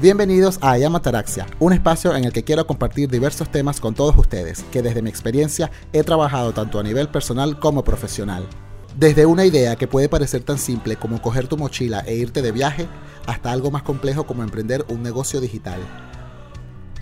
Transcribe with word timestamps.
Bienvenidos 0.00 0.58
a 0.62 0.70
Ayamataraxia, 0.70 1.46
un 1.58 1.74
espacio 1.74 2.16
en 2.16 2.24
el 2.24 2.32
que 2.32 2.42
quiero 2.42 2.66
compartir 2.66 3.10
diversos 3.10 3.50
temas 3.50 3.80
con 3.80 3.94
todos 3.94 4.16
ustedes, 4.16 4.64
que 4.72 4.80
desde 4.80 5.02
mi 5.02 5.10
experiencia 5.10 5.70
he 5.92 6.02
trabajado 6.02 6.54
tanto 6.54 6.78
a 6.78 6.82
nivel 6.82 7.10
personal 7.10 7.58
como 7.58 7.84
profesional. 7.84 8.48
Desde 8.96 9.26
una 9.26 9.44
idea 9.44 9.76
que 9.76 9.86
puede 9.86 10.08
parecer 10.08 10.42
tan 10.42 10.56
simple 10.56 10.96
como 10.96 11.20
coger 11.20 11.48
tu 11.48 11.58
mochila 11.58 12.00
e 12.06 12.14
irte 12.14 12.40
de 12.40 12.50
viaje, 12.50 12.88
hasta 13.26 13.52
algo 13.52 13.70
más 13.70 13.82
complejo 13.82 14.24
como 14.24 14.42
emprender 14.42 14.86
un 14.88 15.02
negocio 15.02 15.38
digital. 15.38 15.80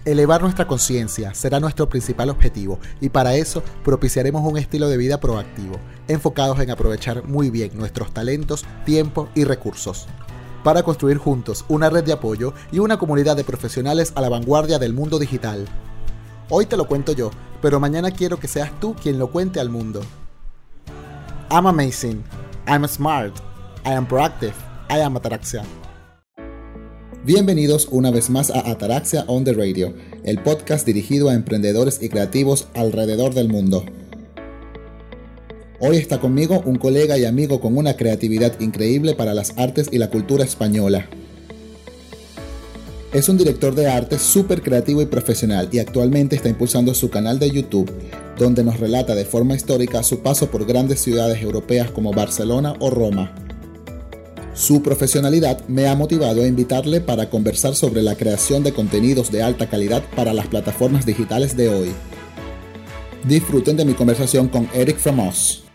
Elevar 0.05 0.43
nuestra 0.43 0.67
conciencia 0.67 1.35
será 1.35 1.61
nuestro 1.61 1.89
principal 1.89 2.31
objetivo 2.31 2.81
y 3.01 3.11
para 3.11 3.37
eso 3.37 3.63
propiciaremos 3.85 4.43
un 4.43 4.59
estilo 4.59 4.89
de 4.89 4.97
vida 4.97 5.21
proactivo, 5.21 5.79
enfocados 6.09 6.59
en 6.59 6.73
aprovechar 6.73 7.23
muy 7.23 7.49
bien 7.51 7.71
nuestros 7.77 8.13
talentos, 8.13 8.65
tiempo 8.85 9.29
y 9.37 9.45
recursos 9.45 10.09
para 10.63 10.83
construir 10.83 11.19
juntos 11.19 11.65
una 11.69 11.91
red 11.91 12.05
de 12.05 12.13
apoyo 12.13 12.55
y 12.73 12.79
una 12.79 12.99
comunidad 12.99 13.37
de 13.37 13.45
profesionales 13.45 14.13
a 14.15 14.21
la 14.21 14.29
vanguardia 14.29 14.79
del 14.79 14.93
mundo 14.93 15.19
digital. 15.19 15.67
Hoy 16.51 16.67
te 16.67 16.77
lo 16.77 16.87
cuento 16.87 17.13
yo, 17.13 17.31
pero 17.61 17.81
mañana 17.81 18.11
quiero 18.11 18.39
que 18.39 18.49
seas 18.49 18.71
tú 18.81 18.95
quien 18.95 19.19
lo 19.19 19.31
cuente 19.31 19.61
al 19.61 19.71
mundo. 19.71 20.01
I'm 21.51 21.67
amazing. 21.67 22.23
I'm 22.67 22.87
smart. 22.87 23.35
I 23.85 23.93
am 23.93 24.07
proactive. 24.07 24.55
I 24.91 25.01
am 25.01 25.17
Ataraxia. 25.17 25.65
Bienvenidos 27.25 27.89
una 27.91 28.11
vez 28.11 28.31
más 28.31 28.51
a 28.51 28.71
Ataraxia 28.71 29.25
on 29.27 29.45
the 29.45 29.53
Radio, 29.53 29.93
el 30.25 30.43
podcast 30.43 30.87
dirigido 30.87 31.29
a 31.29 31.35
emprendedores 31.35 32.03
y 32.03 32.09
creativos 32.09 32.69
alrededor 32.75 33.35
del 33.35 33.49
mundo. 33.49 33.85
Hoy 35.81 35.97
está 35.97 36.19
conmigo 36.19 36.61
un 36.65 36.77
colega 36.77 37.17
y 37.19 37.25
amigo 37.25 37.61
con 37.61 37.77
una 37.77 37.95
creatividad 37.95 38.59
increíble 38.59 39.15
para 39.15 39.33
las 39.33 39.57
artes 39.57 39.89
y 39.93 39.99
la 39.99 40.11
cultura 40.11 40.43
española. 40.43 41.07
Es 43.13 43.29
un 43.29 43.39
director 43.39 43.77
de 43.77 43.87
arte 43.87 44.19
súper 44.19 44.61
creativo 44.61 45.03
y 45.03 45.07
profesional 45.07 45.69
y 45.71 45.79
actualmente 45.79 46.35
está 46.35 46.49
impulsando 46.49 46.95
su 46.95 47.11
canal 47.11 47.39
de 47.39 47.53
YouTube, 47.53 47.93
donde 48.37 48.65
nos 48.65 48.81
relata 48.81 49.15
de 49.15 49.25
forma 49.25 49.55
histórica 49.55 50.03
su 50.03 50.19
paso 50.19 50.51
por 50.51 50.67
grandes 50.67 51.01
ciudades 51.01 51.41
europeas 51.41 51.93
como 51.93 52.13
Barcelona 52.13 52.75
o 52.81 52.91
Roma. 52.91 53.33
Su 54.55 54.83
profesionalidad 54.83 55.65
me 55.69 55.87
ha 55.87 55.95
motivado 55.95 56.43
a 56.43 56.49
invitarle 56.49 57.01
para 57.01 57.31
conversar 57.31 57.77
sobre 57.77 58.03
la 58.03 58.17
creación 58.17 58.65
de 58.65 58.73
contenidos 58.73 59.31
de 59.31 59.45
alta 59.45 59.71
calidad 59.71 60.03
para 60.17 60.33
las 60.35 60.49
plataformas 60.49 61.07
digitales 61.07 61.57
de 61.57 61.69
hoy. 61.69 61.93
Disfruten 63.23 63.77
de 63.77 63.85
mi 63.85 63.95
conversación 63.95 64.49
con 64.49 64.69
Eric 64.75 64.99
Framos. 64.99 65.68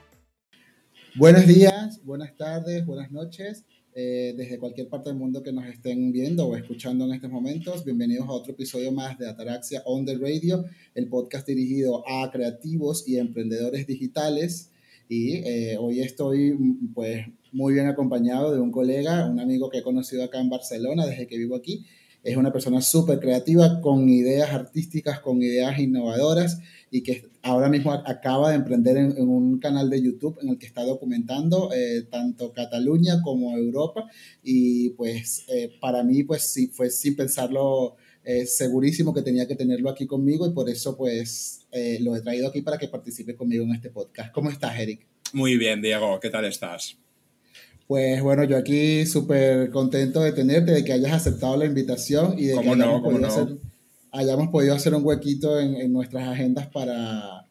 Buenos 1.15 1.45
días, 1.45 2.03
buenas 2.03 2.35
tardes, 2.35 2.87
buenas 2.87 3.11
noches, 3.11 3.65
eh, 3.93 4.33
desde 4.35 4.57
cualquier 4.57 4.89
parte 4.89 5.11
del 5.11 5.19
mundo 5.19 5.43
que 5.43 5.53
nos 5.53 5.67
estén 5.67 6.11
viendo 6.11 6.47
o 6.47 6.55
escuchando 6.55 7.05
en 7.05 7.13
estos 7.13 7.29
momentos. 7.29 7.85
Bienvenidos 7.85 8.27
a 8.27 8.31
otro 8.31 8.53
episodio 8.53 8.91
más 8.91 9.19
de 9.19 9.29
Ataraxia 9.29 9.83
on 9.85 10.07
the 10.07 10.17
Radio, 10.17 10.65
el 10.95 11.07
podcast 11.09 11.45
dirigido 11.45 12.03
a 12.09 12.31
creativos 12.31 13.07
y 13.07 13.17
emprendedores 13.17 13.85
digitales. 13.85 14.71
Y 15.07 15.35
eh, 15.35 15.77
hoy 15.79 16.01
estoy 16.01 16.57
pues 16.95 17.27
muy 17.51 17.75
bien 17.75 17.85
acompañado 17.85 18.51
de 18.51 18.59
un 18.59 18.71
colega, 18.71 19.29
un 19.29 19.39
amigo 19.39 19.69
que 19.69 19.77
he 19.77 19.83
conocido 19.83 20.23
acá 20.23 20.39
en 20.39 20.49
Barcelona 20.49 21.05
desde 21.05 21.27
que 21.27 21.37
vivo 21.37 21.55
aquí. 21.55 21.85
Es 22.23 22.37
una 22.37 22.51
persona 22.51 22.81
súper 22.81 23.19
creativa, 23.19 23.81
con 23.81 24.09
ideas 24.09 24.49
artísticas, 24.49 25.19
con 25.19 25.43
ideas 25.43 25.77
innovadoras 25.77 26.59
y 26.89 27.03
que 27.03 27.32
ahora 27.43 27.69
mismo 27.69 27.91
acaba 27.91 28.49
de 28.49 28.55
emprender 28.55 28.97
en, 28.97 29.29
un 29.29 29.59
canal 29.59 29.89
de 29.89 30.01
YouTube 30.01 30.39
en 30.41 30.49
el 30.49 30.57
que 30.57 30.65
está 30.65 30.83
documentando 30.83 31.71
eh, 31.73 32.03
tanto 32.09 32.53
Cataluña 32.53 33.21
como 33.21 33.55
Europa 33.55 34.09
y 34.41 34.91
pues 34.91 35.45
eh, 35.49 35.77
para 35.79 36.03
mí 36.03 36.23
pues 36.23 36.51
sí, 36.51 36.67
fue 36.67 36.89
sin 36.89 37.15
pensarlo 37.15 37.97
eh, 38.23 38.45
segurísimo 38.45 39.13
que 39.13 39.21
tenía 39.21 39.45
que 39.45 39.55
tenerlo 39.55 39.89
aquí 39.89 40.07
conmigo 40.07 40.47
y 40.47 40.53
por 40.53 40.69
eso 40.69 40.97
pues 40.97 41.59
lo 42.01 42.15
he 42.15 42.21
traído 42.21 42.47
aquí 42.47 42.61
para 42.61 42.77
que 42.77 42.87
participe 42.87 43.35
conmigo 43.35 43.63
en 43.63 43.73
este 43.73 43.89
podcast. 43.89 44.31
¿Cómo 44.31 44.51
estás, 44.51 44.79
Eric? 44.79 45.07
Muy 45.33 45.57
bien, 45.57 45.81
Diego, 45.81 46.19
¿qué 46.19 46.29
tal 46.29 46.45
estás? 46.45 46.97
Pues 47.87 48.21
bueno, 48.21 48.43
yo 48.43 48.57
aquí 48.57 49.07
súper 49.07 49.71
contento 49.71 50.21
de 50.21 50.33
tenerte, 50.33 50.71
de 50.71 50.83
que 50.85 50.93
hayas 50.93 51.13
aceptado 51.13 51.57
la 51.57 51.65
invitación 51.65 52.35
y 52.37 52.45
de 52.45 52.61
que 52.61 52.75
no, 52.75 53.01
podido 53.01 53.25
hacer 53.25 53.57
hayamos 54.13 54.49
podido 54.49 54.75
hacer 54.75 54.93
un 54.93 55.03
huequito 55.03 55.59
en, 55.59 55.91
nuestras 55.91 56.27
agendas 56.27 56.67
para, 56.67 57.45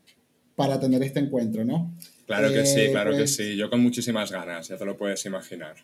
para 0.55 0.81
tener 0.81 1.03
este 1.03 1.21
encuentro, 1.21 1.65
¿no? 1.65 1.95
Claro 2.27 2.51
que 2.51 2.65
sí, 2.65 2.89
claro 2.91 3.11
que 3.11 3.19
pues 3.19 3.37
sí. 3.37 3.57
Yo 3.57 3.69
con 3.69 3.81
muchísimas 3.81 4.31
ganas, 4.31 4.69
ya 4.69 4.79
te 4.79 4.85
lo 4.85 4.97
puedes 4.97 5.25
imaginar. 5.27 5.75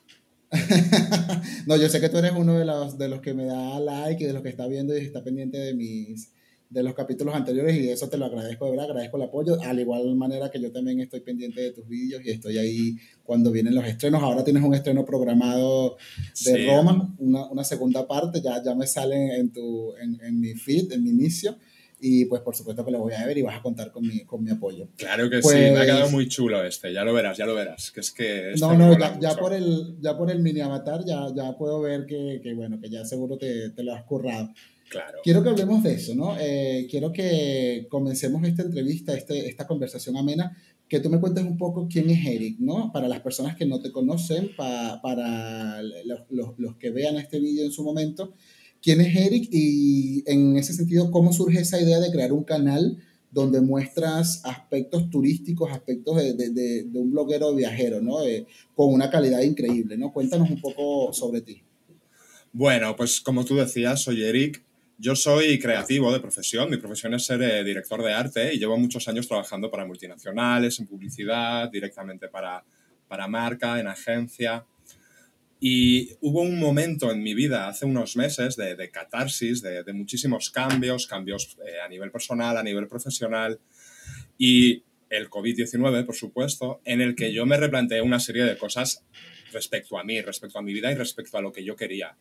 no, 1.66 1.77
yo 1.77 1.89
sé 1.89 2.00
que 2.00 2.09
tú 2.09 2.19
eres 2.19 2.33
uno 2.34 2.59
de 2.59 2.65
los, 2.65 2.97
de 2.97 3.09
los 3.09 3.21
que 3.21 3.34
me 3.34 3.44
da 3.44 3.78
like 3.81 4.22
y 4.22 4.27
de 4.27 4.33
los 4.33 4.43
que 4.43 4.49
está 4.49 4.66
viendo 4.66 4.97
y 4.97 5.00
está 5.00 5.22
pendiente 5.22 5.59
de 5.59 5.75
mis, 5.75 6.31
de 6.71 6.83
los 6.83 6.95
capítulos 6.95 7.34
anteriores 7.34 7.77
y 7.77 7.89
eso 7.89 8.09
te 8.09 8.19
lo 8.19 8.27
agradezco, 8.27 8.67
de 8.67 8.73
verdad, 8.73 8.87
agradezco 8.87 9.17
el 9.17 9.23
apoyo, 9.23 9.59
al 9.62 9.81
igual 9.81 10.15
manera 10.17 10.51
que 10.51 10.61
yo 10.61 10.71
también 10.71 11.01
estoy 11.01 11.21
pendiente 11.21 11.62
de 11.62 11.73
tus 11.73 11.89
vídeos 11.89 12.23
y 12.25 12.31
estoy 12.31 12.59
ahí 12.59 12.97
cuando 13.23 13.51
vienen 13.51 13.75
los 13.75 13.87
estrenos. 13.87 14.23
Ahora 14.23 14.45
tienes 14.45 14.62
un 14.62 14.75
estreno 14.75 15.05
programado 15.05 15.97
de 16.45 16.67
Roma, 16.67 17.15
una, 17.19 17.47
una, 17.47 17.65
segunda 17.65 18.07
parte, 18.07 18.43
ya, 18.43 18.62
ya 18.62 18.75
me 18.75 18.87
sale 18.87 19.39
en, 19.39 19.51
tu, 19.51 19.95
en, 19.97 20.21
en, 20.23 20.41
mi 20.41 20.55
feed, 20.55 20.93
en 20.93 21.05
mi 21.05 21.11
inicio. 21.11 21.57
Y 22.01 22.27
pues 22.27 22.43
por 22.43 22.55
supuesto 22.55 22.84
que 22.84 22.93
lo 22.93 23.01
voy 23.01 23.15
a 23.15 23.27
ver 23.27 23.37
y 23.39 23.43
vas 23.43 23.59
a 23.59 23.62
contar 23.62 23.91
con 23.91 24.07
mi, 24.07 24.21
con 24.21 24.45
mi 24.45 24.51
apoyo. 24.51 24.87
Claro 24.97 25.28
que 25.28 25.43
sí, 25.43 25.49
me 25.55 25.78
ha 25.78 25.84
quedado 25.84 26.03
pues 26.03 26.12
muy 26.12 26.28
chulo 26.28 26.65
este, 26.65 26.93
ya 26.93 27.03
lo 27.03 27.12
verás, 27.12 27.37
ya 27.37 27.45
lo 27.45 27.57
verás. 27.57 27.91
Que 27.91 28.01
es 28.01 28.12
que 28.12 28.53
no, 28.61 28.75
no, 28.75 28.97
ya, 28.97 29.19
ya, 29.19 29.34
por 29.34 29.53
el, 29.53 29.97
ya 30.01 30.17
por 30.17 30.31
el 30.31 30.39
mini 30.39 30.61
avatar 30.61 31.05
ya, 31.05 31.27
ya 31.34 31.57
puedo 31.57 31.81
ver 31.81 32.07
que, 32.07 32.41
que 32.41 32.55
bueno, 32.55 32.78
que 32.81 32.89
ya 32.89 33.05
seguro 33.05 33.37
te, 33.37 33.71
te 33.71 33.83
lo 33.83 33.95
has 33.95 34.05
currado. 34.05 34.53
Quiero 35.22 35.43
que 35.43 35.50
hablemos 35.50 35.82
de 35.82 35.94
eso, 35.94 36.15
¿no? 36.15 36.37
Eh, 36.38 36.87
quiero 36.91 37.12
que 37.12 37.87
comencemos 37.91 38.43
esta 38.44 38.62
entrevista, 38.62 39.15
este, 39.15 39.49
esta 39.49 39.66
conversación 39.66 40.16
amena, 40.16 40.56
que 40.88 41.00
tú 41.00 41.10
me 41.10 41.21
cuentes 41.21 41.44
un 41.44 41.59
poco 41.59 41.87
quién 41.91 42.09
es 42.10 42.26
Eric, 42.26 42.59
¿no? 42.59 42.91
Para 42.93 43.09
las 43.09 43.21
personas 43.21 43.56
que 43.56 43.66
no 43.66 43.81
te 43.81 43.93
conocen, 43.93 44.50
para 44.56 45.82
los, 45.82 46.21
los, 46.31 46.59
los, 46.59 46.77
que 46.77 46.91
vean 46.91 47.16
este 47.16 47.38
vídeo 47.38 47.65
en 47.65 47.72
su 47.72 47.84
momento, 47.84 48.34
quién 48.81 49.00
es 49.00 49.15
Eric 49.15 49.48
y 49.53 50.25
en 50.27 50.56
ese 50.56 50.72
sentido, 50.72 51.10
cómo 51.10 51.32
surge 51.32 51.60
esa 51.60 51.81
idea 51.81 52.00
de 52.00 52.10
crear 52.10 52.32
un 52.32 52.44
canal 52.44 52.98
donde 53.31 53.60
muestras 53.60 54.41
aspectos 54.44 55.10
turísticos, 55.10 55.71
aspectos 55.71 56.16
de, 56.16 56.32
de, 56.32 56.50
de, 56.84 56.98
un 56.98 57.10
bloguero 57.10 57.54
viajero, 57.54 58.00
¿no? 58.00 58.19
con 58.75 58.93
una 58.93 59.10
calidad 59.10 59.43
increíble, 59.43 59.98
¿no? 59.98 60.12
Cuéntanos 60.12 60.50
un 60.50 60.60
poco 60.60 61.12
sobre 61.12 61.43
ti. 61.43 61.62
Bueno, 62.53 62.97
pues 62.97 63.21
como 63.21 63.44
tú 63.44 63.56
decías, 63.56 64.03
soy 64.03 64.25
Eric, 64.25 64.65
yo 64.98 65.14
soy 65.14 65.60
creativo 65.60 66.12
de 66.12 66.19
profesión, 66.19 66.69
mi 66.69 66.76
profesión 66.76 67.14
es 67.14 67.25
ser 67.25 67.41
eh, 67.41 67.62
director 67.62 68.03
de 68.03 68.12
arte 68.12 68.53
y 68.53 68.59
llevo 68.59 68.76
muchos 68.76 69.06
años 69.06 69.28
trabajando 69.28 69.70
para 69.70 69.86
multinacionales, 69.86 70.81
en 70.81 70.88
publicidad, 70.88 71.70
directamente 71.70 72.28
para, 72.28 72.64
para 73.06 73.28
marca, 73.28 73.78
en 73.78 73.86
agencia. 73.86 74.66
Y 75.60 76.10
hubo 76.20 76.42
un 76.42 76.59
momento 76.59 77.12
en 77.12 77.22
mi 77.22 77.32
vida, 77.34 77.69
hace 77.69 77.86
unos 77.86 78.16
meses, 78.16 78.56
de, 78.56 78.75
de 78.75 78.91
catarsis, 78.91 79.62
de, 79.62 79.84
de, 79.84 79.92
muchísimos 79.92 80.50
cambios, 80.50 81.06
cambios 81.06 81.56
eh, 81.65 81.80
a 81.84 81.88
nivel 81.88 82.10
personal, 82.10 82.56
a 82.56 82.62
nivel 82.65 82.88
profesional, 82.88 83.60
y 84.36 84.82
el 85.10 85.30
COVID-19, 85.30 86.06
por 86.06 86.15
supuesto, 86.16 86.80
en 86.84 87.00
el 87.00 87.15
que 87.15 87.32
yo 87.32 87.47
me 87.47 87.56
replanteé 87.56 88.03
una 88.03 88.20
serie 88.20 88.44
de 88.44 88.59
cosas 88.59 89.04
respecto 89.53 89.98
a 89.98 90.04
mí, 90.04 90.20
respecto 90.20 90.59
a 90.59 90.62
mi 90.62 90.72
vida 90.72 90.91
y 90.91 90.97
respecto 90.97 91.38
a 91.38 91.41
lo 91.41 91.53
que 91.53 91.65
yo 91.65 91.76
quería. 91.76 92.16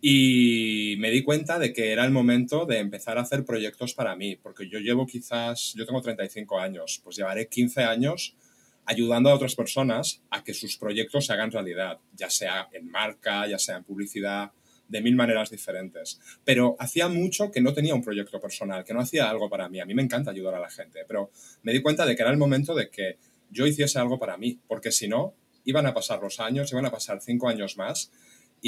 Y 0.00 0.96
me 0.98 1.10
di 1.10 1.22
cuenta 1.22 1.58
de 1.58 1.72
que 1.72 1.92
era 1.92 2.04
el 2.04 2.10
momento 2.10 2.66
de 2.66 2.78
empezar 2.78 3.18
a 3.18 3.22
hacer 3.22 3.44
proyectos 3.44 3.94
para 3.94 4.14
mí, 4.14 4.36
porque 4.36 4.68
yo 4.68 4.78
llevo 4.78 5.06
quizás, 5.06 5.72
yo 5.74 5.86
tengo 5.86 6.02
35 6.02 6.58
años, 6.60 7.00
pues 7.02 7.16
llevaré 7.16 7.48
15 7.48 7.82
años 7.84 8.36
ayudando 8.84 9.30
a 9.30 9.34
otras 9.34 9.54
personas 9.54 10.22
a 10.30 10.44
que 10.44 10.54
sus 10.54 10.76
proyectos 10.76 11.26
se 11.26 11.32
hagan 11.32 11.50
realidad, 11.50 11.98
ya 12.14 12.30
sea 12.30 12.68
en 12.72 12.88
marca, 12.88 13.46
ya 13.46 13.58
sea 13.58 13.76
en 13.76 13.84
publicidad, 13.84 14.52
de 14.88 15.00
mil 15.00 15.16
maneras 15.16 15.50
diferentes. 15.50 16.20
Pero 16.44 16.76
hacía 16.78 17.08
mucho 17.08 17.50
que 17.50 17.60
no 17.60 17.74
tenía 17.74 17.94
un 17.94 18.02
proyecto 18.02 18.40
personal, 18.40 18.84
que 18.84 18.94
no 18.94 19.00
hacía 19.00 19.28
algo 19.28 19.50
para 19.50 19.68
mí. 19.68 19.80
A 19.80 19.86
mí 19.86 19.94
me 19.94 20.02
encanta 20.02 20.30
ayudar 20.30 20.54
a 20.54 20.60
la 20.60 20.70
gente, 20.70 21.00
pero 21.08 21.30
me 21.62 21.72
di 21.72 21.82
cuenta 21.82 22.06
de 22.06 22.14
que 22.14 22.22
era 22.22 22.30
el 22.30 22.36
momento 22.36 22.74
de 22.74 22.88
que 22.88 23.18
yo 23.50 23.66
hiciese 23.66 23.98
algo 23.98 24.18
para 24.18 24.36
mí, 24.36 24.60
porque 24.68 24.92
si 24.92 25.08
no, 25.08 25.34
iban 25.64 25.86
a 25.86 25.94
pasar 25.94 26.20
los 26.22 26.38
años, 26.38 26.70
iban 26.70 26.86
a 26.86 26.90
pasar 26.90 27.20
cinco 27.20 27.48
años 27.48 27.76
más 27.76 28.12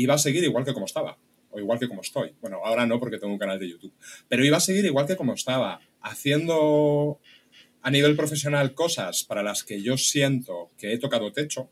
iba 0.03 0.15
a 0.15 0.19
seguir 0.19 0.45
igual 0.45 0.65
que 0.65 0.75
como 0.75 0.87
estaba, 0.87 1.19
o 1.51 1.59
igual 1.59 1.79
que 1.79 1.89
como 1.89 2.03
estoy. 2.03 2.35
Bueno, 2.41 2.61
ahora 2.65 2.87
no 2.87 2.99
porque 3.01 3.19
tengo 3.19 3.33
un 3.33 3.39
canal 3.39 3.59
de 3.59 3.69
YouTube, 3.69 3.93
pero 4.29 4.45
iba 4.45 4.57
a 4.57 4.61
seguir 4.61 4.85
igual 4.85 5.07
que 5.07 5.17
como 5.17 5.35
estaba, 5.35 5.81
haciendo 6.01 7.21
a 7.83 7.91
nivel 7.91 8.17
profesional 8.17 8.75
cosas 8.75 9.25
para 9.25 9.43
las 9.43 9.63
que 9.65 9.81
yo 9.83 9.97
siento 9.97 10.71
que 10.77 10.93
he 10.93 10.99
tocado 10.99 11.33
techo 11.33 11.71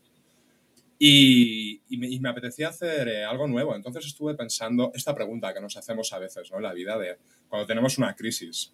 y, 0.99 1.81
me, 1.89 2.29
apetecía 2.29 2.69
hacer 2.69 3.07
eh, 3.07 3.23
algo 3.23 3.47
nuevo. 3.47 3.75
Entonces 3.75 4.05
estuve 4.05 4.33
pensando 4.35 4.91
esta 4.95 5.13
pregunta 5.13 5.53
que 5.53 5.61
nos 5.61 5.77
hacemos 5.77 6.11
a 6.13 6.19
veces 6.19 6.49
¿no? 6.51 6.57
en 6.57 6.63
la 6.63 6.73
vida 6.73 6.97
de 6.97 7.17
cuando 7.47 7.67
tenemos 7.67 7.97
una 7.97 8.15
crisis. 8.15 8.73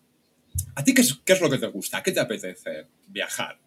¿A 0.76 0.84
ti 0.84 0.94
qué 0.94 1.02
es, 1.02 1.20
qué 1.26 1.34
es 1.34 1.42
lo 1.42 1.50
que 1.50 1.58
te 1.58 1.68
gusta? 1.68 2.02
¿Qué 2.02 2.12
te 2.12 2.20
apetece? 2.20 2.88
Viajar. 3.08 3.60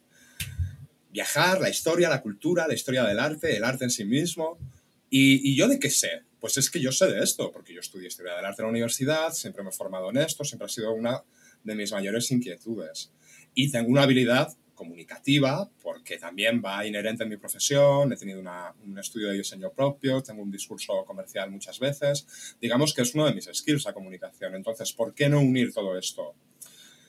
Viajar, 1.11 1.61
la 1.61 1.69
historia, 1.69 2.09
la 2.09 2.23
cultura, 2.23 2.67
la 2.67 2.75
historia 2.75 3.05
del 3.05 3.19
arte, 3.19 3.57
el 3.57 3.65
arte 3.65 3.85
en 3.85 3.91
sí 3.91 4.05
mismo. 4.05 4.59
Y, 5.09 5.55
yo 5.57 5.69
de 5.69 5.79
qué 5.79 5.91
sé, 5.91 6.23
Pues 6.41 6.59
es 6.59 6.71
que 6.71 6.81
yo 6.81 6.93
sé 6.93 7.07
de 7.07 7.23
esto, 7.23 7.51
porque 7.51 7.73
yo 7.73 7.81
estudié 7.81 8.09
historia 8.09 8.35
del 8.37 8.45
arte 8.45 8.63
en 8.63 8.67
la 8.67 8.71
universidad, 8.71 9.33
siempre 9.33 9.63
me 9.63 9.71
he 9.71 9.73
formado 9.73 10.11
en 10.11 10.19
esto, 10.19 10.45
siempre 10.45 10.67
ha 10.67 10.69
sido 10.69 10.93
una 10.93 11.25
de 11.65 11.75
mis 11.75 11.91
mayores 11.91 12.31
inquietudes. 12.31 13.11
Y 13.55 13.71
tengo 13.71 13.89
una 13.89 14.03
habilidad 14.03 14.57
comunicativa, 14.77 15.69
porque 15.83 16.19
también 16.19 16.63
va 16.65 16.87
inherente 16.87 17.25
en 17.25 17.31
mi 17.31 17.37
profesión, 17.37 18.13
he 18.13 18.17
tenido 18.17 18.41
un 18.41 18.99
estudio 18.99 19.29
de 19.29 19.39
diseño 19.39 19.73
propio, 19.73 20.23
tengo 20.23 20.43
un 20.43 20.51
discurso 20.53 21.05
comercial 21.05 21.51
muchas 21.51 21.81
veces, 21.81 22.27
digamos 22.61 22.95
que 22.95 23.03
es 23.03 23.15
uno 23.15 23.27
de 23.27 23.35
mis 23.35 23.49
skills 23.53 23.85
la 23.85 23.95
comunicación. 23.95 24.55
Entonces, 24.55 24.93
¿por 24.93 25.15
qué 25.15 25.29
no 25.29 25.41
unir 25.41 25.73
todo 25.73 25.99
esto? 25.99 26.35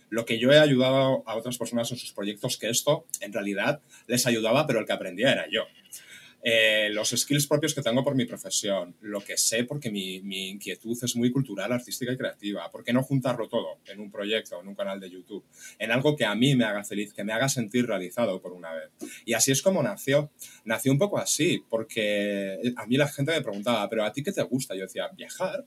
Lo 0.09 0.25
que 0.25 0.39
yo 0.39 0.51
he 0.51 0.57
ayudado 0.57 1.21
a 1.27 1.35
otras 1.35 1.57
personas 1.57 1.91
en 1.91 1.97
sus 1.97 2.13
proyectos, 2.13 2.57
que 2.57 2.69
esto 2.69 3.05
en 3.19 3.33
realidad 3.33 3.81
les 4.07 4.25
ayudaba, 4.25 4.65
pero 4.65 4.79
el 4.79 4.85
que 4.85 4.94
aprendía 4.94 5.33
era 5.33 5.45
yo. 5.51 5.63
Eh, 6.49 6.89
los 6.91 7.09
skills 7.09 7.45
propios 7.45 7.75
que 7.75 7.81
tengo 7.81 8.05
por 8.05 8.15
mi 8.15 8.23
profesión, 8.23 8.95
lo 9.01 9.19
que 9.19 9.35
sé 9.35 9.65
porque 9.65 9.91
mi, 9.91 10.21
mi, 10.21 10.47
inquietud 10.51 10.97
es 11.03 11.13
muy 11.17 11.29
cultural, 11.29 11.73
artística 11.73 12.09
y 12.13 12.15
creativa. 12.15 12.71
¿Por 12.71 12.85
qué 12.85 12.94
no 12.94 13.03
juntarlo 13.03 13.49
todo 13.49 13.79
en 13.85 13.99
un 13.99 14.09
proyecto, 14.09 14.61
en 14.61 14.69
un 14.69 14.73
canal 14.73 14.97
de 14.97 15.09
YouTube? 15.09 15.44
En 15.77 15.91
algo 15.91 16.15
que 16.15 16.23
a 16.23 16.33
mí 16.35 16.55
me 16.55 16.63
haga 16.63 16.85
feliz, 16.85 17.11
que 17.11 17.25
me 17.25 17.33
haga 17.33 17.49
sentir 17.49 17.85
realizado 17.85 18.41
por 18.41 18.53
una 18.53 18.71
vez. 18.71 18.91
Y 19.25 19.33
así 19.33 19.51
es 19.51 19.61
como 19.61 19.83
nació. 19.83 20.31
Nació 20.63 20.94
un 20.94 20.97
poco 20.97 21.17
así, 21.17 21.65
porque 21.69 22.57
a 22.77 22.85
mí 22.85 22.95
la 22.95 23.09
gente 23.09 23.33
me 23.33 23.41
preguntaba, 23.41 23.89
¿pero 23.89 24.05
a 24.05 24.13
ti 24.13 24.23
qué 24.23 24.31
te 24.31 24.44
gusta? 24.44 24.73
Yo 24.73 24.83
decía, 24.83 25.09
viajar. 25.09 25.65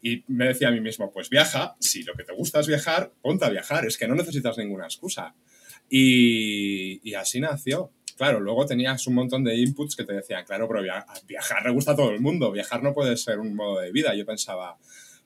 Y 0.00 0.24
me 0.26 0.46
decía 0.46 0.68
a 0.68 0.70
mí 0.70 0.80
mismo, 0.80 1.12
pues 1.12 1.28
viaja, 1.28 1.76
si 1.80 2.02
lo 2.04 2.14
que 2.14 2.24
te 2.24 2.32
gusta 2.32 2.60
es 2.60 2.66
viajar, 2.66 3.12
ponte 3.20 3.44
a 3.44 3.50
viajar, 3.50 3.84
es 3.84 3.98
que 3.98 4.08
no 4.08 4.14
necesitas 4.14 4.56
ninguna 4.56 4.86
excusa. 4.86 5.34
Y, 5.90 7.06
y 7.06 7.12
así 7.12 7.40
nació 7.40 7.92
claro, 8.18 8.40
luego 8.40 8.66
tenías 8.66 9.06
un 9.06 9.14
montón 9.14 9.44
de 9.44 9.56
inputs 9.56 9.94
que 9.96 10.04
te 10.04 10.12
decían, 10.12 10.44
claro, 10.44 10.68
pero 10.68 10.82
viajar 11.26 11.64
le 11.64 11.70
gusta 11.70 11.92
a 11.92 11.96
todo 11.96 12.10
el 12.10 12.20
mundo, 12.20 12.50
viajar 12.50 12.82
no 12.82 12.92
puede 12.92 13.16
ser 13.16 13.38
un 13.38 13.54
modo 13.54 13.80
de 13.80 13.92
vida. 13.92 14.14
Yo 14.14 14.26
pensaba, 14.26 14.76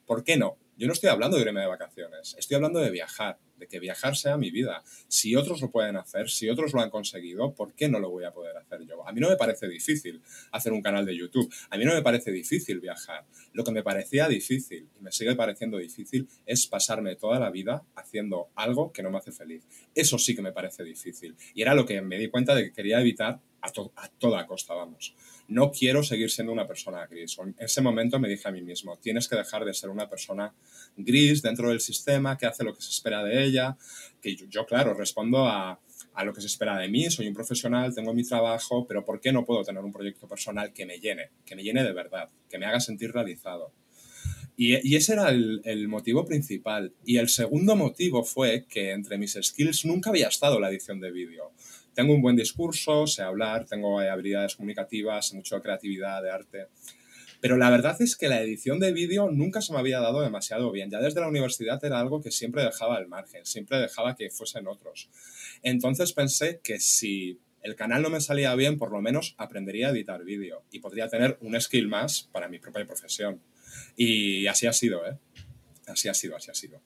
¿por 0.05 0.23
qué 0.23 0.37
no? 0.37 0.57
Yo 0.77 0.87
no 0.87 0.93
estoy 0.93 1.09
hablando 1.09 1.35
de 1.37 1.43
irme 1.43 1.61
de 1.61 1.67
vacaciones, 1.67 2.35
estoy 2.37 2.55
hablando 2.55 2.79
de 2.79 2.91
viajar, 2.91 3.39
que 3.67 3.79
viajar 3.79 4.15
sea 4.15 4.37
mi 4.37 4.51
vida. 4.51 4.83
Si 5.07 5.35
otros 5.35 5.61
lo 5.61 5.71
pueden 5.71 5.95
hacer, 5.97 6.29
si 6.29 6.49
otros 6.49 6.73
lo 6.73 6.81
han 6.81 6.89
conseguido, 6.89 7.53
¿por 7.53 7.73
qué 7.73 7.89
no 7.89 7.99
lo 7.99 8.09
voy 8.09 8.25
a 8.25 8.31
poder 8.31 8.57
hacer 8.57 8.81
yo? 8.85 9.07
A 9.07 9.11
mí 9.11 9.19
no 9.19 9.29
me 9.29 9.35
parece 9.35 9.67
difícil 9.67 10.21
hacer 10.51 10.73
un 10.73 10.81
canal 10.81 11.05
de 11.05 11.15
YouTube, 11.15 11.51
a 11.69 11.77
mí 11.77 11.85
no 11.85 11.93
me 11.93 12.01
parece 12.01 12.31
difícil 12.31 12.79
viajar. 12.79 13.25
Lo 13.53 13.63
que 13.63 13.71
me 13.71 13.83
parecía 13.83 14.27
difícil 14.27 14.89
y 14.99 15.03
me 15.03 15.11
sigue 15.11 15.35
pareciendo 15.35 15.77
difícil 15.77 16.27
es 16.45 16.67
pasarme 16.67 17.15
toda 17.15 17.39
la 17.39 17.49
vida 17.49 17.83
haciendo 17.95 18.49
algo 18.55 18.91
que 18.91 19.03
no 19.03 19.11
me 19.11 19.17
hace 19.17 19.31
feliz. 19.31 19.63
Eso 19.95 20.17
sí 20.17 20.35
que 20.35 20.41
me 20.41 20.51
parece 20.51 20.83
difícil. 20.83 21.35
Y 21.53 21.61
era 21.61 21.73
lo 21.73 21.85
que 21.85 22.01
me 22.01 22.17
di 22.17 22.29
cuenta 22.29 22.55
de 22.55 22.65
que 22.65 22.73
quería 22.73 22.99
evitar 22.99 23.39
a, 23.63 24.09
toda 24.19 24.45
costa, 24.45 24.73
vamos 24.73 25.15
no 25.47 25.71
quiero 25.71 26.03
seguir 26.03 26.29
siendo 26.29 26.53
una 26.53 26.67
persona 26.67 27.05
gris. 27.05 27.37
En 27.39 27.55
ese 27.59 27.81
momento 27.81 28.19
me 28.19 28.29
dije 28.29 28.47
a 28.47 28.51
mí 28.51 28.61
mismo, 28.61 28.97
tienes 28.97 29.27
que 29.27 29.35
dejar 29.35 29.65
de 29.65 29.73
ser 29.73 29.89
una 29.89 30.09
persona 30.09 30.53
gris 30.95 31.41
dentro 31.41 31.69
del 31.69 31.79
sistema, 31.79 32.37
que 32.37 32.45
hace 32.45 32.63
lo 32.63 32.73
que 32.73 32.81
se 32.81 32.89
espera 32.89 33.23
de 33.23 33.43
ella, 33.43 33.77
que 34.21 34.35
yo, 34.35 34.65
claro, 34.65 34.93
respondo 34.93 35.45
a, 35.45 35.79
a, 36.13 36.23
lo 36.23 36.33
que 36.33 36.41
se 36.41 36.47
espera 36.47 36.77
de 36.77 36.87
mí, 36.87 37.09
soy 37.09 37.27
un 37.27 37.33
profesional, 37.33 37.93
tengo 37.93 38.13
mi 38.13 38.23
trabajo, 38.23 38.87
pero 38.87 39.03
¿por 39.03 39.19
qué 39.19 39.31
no 39.31 39.45
puedo 39.45 39.63
tener 39.63 39.83
un 39.83 39.91
proyecto 39.91 40.27
personal 40.27 40.73
que 40.73 40.85
me 40.85 40.99
llene, 40.99 41.31
que 41.45 41.55
me 41.55 41.63
llene 41.63 41.83
de 41.83 41.93
verdad, 41.93 42.29
que 42.49 42.57
me 42.57 42.65
haga 42.65 42.79
sentir 42.79 43.11
realizado? 43.11 43.73
Y, 44.55 44.87
y 44.87 44.95
ese 44.95 45.13
era 45.13 45.29
el, 45.29 45.61
el, 45.65 45.87
motivo 45.87 46.25
principal. 46.25 46.93
Y 47.03 47.17
el 47.17 47.27
segundo 47.27 47.75
motivo 47.75 48.23
fue 48.23 48.65
que 48.69 48.91
entre 48.91 49.17
mis 49.17 49.35
skills 49.41 49.83
nunca 49.85 50.11
había 50.11 50.27
estado 50.27 50.59
la 50.59 50.69
edición 50.69 50.99
de 50.99 51.11
vídeo 51.11 51.51
tengo 51.93 52.13
un 52.13 52.21
buen 52.21 52.35
discurso, 52.35 53.07
sé 53.07 53.21
hablar, 53.21 53.65
tengo 53.65 53.99
habilidades 53.99 54.55
comunicativas, 54.55 55.33
mucha 55.33 55.59
creatividad, 55.61 56.21
de 56.21 56.31
arte. 56.31 56.67
Pero 57.41 57.57
la 57.57 57.69
verdad 57.69 58.01
es 58.01 58.15
que 58.15 58.29
la 58.29 58.41
edición 58.41 58.79
de 58.79 58.93
vídeo 58.93 59.29
nunca 59.29 59.61
se 59.61 59.73
me 59.73 59.79
había 59.79 59.99
dado 59.99 60.21
demasiado 60.21 60.71
bien. 60.71 60.89
Ya 60.89 61.01
desde 61.01 61.19
la 61.19 61.27
universidad 61.27 61.83
era 61.83 61.99
algo 61.99 62.21
que 62.21 62.31
siempre 62.31 62.63
dejaba 62.63 62.95
al 62.95 63.07
margen, 63.07 63.45
siempre 63.45 63.79
dejaba 63.79 64.15
que 64.15 64.29
fuesen 64.29 64.67
otros. 64.67 65.09
Entonces 65.61 66.13
pensé 66.13 66.61
que 66.63 66.79
si 66.79 67.41
el 67.61 67.75
canal 67.75 68.01
no 68.01 68.09
me 68.09 68.21
salía 68.21 68.55
bien, 68.55 68.77
por 68.77 68.91
lo 68.91 69.01
menos 69.01 69.35
aprendería 69.37 69.87
a 69.87 69.91
editar 69.91 70.23
vídeo 70.23 70.63
y 70.71 70.79
podría 70.79 71.09
tener 71.09 71.37
un 71.41 71.59
skill 71.59 71.87
más 71.87 72.29
para 72.31 72.47
mi 72.47 72.59
propia 72.59 72.85
profesión. 72.85 73.41
Y 73.97 74.47
así 74.47 74.67
ha 74.67 74.73
sido, 74.73 75.05
¿eh? 75.05 75.17
Así 75.87 76.07
ha 76.07 76.13
sido, 76.13 76.35
así 76.35 76.49
ha 76.49 76.53
sido. 76.53 76.81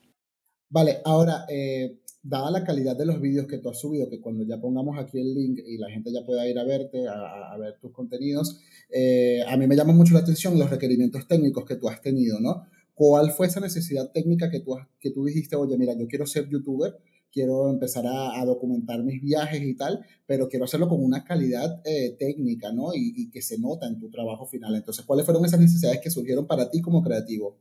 Vale, 0.69 1.01
ahora, 1.05 1.45
eh, 1.49 1.97
dada 2.27 2.51
la 2.51 2.63
calidad 2.63 2.95
de 2.97 3.05
los 3.05 3.21
vídeos 3.21 3.47
que 3.47 3.57
tú 3.57 3.69
has 3.69 3.79
subido, 3.79 4.09
que 4.09 4.19
cuando 4.19 4.43
ya 4.43 4.59
pongamos 4.59 4.97
aquí 4.99 5.19
el 5.19 5.33
link 5.33 5.59
y 5.65 5.77
la 5.77 5.89
gente 5.89 6.11
ya 6.11 6.25
pueda 6.25 6.47
ir 6.47 6.59
a 6.59 6.63
verte, 6.63 7.07
a, 7.07 7.55
ver 7.57 7.77
tus 7.79 7.91
contenidos, 7.91 8.59
eh, 8.89 9.41
a 9.47 9.55
mí 9.57 9.67
me 9.67 9.75
llama 9.75 9.93
mucho 9.93 10.13
la 10.13 10.19
atención 10.19 10.59
los 10.59 10.69
requerimientos 10.69 11.27
técnicos 11.27 11.65
que 11.65 11.75
tú 11.75 11.87
has 11.87 12.01
tenido, 12.01 12.39
¿no? 12.39 12.63
¿Cuál 12.93 13.31
fue 13.31 13.47
esa 13.47 13.59
necesidad 13.59 14.11
técnica 14.11 14.49
que 14.49 14.59
tú, 14.59 14.75
que 14.99 15.11
tú 15.11 15.23
dijiste, 15.23 15.55
oye, 15.55 15.77
mira, 15.77 15.93
yo 15.97 16.07
quiero 16.07 16.25
ser 16.25 16.49
youtuber, 16.49 16.97
quiero 17.31 17.69
empezar 17.69 18.05
a, 18.07 18.43
documentar 18.45 19.03
mis 19.03 19.21
viajes 19.21 19.61
y 19.61 19.75
tal, 19.75 20.03
pero 20.25 20.49
quiero 20.49 20.65
hacerlo 20.65 20.89
con 20.89 21.03
una 21.03 21.23
calidad 21.23 21.81
eh, 21.85 22.15
técnica, 22.17 22.73
¿no? 22.73 22.93
Y, 22.93 23.13
y 23.15 23.29
que 23.29 23.41
se 23.41 23.59
nota 23.59 23.87
en 23.87 23.99
tu 23.99 24.09
trabajo 24.09 24.45
final. 24.45 24.75
Entonces, 24.75 25.05
¿cuáles 25.05 25.25
fueron 25.25 25.45
esas 25.45 25.59
necesidades 25.59 25.99
que 26.01 26.09
surgieron 26.09 26.47
para 26.47 26.69
ti 26.69 26.81
como 26.81 27.03
creativo? 27.03 27.57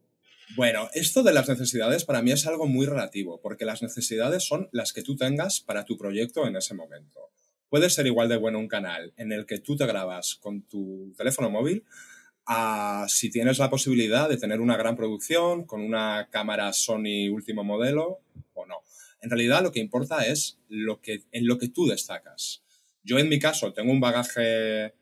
Bueno, 0.54 0.88
esto 0.94 1.22
de 1.22 1.32
las 1.32 1.48
necesidades 1.48 2.04
para 2.04 2.22
mí 2.22 2.30
es 2.30 2.46
algo 2.46 2.66
muy 2.66 2.86
relativo, 2.86 3.40
porque 3.40 3.64
las 3.64 3.82
necesidades 3.82 4.44
son 4.44 4.68
las 4.72 4.92
que 4.92 5.02
tú 5.02 5.16
tengas 5.16 5.60
para 5.60 5.84
tu 5.84 5.98
proyecto 5.98 6.46
en 6.46 6.56
ese 6.56 6.74
momento. 6.74 7.30
Puede 7.68 7.90
ser 7.90 8.06
igual 8.06 8.28
de 8.28 8.36
bueno 8.36 8.60
un 8.60 8.68
canal 8.68 9.12
en 9.16 9.32
el 9.32 9.44
que 9.44 9.58
tú 9.58 9.76
te 9.76 9.86
grabas 9.86 10.36
con 10.36 10.62
tu 10.62 11.12
teléfono 11.16 11.50
móvil 11.50 11.84
a 12.46 13.06
si 13.08 13.28
tienes 13.28 13.58
la 13.58 13.70
posibilidad 13.70 14.28
de 14.28 14.36
tener 14.36 14.60
una 14.60 14.76
gran 14.76 14.94
producción 14.94 15.64
con 15.64 15.82
una 15.82 16.28
cámara 16.30 16.72
Sony 16.72 17.28
último 17.28 17.64
modelo 17.64 18.20
o 18.54 18.66
no. 18.66 18.76
En 19.20 19.30
realidad 19.30 19.62
lo 19.62 19.72
que 19.72 19.80
importa 19.80 20.24
es 20.24 20.60
lo 20.68 21.00
que, 21.00 21.24
en 21.32 21.48
lo 21.48 21.58
que 21.58 21.68
tú 21.68 21.86
destacas. 21.86 22.62
Yo 23.02 23.18
en 23.18 23.28
mi 23.28 23.40
caso 23.40 23.72
tengo 23.72 23.90
un 23.90 24.00
bagaje 24.00 24.94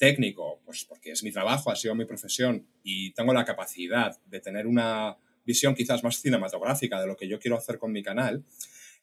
técnico, 0.00 0.62
pues 0.64 0.86
porque 0.86 1.12
es 1.12 1.22
mi 1.22 1.30
trabajo, 1.30 1.70
ha 1.70 1.76
sido 1.76 1.94
mi 1.94 2.06
profesión 2.06 2.66
y 2.82 3.12
tengo 3.12 3.34
la 3.34 3.44
capacidad 3.44 4.18
de 4.24 4.40
tener 4.40 4.66
una 4.66 5.18
visión 5.44 5.74
quizás 5.74 6.02
más 6.02 6.22
cinematográfica 6.22 6.98
de 6.98 7.06
lo 7.06 7.18
que 7.18 7.28
yo 7.28 7.38
quiero 7.38 7.58
hacer 7.58 7.78
con 7.78 7.92
mi 7.92 8.02
canal. 8.02 8.42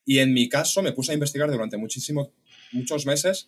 Y 0.06 0.18
en 0.18 0.34
mi 0.34 0.50
caso 0.50 0.82
me 0.82 0.94
puse 0.94 1.12
a 1.12 1.14
investigar 1.14 1.52
durante 1.52 1.78
muchísimo, 1.78 2.34
muchos 2.72 3.06
meses 3.06 3.48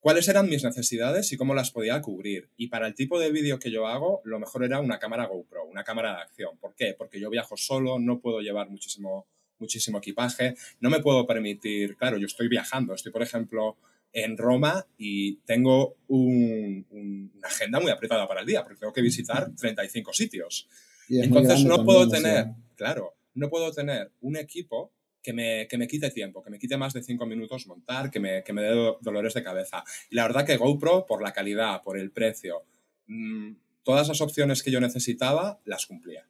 cuáles 0.00 0.26
eran 0.26 0.48
mis 0.48 0.64
necesidades 0.64 1.30
y 1.30 1.36
cómo 1.36 1.54
las 1.54 1.70
podía 1.70 2.02
cubrir. 2.02 2.50
Y 2.56 2.68
para 2.68 2.88
el 2.88 2.94
tipo 2.96 3.20
de 3.20 3.30
vídeo 3.30 3.60
que 3.60 3.70
yo 3.70 3.86
hago, 3.86 4.20
lo 4.24 4.40
mejor 4.40 4.64
era 4.64 4.80
una 4.80 4.98
cámara 4.98 5.26
GoPro, 5.26 5.64
una 5.66 5.84
cámara 5.84 6.16
de 6.16 6.22
acción. 6.22 6.58
¿Por 6.58 6.74
qué? 6.74 6.94
Porque 6.98 7.20
yo 7.20 7.30
viajo 7.30 7.56
solo, 7.56 8.00
no 8.00 8.18
puedo 8.18 8.40
llevar 8.40 8.68
muchísimo, 8.68 9.28
muchísimo 9.60 9.98
equipaje, 9.98 10.56
no 10.80 10.90
me 10.90 10.98
puedo 11.00 11.24
permitir, 11.24 11.96
claro, 11.96 12.18
yo 12.18 12.26
estoy 12.26 12.48
viajando, 12.48 12.94
estoy 12.94 13.12
por 13.12 13.22
ejemplo 13.22 13.76
en 14.16 14.38
Roma 14.38 14.86
y 14.96 15.36
tengo 15.44 15.98
una 16.08 17.38
agenda 17.42 17.80
muy 17.80 17.90
apretada 17.90 18.26
para 18.26 18.40
el 18.40 18.46
día, 18.46 18.62
porque 18.62 18.80
tengo 18.80 18.92
que 18.92 19.02
visitar 19.02 19.54
35 19.54 20.12
sitios. 20.14 20.66
Entonces 21.10 21.64
no 21.66 21.84
puedo 21.84 22.08
tener, 22.08 22.46
claro, 22.76 23.14
no 23.34 23.50
puedo 23.50 23.70
tener 23.72 24.10
un 24.22 24.38
equipo 24.38 24.90
que 25.22 25.34
me, 25.34 25.68
que 25.68 25.76
me, 25.76 25.86
quite 25.86 26.10
tiempo, 26.10 26.42
que 26.42 26.48
me 26.48 26.58
quite 26.58 26.78
más 26.78 26.94
de 26.94 27.02
5 27.02 27.26
minutos 27.26 27.66
montar, 27.66 28.10
que 28.10 28.18
me, 28.18 28.42
que 28.42 28.54
me 28.54 28.62
dé 28.62 28.94
dolores 29.02 29.34
de 29.34 29.42
cabeza. 29.42 29.84
Y 30.08 30.14
la 30.14 30.22
verdad 30.22 30.46
que 30.46 30.56
GoPro, 30.56 31.04
por 31.04 31.20
la 31.22 31.34
calidad, 31.34 31.82
por 31.82 31.98
el 31.98 32.10
precio, 32.10 32.64
mm, 33.08 33.52
todas 33.82 34.08
las 34.08 34.22
opciones 34.22 34.62
que 34.62 34.70
yo 34.70 34.80
necesitaba, 34.80 35.60
las 35.66 35.84
cumplía. 35.84 36.26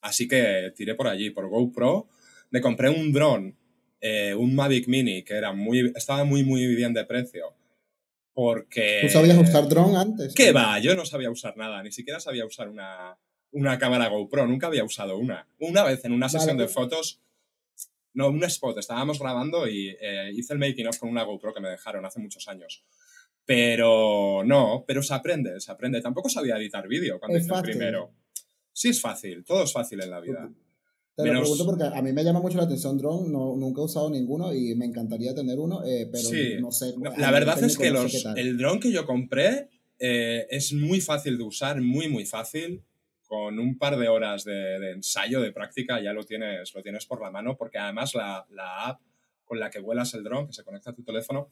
Así 0.00 0.26
que 0.26 0.72
tiré 0.74 0.96
por 0.96 1.06
allí, 1.06 1.30
por 1.30 1.48
GoPro. 1.48 2.08
Me 2.50 2.60
compré 2.60 2.88
un 2.88 3.12
dron 3.12 3.59
eh, 4.00 4.34
un 4.34 4.54
Mavic 4.54 4.88
Mini 4.88 5.22
que 5.22 5.34
era 5.34 5.52
muy, 5.52 5.92
estaba 5.94 6.24
muy, 6.24 6.42
muy 6.42 6.66
bien 6.74 6.94
de 6.94 7.04
precio. 7.04 7.54
Porque... 8.32 9.00
¿Tú 9.02 9.08
sabías 9.08 9.38
usar 9.38 9.68
drone 9.68 9.98
antes? 9.98 10.34
¿Qué 10.34 10.52
va? 10.52 10.78
Yo 10.78 10.94
no 10.94 11.04
sabía 11.04 11.30
usar 11.30 11.56
nada, 11.56 11.82
ni 11.82 11.92
siquiera 11.92 12.20
sabía 12.20 12.46
usar 12.46 12.68
una, 12.68 13.18
una 13.52 13.78
cámara 13.78 14.08
GoPro, 14.08 14.46
nunca 14.46 14.68
había 14.68 14.84
usado 14.84 15.18
una. 15.18 15.46
Una 15.58 15.84
vez 15.84 16.04
en 16.04 16.12
una 16.12 16.28
sesión 16.28 16.56
de 16.56 16.68
fotos, 16.68 17.20
no, 18.14 18.28
un 18.28 18.42
spot, 18.44 18.78
estábamos 18.78 19.18
grabando 19.18 19.68
y 19.68 19.96
eh, 20.00 20.30
hice 20.34 20.52
el 20.54 20.58
making 20.58 20.86
of 20.86 20.98
con 20.98 21.08
una 21.08 21.22
GoPro 21.22 21.54
que 21.54 21.60
me 21.60 21.68
dejaron 21.68 22.04
hace 22.04 22.20
muchos 22.20 22.48
años. 22.48 22.84
Pero 23.44 24.42
no, 24.44 24.84
pero 24.86 25.02
se 25.02 25.14
aprende, 25.14 25.60
se 25.60 25.72
aprende. 25.72 26.00
Tampoco 26.00 26.28
sabía 26.28 26.56
editar 26.56 26.86
vídeo 26.86 27.18
cuando 27.18 27.38
hice 27.38 27.52
el 27.52 27.62
primero. 27.62 28.12
Sí 28.72 28.90
es 28.90 29.00
fácil, 29.00 29.44
todo 29.44 29.64
es 29.64 29.72
fácil 29.72 30.00
en 30.02 30.10
la 30.10 30.20
vida. 30.20 30.48
Te 31.16 31.26
lo 31.26 31.40
pregunto 31.40 31.66
porque 31.66 31.84
a 31.84 32.02
mí 32.02 32.12
me 32.12 32.24
llama 32.24 32.40
mucho 32.40 32.56
la 32.56 32.64
atención 32.64 32.96
drone, 32.96 33.28
no, 33.28 33.56
nunca 33.56 33.82
he 33.82 33.84
usado 33.84 34.08
ninguno 34.08 34.54
y 34.54 34.74
me 34.74 34.86
encantaría 34.86 35.34
tener 35.34 35.58
uno, 35.58 35.84
eh, 35.84 36.08
pero 36.10 36.28
no 36.60 36.72
sé. 36.72 36.94
la 37.18 37.30
verdad 37.30 37.62
es 37.62 37.76
que 37.76 37.90
los, 37.90 38.24
el 38.36 38.56
drone 38.56 38.80
que 38.80 38.92
yo 38.92 39.04
compré 39.04 39.68
eh, 39.98 40.46
es 40.48 40.72
muy 40.72 41.00
fácil 41.00 41.36
de 41.36 41.44
usar, 41.44 41.80
muy, 41.80 42.08
muy 42.08 42.24
fácil. 42.24 42.82
Con 43.26 43.60
un 43.60 43.78
par 43.78 43.96
de 43.96 44.08
horas 44.08 44.42
de, 44.42 44.90
ensayo, 44.90 45.40
de 45.40 45.52
práctica, 45.52 46.02
ya 46.02 46.12
lo 46.12 46.24
tienes, 46.24 46.74
lo 46.74 46.82
tienes 46.82 47.06
por 47.06 47.22
la 47.22 47.30
mano, 47.30 47.56
porque 47.56 47.78
además 47.78 48.12
la, 48.16 48.44
la 48.50 48.86
app 48.86 49.00
con 49.44 49.60
la 49.60 49.70
que 49.70 49.78
vuelas 49.78 50.14
el 50.14 50.24
drone, 50.24 50.48
que 50.48 50.52
se 50.52 50.64
conecta 50.64 50.90
a 50.90 50.94
tu 50.94 51.04
teléfono, 51.04 51.48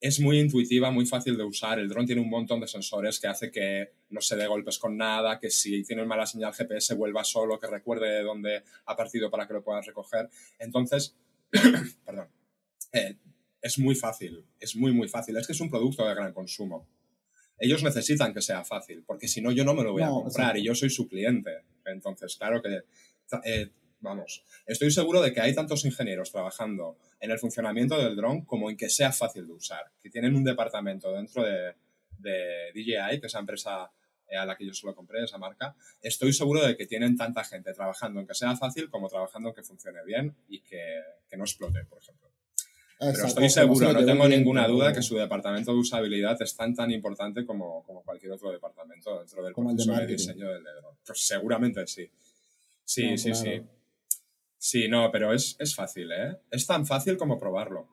es 0.00 0.18
muy 0.18 0.38
intuitiva, 0.38 0.90
muy 0.90 1.04
fácil 1.04 1.36
de 1.36 1.44
usar. 1.44 1.78
El 1.78 1.88
dron 1.88 2.06
tiene 2.06 2.22
un 2.22 2.30
montón 2.30 2.60
de 2.60 2.66
sensores 2.66 3.20
que 3.20 3.26
hace 3.26 3.50
que 3.50 3.92
no 4.08 4.20
se 4.20 4.34
dé 4.36 4.46
golpes 4.46 4.78
con 4.78 4.96
nada, 4.96 5.38
que 5.38 5.50
si 5.50 5.82
tiene 5.84 6.04
mala 6.06 6.26
señal 6.26 6.54
GPS 6.54 6.94
vuelva 6.94 7.22
solo, 7.22 7.58
que 7.60 7.66
recuerde 7.66 8.08
de 8.08 8.22
dónde 8.22 8.62
ha 8.86 8.96
partido 8.96 9.30
para 9.30 9.46
que 9.46 9.52
lo 9.52 9.62
puedas 9.62 9.84
recoger. 9.84 10.30
Entonces, 10.58 11.14
perdón, 12.04 12.28
eh, 12.92 13.16
es 13.60 13.78
muy 13.78 13.94
fácil, 13.94 14.46
es 14.58 14.74
muy, 14.74 14.92
muy 14.92 15.08
fácil. 15.08 15.36
Es 15.36 15.46
que 15.46 15.52
es 15.52 15.60
un 15.60 15.68
producto 15.68 16.06
de 16.08 16.14
gran 16.14 16.32
consumo. 16.32 16.88
Ellos 17.58 17.82
necesitan 17.82 18.32
que 18.32 18.40
sea 18.40 18.64
fácil, 18.64 19.04
porque 19.06 19.28
si 19.28 19.42
no, 19.42 19.52
yo 19.52 19.64
no 19.64 19.74
me 19.74 19.84
lo 19.84 19.92
voy 19.92 20.02
a 20.02 20.08
comprar 20.08 20.56
y 20.56 20.64
yo 20.64 20.74
soy 20.74 20.88
su 20.88 21.06
cliente. 21.06 21.50
Entonces, 21.84 22.36
claro 22.36 22.62
que 22.62 22.84
eh, 23.44 23.70
vamos, 24.00 24.44
estoy 24.66 24.90
seguro 24.90 25.20
de 25.20 25.32
que 25.32 25.40
hay 25.40 25.54
tantos 25.54 25.84
ingenieros 25.84 26.30
trabajando 26.32 26.98
en 27.20 27.30
el 27.30 27.38
funcionamiento 27.38 27.98
del 27.98 28.16
dron 28.16 28.44
como 28.44 28.70
en 28.70 28.76
que 28.76 28.88
sea 28.88 29.12
fácil 29.12 29.46
de 29.46 29.52
usar, 29.52 29.92
que 30.02 30.10
tienen 30.10 30.34
un 30.34 30.44
departamento 30.44 31.12
dentro 31.12 31.44
de, 31.44 31.74
DJI, 32.18 33.18
que 33.18 33.26
es 33.26 33.32
la 33.32 33.40
empresa 33.40 33.90
eh, 34.28 34.36
a 34.36 34.44
la 34.44 34.54
que 34.56 34.66
yo 34.66 34.74
solo 34.74 34.94
compré, 34.94 35.24
esa 35.24 35.38
marca, 35.38 35.74
estoy 36.02 36.32
seguro 36.34 36.66
de 36.66 36.76
que 36.76 36.86
tienen 36.86 37.16
tanta 37.16 37.44
gente 37.44 37.72
trabajando 37.72 38.20
en 38.20 38.26
que 38.26 38.34
sea 38.34 38.54
fácil 38.56 38.90
como 38.90 39.08
trabajando 39.08 39.48
en 39.48 39.54
que 39.54 39.62
funcione 39.62 40.04
bien 40.04 40.36
y 40.48 40.60
que, 40.60 41.00
no 41.36 41.44
explote, 41.44 41.84
por 41.84 41.98
ejemplo. 41.98 42.28
Pero 42.98 43.26
estoy 43.26 43.48
seguro, 43.48 43.94
no 43.94 44.04
tengo 44.04 44.28
ninguna 44.28 44.68
duda 44.68 44.92
que 44.92 45.00
su 45.00 45.16
departamento 45.16 45.72
de 45.72 45.78
usabilidad 45.78 46.36
es 46.42 46.54
tan 46.54 46.74
tan 46.74 46.90
importante 46.90 47.46
como, 47.46 47.82
cualquier 48.04 48.32
otro 48.32 48.52
departamento 48.52 49.18
dentro 49.18 49.42
del 49.42 49.54
proceso 49.54 49.94
de, 49.94 50.06
diseño 50.06 50.52
del 50.52 50.62
dron. 50.62 50.96
Pues 51.06 51.26
seguramente 51.26 51.86
sí. 51.86 52.10
Sí, 52.84 53.16
sí, 53.16 53.34
sí. 53.34 53.62
Sí, 54.62 54.88
no, 54.88 55.10
pero 55.10 55.32
es, 55.32 55.56
es 55.58 55.74
fácil, 55.74 56.12
¿eh? 56.12 56.36
Es 56.50 56.66
tan 56.66 56.84
fácil 56.84 57.16
como 57.16 57.38
probarlo. 57.38 57.88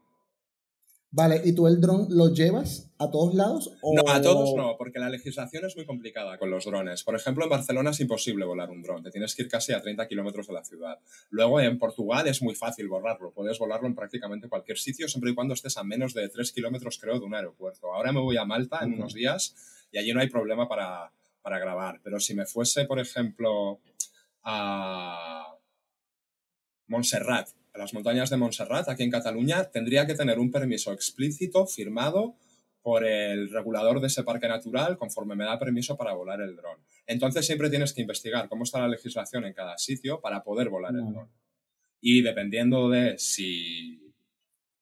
Vale, 1.10 1.42
¿y 1.46 1.54
tú 1.54 1.66
el 1.66 1.80
dron 1.80 2.08
lo 2.10 2.34
llevas 2.34 2.92
a 2.98 3.10
todos 3.10 3.34
lados? 3.34 3.72
No, 3.82 4.12
a 4.12 4.22
todos 4.22 4.54
no, 4.54 4.76
porque 4.78 5.00
la 5.00 5.10
legislación 5.10 5.64
es 5.64 5.78
muy 5.78 5.86
complicada 5.86 6.38
con 6.38 6.52
los 6.52 6.66
drones. 6.66 7.04
Por 7.04 7.16
ejemplo, 7.16 7.46
en 7.46 7.50
Barcelona 7.50 7.92
es 7.92 8.02
imposible 8.02 8.44
volar 8.44 8.70
un 8.70 8.82
dron, 8.82 9.02
te 9.02 9.12
tienes 9.12 9.34
que 9.34 9.44
ir 9.44 9.48
casi 9.48 9.72
a 9.72 9.82
30 9.82 10.10
kilómetros 10.10 10.48
de 10.48 10.54
la 10.54 10.66
ciudad. 10.66 11.00
Luego 11.30 11.62
en 11.62 11.80
Portugal 11.80 12.28
es 12.28 12.42
muy 12.42 12.54
fácil 12.54 12.90
volarlo, 12.90 13.32
puedes 13.32 13.58
volarlo 13.58 13.88
en 13.88 13.96
prácticamente 13.96 14.50
cualquier 14.50 14.78
sitio, 14.78 15.08
siempre 15.08 15.32
y 15.32 15.36
cuando 15.36 15.54
estés 15.54 15.78
a 15.78 15.86
menos 15.86 16.14
de 16.14 16.28
3 16.28 16.52
kilómetros, 16.52 17.00
creo, 17.00 17.18
de 17.18 17.26
un 17.26 17.34
aeropuerto. 17.34 17.94
Ahora 17.94 18.12
me 18.12 18.20
voy 18.20 18.36
a 18.36 18.44
Malta 18.44 18.80
en 18.84 18.94
unos 18.94 19.14
días 19.14 19.56
y 19.90 20.00
allí 20.00 20.12
no 20.12 20.20
hay 20.20 20.28
problema 20.28 20.68
para, 20.68 21.14
para 21.42 21.60
grabar, 21.60 22.02
pero 22.04 22.20
si 22.20 22.36
me 22.36 22.46
fuese, 22.46 22.84
por 22.84 23.00
ejemplo, 23.00 23.80
a 24.44 25.57
Montserrat, 26.88 27.50
a 27.74 27.78
las 27.78 27.94
montañas 27.94 28.30
de 28.30 28.38
Montserrat, 28.38 28.90
aquí 28.90 29.04
en 29.04 29.12
Cataluña, 29.12 29.66
tendría 29.66 30.06
que 30.08 30.16
tener 30.16 30.40
un 30.40 30.52
permiso 30.52 30.92
explícito 30.94 31.68
firmado 31.68 32.36
por 32.82 33.06
el 33.06 33.50
regulador 33.50 34.00
de 34.00 34.08
ese 34.08 34.24
parque 34.24 34.48
natural 34.48 34.98
conforme 34.98 35.36
me 35.36 35.44
da 35.44 35.60
permiso 35.60 35.98
para 35.98 36.14
volar 36.14 36.40
el 36.42 36.56
dron. 36.56 36.80
Entonces 37.06 37.46
siempre 37.46 37.70
tienes 37.70 37.94
que 37.94 38.02
investigar 38.02 38.48
cómo 38.48 38.64
está 38.64 38.80
la 38.80 38.88
legislación 38.88 39.46
en 39.46 39.54
cada 39.54 39.78
sitio 39.78 40.22
para 40.22 40.44
poder 40.44 40.70
volar 40.70 40.96
el 40.96 41.12
dron. 41.12 41.30
Y 42.00 42.22
dependiendo 42.22 42.90
de 42.90 43.18
si 43.18 44.14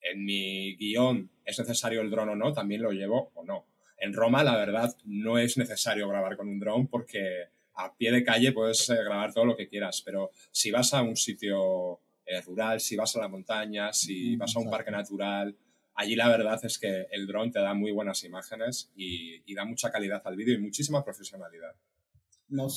en 0.02 0.24
mi 0.24 0.76
guion 0.76 1.32
es 1.44 1.58
necesario 1.58 2.02
el 2.02 2.12
dron 2.12 2.30
o 2.30 2.36
no, 2.36 2.54
también 2.54 2.84
lo 2.84 2.92
llevo 2.92 3.32
o 3.34 3.44
no. 3.44 3.66
En 3.98 4.14
Roma, 4.14 4.44
la 4.44 4.56
verdad, 4.56 4.96
no 5.06 5.40
es 5.40 5.58
necesario 5.58 6.08
grabar 6.08 6.38
con 6.38 6.48
un 6.48 6.60
dron 6.60 6.88
porque 6.88 7.50
a 7.76 7.96
pie 7.96 8.12
de 8.12 8.24
calle 8.24 8.52
puedes 8.52 8.90
eh, 8.90 8.96
grabar 8.96 9.34
todo 9.34 9.46
lo 9.46 9.56
que 9.56 9.68
quieras, 9.68 10.02
pero 10.04 10.32
si 10.52 10.72
vas 10.72 10.94
a 10.94 11.02
un 11.02 11.16
sitio 11.16 12.00
eh, 12.26 12.42
rural, 12.42 12.80
si 12.80 12.96
vas 12.96 13.16
a 13.16 13.20
la 13.20 13.28
montaña, 13.28 13.94
si 13.94 14.36
vas 14.36 14.56
a 14.56 14.60
un 14.60 14.70
parque 14.70 14.92
natural, 14.92 15.56
allí 15.96 16.16
la 16.16 16.30
verdad 16.30 16.60
es 16.64 16.78
que 16.80 17.08
el 17.12 17.28
dron 17.28 17.52
te 17.52 17.60
da 17.60 17.74
muy 17.74 17.92
buenas 17.92 18.24
imágenes 18.24 18.92
y, 18.96 19.54
da 19.54 19.66
mucha 19.66 19.92
calidad 19.92 20.22
al 20.26 20.36
vídeo 20.36 20.56
y 20.56 20.60
muchísima 20.60 21.04
profesionalidad. 21.04 21.74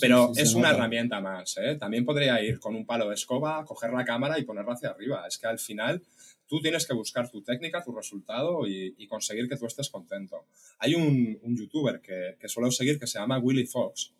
Pero 0.00 0.32
es 0.36 0.54
una 0.54 0.70
herramienta 0.70 1.20
más. 1.20 1.56
¿eh? 1.58 1.76
También 1.76 2.04
podría 2.04 2.42
ir 2.42 2.58
con 2.58 2.74
un 2.74 2.86
palo 2.86 3.08
de 3.08 3.14
escoba, 3.14 3.64
coger 3.64 3.92
la 3.92 4.04
cámara 4.04 4.38
y 4.38 4.44
ponerla 4.44 4.74
hacia 4.74 4.90
arriba. 4.90 5.26
Es 5.26 5.38
que 5.38 5.46
al 5.46 5.58
final 5.58 6.02
tú 6.46 6.60
tienes 6.60 6.86
que 6.86 6.94
buscar 6.94 7.28
tu 7.28 7.42
técnica, 7.42 7.82
tu 7.82 7.92
resultado 7.92 8.66
y, 8.66 9.06
conseguir 9.08 9.48
que 9.48 9.56
tú 9.56 9.66
estés 9.66 9.90
contento. 9.90 10.46
Hay 10.78 10.94
un, 10.94 11.38
youtuber 11.56 12.00
que, 12.00 12.36
que, 12.40 12.48
suelo 12.48 12.70
seguir 12.70 12.98
que 12.98 13.06
se 13.06 13.18
llama 13.18 13.38
Willy 13.38 13.66
Fox 13.66 14.14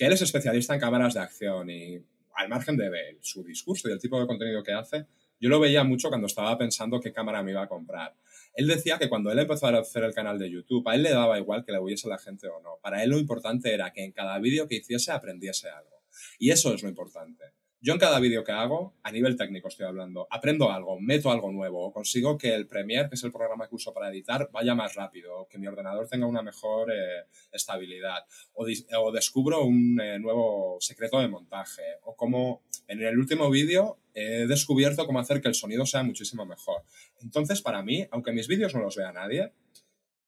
que 0.00 0.06
él 0.06 0.14
es 0.14 0.22
especialista 0.22 0.72
en 0.72 0.80
cámaras 0.80 1.12
de 1.12 1.20
acción 1.20 1.68
y 1.68 2.02
al 2.34 2.48
margen 2.48 2.74
de, 2.74 3.18
su 3.20 3.44
discurso 3.44 3.86
y 3.86 3.92
el 3.92 3.98
tipo 3.98 4.18
de 4.18 4.26
contenido 4.26 4.62
que 4.62 4.72
hace, 4.72 5.04
yo 5.38 5.50
lo 5.50 5.60
veía 5.60 5.84
mucho 5.84 6.08
cuando 6.08 6.26
estaba 6.26 6.56
pensando 6.56 6.98
qué 7.00 7.12
cámara 7.12 7.42
me 7.42 7.50
iba 7.50 7.62
a 7.62 7.68
comprar. 7.68 8.16
Él 8.54 8.66
decía 8.66 8.96
que 8.96 9.10
cuando 9.10 9.30
él 9.30 9.38
empezó 9.38 9.66
a 9.66 9.78
hacer 9.78 10.04
el 10.04 10.14
canal 10.14 10.38
de 10.38 10.50
YouTube, 10.50 10.88
a 10.88 10.94
él 10.94 11.02
le 11.02 11.10
daba 11.10 11.38
igual 11.38 11.66
que 11.66 11.72
le 11.72 11.78
huyese 11.78 12.08
la 12.08 12.16
gente 12.16 12.48
o 12.48 12.62
no. 12.62 12.78
Para 12.80 13.02
él 13.04 13.10
lo 13.10 13.18
importante 13.18 13.74
era 13.74 13.92
que 13.92 14.02
en 14.02 14.12
cada 14.12 14.38
vídeo 14.38 14.66
que 14.66 14.76
hiciese 14.76 15.12
aprendiese 15.12 15.68
algo. 15.68 16.02
Y 16.38 16.50
eso 16.50 16.72
es 16.72 16.82
lo 16.82 16.88
importante. 16.88 17.44
Yo 17.82 17.94
en 17.94 17.98
cada 17.98 18.20
vídeo 18.20 18.44
que 18.44 18.52
hago, 18.52 18.94
a 19.02 19.10
nivel 19.10 19.36
técnico 19.36 19.68
estoy 19.68 19.86
hablando, 19.86 20.28
aprendo 20.30 20.70
algo, 20.70 21.00
meto 21.00 21.30
algo 21.30 21.50
nuevo, 21.50 21.86
o 21.86 21.92
consigo 21.92 22.36
que 22.36 22.54
el 22.54 22.66
Premiere, 22.66 23.08
que 23.08 23.14
es 23.14 23.24
el 23.24 23.32
programa 23.32 23.68
que 23.68 23.74
uso 23.74 23.94
para 23.94 24.10
editar, 24.10 24.50
vaya 24.52 24.74
más 24.74 24.96
rápido, 24.96 25.48
que 25.48 25.56
mi 25.56 25.66
ordenador 25.66 26.06
tenga 26.06 26.26
una 26.26 26.42
mejor 26.42 26.92
eh, 26.92 27.24
estabilidad, 27.50 28.18
o, 28.52 29.12
descubro 29.12 29.64
un 29.64 29.98
eh, 29.98 30.18
nuevo 30.18 30.76
secreto 30.78 31.20
de 31.20 31.28
montaje, 31.28 31.82
o 32.02 32.14
como 32.14 32.60
en 32.86 33.02
el 33.02 33.18
último 33.18 33.48
vídeo 33.48 33.96
he 34.12 34.46
descubierto 34.46 35.06
cómo 35.06 35.18
hacer 35.18 35.40
que 35.40 35.48
el 35.48 35.54
sonido 35.54 35.86
sea 35.86 36.02
muchísimo 36.02 36.44
mejor. 36.44 36.82
Entonces, 37.22 37.62
para 37.62 37.82
mí, 37.82 38.06
aunque 38.10 38.32
mis 38.32 38.46
vídeos 38.46 38.74
no 38.74 38.82
los 38.82 38.96
vea 38.96 39.10
nadie, 39.10 39.52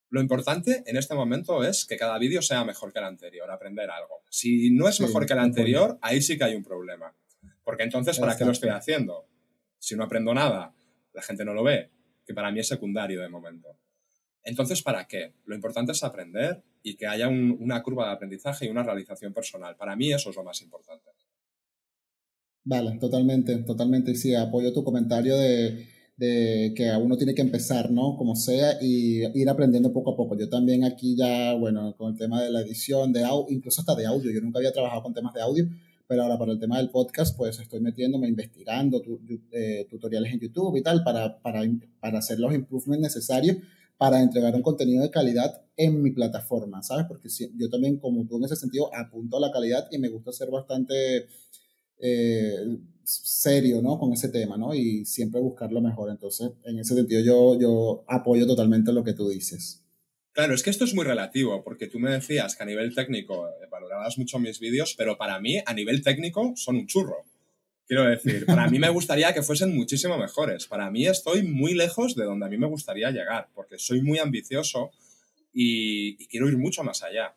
lo 0.09 0.23
importante 0.23 0.85
en 0.87 0.97
este 0.97 1.15
momento 1.15 1.65
es 1.65 1.85
que 1.85 1.99
cada 1.99 2.19
vídeo 2.19 2.41
sea 2.41 2.65
mejor 2.65 2.95
que 2.95 2.99
el 2.99 3.05
anterior, 3.05 3.51
aprender 3.51 3.91
algo. 3.91 4.23
Si 4.31 4.71
no 4.71 4.89
es 4.89 5.01
mejor 5.03 5.27
que 5.27 5.35
el 5.35 5.39
anterior, 5.39 5.99
ahí 6.01 6.23
sí 6.23 6.39
que 6.39 6.45
hay 6.45 6.55
un 6.55 6.65
problema. 6.65 7.15
Porque 7.65 7.85
entonces, 7.85 8.19
¿para 8.19 8.37
qué 8.37 8.45
lo 8.45 8.53
estoy 8.53 8.71
haciendo? 8.71 9.27
Si 9.79 9.95
no 9.97 10.05
aprendo 10.05 10.35
nada, 10.35 10.75
la 11.13 11.23
gente 11.23 11.45
no 11.45 11.55
lo 11.55 11.63
ve, 11.63 11.91
que 12.27 12.35
para 12.35 12.51
mí 12.51 12.61
es 12.61 12.69
secundario 12.69 13.21
de 13.21 13.29
momento. 13.29 13.79
Entonces, 14.45 14.83
¿para 14.83 15.07
qué? 15.07 15.35
Lo 15.45 15.55
importante 15.55 15.93
es 15.93 16.03
aprender 16.03 16.63
y 16.83 16.97
que 16.97 17.07
haya 17.07 17.29
una 17.29 17.83
curva 17.83 18.07
de 18.07 18.13
aprendizaje 18.15 18.67
y 18.67 18.69
una 18.69 18.83
realización 18.83 19.33
personal. 19.33 19.77
Para 19.77 19.95
mí 19.95 20.13
eso 20.13 20.31
es 20.31 20.37
lo 20.37 20.43
más 20.43 20.61
importante. 20.63 21.11
Vale, 22.65 22.99
totalmente, 22.99 23.57
totalmente. 23.59 24.15
Sí, 24.15 24.35
apoyo 24.35 24.73
tu 24.73 24.85
comentario 24.85 25.37
de, 25.37 25.87
de 26.17 26.73
que 26.77 26.91
uno 26.97 27.17
tiene 27.17 27.35
que 27.35 27.43
empezar, 27.43 27.91
¿no? 27.91 28.17
Como 28.17 28.37
sea, 28.37 28.79
y 28.81 29.25
ir 29.39 29.49
aprendiendo 29.49 29.93
poco 29.93 30.13
a 30.13 30.17
poco. 30.17 30.37
Yo 30.37 30.49
también 30.49 30.85
aquí 30.85 31.17
ya, 31.17 31.55
bueno, 31.55 31.97
con 31.97 32.13
el 32.13 32.19
tema 32.19 32.43
de 32.43 32.51
la 32.51 32.61
edición, 32.61 33.13
de 33.13 33.25
audio, 33.25 33.47
incluso 33.55 33.81
hasta 33.81 33.95
de 33.95 34.07
audio. 34.07 34.31
Yo 34.31 34.41
nunca 34.41 34.59
había 34.59 34.73
trabajado 34.73 35.03
con 35.03 35.15
temas 35.15 35.35
de 35.35 35.43
audio, 35.43 35.69
pero 36.13 36.25
ahora 36.25 36.37
para 36.37 36.53
el 36.53 36.59
tema 36.59 36.77
del 36.77 36.91
podcast, 36.91 37.35
pues 37.39 37.59
estoy 37.59 37.81
metiéndome, 37.81 38.29
investigando 38.29 39.03
eh, 39.51 39.87
tutoriales 39.89 40.31
en 40.31 40.41
YouTube 40.41 40.77
y 40.77 40.83
tal, 40.83 41.03
para, 41.03 41.41
para, 41.41 41.63
para 42.01 42.19
hacer 42.19 42.39
los 42.39 42.53
improvements 42.53 43.01
necesarios 43.01 43.57
para 43.97 44.21
entregar 44.21 44.55
un 44.55 44.61
contenido 44.61 45.03
de 45.03 45.11
calidad 45.11 45.63
en 45.75 46.03
mi 46.03 46.11
plataforma, 46.11 46.83
¿sabes? 46.83 47.07
Porque 47.09 47.31
yo 47.57 47.71
también, 47.71 47.97
como 47.97 48.27
tú 48.27 48.37
en 48.37 48.45
ese 48.45 48.57
sentido, 48.57 48.95
apunto 48.95 49.39
a 49.39 49.41
la 49.41 49.51
calidad 49.51 49.89
y 49.91 49.97
me 49.97 50.11
gusta 50.11 50.33
ser 50.33 50.51
bastante 50.51 51.29
eh, 51.99 52.79
serio, 53.03 53.81
¿no? 53.81 53.99
Con 53.99 54.13
ese 54.13 54.29
tema, 54.29 54.59
¿no? 54.59 54.75
Y 54.75 55.07
siempre 55.07 55.41
buscar 55.41 55.73
lo 55.73 55.81
mejor. 55.81 56.11
Entonces, 56.11 56.51
en 56.65 56.79
ese 56.79 56.95
sentido, 56.95 57.23
yo, 57.23 57.59
yo 57.59 58.05
apoyo 58.07 58.47
totalmente 58.47 58.93
lo 58.93 59.03
que 59.03 59.15
tú 59.15 59.31
dices. 59.31 59.82
Claro, 60.33 60.55
es 60.55 60.63
que 60.63 60.71
esto 60.71 60.85
es 60.85 60.95
muy 60.95 61.05
relativo, 61.05 61.63
porque 61.63 61.87
tú 61.87 61.99
me 61.99 62.11
decías 62.11 62.57
que 62.57 62.63
a 62.63 62.67
nivel 62.67 62.95
técnico 62.95 63.49
eh, 63.49 63.67
valorabas 63.71 64.17
mucho 64.19 64.39
mis 64.39 64.61
vídeos, 64.61 64.95
pero 64.97 65.19
para 65.19 65.39
mí, 65.41 65.63
a 65.65 65.75
nivel 65.75 66.03
técnico, 66.03 66.55
son 66.57 66.77
un 66.77 66.87
churro. 66.87 67.25
Quiero 67.87 68.05
decir, 68.05 68.47
para 68.47 68.69
mí 68.69 68.79
me 68.79 68.89
gustaría 68.89 69.35
que 69.35 69.43
fuesen 69.43 69.75
muchísimo 69.77 70.17
mejores. 70.17 70.67
Para 70.67 70.91
mí 70.91 71.07
estoy 71.07 71.43
muy 71.43 71.75
lejos 71.75 72.15
de 72.15 72.25
donde 72.25 72.47
a 72.47 72.49
mí 72.49 72.57
me 72.57 72.67
gustaría 72.67 73.11
llegar, 73.11 73.49
porque 73.55 73.79
soy 73.79 74.01
muy 74.01 74.19
ambicioso 74.19 74.91
y 75.53 76.27
quiero 76.29 76.49
ir 76.49 76.57
mucho 76.57 76.83
más 76.83 77.03
allá 77.03 77.35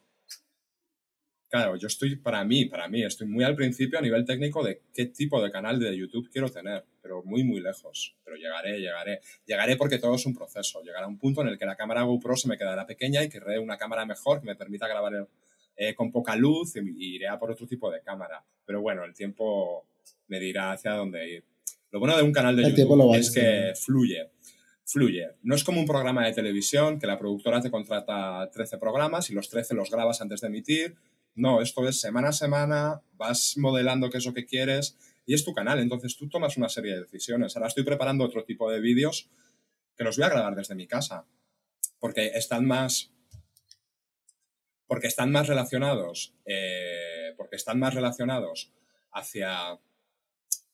claro, 1.55 1.77
yo 1.77 1.87
estoy, 1.87 2.17
para 2.17 2.43
mí, 2.43 2.65
para 2.65 2.89
mí, 2.89 3.03
estoy 3.03 3.27
muy 3.27 3.45
al 3.45 3.55
principio 3.55 3.97
a 3.97 4.01
nivel 4.01 4.25
técnico 4.25 4.61
de 4.61 4.81
qué 4.93 5.05
tipo 5.05 5.41
de 5.41 5.51
canal 5.51 5.79
de 5.79 5.95
YouTube 5.95 6.29
quiero 6.29 6.49
tener, 6.49 6.83
pero 7.05 7.21
muy, 7.23 7.43
muy 7.43 7.61
lejos. 7.61 8.15
Pero 8.23 8.35
llegaré, 8.35 8.79
llegaré. 8.79 9.21
Llegaré 9.45 9.75
porque 9.75 9.99
todo 9.99 10.15
es 10.15 10.25
un 10.25 10.33
proceso. 10.33 10.81
Llegará 10.81 11.05
un 11.05 11.19
punto 11.19 11.41
en 11.41 11.49
el 11.49 11.59
que 11.59 11.65
la 11.67 11.75
cámara 11.75 12.01
GoPro 12.01 12.35
se 12.35 12.47
me 12.47 12.57
quedará 12.57 12.87
pequeña 12.87 13.23
y 13.23 13.29
querré 13.29 13.59
una 13.59 13.77
cámara 13.77 14.07
mejor 14.07 14.39
que 14.39 14.47
me 14.47 14.55
permita 14.55 14.87
grabar 14.87 15.27
eh, 15.77 15.93
con 15.93 16.11
poca 16.11 16.35
luz 16.35 16.75
y, 16.77 17.15
iré 17.15 17.27
a 17.27 17.37
por 17.37 17.51
otro 17.51 17.67
tipo 17.67 17.91
de 17.91 18.01
cámara. 18.01 18.43
Pero 18.65 18.81
bueno, 18.81 19.03
el 19.03 19.13
tiempo 19.13 19.85
me 20.29 20.39
dirá 20.39 20.71
hacia 20.71 20.93
dónde 20.93 21.29
ir. 21.29 21.43
Lo 21.91 21.99
bueno 21.99 22.17
de 22.17 22.23
un 22.23 22.31
canal 22.31 22.55
de 22.55 22.71
YouTube 22.71 23.15
es 23.15 23.29
que 23.29 23.73
fluye 23.75 24.31
fluye. 24.87 25.29
No 25.43 25.55
es 25.55 25.63
como 25.63 25.79
un 25.79 25.87
programa 25.87 26.25
de 26.25 26.33
televisión 26.33 26.99
que 26.99 27.07
la 27.07 27.19
productora 27.19 27.61
te 27.61 27.69
contrata 27.69 28.49
13 28.51 28.79
programas 28.79 29.29
y 29.29 29.33
los 29.33 29.49
13 29.49 29.75
los 29.75 29.91
grabas 29.91 30.21
antes 30.21 30.41
de 30.41 30.47
emitir 30.47 30.95
no, 31.35 31.61
esto 31.61 31.87
es 31.87 31.99
semana 31.99 32.29
a 32.29 32.33
semana, 32.33 33.01
vas 33.17 33.55
modelando 33.57 34.09
qué 34.09 34.17
es 34.19 34.25
lo 34.25 34.33
que 34.33 34.45
quieres 34.45 34.97
y 35.25 35.33
es 35.33 35.43
tu 35.43 35.53
canal, 35.53 35.79
entonces 35.79 36.15
tú 36.15 36.29
tomas 36.29 36.57
una 36.57 36.69
serie 36.69 36.93
de 36.93 37.01
decisiones. 37.01 37.55
Ahora 37.55 37.67
estoy 37.67 37.83
preparando 37.83 38.23
otro 38.23 38.43
tipo 38.43 38.71
de 38.71 38.79
vídeos 38.79 39.29
que 39.97 40.03
los 40.03 40.17
voy 40.17 40.25
a 40.25 40.29
grabar 40.29 40.55
desde 40.55 40.75
mi 40.75 40.87
casa. 40.87 41.25
porque 41.99 42.27
están 42.35 42.65
más 42.65 43.11
porque 44.87 45.07
están 45.07 45.31
más 45.31 45.47
relacionados, 45.47 46.33
eh, 46.45 47.33
porque 47.37 47.55
están 47.55 47.79
más 47.79 47.93
relacionados 47.93 48.71
hacia, 49.11 49.79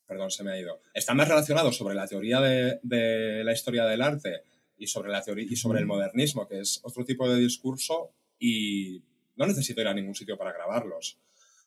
perdón, 0.05 0.31
se 0.31 0.43
me 0.43 0.51
ha 0.51 0.59
ido, 0.59 0.81
están 0.93 1.17
más 1.17 1.27
relacionados 1.27 1.77
sobre 1.77 1.95
la 1.95 2.07
teoría 2.07 2.41
de, 2.41 3.43
la 3.43 3.53
historia 3.53 3.85
del 3.85 4.01
arte 4.01 4.43
y 4.77 4.87
sobre 4.87 5.11
la 5.11 5.21
teoría 5.21 5.47
y 5.49 5.55
sobre 5.55 5.79
el 5.79 5.85
modernismo, 5.85 6.47
que 6.47 6.59
es 6.59 6.81
otro 6.83 7.05
tipo 7.05 7.29
de 7.29 7.39
discurso 7.39 8.13
y 8.37 9.01
no 9.35 9.47
necesito 9.47 9.81
ir 9.81 9.87
a 9.87 9.93
ningún 9.93 10.15
sitio 10.15 10.37
para 10.37 10.51
grabarlos. 10.51 11.17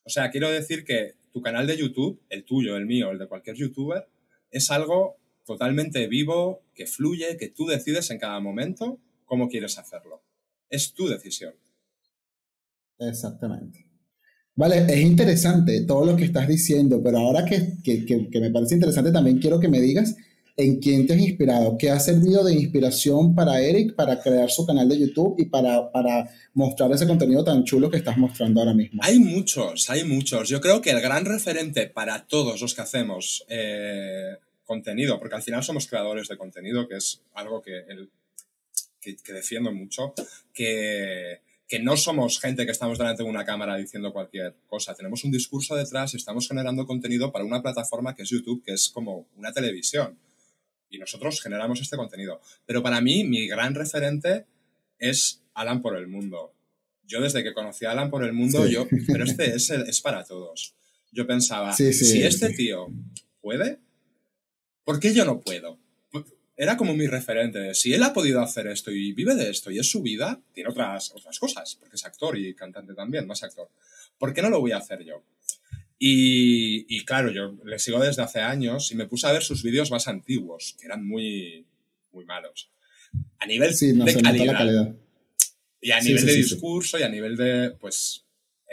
O 0.04 0.10
sea, 0.10 0.30
quiero 0.30 0.50
decir 0.50 0.84
que 0.84 1.14
tu 1.34 1.42
canal 1.42 1.66
de 1.66 1.76
YouTube, 1.76 2.22
el 2.30 2.44
tuyo, 2.44 2.76
el 2.76 2.86
mío, 2.86 3.10
el 3.10 3.18
de 3.18 3.26
cualquier 3.26 3.56
youtuber, 3.56 4.06
es 4.52 4.70
algo 4.70 5.16
totalmente 5.44 6.06
vivo, 6.06 6.62
que 6.76 6.86
fluye, 6.86 7.36
que 7.36 7.48
tú 7.48 7.66
decides 7.66 8.08
en 8.10 8.18
cada 8.20 8.38
momento 8.38 9.00
cómo 9.24 9.48
quieres 9.48 9.76
hacerlo. 9.76 10.22
Es 10.70 10.94
tu 10.94 11.08
decisión. 11.08 11.52
Exactamente. 13.00 13.84
Vale, 14.54 14.86
es 14.88 15.00
interesante 15.00 15.80
todo 15.80 16.06
lo 16.06 16.16
que 16.16 16.22
estás 16.22 16.46
diciendo, 16.46 17.02
pero 17.02 17.18
ahora 17.18 17.44
que, 17.44 17.58
me 18.40 18.50
parece 18.50 18.76
interesante 18.76 19.10
también 19.10 19.38
quiero 19.38 19.58
que 19.58 19.66
me 19.66 19.80
digas 19.80 20.14
en 20.56 20.78
quién 20.78 21.06
te 21.06 21.14
has 21.14 21.20
inspirado, 21.20 21.76
qué 21.76 21.90
ha 21.90 21.98
servido 21.98 22.44
de 22.44 22.54
inspiración 22.54 23.34
para 23.34 23.60
Eric 23.60 23.94
para 23.94 24.22
crear 24.22 24.50
su 24.50 24.64
canal 24.64 24.88
de 24.88 24.98
YouTube 25.00 25.34
y 25.38 25.46
para, 25.46 25.90
para 25.90 26.30
mostrar 26.54 26.92
ese 26.92 27.06
contenido 27.06 27.42
tan 27.42 27.64
chulo 27.64 27.90
que 27.90 27.96
estás 27.96 28.16
mostrando 28.16 28.60
ahora 28.60 28.74
mismo. 28.74 29.00
Hay 29.02 29.18
muchos, 29.18 29.90
hay 29.90 30.04
muchos. 30.04 30.48
Yo 30.48 30.60
creo 30.60 30.80
que 30.80 30.90
el 30.90 31.00
gran 31.00 31.24
referente 31.24 31.88
para 31.88 32.26
todos 32.26 32.60
los 32.60 32.74
que 32.74 32.82
hacemos 32.82 33.44
eh, 33.48 34.36
contenido, 34.64 35.18
porque 35.18 35.34
al 35.34 35.42
final 35.42 35.64
somos 35.64 35.86
creadores 35.86 36.28
de 36.28 36.36
contenido, 36.36 36.86
que 36.86 36.96
es 36.96 37.20
algo 37.34 37.60
que, 37.60 37.78
el, 37.88 38.10
que 39.00 39.32
defiendo 39.32 39.72
mucho, 39.72 40.14
que 40.52 41.40
que 41.68 41.78
no 41.78 41.96
somos 41.96 42.40
gente 42.40 42.66
que 42.66 42.72
estamos 42.72 42.98
delante 42.98 43.22
de 43.22 43.28
una 43.28 43.44
cámara 43.44 43.76
diciendo 43.76 44.12
cualquier 44.12 44.54
cosa. 44.68 44.94
Tenemos 44.94 45.24
un 45.24 45.30
discurso 45.30 45.74
detrás 45.74 46.12
y 46.14 46.18
estamos 46.18 46.46
generando 46.46 46.86
contenido 46.86 47.32
para 47.32 47.44
una 47.44 47.62
plataforma 47.62 48.14
que 48.14 48.22
es 48.22 48.30
YouTube, 48.30 48.62
que 48.62 48.72
es 48.72 48.90
como 48.90 49.26
una 49.36 49.52
televisión. 49.52 50.18
Y 50.94 50.98
nosotros 50.98 51.40
generamos 51.40 51.80
este 51.80 51.96
contenido. 51.96 52.40
Pero 52.66 52.82
para 52.82 53.00
mí, 53.00 53.24
mi 53.24 53.46
gran 53.46 53.74
referente 53.74 54.46
es 54.98 55.42
Alan 55.54 55.82
por 55.82 55.96
el 55.96 56.06
mundo. 56.06 56.52
Yo 57.06 57.20
desde 57.20 57.42
que 57.42 57.52
conocí 57.52 57.84
a 57.84 57.90
Alan 57.90 58.10
por 58.10 58.24
el 58.24 58.32
mundo, 58.32 58.66
yo, 58.66 58.86
pero 59.06 59.24
este 59.24 59.54
es, 59.54 59.70
es 59.70 60.00
para 60.00 60.24
todos. 60.24 60.74
Yo 61.12 61.26
pensaba, 61.26 61.72
si 61.72 62.22
este 62.22 62.50
tío 62.50 62.88
puede, 63.40 63.78
¿por 64.84 64.98
qué 64.98 65.12
yo 65.14 65.24
no 65.24 65.40
puedo? 65.40 65.78
era 66.56 66.76
como 66.76 66.94
mi 66.94 67.06
referente. 67.06 67.74
Si 67.74 67.92
él 67.92 68.02
ha 68.02 68.12
podido 68.12 68.40
hacer 68.40 68.66
esto 68.66 68.90
y 68.90 69.12
vive 69.12 69.34
de 69.34 69.50
esto 69.50 69.70
y 69.70 69.78
es 69.78 69.90
su 69.90 70.02
vida, 70.02 70.40
tiene 70.52 70.70
otras, 70.70 71.12
otras 71.12 71.38
cosas, 71.38 71.76
porque 71.78 71.96
es 71.96 72.04
actor 72.04 72.38
y 72.38 72.54
cantante 72.54 72.94
también, 72.94 73.26
más 73.26 73.42
actor. 73.42 73.68
¿Por 74.18 74.32
qué 74.32 74.42
no 74.42 74.50
lo 74.50 74.60
voy 74.60 74.72
a 74.72 74.78
hacer 74.78 75.04
yo? 75.04 75.22
Y, 75.98 77.04
claro, 77.04 77.30
yo 77.30 77.56
le 77.64 77.78
sigo 77.78 77.98
desde 77.98 78.22
hace 78.22 78.40
años 78.40 78.90
y 78.92 78.94
me 78.94 79.06
puse 79.06 79.26
a 79.26 79.32
ver 79.32 79.42
sus 79.42 79.62
vídeos 79.62 79.90
más 79.90 80.06
antiguos, 80.08 80.76
que 80.78 80.86
eran 80.86 81.06
muy, 81.06 81.66
muy 82.12 82.24
malos. 82.24 82.70
A 83.38 83.46
nivel 83.46 83.74
de 83.74 84.22
calidad, 84.22 84.94
Y 85.80 85.92
a 85.92 86.00
nivel 86.00 86.26
de 86.26 86.34
discurso 86.34 86.98
y 86.98 87.02
a 87.02 87.08
nivel 87.08 87.36
de, 87.36 87.70
pues, 87.80 88.24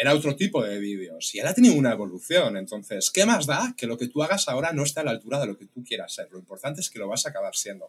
era 0.02 0.16
otro 0.16 0.36
tipo 0.36 0.64
de 0.64 0.80
vídeos 0.80 1.36
y 1.36 1.40
él 1.40 1.46
ha 1.48 1.54
tenido 1.54 1.76
una 1.76 1.92
evolución. 1.92 2.58
Entonces, 2.58 3.12
¿qué 3.12 3.24
más 3.26 3.46
da 3.46 3.76
que 3.78 3.86
lo 3.86 4.00
que 4.00 4.08
tú 4.08 4.24
hagas 4.24 4.48
ahora 4.48 4.74
no 4.74 4.84
esté 4.84 5.02
a 5.02 5.04
la 5.04 5.12
altura 5.12 5.40
de 5.40 5.46
lo 5.46 5.58
que 5.60 5.68
tú 5.68 5.84
quieras 5.84 6.16
ser? 6.16 6.28
Lo 6.32 6.40
importante 6.40 6.82
es 6.82 6.90
que 6.90 6.98
lo 6.98 7.08
vas 7.08 7.28
a 7.28 7.30
acabar 7.30 7.56
siendo. 7.56 7.88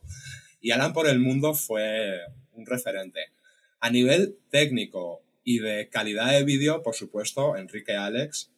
Y 0.61 0.73
Alan 0.73 0.93
por 0.93 1.09
el 1.09 1.21
mundo 1.21 1.55
fue 1.55 2.19
un 2.53 2.67
referente. 2.67 3.21
A 3.81 3.89
nivel 3.89 4.37
técnico 4.51 5.23
y 5.43 5.61
de 5.61 5.89
calidad 5.89 6.33
de 6.33 6.45
vídeo, 6.45 6.83
por 6.83 6.95
supuesto, 6.95 7.57
Enrique 7.57 7.95
Alex. 7.95 8.52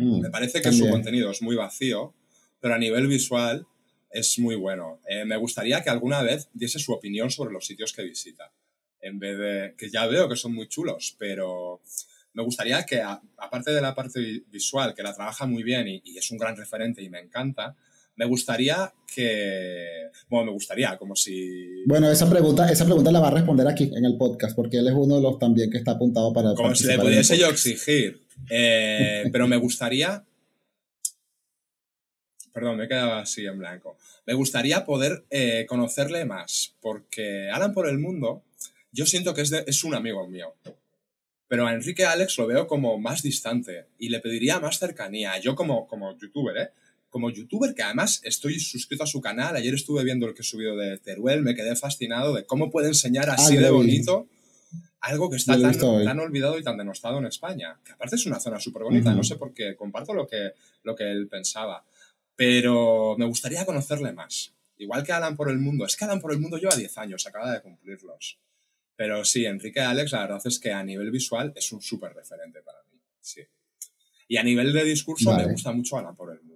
Mm, 0.00 0.20
me 0.20 0.30
parece 0.30 0.62
que 0.62 0.72
su 0.72 0.88
contenido 0.88 1.30
es 1.30 1.42
muy 1.42 1.56
vacío, 1.56 2.14
pero 2.60 2.74
a 2.74 2.78
nivel 2.78 3.06
visual 3.06 3.66
es 4.10 4.38
muy 4.38 4.56
bueno. 4.56 5.00
Eh, 5.06 5.24
me 5.24 5.36
gustaría 5.36 5.82
que 5.82 5.90
alguna 5.90 6.22
vez 6.22 6.48
diese 6.52 6.78
su 6.78 6.92
opinión 6.92 7.30
sobre 7.30 7.52
los 7.52 7.66
sitios 7.66 7.92
que 7.92 8.02
visita. 8.02 8.52
En 9.00 9.18
vez 9.18 9.38
de 9.38 9.74
que 9.76 9.90
ya 9.90 10.06
veo 10.06 10.28
que 10.28 10.36
son 10.36 10.54
muy 10.54 10.68
chulos, 10.68 11.16
pero 11.18 11.80
me 12.32 12.42
gustaría 12.42 12.84
que, 12.84 13.02
aparte 13.02 13.72
de 13.72 13.80
la 13.80 13.94
parte 13.94 14.42
visual, 14.50 14.94
que 14.94 15.02
la 15.02 15.14
trabaja 15.14 15.46
muy 15.46 15.62
bien 15.62 15.88
y, 15.88 16.16
es 16.16 16.30
un 16.30 16.38
gran 16.38 16.56
referente 16.56 17.02
y 17.02 17.10
me 17.10 17.20
encanta, 17.20 17.76
me 18.20 18.26
gustaría 18.26 18.92
que... 19.14 20.10
Bueno, 20.28 20.48
me 20.48 20.52
gustaría, 20.52 20.98
como 20.98 21.16
si... 21.16 21.84
Bueno, 21.86 22.10
esa 22.10 22.28
pregunta, 22.28 22.70
esa 22.70 22.84
pregunta 22.84 23.10
la 23.10 23.18
va 23.18 23.28
a 23.28 23.30
responder 23.30 23.66
aquí 23.66 23.90
en 23.96 24.04
el 24.04 24.18
podcast, 24.18 24.54
porque 24.54 24.76
él 24.76 24.88
es 24.88 24.92
uno 24.92 25.16
de 25.16 25.22
los 25.22 25.38
también 25.38 25.70
que 25.70 25.78
está 25.78 25.92
apuntado 25.92 26.30
para... 26.30 26.54
Como 26.54 26.74
si 26.74 26.86
le 26.86 26.98
pudiese 26.98 27.38
yo 27.38 27.48
exigir. 27.48 28.20
Eh, 28.50 29.24
pero 29.32 29.48
me 29.48 29.56
gustaría... 29.56 30.22
Perdón, 32.52 32.76
me 32.76 32.84
he 32.84 32.88
quedado 32.88 33.14
así 33.14 33.46
en 33.46 33.58
blanco. 33.58 33.96
Me 34.26 34.34
gustaría 34.34 34.84
poder 34.84 35.24
eh, 35.30 35.64
conocerle 35.66 36.26
más, 36.26 36.74
porque 36.82 37.48
Alan 37.48 37.72
por 37.72 37.88
el 37.88 37.98
Mundo, 37.98 38.42
yo 38.92 39.06
siento 39.06 39.32
que 39.32 39.40
es, 39.40 39.52
es 39.52 39.82
un 39.82 39.94
amigo 39.94 40.28
mío. 40.28 40.52
Pero 41.48 41.66
a 41.66 41.72
Enrique 41.72 42.04
Alex 42.04 42.36
lo 42.36 42.46
veo 42.46 42.66
como 42.66 42.98
más 42.98 43.22
distante 43.22 43.86
y 43.98 44.10
le 44.10 44.20
pediría 44.20 44.60
más 44.60 44.78
cercanía. 44.78 45.38
Yo 45.38 45.54
como, 45.54 45.88
como 45.88 46.18
youtuber, 46.18 46.56
¿eh? 46.58 46.70
Como 47.10 47.30
youtuber 47.30 47.74
que 47.74 47.82
además 47.82 48.20
estoy 48.24 48.58
suscrito 48.58 49.04
a 49.04 49.06
su 49.06 49.20
canal, 49.20 49.56
ayer 49.56 49.74
estuve 49.74 50.04
viendo 50.04 50.26
el 50.26 50.34
que 50.34 50.42
he 50.42 50.44
subido 50.44 50.76
de 50.76 50.96
Teruel, 50.98 51.42
me 51.42 51.54
quedé 51.54 51.76
fascinado 51.76 52.34
de 52.34 52.44
cómo 52.44 52.70
puede 52.70 52.88
enseñar 52.88 53.28
así 53.28 53.56
de 53.56 53.70
bonito 53.70 54.28
algo 55.00 55.30
que 55.30 55.36
está 55.36 55.58
tan, 55.58 56.20
olvidado 56.20 56.58
y 56.58 56.62
tan 56.62 56.76
denostado 56.76 57.18
en 57.18 57.26
España. 57.26 57.78
Que 57.84 57.92
aparte 57.92 58.16
es 58.16 58.26
una 58.26 58.38
zona 58.38 58.60
súper 58.60 58.82
bonita, 58.82 59.14
no 59.14 59.24
sé 59.24 59.36
por 59.36 59.54
qué, 59.54 59.74
comparto 59.74 60.12
lo 60.12 60.26
que, 60.26 60.52
lo 60.82 60.94
que 60.94 61.10
él 61.10 61.28
pensaba. 61.28 61.84
Pero 62.36 63.16
me 63.18 63.26
gustaría 63.26 63.64
conocerle 63.64 64.12
más. 64.12 64.52
Igual 64.76 65.02
que 65.02 65.12
Alan 65.12 65.36
por 65.36 65.50
el 65.50 65.58
Mundo. 65.58 65.84
Es 65.84 65.96
que 65.96 66.04
Alan 66.04 66.20
por 66.20 66.32
el 66.32 66.40
Mundo 66.40 66.56
lleva 66.58 66.74
10 66.74 66.98
años, 66.98 67.26
acaba 67.26 67.52
de 67.52 67.60
cumplirlos. 67.60 68.38
Pero 68.96 69.24
sí, 69.24 69.46
Enrique 69.46 69.80
Alex, 69.80 70.12
la 70.12 70.20
verdad 70.20 70.42
es 70.44 70.58
que 70.58 70.72
a 70.72 70.82
nivel 70.82 71.10
visual 71.10 71.52
es 71.56 71.72
un 71.72 71.80
súper 71.80 72.12
referente 72.12 72.60
para 72.62 72.78
mí. 72.90 72.98
Sí. 73.20 73.42
Y 74.28 74.36
a 74.36 74.42
nivel 74.42 74.72
de 74.72 74.84
discurso 74.84 75.34
me 75.34 75.46
gusta 75.46 75.72
mucho 75.72 75.98
Ana 75.98 76.12
por 76.12 76.30
el 76.30 76.40
mundo. 76.42 76.49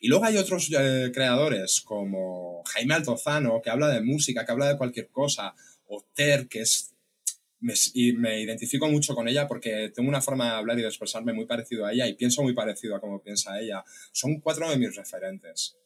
Y 0.00 0.08
luego 0.08 0.24
hay 0.24 0.36
otros 0.36 0.70
eh, 0.78 1.10
creadores 1.12 1.80
como 1.80 2.62
Jaime 2.66 2.94
Altozano, 2.94 3.60
que 3.62 3.70
habla 3.70 3.88
de 3.88 4.00
música, 4.00 4.44
que 4.44 4.52
habla 4.52 4.68
de 4.68 4.76
cualquier 4.76 5.08
cosa, 5.08 5.54
o 5.86 6.04
Ter, 6.14 6.48
que 6.48 6.60
es... 6.60 6.94
Me, 7.62 7.74
y 7.92 8.14
me 8.14 8.40
identifico 8.40 8.88
mucho 8.88 9.14
con 9.14 9.28
ella 9.28 9.46
porque 9.46 9.92
tengo 9.94 10.08
una 10.08 10.22
forma 10.22 10.46
de 10.46 10.56
hablar 10.56 10.78
y 10.78 10.82
de 10.82 10.88
expresarme 10.88 11.34
muy 11.34 11.44
parecido 11.44 11.84
a 11.84 11.92
ella 11.92 12.06
y 12.06 12.14
pienso 12.14 12.42
muy 12.42 12.54
parecido 12.54 12.96
a 12.96 13.00
como 13.00 13.22
piensa 13.22 13.60
ella. 13.60 13.84
Son 14.12 14.40
cuatro 14.40 14.70
de 14.70 14.78
mis 14.78 14.96
referentes. 14.96 15.76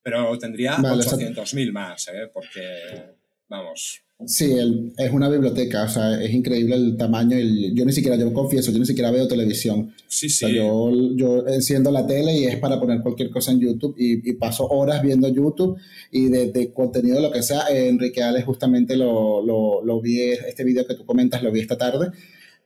Pero 0.00 0.38
tendría 0.38 0.76
800.000 0.76 1.72
más, 1.72 2.06
¿eh? 2.06 2.30
porque, 2.32 3.16
vamos, 3.48 4.05
Sí, 4.24 4.56
es 4.96 5.12
una 5.12 5.28
biblioteca, 5.28 5.84
o 5.84 5.88
sea, 5.88 6.22
es 6.22 6.32
increíble 6.32 6.74
el 6.74 6.96
tamaño. 6.96 7.36
yo 7.74 7.84
ni 7.84 7.92
siquiera, 7.92 8.16
yo 8.16 8.32
confieso, 8.32 8.72
yo 8.72 8.78
ni 8.78 8.86
siquiera 8.86 9.10
veo 9.10 9.28
televisión. 9.28 9.92
Sí, 10.08 10.30
sí. 10.30 10.54
yo, 10.54 10.90
yo 11.14 11.46
enciendo 11.46 11.90
la 11.90 12.06
tele 12.06 12.34
y 12.34 12.44
es 12.46 12.56
para 12.56 12.80
poner 12.80 13.02
cualquier 13.02 13.28
cosa 13.28 13.52
en 13.52 13.60
YouTube 13.60 13.94
y, 13.98 14.32
paso 14.34 14.66
horas 14.68 15.02
viendo 15.02 15.28
YouTube 15.28 15.76
y 16.10 16.28
de, 16.28 16.72
contenido, 16.72 17.20
lo 17.20 17.30
que 17.30 17.42
sea. 17.42 17.64
Enrique 17.68 18.22
Alex 18.22 18.46
justamente 18.46 18.96
lo, 18.96 19.42
lo, 19.42 20.00
vi, 20.00 20.22
este 20.22 20.64
video 20.64 20.86
que 20.86 20.94
tú 20.94 21.04
comentas, 21.04 21.42
lo 21.42 21.52
vi 21.52 21.60
esta 21.60 21.76
tarde 21.76 22.08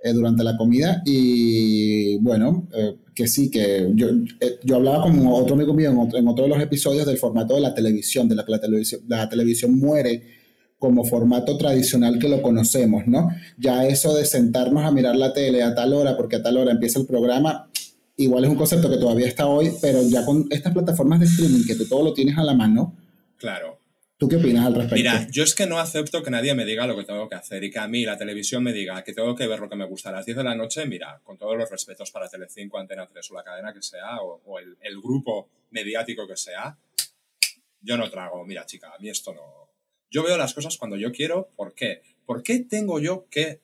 eh, 0.04 0.12
durante 0.12 0.44
la 0.44 0.56
comida 0.56 1.02
y 1.04 2.16
bueno, 2.18 2.68
eh, 2.72 2.94
que 3.12 3.26
sí, 3.26 3.50
que 3.50 3.90
yo, 3.96 4.08
eh, 4.40 4.58
yo 4.62 4.76
hablaba 4.76 5.02
con 5.02 5.26
otro 5.26 5.56
amigo 5.56 5.74
mío 5.74 5.90
en 5.90 5.98
otro, 5.98 6.16
en 6.16 6.28
otro 6.28 6.44
de 6.44 6.50
los 6.50 6.62
episodios 6.62 7.06
del 7.06 7.18
formato 7.18 7.56
de 7.56 7.60
la 7.60 7.74
televisión, 7.74 8.28
de 8.28 8.36
la 8.36 8.44
que 8.44 8.52
la 8.52 8.60
televisión, 8.60 9.00
la 9.08 9.28
televisión 9.28 9.76
muere 9.76 10.39
como 10.80 11.04
formato 11.04 11.58
tradicional 11.58 12.18
que 12.18 12.28
lo 12.28 12.40
conocemos, 12.40 13.06
¿no? 13.06 13.28
Ya 13.58 13.86
eso 13.86 14.14
de 14.14 14.24
sentarnos 14.24 14.82
a 14.82 14.90
mirar 14.90 15.14
la 15.14 15.34
tele 15.34 15.62
a 15.62 15.74
tal 15.74 15.92
hora, 15.92 16.16
porque 16.16 16.36
a 16.36 16.42
tal 16.42 16.56
hora 16.56 16.72
empieza 16.72 16.98
el 16.98 17.06
programa, 17.06 17.68
igual 18.16 18.44
es 18.44 18.50
un 18.50 18.56
concepto 18.56 18.88
que 18.90 18.96
todavía 18.96 19.28
está 19.28 19.46
hoy, 19.46 19.72
pero 19.82 20.02
ya 20.02 20.24
con 20.24 20.46
estas 20.50 20.72
plataformas 20.72 21.20
de 21.20 21.26
streaming 21.26 21.66
que 21.66 21.74
tú 21.74 21.86
todo 21.86 22.02
lo 22.02 22.14
tienes 22.14 22.36
a 22.38 22.44
la 22.44 22.54
mano. 22.54 22.96
Claro. 23.36 23.78
¿Tú 24.16 24.26
qué 24.26 24.36
opinas 24.36 24.66
al 24.66 24.74
respecto? 24.74 24.96
Mira, 24.96 25.26
yo 25.30 25.42
es 25.42 25.54
que 25.54 25.66
no 25.66 25.78
acepto 25.78 26.22
que 26.22 26.30
nadie 26.30 26.54
me 26.54 26.64
diga 26.64 26.86
lo 26.86 26.96
que 26.96 27.04
tengo 27.04 27.28
que 27.28 27.34
hacer 27.34 27.62
y 27.62 27.70
que 27.70 27.78
a 27.78 27.86
mí 27.86 28.06
la 28.06 28.16
televisión 28.16 28.62
me 28.62 28.72
diga 28.72 29.04
que 29.04 29.12
tengo 29.12 29.36
que 29.36 29.46
ver 29.46 29.60
lo 29.60 29.68
que 29.68 29.76
me 29.76 29.84
gusta 29.84 30.08
a 30.08 30.12
las 30.12 30.24
10 30.24 30.38
de 30.38 30.44
la 30.44 30.54
noche. 30.54 30.86
Mira, 30.86 31.20
con 31.22 31.36
todos 31.36 31.58
los 31.58 31.70
respetos 31.70 32.10
para 32.10 32.26
Telecinco, 32.26 32.78
Antena 32.78 33.06
3 33.06 33.30
o 33.30 33.34
la 33.34 33.44
cadena 33.44 33.74
que 33.74 33.82
sea, 33.82 34.22
o, 34.22 34.58
el, 34.58 34.78
el 34.80 34.98
grupo 34.98 35.48
mediático 35.70 36.26
que 36.26 36.38
sea, 36.38 36.74
yo 37.82 37.96
no 37.98 38.10
trago. 38.10 38.44
Mira, 38.46 38.64
chica, 38.64 38.92
a 38.94 38.98
mí 38.98 39.10
esto 39.10 39.34
no, 39.34 39.60
yo 40.11 40.23
veo 40.25 40.37
las 40.37 40.55
cosas 40.55 40.77
cuando 40.77 40.96
yo 40.96 41.12
quiero. 41.12 41.51
¿Por 41.57 41.75
qué? 41.75 42.03
¿Por 42.27 42.42
qué 42.42 42.61
tengo 42.61 43.01
yo 43.01 43.27
que 43.31 43.61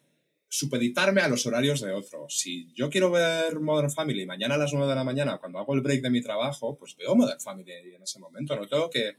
supeditarme 0.48 1.20
a 1.20 1.28
los 1.28 1.46
horarios 1.46 1.80
de 1.80 1.92
otros? 1.92 2.38
Si 2.38 2.72
yo 2.74 2.88
quiero 2.88 3.10
ver 3.10 3.60
Modern 3.60 3.90
Family 3.90 4.26
mañana 4.26 4.54
a 4.54 4.58
las 4.58 4.72
9 4.72 4.88
de 4.88 4.94
la 4.94 5.04
mañana, 5.04 5.38
cuando 5.38 5.58
hago 5.58 5.74
el 5.74 5.80
break 5.80 6.02
de 6.02 6.10
mi 6.10 6.22
trabajo, 6.22 6.76
pues 6.78 6.96
veo 6.96 7.14
Modern 7.14 7.40
Family 7.40 7.72
en 7.94 8.02
ese 8.02 8.18
momento. 8.18 8.56
No 8.56 8.66
tengo 8.66 8.88
que... 8.88 9.16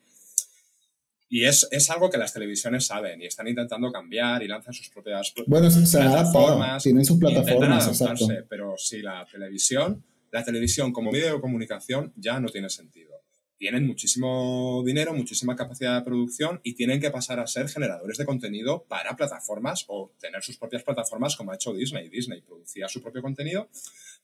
Y 1.29 1.43
es, 1.43 1.67
es, 1.71 1.89
algo 1.89 2.09
que 2.09 2.17
las 2.17 2.31
televisiones 2.31 2.85
saben 2.85 3.21
y 3.21 3.25
están 3.25 3.49
intentando 3.49 3.91
cambiar 3.91 4.41
y 4.43 4.47
lanzan 4.47 4.73
sus 4.73 4.89
propias 4.89 5.33
bueno, 5.45 5.69
se 5.69 5.97
plataformas. 5.97 6.83
Tienen 6.83 7.03
sus 7.03 7.19
plataformas, 7.19 7.85
exacto. 7.85 8.27
Pero 8.47 8.75
si 8.77 9.01
la 9.01 9.25
televisión, 9.29 10.05
la 10.31 10.45
televisión 10.45 10.93
como 10.93 11.11
medio 11.11 11.33
de 11.33 11.41
comunicación 11.41 12.13
ya 12.15 12.39
no 12.39 12.47
tiene 12.47 12.69
sentido. 12.69 13.16
Tienen 13.57 13.87
muchísimo 13.87 14.83
dinero, 14.85 15.13
muchísima 15.13 15.55
capacidad 15.55 15.97
de 15.97 16.05
producción 16.05 16.59
y 16.63 16.73
tienen 16.73 17.01
que 17.01 17.09
pasar 17.09 17.39
a 17.39 17.47
ser 17.47 17.67
generadores 17.69 18.17
de 18.17 18.25
contenido 18.25 18.85
para 18.87 19.15
plataformas 19.15 19.85
o 19.87 20.13
tener 20.19 20.43
sus 20.43 20.57
propias 20.57 20.83
plataformas 20.83 21.35
como 21.35 21.51
ha 21.51 21.55
hecho 21.55 21.73
Disney. 21.73 22.07
Disney 22.09 22.41
producía 22.41 22.87
su 22.87 23.01
propio 23.01 23.21
contenido 23.21 23.69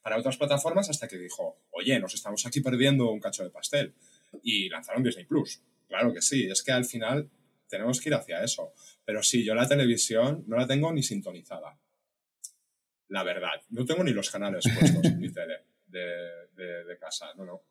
para 0.04 0.18
otras 0.18 0.38
plataformas 0.38 0.90
hasta 0.90 1.08
que 1.08 1.18
dijo, 1.18 1.58
oye, 1.72 2.00
nos 2.00 2.14
estamos 2.14 2.46
aquí 2.46 2.62
perdiendo 2.62 3.10
un 3.12 3.20
cacho 3.20 3.44
de 3.44 3.50
pastel. 3.50 3.94
Y 4.44 4.70
lanzaron 4.70 5.04
Disney 5.04 5.26
Plus 5.26 5.62
Claro 5.88 6.12
que 6.12 6.22
sí, 6.22 6.48
es 6.50 6.64
que 6.64 6.72
al 6.72 6.86
final 6.86 7.30
tenemos 7.68 8.02
que 8.02 8.10
ir 8.10 8.16
hacia 8.16 8.44
eso. 8.44 8.74
Pero 9.06 9.22
sí, 9.22 9.44
yo 9.44 9.54
la 9.54 9.68
televisión 9.68 10.44
no 10.48 10.58
la 10.58 10.66
tengo 10.66 10.92
ni 10.92 11.04
sintonizada. 11.04 11.78
La 13.10 13.24
verdad, 13.24 13.62
no 13.70 13.86
tengo 13.86 14.04
ni 14.04 14.12
los 14.12 14.30
canales 14.30 14.66
puestos 14.74 15.06
en 15.06 15.20
mi 15.20 15.32
tele 15.32 15.60
de, 15.86 16.98
casa, 17.00 17.34
no, 17.36 17.46
no. 17.46 17.62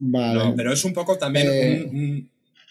Vale. 0.00 0.54
pero 0.56 0.72
es 0.72 0.84
un 0.84 0.92
poco 0.92 1.18
también 1.18 1.46
eh. 1.48 2.24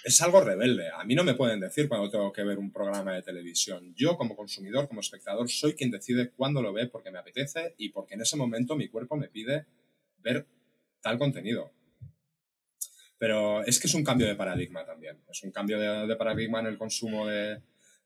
es 0.03 0.21
algo 0.21 0.41
rebelde. 0.41 0.89
A 0.89 1.03
mí 1.03 1.15
no 1.15 1.23
me 1.23 1.33
pueden 1.33 1.59
decir 1.59 1.89
cuando 1.89 2.09
tengo 2.09 2.31
que 2.31 2.43
ver 2.43 2.57
un 2.57 2.71
programa 2.71 3.13
de 3.13 3.21
televisión. 3.21 3.93
Yo 3.95 4.17
como 4.17 4.35
consumidor, 4.35 4.87
como 4.87 5.01
espectador, 5.01 5.49
soy 5.49 5.73
quien 5.73 5.91
decide 5.91 6.29
cuándo 6.31 6.61
lo 6.61 6.71
ve 6.71 6.87
porque 6.87 7.11
me 7.11 7.19
apetece 7.19 7.73
y 7.77 7.89
porque 7.89 8.15
en 8.15 8.21
ese 8.21 8.37
momento 8.37 8.75
mi 8.75 8.87
cuerpo 8.87 9.17
me 9.17 9.27
pide 9.27 9.65
ver 10.19 10.45
tal 11.01 11.17
contenido. 11.17 11.71
Pero 13.17 13.63
es 13.65 13.79
que 13.79 13.87
es 13.87 13.93
un 13.93 14.03
cambio 14.03 14.27
de 14.27 14.35
paradigma 14.35 14.85
también. 14.85 15.17
Es 15.29 15.43
un 15.43 15.51
cambio 15.51 15.79
de, 15.79 16.15
paradigma 16.15 16.59
en 16.59 16.67
el 16.67 16.77
consumo 16.77 17.27
de, 17.27 17.59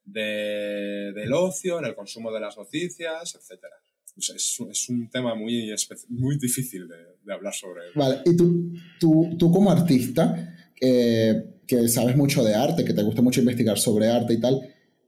del 0.05 1.34
ocio, 1.34 1.79
en 1.79 1.86
el 1.86 1.95
consumo 1.95 2.31
de 2.31 2.39
las 2.39 2.57
noticias, 2.57 3.36
etc. 3.36 3.65
es, 4.15 4.60
es, 4.69 4.89
un 4.89 5.10
tema 5.10 5.36
muy, 5.36 5.75
muy 6.10 6.38
difícil 6.38 6.88
de, 6.88 7.05
hablar 7.29 7.53
sobre. 7.53 7.81
Vale, 7.95 8.21
y 8.25 8.36
tú, 8.36 8.73
tú, 8.99 9.36
tú 9.38 9.51
como 9.51 9.71
artista, 9.71 10.55
que 10.79 11.88
sabes 11.88 12.15
mucho 12.15 12.43
de 12.43 12.55
arte, 12.55 12.84
que 12.84 12.93
te 12.93 13.03
gusta 13.03 13.21
mucho 13.21 13.39
investigar 13.39 13.77
sobre 13.77 14.10
arte 14.10 14.34
y 14.34 14.39
tal, 14.39 14.62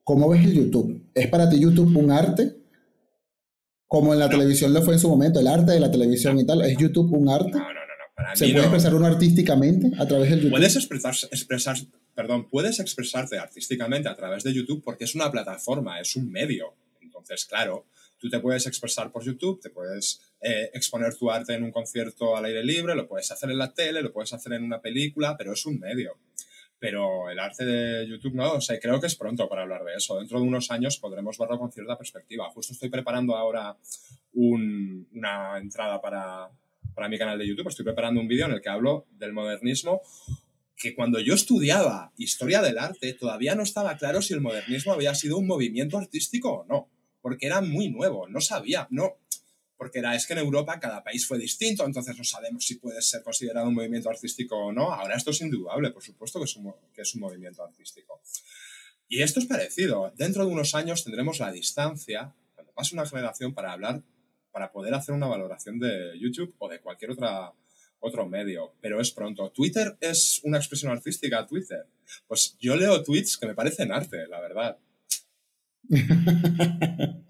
¿cómo 0.03 0.29
ves 0.29 0.45
el 0.45 0.53
YouTube? 0.53 1.09
¿Es 1.13 1.27
para 1.27 1.49
ti 1.49 1.59
YouTube 1.59 1.95
un 1.97 2.11
arte? 2.11 2.55
Como 3.87 4.13
en 4.13 4.19
la 4.19 4.29
televisión 4.29 4.73
lo 4.73 4.81
fue 4.81 4.95
en 4.95 4.99
su 4.99 5.09
momento, 5.09 5.39
el 5.39 5.47
arte 5.47 5.73
de 5.73 5.79
la 5.79 5.91
televisión 5.91 6.39
y 6.39 6.45
tal, 6.45 6.61
¿es 6.61 6.77
YouTube 6.77 7.11
un 7.13 7.29
arte? 7.29 7.51
No, 7.51 7.59
no, 7.59 7.83
¿Se 8.35 8.47
puede 8.49 8.61
expresar 8.61 8.95
uno 8.95 9.05
artísticamente 9.05 9.91
a 9.97 10.07
través 10.07 10.29
del 10.29 10.39
YouTube? 10.39 10.51
Puedes 10.51 10.75
expresar, 10.75 11.13
expresar, 11.31 11.77
perdón, 12.15 12.49
puedes 12.49 12.79
expresarte 12.79 13.37
artísticamente 13.37 14.09
a 14.09 14.15
través 14.15 14.43
de 14.43 14.53
YouTube 14.53 14.83
porque 14.83 15.03
es 15.03 15.15
una 15.15 15.31
plataforma, 15.31 15.99
es 15.99 16.15
un 16.15 16.31
medio. 16.31 16.75
Entonces, 17.01 17.45
claro, 17.45 17.85
tú 18.17 18.29
te 18.29 18.39
puedes 18.39 18.65
expresar 18.67 19.11
por 19.11 19.23
YouTube, 19.23 19.59
te 19.61 19.69
puedes 19.69 20.21
eh, 20.43 20.69
exponer 20.73 21.15
tu 21.15 21.31
arte 21.31 21.53
en 21.53 21.63
un 21.63 21.71
concierto 21.71 22.35
al 22.35 22.45
aire 22.45 22.63
libre, 22.63 22.95
lo 22.95 23.07
puedes 23.07 23.31
hacer 23.31 23.49
en 23.49 23.57
la 23.57 23.73
tele, 23.73 24.01
lo 24.01 24.11
puedes 24.11 24.33
hacer 24.33 24.53
en 24.53 24.63
una 24.63 24.81
película, 24.81 25.35
pero 25.37 25.53
es 25.53 25.65
un 25.65 25.79
medio. 25.79 26.17
Pero 26.79 27.29
el 27.29 27.39
arte 27.39 27.63
de 27.63 28.07
YouTube 28.07 28.33
no, 28.33 28.55
o 28.55 28.61
sea, 28.61 28.77
creo 28.79 28.99
que 28.99 29.07
es 29.07 29.15
pronto 29.15 29.47
para 29.47 29.61
hablar 29.61 29.85
de 29.85 29.95
eso. 29.95 30.17
Dentro 30.17 30.39
de 30.41 30.45
unos 30.45 30.69
años 30.69 30.97
podremos 30.97 31.37
verlo 31.37 31.57
con 31.57 31.71
cierta 31.71 31.97
perspectiva. 31.97 32.49
Justo 32.49 32.73
estoy 32.73 32.89
preparando 32.89 33.37
ahora 33.37 33.77
una 34.33 35.57
entrada 35.57 36.01
para, 36.01 36.49
para 36.93 37.09
mi 37.09 37.17
canal 37.17 37.39
de 37.39 37.47
YouTube, 37.47 37.69
estoy 37.69 37.85
preparando 37.85 38.19
un 38.19 38.27
vídeo 38.27 38.45
en 38.45 38.53
el 38.53 38.61
que 38.61 38.69
hablo 38.69 39.05
del 39.11 39.33
modernismo, 39.33 40.01
que 40.75 40.93
cuando 40.93 41.19
yo 41.19 41.33
estudiaba 41.33 42.11
historia 42.17 42.61
del 42.61 42.77
arte 42.77 43.13
todavía 43.13 43.55
no 43.55 43.63
estaba 43.63 43.95
claro 43.97 44.21
si 44.21 44.33
el 44.33 44.41
modernismo 44.41 44.93
había 44.93 45.15
sido 45.15 45.37
un 45.37 45.47
movimiento 45.47 45.97
artístico 45.97 46.51
o 46.51 46.65
no, 46.65 46.89
porque 47.21 47.45
era 47.45 47.61
muy 47.61 47.89
nuevo, 47.89 48.27
no 48.27 48.41
sabía, 48.41 48.87
no, 48.91 49.17
porque 49.83 49.99
era, 49.99 50.15
es 50.15 50.25
que 50.25 50.31
en 50.31 50.39
Europa 50.39 50.79
cada 50.79 51.03
país 51.03 51.27
fue 51.27 51.37
distinto, 51.37 51.85
entonces 51.85 52.17
no 52.17 52.23
sabemos 52.23 52.65
si 52.65 52.75
puede 52.75 53.01
ser 53.01 53.21
considerado 53.21 53.67
un 53.67 53.75
movimiento 53.75 54.09
artístico 54.09 54.55
o 54.55 54.71
no. 54.71 54.93
Ahora 54.93 55.17
esto 55.17 55.31
es 55.31 55.41
indudable, 55.41 55.91
por 55.91 56.01
supuesto 56.01 56.39
que 56.39 56.45
es 56.45 56.55
un, 56.55 56.73
que 56.93 57.01
es 57.01 57.13
un 57.15 57.19
movimiento 57.19 57.61
artístico. 57.61 58.21
Y 59.09 59.21
esto 59.21 59.41
es 59.41 59.45
parecido. 59.45 60.13
Dentro 60.15 60.45
de 60.45 60.53
unos 60.53 60.73
años 60.73 61.03
tendremos 61.03 61.39
la 61.39 61.51
distancia, 61.51 62.33
cuando 62.55 62.71
pase 62.71 62.95
una 62.95 63.05
generación, 63.05 63.53
para 63.53 63.73
hablar 63.73 64.01
para 64.53 64.71
poder 64.71 64.93
hacer 64.93 65.13
una 65.13 65.27
valoración 65.27 65.79
de 65.79 66.17
YouTube 66.17 66.55
o 66.59 66.69
de 66.69 66.79
cualquier 66.79 67.11
otra, 67.11 67.51
otro 67.99 68.25
medio, 68.25 68.73
pero 68.79 69.01
es 69.01 69.11
pronto. 69.11 69.51
¿Twitter 69.51 69.97
es 69.99 70.39
una 70.45 70.59
expresión 70.59 70.93
artística? 70.93 71.45
Twitter. 71.45 71.87
Pues 72.25 72.55
yo 72.57 72.77
leo 72.77 73.03
tweets 73.03 73.35
que 73.35 73.47
me 73.47 73.53
parecen 73.53 73.91
arte, 73.91 74.27
la 74.29 74.39
verdad. 74.39 74.77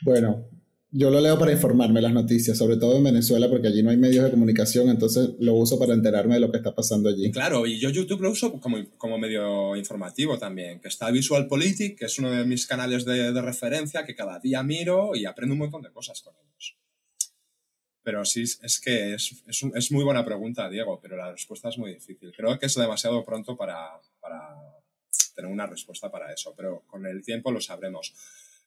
bueno, 0.00 0.48
yo 0.96 1.10
lo 1.10 1.20
leo 1.20 1.38
para 1.38 1.52
informarme 1.52 2.00
las 2.00 2.12
noticias, 2.12 2.56
sobre 2.56 2.76
todo 2.76 2.96
en 2.96 3.04
Venezuela, 3.04 3.48
porque 3.50 3.68
allí 3.68 3.82
no 3.82 3.90
hay 3.90 3.98
medios 3.98 4.24
de 4.24 4.30
comunicación, 4.30 4.88
entonces 4.88 5.30
lo 5.38 5.54
uso 5.54 5.78
para 5.78 5.92
enterarme 5.92 6.34
de 6.34 6.40
lo 6.40 6.50
que 6.50 6.56
está 6.56 6.74
pasando 6.74 7.10
allí. 7.10 7.30
Claro, 7.30 7.66
y 7.66 7.78
yo 7.78 7.90
YouTube 7.90 8.22
lo 8.22 8.30
uso 8.30 8.58
como, 8.60 8.78
como 8.96 9.18
medio 9.18 9.76
informativo 9.76 10.38
también, 10.38 10.80
que 10.80 10.88
está 10.88 11.10
VisualPolitik, 11.10 11.98
que 11.98 12.06
es 12.06 12.18
uno 12.18 12.30
de 12.30 12.44
mis 12.46 12.66
canales 12.66 13.04
de, 13.04 13.32
de, 13.32 13.42
referencia 13.42 14.04
que 14.04 14.14
cada 14.14 14.38
día 14.38 14.62
miro 14.62 15.14
y 15.14 15.26
aprendo 15.26 15.52
un 15.52 15.58
montón 15.58 15.82
de 15.82 15.92
cosas 15.92 16.22
con 16.22 16.34
ellos. 16.34 16.76
Pero 18.02 18.24
sí, 18.24 18.42
es 18.42 18.80
que 18.80 19.14
es, 19.14 19.42
es, 19.46 19.64
es 19.74 19.92
muy 19.92 20.04
buena 20.04 20.24
pregunta, 20.24 20.70
Diego, 20.70 20.98
pero 21.02 21.16
la 21.16 21.30
respuesta 21.32 21.68
es 21.68 21.76
muy 21.76 21.92
difícil. 21.92 22.32
Creo 22.34 22.58
que 22.58 22.66
es 22.66 22.74
demasiado 22.74 23.22
pronto 23.24 23.56
para, 23.56 24.00
para 24.20 24.56
tener 25.34 25.50
una 25.50 25.66
respuesta 25.66 26.10
para 26.10 26.32
eso, 26.32 26.54
pero 26.56 26.84
con 26.86 27.04
el 27.06 27.22
tiempo 27.22 27.52
lo 27.52 27.60
sabremos. 27.60 28.14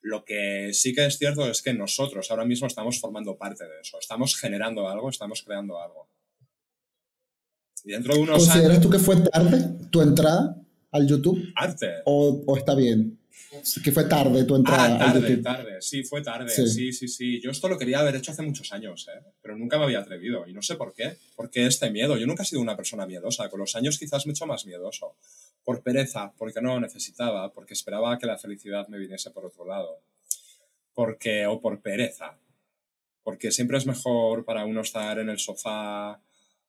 Lo 0.02 0.24
que 0.24 0.70
sí 0.72 0.94
que 0.94 1.06
es 1.06 1.18
cierto 1.18 1.48
es 1.50 1.60
que 1.62 1.74
nosotros 1.74 2.30
ahora 2.30 2.44
mismo 2.44 2.66
estamos 2.66 2.98
formando 2.98 3.36
parte 3.36 3.64
de 3.64 3.80
eso, 3.82 3.98
estamos 3.98 4.36
generando 4.36 4.88
algo, 4.88 5.10
estamos 5.10 5.42
creando 5.42 5.80
algo. 5.80 6.08
Y 7.84 7.92
dentro 7.92 8.14
de 8.14 8.20
unos 8.20 8.46
¿Consideras 8.46 8.80
tú 8.80 8.90
que 8.90 8.98
fue 8.98 9.16
tarde 9.16 9.88
tu 9.90 10.00
entrada 10.00 10.56
al 10.90 11.06
YouTube? 11.06 11.52
Arte. 11.54 12.02
¿O, 12.04 12.56
está 12.56 12.74
bien? 12.74 13.18
Que 13.82 13.92
fue 13.92 14.04
tarde 14.04 14.44
tu 14.44 14.54
entrada 14.56 14.94
ah, 14.94 14.98
tarde, 14.98 15.18
al 15.18 15.28
YouTube. 15.28 15.42
tarde, 15.42 15.76
sí, 15.80 16.04
fue 16.04 16.22
tarde, 16.22 16.50
sí. 16.50 16.92
sí. 16.92 17.08
sí, 17.08 17.40
Yo 17.42 17.50
esto 17.50 17.68
lo 17.68 17.78
quería 17.78 18.00
haber 18.00 18.16
hecho 18.16 18.32
hace 18.32 18.42
muchos 18.42 18.72
años, 18.72 19.06
¿eh? 19.08 19.20
pero 19.42 19.56
nunca 19.56 19.78
me 19.78 19.84
había 19.84 19.98
atrevido 19.98 20.46
y 20.46 20.52
no 20.52 20.62
sé 20.62 20.76
por 20.76 20.94
qué. 20.94 21.16
Porque 21.36 21.66
este 21.66 21.90
miedo, 21.90 22.16
yo 22.16 22.26
nunca 22.26 22.42
he 22.42 22.46
sido 22.46 22.62
una 22.62 22.76
persona 22.76 23.06
miedosa, 23.06 23.48
con 23.48 23.60
los 23.60 23.74
años 23.76 23.98
quizás 23.98 24.26
me 24.26 24.30
he 24.30 24.34
hecho 24.34 24.46
más 24.46 24.66
miedoso 24.66 25.16
por 25.64 25.82
pereza, 25.82 26.32
porque 26.36 26.60
no 26.60 26.74
lo 26.74 26.80
necesitaba, 26.80 27.52
porque 27.52 27.74
esperaba 27.74 28.18
que 28.18 28.26
la 28.26 28.38
felicidad 28.38 28.88
me 28.88 28.98
viniese 28.98 29.30
por 29.30 29.46
otro 29.46 29.64
lado, 29.66 30.00
porque 30.94 31.46
o 31.46 31.60
por 31.60 31.80
pereza, 31.80 32.38
porque 33.22 33.52
siempre 33.52 33.78
es 33.78 33.86
mejor 33.86 34.44
para 34.44 34.64
uno 34.64 34.80
estar 34.80 35.18
en 35.18 35.28
el 35.28 35.38
sofá 35.38 36.20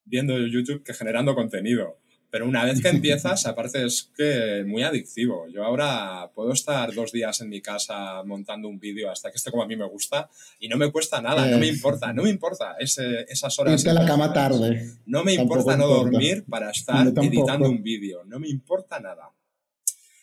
viendo 0.03 0.37
YouTube 0.37 0.83
que 0.83 0.93
generando 0.93 1.35
contenido. 1.35 1.97
Pero 2.31 2.47
una 2.47 2.63
vez 2.63 2.81
que 2.81 2.87
empiezas, 2.87 3.45
aparte 3.45 3.85
es 3.85 4.09
que 4.15 4.63
muy 4.65 4.83
adictivo. 4.83 5.47
Yo 5.49 5.65
ahora 5.65 6.31
puedo 6.33 6.53
estar 6.53 6.93
dos 6.93 7.11
días 7.11 7.41
en 7.41 7.49
mi 7.49 7.59
casa 7.59 8.23
montando 8.23 8.69
un 8.69 8.79
vídeo 8.79 9.11
hasta 9.11 9.29
que 9.29 9.35
esté 9.35 9.51
como 9.51 9.63
a 9.63 9.67
mí 9.67 9.75
me 9.75 9.85
gusta 9.85 10.29
y 10.57 10.69
no 10.69 10.77
me 10.77 10.89
cuesta 10.93 11.21
nada, 11.21 11.45
no 11.47 11.57
me 11.57 11.67
importa, 11.67 12.13
no 12.13 12.23
me 12.23 12.29
importa 12.29 12.77
ese, 12.79 13.25
esas 13.27 13.59
horas. 13.59 13.81
Irte 13.81 13.93
la 13.93 14.05
cama 14.05 14.31
tarde. 14.31 14.93
No 15.05 15.25
me 15.25 15.33
importa 15.33 15.75
no 15.75 15.87
dormir 15.87 16.45
para 16.49 16.71
estar 16.71 17.05
editando 17.05 17.69
un 17.69 17.83
vídeo, 17.83 18.23
no 18.23 18.39
me 18.39 18.47
importa 18.47 19.01
nada. 19.01 19.29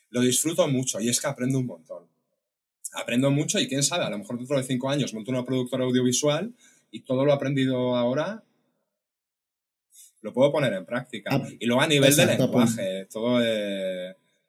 Lo 0.08 0.22
disfruto 0.22 0.66
mucho 0.66 1.00
y 1.00 1.10
es 1.10 1.20
que 1.20 1.26
aprendo 1.26 1.58
un 1.58 1.66
montón. 1.66 2.04
Aprendo 2.94 3.30
mucho 3.30 3.60
y 3.60 3.68
quién 3.68 3.82
sabe, 3.82 4.06
a 4.06 4.10
lo 4.10 4.16
mejor 4.16 4.38
dentro 4.38 4.56
de 4.56 4.62
cinco 4.62 4.88
años 4.88 5.12
monto 5.12 5.30
una 5.30 5.44
productora 5.44 5.84
audiovisual 5.84 6.54
y 6.90 7.00
todo 7.00 7.26
lo 7.26 7.34
aprendido 7.34 7.96
ahora 7.96 8.44
lo 10.28 10.32
puedo 10.32 10.52
poner 10.52 10.72
en 10.72 10.84
práctica. 10.84 11.30
Ah, 11.32 11.42
y 11.58 11.66
luego 11.66 11.82
a 11.82 11.86
nivel 11.86 12.14
de 12.14 12.26
pues. 12.26 12.38
lenguaje, 12.38 13.06
todo 13.10 13.40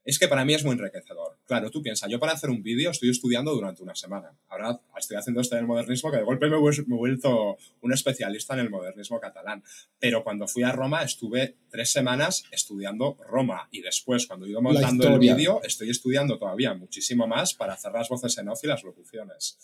es 0.09 0.17
que 0.17 0.27
para 0.27 0.43
mí 0.43 0.55
es 0.55 0.63
muy 0.63 0.73
enriquecedor. 0.73 1.37
Claro, 1.45 1.69
tú 1.69 1.83
piensas, 1.83 2.09
yo 2.09 2.19
para 2.19 2.31
hacer 2.31 2.49
un 2.49 2.63
vídeo 2.63 2.89
estoy 2.89 3.11
estudiando 3.11 3.53
durante 3.53 3.83
una 3.83 3.93
semana. 3.93 4.35
Ahora 4.47 4.79
estoy 4.97 5.17
haciendo 5.17 5.39
esto 5.41 5.55
en 5.55 5.61
el 5.61 5.67
modernismo, 5.67 6.09
que 6.09 6.17
de 6.17 6.23
golpe 6.23 6.49
me 6.49 6.55
he 6.55 6.83
vuelto 6.97 7.57
un 7.81 7.93
especialista 7.93 8.55
en 8.55 8.61
el 8.61 8.69
modernismo 8.71 9.19
catalán. 9.19 9.63
Pero 9.99 10.23
cuando 10.23 10.47
fui 10.47 10.63
a 10.63 10.71
Roma 10.71 11.03
estuve 11.03 11.57
tres 11.69 11.91
semanas 11.91 12.43
estudiando 12.51 13.17
Roma 13.27 13.67
y 13.71 13.81
después, 13.81 14.25
cuando 14.25 14.47
he 14.47 14.49
ido 14.49 14.61
montando 14.61 15.07
el 15.07 15.19
vídeo, 15.19 15.61
estoy 15.63 15.91
estudiando 15.91 16.39
todavía 16.39 16.73
muchísimo 16.73 17.27
más 17.27 17.53
para 17.53 17.73
hacer 17.73 17.91
las 17.91 18.09
voces 18.09 18.35
en 18.39 18.49
off 18.49 18.63
y 18.63 18.67
las 18.67 18.83
locuciones. 18.83 19.59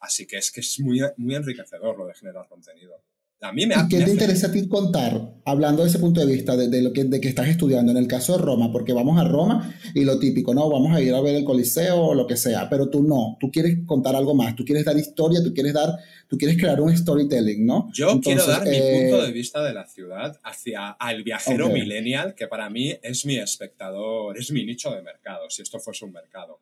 Así 0.00 0.26
que 0.26 0.36
es 0.36 0.52
que 0.52 0.60
es 0.60 0.78
muy, 0.78 1.00
muy 1.16 1.34
enriquecedor 1.34 1.98
lo 1.98 2.06
de 2.06 2.14
generar 2.14 2.46
contenido. 2.46 3.02
A 3.40 3.52
mí 3.52 3.66
me 3.66 3.76
¿Y 3.76 3.88
qué 3.88 4.00
te 4.02 4.10
interesa 4.10 4.48
a 4.48 4.52
ti 4.52 4.66
contar, 4.66 5.34
hablando 5.44 5.82
de 5.82 5.88
ese 5.88 6.00
punto 6.00 6.18
de 6.20 6.26
vista, 6.26 6.56
de, 6.56 6.82
lo 6.82 6.92
que, 6.92 7.04
de 7.04 7.20
que 7.20 7.28
estás 7.28 7.46
estudiando? 7.46 7.92
En 7.92 7.98
el 7.98 8.08
caso 8.08 8.36
de 8.36 8.42
Roma, 8.42 8.72
porque 8.72 8.92
vamos 8.92 9.16
a 9.16 9.22
Roma 9.22 9.72
y 9.94 10.02
lo 10.04 10.18
típico, 10.18 10.54
no, 10.54 10.68
vamos 10.68 10.92
a 10.92 11.00
ir 11.00 11.14
a 11.14 11.20
ver 11.20 11.36
el 11.36 11.44
Coliseo 11.44 11.98
o 11.98 12.14
lo 12.14 12.26
que 12.26 12.36
sea, 12.36 12.68
pero 12.68 12.90
tú 12.90 13.04
no, 13.04 13.36
tú 13.38 13.52
quieres 13.52 13.78
contar 13.86 14.16
algo 14.16 14.34
más, 14.34 14.56
tú 14.56 14.64
quieres 14.64 14.84
dar 14.84 14.96
historia, 14.96 15.40
tú 15.40 15.54
quieres 15.54 15.72
dar, 15.72 15.96
tú 16.26 16.36
quieres 16.36 16.58
crear 16.58 16.80
un 16.80 16.96
storytelling, 16.96 17.64
¿no? 17.64 17.88
Yo 17.92 18.20
quiero 18.20 18.44
dar 18.44 18.64
mi 18.64 18.76
punto 18.76 19.22
eh, 19.22 19.26
de 19.26 19.32
vista 19.32 19.62
de 19.62 19.72
la 19.72 19.86
ciudad 19.86 20.40
hacia 20.42 20.96
el 21.08 21.22
viajero 21.22 21.68
millennial, 21.68 22.34
que 22.34 22.48
para 22.48 22.68
mí 22.68 22.96
es 23.02 23.24
mi 23.24 23.36
espectador, 23.36 24.36
es 24.36 24.50
mi 24.50 24.64
nicho 24.64 24.90
de 24.90 25.00
mercado, 25.02 25.48
si 25.48 25.62
esto 25.62 25.78
fuese 25.78 26.04
un 26.04 26.12
mercado. 26.12 26.58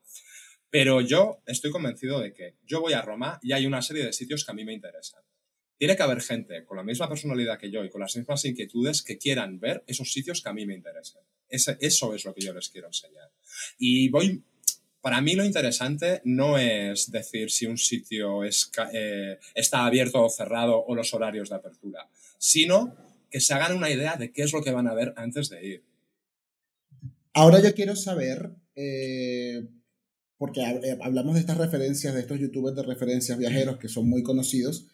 Pero 0.68 1.00
yo 1.00 1.38
estoy 1.46 1.70
convencido 1.70 2.20
de 2.20 2.34
que 2.34 2.56
yo 2.66 2.82
voy 2.82 2.92
a 2.92 3.00
Roma 3.00 3.40
y 3.42 3.52
hay 3.52 3.64
una 3.64 3.80
serie 3.80 4.04
de 4.04 4.12
sitios 4.12 4.44
que 4.44 4.50
a 4.50 4.54
mí 4.54 4.62
me 4.62 4.74
interesan 4.74 5.22
tiene 5.78 5.96
que 5.96 6.02
haber 6.02 6.20
gente 6.20 6.64
con 6.64 6.76
la 6.76 6.82
misma 6.82 7.08
personalidad 7.08 7.58
que 7.58 7.70
yo 7.70 7.84
y 7.84 7.90
con 7.90 8.00
las 8.00 8.16
mismas 8.16 8.44
inquietudes 8.44 9.02
que 9.02 9.18
quieran 9.18 9.60
ver 9.60 9.84
esos 9.86 10.12
sitios 10.12 10.42
que 10.42 10.48
a 10.48 10.52
mí 10.52 10.66
me 10.66 10.74
interesan. 10.74 11.22
Ese, 11.48 11.76
eso 11.80 12.14
es 12.14 12.24
lo 12.24 12.34
que 12.34 12.40
yo 12.40 12.52
les 12.54 12.68
quiero 12.68 12.88
enseñar. 12.88 13.30
Y 13.78 14.08
voy, 14.08 14.42
para 15.00 15.20
mí 15.20 15.34
lo 15.34 15.44
interesante 15.44 16.20
no 16.24 16.58
es 16.58 17.10
decir 17.10 17.50
si 17.50 17.66
un 17.66 17.78
sitio 17.78 18.42
es, 18.42 18.70
eh, 18.92 19.38
está 19.54 19.86
abierto 19.86 20.24
o 20.24 20.30
cerrado 20.30 20.84
o 20.84 20.94
los 20.94 21.14
horarios 21.14 21.50
de 21.50 21.56
apertura, 21.56 22.08
sino 22.38 22.96
que 23.30 23.40
se 23.40 23.54
hagan 23.54 23.76
una 23.76 23.90
idea 23.90 24.16
de 24.16 24.32
qué 24.32 24.42
es 24.42 24.52
lo 24.52 24.62
que 24.62 24.72
van 24.72 24.88
a 24.88 24.94
ver 24.94 25.12
antes 25.16 25.48
de 25.48 25.64
ir. 25.64 25.84
Ahora 27.34 27.60
yo 27.60 27.74
quiero 27.74 27.94
saber, 27.96 28.50
eh, 28.74 29.68
porque 30.38 30.62
eh, 30.62 30.98
hablamos 31.02 31.34
de 31.34 31.40
estas 31.40 31.58
referencias, 31.58 32.14
de 32.14 32.20
estos 32.20 32.40
youtubers 32.40 32.74
de 32.74 32.82
referencias 32.82 33.38
viajeros 33.38 33.76
que 33.76 33.88
son 33.88 34.08
muy 34.08 34.22
conocidos, 34.22 34.86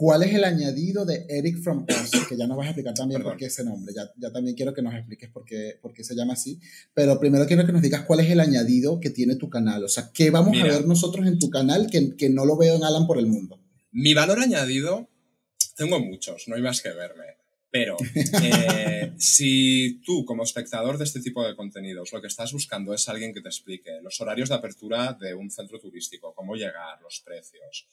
¿Cuál 0.00 0.22
es 0.22 0.32
el 0.32 0.44
añadido 0.44 1.04
de 1.04 1.26
Eric 1.28 1.62
from 1.62 1.84
Us? 1.86 2.26
Que 2.26 2.34
ya 2.34 2.46
nos 2.46 2.56
vas 2.56 2.68
a 2.68 2.70
explicar 2.70 2.94
también 2.94 3.22
por 3.22 3.36
qué 3.36 3.44
ese 3.44 3.62
nombre. 3.64 3.92
Ya, 3.94 4.10
ya 4.16 4.32
también 4.32 4.56
quiero 4.56 4.72
que 4.72 4.80
nos 4.80 4.94
expliques 4.94 5.28
por 5.28 5.44
qué, 5.44 5.78
por 5.82 5.92
qué, 5.92 6.04
se 6.04 6.14
llama 6.14 6.32
así. 6.32 6.58
Pero 6.94 7.20
primero 7.20 7.46
quiero 7.46 7.66
que 7.66 7.72
nos 7.72 7.82
digas 7.82 8.06
cuál 8.06 8.20
es 8.20 8.30
el 8.30 8.40
añadido 8.40 8.98
que 8.98 9.10
tiene 9.10 9.36
tu 9.36 9.50
canal. 9.50 9.84
O 9.84 9.90
sea, 9.90 10.10
¿qué 10.14 10.30
vamos 10.30 10.58
a 10.58 10.64
ver 10.64 10.86
nosotros 10.86 11.26
en 11.26 11.38
tu 11.38 11.50
canal 11.50 11.88
que, 11.90 12.16
que 12.16 12.30
no 12.30 12.46
lo 12.46 12.56
veo 12.56 12.76
en 12.76 12.84
Alan 12.84 13.06
por 13.06 13.18
el 13.18 13.26
mundo? 13.26 13.60
Mi 13.92 14.14
valor 14.14 14.40
añadido, 14.40 15.10
tengo 15.76 16.00
muchos, 16.00 16.48
no 16.48 16.56
hay 16.56 16.62
más 16.62 16.80
que 16.80 16.94
verme. 16.94 17.24
Pero 17.70 17.98
eh, 18.42 19.12
si 19.18 20.00
tú, 20.06 20.24
como 20.24 20.44
espectador 20.44 20.96
de 20.96 21.04
este 21.04 21.20
tipo 21.20 21.46
de 21.46 21.54
contenidos, 21.54 22.10
lo 22.10 22.22
que 22.22 22.28
estás 22.28 22.54
buscando 22.54 22.94
es 22.94 23.06
alguien 23.10 23.34
que 23.34 23.42
te 23.42 23.50
explique 23.50 24.00
los 24.02 24.18
horarios 24.22 24.48
de 24.48 24.54
apertura 24.54 25.12
de 25.20 25.34
un 25.34 25.50
centro 25.50 25.78
turístico, 25.78 26.34
cómo 26.34 26.54
llegar, 26.54 27.02
los 27.02 27.20
precios, 27.20 27.86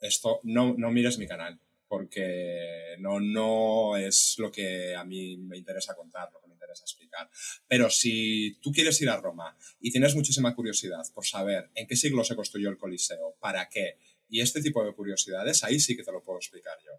esto 0.00 0.40
no, 0.44 0.74
no 0.76 0.90
mires 0.90 1.18
mi 1.18 1.26
canal, 1.26 1.60
porque 1.88 2.96
no, 2.98 3.20
no 3.20 3.96
es 3.96 4.36
lo 4.38 4.50
que 4.50 4.94
a 4.94 5.04
mí 5.04 5.36
me 5.36 5.56
interesa 5.56 5.94
contar, 5.94 6.30
lo 6.32 6.40
que 6.40 6.48
me 6.48 6.54
interesa 6.54 6.84
explicar. 6.84 7.30
Pero 7.66 7.90
si 7.90 8.58
tú 8.60 8.72
quieres 8.72 9.00
ir 9.00 9.08
a 9.08 9.16
Roma 9.16 9.56
y 9.80 9.90
tienes 9.90 10.14
muchísima 10.14 10.54
curiosidad 10.54 11.02
por 11.14 11.24
saber 11.24 11.70
en 11.74 11.86
qué 11.86 11.96
siglo 11.96 12.24
se 12.24 12.36
construyó 12.36 12.68
el 12.68 12.78
Coliseo, 12.78 13.36
para 13.40 13.68
qué, 13.68 13.98
y 14.28 14.40
este 14.40 14.60
tipo 14.60 14.84
de 14.84 14.92
curiosidades, 14.92 15.62
ahí 15.62 15.78
sí 15.78 15.96
que 15.96 16.02
te 16.02 16.12
lo 16.12 16.22
puedo 16.22 16.38
explicar 16.38 16.76
yo. 16.84 16.92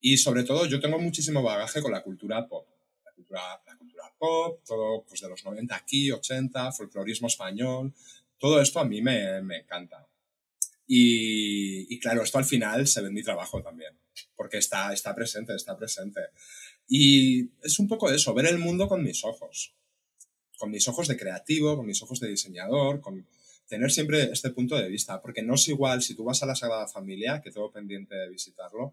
Y 0.00 0.18
sobre 0.18 0.44
todo, 0.44 0.66
yo 0.66 0.80
tengo 0.80 0.98
muchísimo 0.98 1.42
bagaje 1.42 1.82
con 1.82 1.92
la 1.92 2.02
cultura 2.02 2.46
pop. 2.46 2.66
La 3.04 3.12
cultura, 3.12 3.62
la 3.66 3.76
cultura 3.76 4.14
pop, 4.18 4.60
todo 4.66 5.04
pues 5.04 5.20
de 5.20 5.28
los 5.28 5.44
90 5.44 5.74
aquí, 5.74 6.10
80, 6.10 6.72
folclorismo 6.72 7.28
español, 7.28 7.92
todo 8.38 8.60
esto 8.60 8.80
a 8.80 8.84
mí 8.84 9.00
me, 9.00 9.40
me 9.42 9.58
encanta. 9.58 10.06
Y, 10.86 11.98
claro, 12.00 12.22
esto 12.22 12.38
al 12.38 12.44
final 12.44 12.86
se 12.86 13.00
ve 13.00 13.08
en 13.08 13.14
mi 13.14 13.22
trabajo 13.22 13.62
también, 13.62 13.98
porque 14.36 14.58
está, 14.58 14.92
está 14.92 15.14
presente, 15.14 15.54
está 15.54 15.76
presente. 15.76 16.20
Y 16.86 17.50
es 17.62 17.78
un 17.78 17.88
poco 17.88 18.10
eso, 18.10 18.34
ver 18.34 18.46
el 18.46 18.58
mundo 18.58 18.86
con 18.88 19.02
mis 19.02 19.24
ojos, 19.24 19.74
con 20.58 20.70
mis 20.70 20.86
ojos 20.86 21.08
de 21.08 21.16
creativo, 21.16 21.76
con 21.76 21.86
mis 21.86 22.02
ojos 22.02 22.20
de 22.20 22.28
diseñador, 22.28 23.00
con 23.00 23.26
tener 23.66 23.90
siempre 23.90 24.30
este 24.30 24.50
punto 24.50 24.76
de 24.76 24.88
vista, 24.88 25.22
porque 25.22 25.42
no 25.42 25.54
es 25.54 25.68
igual 25.68 26.02
si 26.02 26.14
tú 26.14 26.24
vas 26.24 26.42
a 26.42 26.46
la 26.46 26.54
Sagrada 26.54 26.86
Familia, 26.86 27.40
que 27.42 27.50
tengo 27.50 27.72
pendiente 27.72 28.14
de 28.14 28.28
visitarlo, 28.28 28.92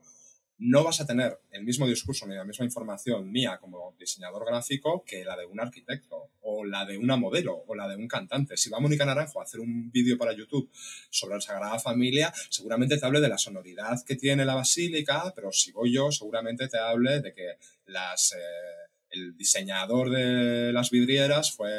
no 0.63 0.84
vas 0.84 1.02
a 1.02 1.08
tener 1.08 1.39
el 1.50 1.63
mismo 1.63 1.88
discurso 1.88 2.28
ni 2.28 2.36
la 2.36 2.43
misma 2.43 2.65
información 2.65 3.32
mía 3.32 3.58
como 3.60 3.95
diseñador 3.97 4.45
gráfico 4.45 5.04
que 5.04 5.26
la 5.26 5.36
de 5.36 5.47
un 5.47 5.60
arquitecto 5.60 6.34
o 6.41 6.63
la 6.63 6.86
de 6.86 7.00
una 7.00 7.17
modelo 7.17 7.63
o 7.65 7.74
la 7.74 7.88
de 7.88 7.95
un 7.95 8.08
cantante. 8.08 8.56
Si 8.58 8.69
va 8.69 8.80
Mónica 8.80 9.04
Naranjo 9.04 9.39
a 9.39 9.43
hacer 9.43 9.60
un 9.60 9.91
vídeo 9.91 10.19
para 10.19 10.34
YouTube 10.34 10.69
sobre 11.10 11.34
la 11.34 11.41
Sagrada 11.41 11.80
Familia, 11.80 12.32
seguramente 12.50 13.00
te 13.00 13.06
hable 13.08 13.21
de 13.21 13.30
la 13.30 13.39
sonoridad 13.39 14.04
que 14.06 14.15
tiene 14.15 14.45
la 14.45 14.54
basílica, 14.54 15.34
pero 15.36 15.52
si 15.52 15.71
voy 15.71 15.93
yo, 15.93 16.12
seguramente 16.12 16.67
te 16.67 16.78
hable 16.78 17.21
de 17.21 17.34
que 17.34 17.58
las, 17.88 18.34
eh, 18.34 18.91
el 19.10 19.36
diseñador 19.36 20.12
de 20.12 20.71
las 20.71 20.91
vidrieras 20.91 21.52
fue 21.52 21.71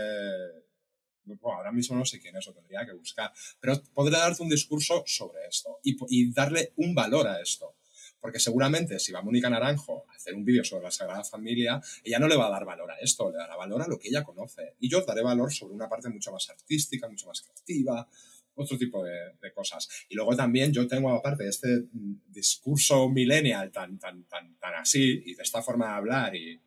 ahora 1.45 1.71
mismo 1.71 1.97
no 1.97 2.05
sé 2.05 2.19
quién 2.19 2.37
es, 2.37 2.47
lo 2.49 2.53
tendría 2.53 2.85
que 2.85 2.95
buscar, 2.95 3.33
pero 3.61 3.81
podré 3.95 4.19
darte 4.19 4.43
un 4.43 4.49
discurso 4.49 5.05
sobre 5.07 5.47
esto 5.49 5.79
y, 5.85 5.97
y 6.09 6.33
darle 6.33 6.73
un 6.75 6.97
valor 6.97 7.29
a 7.29 7.41
esto. 7.41 7.77
Porque 8.23 8.39
seguramente 8.39 9.01
si 9.01 9.11
va 9.11 9.21
Mónica 9.21 9.51
Naranjo 9.51 10.07
a 10.09 10.15
hacer 10.15 10.35
un 10.35 10.45
vídeo 10.45 10.63
sobre 10.63 10.85
la 10.85 10.93
Sagrada 10.93 11.25
Familia, 11.25 11.81
ella 12.05 12.21
no 12.21 12.29
le 12.29 12.37
va 12.37 12.47
a 12.47 12.51
dar 12.51 12.65
valor 12.65 12.93
a 12.93 12.99
esto, 13.01 13.31
le 13.33 13.37
dará 13.37 13.57
valor 13.57 13.83
a 13.83 13.89
lo 13.89 13.99
que 13.99 14.09
ella 14.09 14.23
conoce. 14.23 14.77
Y 14.79 14.89
yo 14.89 15.05
daré 15.05 15.23
valor 15.23 15.53
sobre 15.53 15.75
una 15.75 15.89
parte 15.89 16.09
mucho 16.09 16.31
más 16.31 16.49
artística, 16.49 17.09
mucho 17.09 17.27
más 17.27 17.43
creativa, 17.43 18.09
otro 18.55 18.79
tipo 18.79 19.03
de, 19.05 19.53
cosas. 19.53 19.89
Y 20.09 20.15
luego 20.15 20.37
también 20.37 20.73
yo 20.73 20.87
tengo, 20.87 21.11
aparte 21.11 21.43
de 21.43 21.51
este 21.51 21.85
discurso 22.29 23.09
millennial 23.09 23.73
tan, 23.73 23.99
tan, 23.99 24.23
tan, 24.25 24.57
tan 24.57 24.75
así, 24.77 25.23
y 25.27 25.35
de 25.35 25.43
esta 25.43 25.61
forma 25.61 25.89
de 25.89 25.93
hablar 25.93 26.37
y 26.37 26.61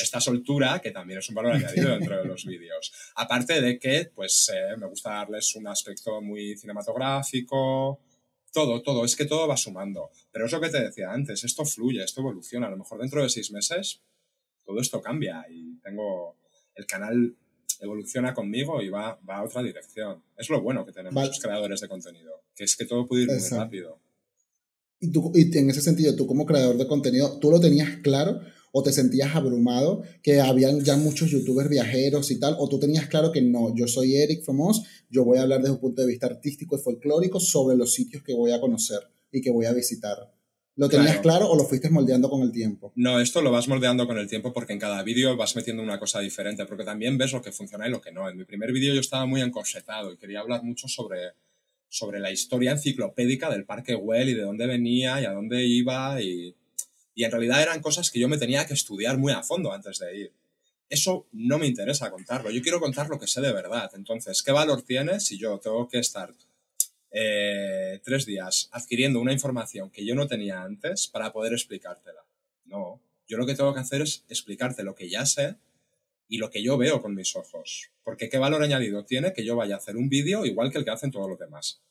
esta 0.00 0.20
soltura, 0.20 0.80
que 0.80 0.92
también 0.92 1.18
es 1.18 1.28
un 1.28 1.34
valor 1.34 1.54
añadido 1.54 1.90
dentro 1.98 2.18
de 2.18 2.24
los 2.24 2.44
vídeos. 2.44 2.92
Aparte 3.16 3.60
de 3.60 3.80
que, 3.80 4.10
pues, 4.14 4.50
eh, 4.54 4.76
me 4.78 4.86
gusta 4.86 5.10
darles 5.10 5.54
un 5.56 5.66
aspecto 5.66 6.20
muy 6.20 6.56
cinematográfico, 6.56 8.00
todo, 8.52 8.82
todo, 8.82 9.04
es 9.04 9.16
que 9.16 9.24
todo 9.24 9.48
va 9.48 9.56
sumando. 9.56 10.10
Pero 10.32 10.46
es 10.46 10.52
lo 10.52 10.60
que 10.60 10.70
te 10.70 10.82
decía 10.82 11.12
antes, 11.12 11.44
esto 11.44 11.64
fluye, 11.64 12.02
esto 12.02 12.20
evoluciona. 12.20 12.66
A 12.66 12.70
lo 12.70 12.76
mejor 12.76 13.00
dentro 13.00 13.22
de 13.22 13.28
seis 13.28 13.50
meses 13.52 14.02
todo 14.70 14.80
esto 14.80 15.00
cambia 15.02 15.44
y 15.50 15.78
tengo 15.80 16.36
el 16.76 16.86
canal 16.86 17.36
evoluciona 17.80 18.34
conmigo 18.34 18.80
y 18.80 18.88
va, 18.88 19.18
va 19.28 19.38
a 19.38 19.44
otra 19.44 19.62
dirección. 19.62 20.22
Es 20.36 20.48
lo 20.48 20.60
bueno 20.60 20.84
que 20.86 20.92
tenemos 20.92 21.26
los 21.26 21.40
creadores 21.40 21.80
de 21.80 21.88
contenido, 21.88 22.42
que 22.54 22.64
es 22.64 22.76
que 22.76 22.84
todo 22.84 23.06
puede 23.06 23.22
ir 23.22 23.28
muy 23.30 23.48
rápido. 23.50 23.98
Y, 25.00 25.10
tú, 25.10 25.32
y 25.34 25.56
en 25.58 25.70
ese 25.70 25.80
sentido, 25.80 26.14
tú 26.14 26.26
como 26.26 26.46
creador 26.46 26.76
de 26.76 26.86
contenido, 26.86 27.38
¿tú 27.40 27.50
lo 27.50 27.58
tenías 27.58 27.96
claro 28.02 28.40
o 28.72 28.82
te 28.82 28.92
sentías 28.92 29.34
abrumado, 29.34 30.02
que 30.22 30.40
habían 30.40 30.84
ya 30.84 30.96
muchos 30.96 31.30
youtubers 31.30 31.68
viajeros 31.68 32.30
y 32.30 32.38
tal, 32.38 32.56
o 32.58 32.68
tú 32.68 32.78
tenías 32.78 33.06
claro 33.08 33.32
que 33.32 33.42
no, 33.42 33.74
yo 33.74 33.86
soy 33.86 34.16
Eric 34.16 34.44
Fomos, 34.44 34.82
yo 35.08 35.24
voy 35.24 35.38
a 35.38 35.42
hablar 35.42 35.60
desde 35.60 35.72
un 35.72 35.80
punto 35.80 36.02
de 36.02 36.08
vista 36.08 36.26
artístico 36.26 36.76
y 36.76 36.80
folclórico 36.80 37.40
sobre 37.40 37.76
los 37.76 37.94
sitios 37.94 38.22
que 38.22 38.34
voy 38.34 38.52
a 38.52 38.60
conocer 38.60 39.00
y 39.32 39.40
que 39.40 39.50
voy 39.50 39.66
a 39.66 39.72
visitar. 39.72 40.16
¿Lo 40.76 40.88
tenías 40.88 41.18
claro. 41.18 41.50
o 41.50 41.56
lo 41.56 41.64
fuiste 41.64 41.90
moldeando 41.90 42.30
con 42.30 42.40
el 42.42 42.52
tiempo? 42.52 42.92
No, 42.94 43.20
esto 43.20 43.42
lo 43.42 43.50
vas 43.50 43.68
moldeando 43.68 44.06
con 44.06 44.16
el 44.16 44.28
tiempo 44.28 44.52
porque 44.52 44.72
en 44.72 44.78
cada 44.78 45.02
vídeo 45.02 45.36
vas 45.36 45.54
metiendo 45.54 45.82
una 45.82 45.98
cosa 45.98 46.20
diferente, 46.20 46.64
porque 46.64 46.84
también 46.84 47.18
ves 47.18 47.32
lo 47.32 47.42
que 47.42 47.52
funciona 47.52 47.86
y 47.86 47.90
lo 47.90 48.00
que 48.00 48.12
no. 48.12 48.30
En 48.30 48.36
mi 48.38 48.44
primer 48.44 48.72
vídeo 48.72 48.94
yo 48.94 49.00
estaba 49.00 49.26
muy 49.26 49.42
encorsetado 49.42 50.12
y 50.12 50.16
quería 50.16 50.40
hablar 50.40 50.62
mucho 50.62 50.88
sobre, 50.88 51.32
sobre 51.88 52.18
la 52.18 52.30
historia 52.30 52.70
enciclopédica 52.70 53.50
del 53.50 53.66
Parque 53.66 53.94
Güell 53.94 54.30
y 54.30 54.34
de 54.34 54.42
dónde 54.42 54.66
venía 54.66 55.20
y 55.20 55.26
a 55.26 55.32
dónde 55.32 55.66
iba 55.66 56.22
y 56.22 56.56
y 57.20 57.24
en 57.24 57.30
realidad 57.30 57.60
eran 57.60 57.82
cosas 57.82 58.10
que 58.10 58.18
yo 58.18 58.30
me 58.30 58.38
tenía 58.38 58.66
que 58.66 58.72
estudiar 58.72 59.18
muy 59.18 59.30
a 59.34 59.42
fondo 59.42 59.74
antes 59.74 59.98
de 59.98 60.16
ir. 60.16 60.32
Eso 60.88 61.26
no 61.32 61.58
me 61.58 61.66
interesa 61.66 62.10
contarlo, 62.10 62.50
yo 62.50 62.62
quiero 62.62 62.80
contar 62.80 63.10
lo 63.10 63.20
que 63.20 63.26
sé 63.26 63.42
de 63.42 63.52
verdad. 63.52 63.90
Entonces, 63.92 64.42
¿qué 64.42 64.52
valor 64.52 64.80
tiene 64.80 65.20
si 65.20 65.36
yo 65.36 65.58
tengo 65.58 65.86
que 65.86 65.98
estar 65.98 66.32
eh, 67.10 68.00
tres 68.02 68.24
días 68.24 68.70
adquiriendo 68.72 69.20
una 69.20 69.34
información 69.34 69.90
que 69.90 70.02
yo 70.02 70.14
no 70.14 70.26
tenía 70.26 70.62
antes 70.62 71.08
para 71.08 71.30
poder 71.30 71.52
explicártela? 71.52 72.24
No, 72.64 73.02
yo 73.28 73.36
lo 73.36 73.44
que 73.44 73.54
tengo 73.54 73.74
que 73.74 73.80
hacer 73.80 74.00
es 74.00 74.24
explicarte 74.30 74.82
lo 74.82 74.94
que 74.94 75.10
ya 75.10 75.26
sé 75.26 75.56
y 76.26 76.38
lo 76.38 76.48
que 76.48 76.62
yo 76.62 76.78
veo 76.78 77.02
con 77.02 77.14
mis 77.14 77.36
ojos. 77.36 77.90
Porque 78.02 78.30
¿qué 78.30 78.38
valor 78.38 78.62
añadido 78.62 79.04
tiene 79.04 79.34
que 79.34 79.44
yo 79.44 79.56
vaya 79.56 79.74
a 79.74 79.78
hacer 79.78 79.98
un 79.98 80.08
vídeo 80.08 80.46
igual 80.46 80.72
que 80.72 80.78
el 80.78 80.86
que 80.86 80.90
hacen 80.90 81.10
todos 81.10 81.28
los 81.28 81.38
demás? 81.38 81.82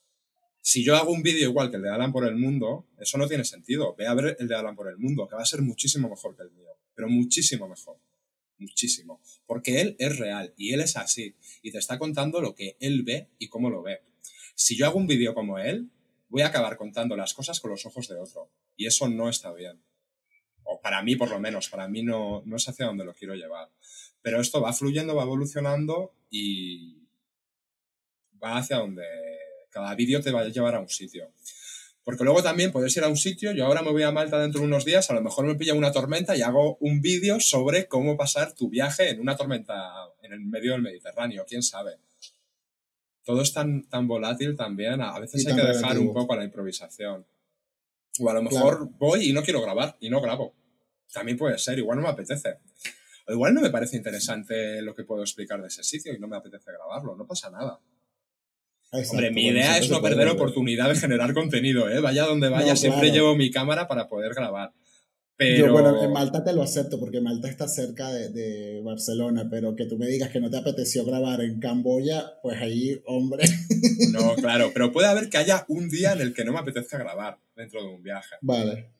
Si 0.62 0.84
yo 0.84 0.96
hago 0.96 1.12
un 1.12 1.22
vídeo 1.22 1.48
igual 1.48 1.70
que 1.70 1.76
el 1.76 1.82
de 1.82 1.90
Alan 1.90 2.12
por 2.12 2.26
el 2.26 2.36
mundo, 2.36 2.86
eso 2.98 3.16
no 3.16 3.26
tiene 3.26 3.44
sentido. 3.44 3.94
Ve 3.96 4.06
a 4.06 4.14
ver 4.14 4.36
el 4.38 4.46
de 4.46 4.54
Alan 4.54 4.76
por 4.76 4.88
el 4.88 4.98
mundo, 4.98 5.26
que 5.26 5.36
va 5.36 5.42
a 5.42 5.46
ser 5.46 5.62
muchísimo 5.62 6.08
mejor 6.08 6.36
que 6.36 6.42
el 6.42 6.50
mío, 6.50 6.76
pero 6.94 7.08
muchísimo 7.08 7.68
mejor. 7.68 7.98
Muchísimo. 8.58 9.22
Porque 9.46 9.80
él 9.80 9.96
es 9.98 10.18
real 10.18 10.52
y 10.56 10.74
él 10.74 10.80
es 10.80 10.96
así. 10.96 11.34
Y 11.62 11.70
te 11.70 11.78
está 11.78 11.98
contando 11.98 12.42
lo 12.42 12.54
que 12.54 12.76
él 12.78 13.04
ve 13.04 13.30
y 13.38 13.48
cómo 13.48 13.70
lo 13.70 13.82
ve. 13.82 14.02
Si 14.54 14.76
yo 14.76 14.84
hago 14.84 14.98
un 14.98 15.06
vídeo 15.06 15.32
como 15.32 15.58
él, 15.58 15.90
voy 16.28 16.42
a 16.42 16.48
acabar 16.48 16.76
contando 16.76 17.16
las 17.16 17.32
cosas 17.32 17.58
con 17.58 17.70
los 17.70 17.86
ojos 17.86 18.06
de 18.08 18.18
otro. 18.18 18.50
Y 18.76 18.86
eso 18.86 19.08
no 19.08 19.30
está 19.30 19.52
bien. 19.54 19.82
O 20.64 20.78
para 20.82 21.02
mí, 21.02 21.16
por 21.16 21.30
lo 21.30 21.40
menos, 21.40 21.70
para 21.70 21.88
mí 21.88 22.02
no, 22.02 22.42
no 22.44 22.56
es 22.56 22.68
hacia 22.68 22.84
donde 22.84 23.06
lo 23.06 23.14
quiero 23.14 23.34
llevar. 23.34 23.70
Pero 24.20 24.42
esto 24.42 24.60
va 24.60 24.74
fluyendo, 24.74 25.14
va 25.14 25.22
evolucionando 25.22 26.14
y 26.28 27.08
va 28.42 28.58
hacia 28.58 28.76
donde 28.76 29.06
cada 29.70 29.94
vídeo 29.94 30.20
te 30.20 30.30
va 30.30 30.40
a 30.40 30.48
llevar 30.48 30.74
a 30.74 30.80
un 30.80 30.88
sitio. 30.88 31.32
Porque 32.02 32.24
luego 32.24 32.42
también 32.42 32.72
puedes 32.72 32.96
ir 32.96 33.04
a 33.04 33.08
un 33.08 33.16
sitio, 33.16 33.52
yo 33.52 33.66
ahora 33.66 33.82
me 33.82 33.92
voy 33.92 34.02
a 34.02 34.10
Malta 34.10 34.38
dentro 34.38 34.60
de 34.60 34.66
unos 34.66 34.84
días, 34.84 35.10
a 35.10 35.14
lo 35.14 35.22
mejor 35.22 35.44
me 35.44 35.54
pilla 35.54 35.74
una 35.74 35.92
tormenta 35.92 36.36
y 36.36 36.42
hago 36.42 36.76
un 36.78 37.00
vídeo 37.02 37.40
sobre 37.40 37.88
cómo 37.88 38.16
pasar 38.16 38.54
tu 38.54 38.68
viaje 38.70 39.10
en 39.10 39.20
una 39.20 39.36
tormenta 39.36 39.92
en 40.22 40.32
el 40.32 40.40
medio 40.40 40.72
del 40.72 40.82
Mediterráneo, 40.82 41.44
quién 41.46 41.62
sabe. 41.62 41.98
Todo 43.22 43.42
es 43.42 43.52
tan, 43.52 43.86
tan 43.88 44.08
volátil 44.08 44.56
también, 44.56 45.00
a 45.02 45.18
veces 45.18 45.46
hay 45.46 45.54
que 45.54 45.62
dejar 45.62 45.98
un 45.98 46.12
poco 46.12 46.32
a 46.32 46.36
la 46.36 46.44
improvisación. 46.44 47.26
O 48.18 48.30
a 48.30 48.34
lo 48.34 48.42
mejor 48.42 48.88
voy 48.98 49.28
y 49.28 49.32
no 49.32 49.42
quiero 49.42 49.62
grabar 49.62 49.96
y 50.00 50.10
no 50.10 50.20
grabo. 50.20 50.54
También 51.12 51.36
puede 51.36 51.58
ser, 51.58 51.78
igual 51.78 51.98
no 51.98 52.02
me 52.02 52.08
apetece. 52.08 52.58
O 53.28 53.32
igual 53.32 53.54
no 53.54 53.60
me 53.60 53.70
parece 53.70 53.96
interesante 53.96 54.80
lo 54.82 54.94
que 54.94 55.04
puedo 55.04 55.22
explicar 55.22 55.60
de 55.60 55.68
ese 55.68 55.84
sitio 55.84 56.14
y 56.14 56.18
no 56.18 56.28
me 56.28 56.36
apetece 56.36 56.72
grabarlo, 56.72 57.14
no 57.14 57.26
pasa 57.26 57.50
nada. 57.50 57.78
Hombre, 58.92 59.30
mi 59.30 59.46
idea 59.46 59.78
es 59.78 59.88
no 59.88 60.02
perder 60.02 60.28
oportunidad 60.28 60.88
de 60.88 60.96
generar 60.96 61.32
contenido, 61.32 61.88
¿eh? 61.88 62.00
Vaya 62.00 62.24
donde 62.24 62.48
vaya, 62.48 62.74
siempre 62.74 63.10
llevo 63.10 63.36
mi 63.36 63.50
cámara 63.50 63.86
para 63.86 64.08
poder 64.08 64.34
grabar. 64.34 64.72
Pero... 65.36 65.66
Yo, 65.66 65.72
bueno, 65.72 66.02
en 66.02 66.12
Malta 66.12 66.42
te 66.44 66.52
lo 66.52 66.62
acepto 66.62 66.98
porque 66.98 67.20
Malta 67.20 67.48
está 67.48 67.68
cerca 67.68 68.10
de, 68.10 68.30
de, 68.30 68.80
Barcelona, 68.82 69.48
pero 69.48 69.76
que 69.76 69.86
tú 69.86 69.96
me 69.96 70.06
digas 70.06 70.30
que 70.30 70.40
no 70.40 70.50
te 70.50 70.58
apeteció 70.58 71.04
grabar 71.04 71.40
en 71.40 71.60
Camboya, 71.60 72.40
pues 72.42 72.60
ahí, 72.60 73.00
hombre. 73.06 73.44
No, 74.12 74.34
claro, 74.36 74.70
pero 74.74 74.92
puede 74.92 75.08
haber 75.08 75.30
que 75.30 75.38
haya 75.38 75.64
un 75.68 75.88
día 75.88 76.12
en 76.12 76.20
el 76.20 76.34
que 76.34 76.44
no 76.44 76.52
me 76.52 76.58
apetezca 76.58 76.98
grabar 76.98 77.38
dentro 77.54 77.80
de 77.82 77.88
un 77.88 78.02
viaje. 78.02 78.36
Vale. 78.42 78.90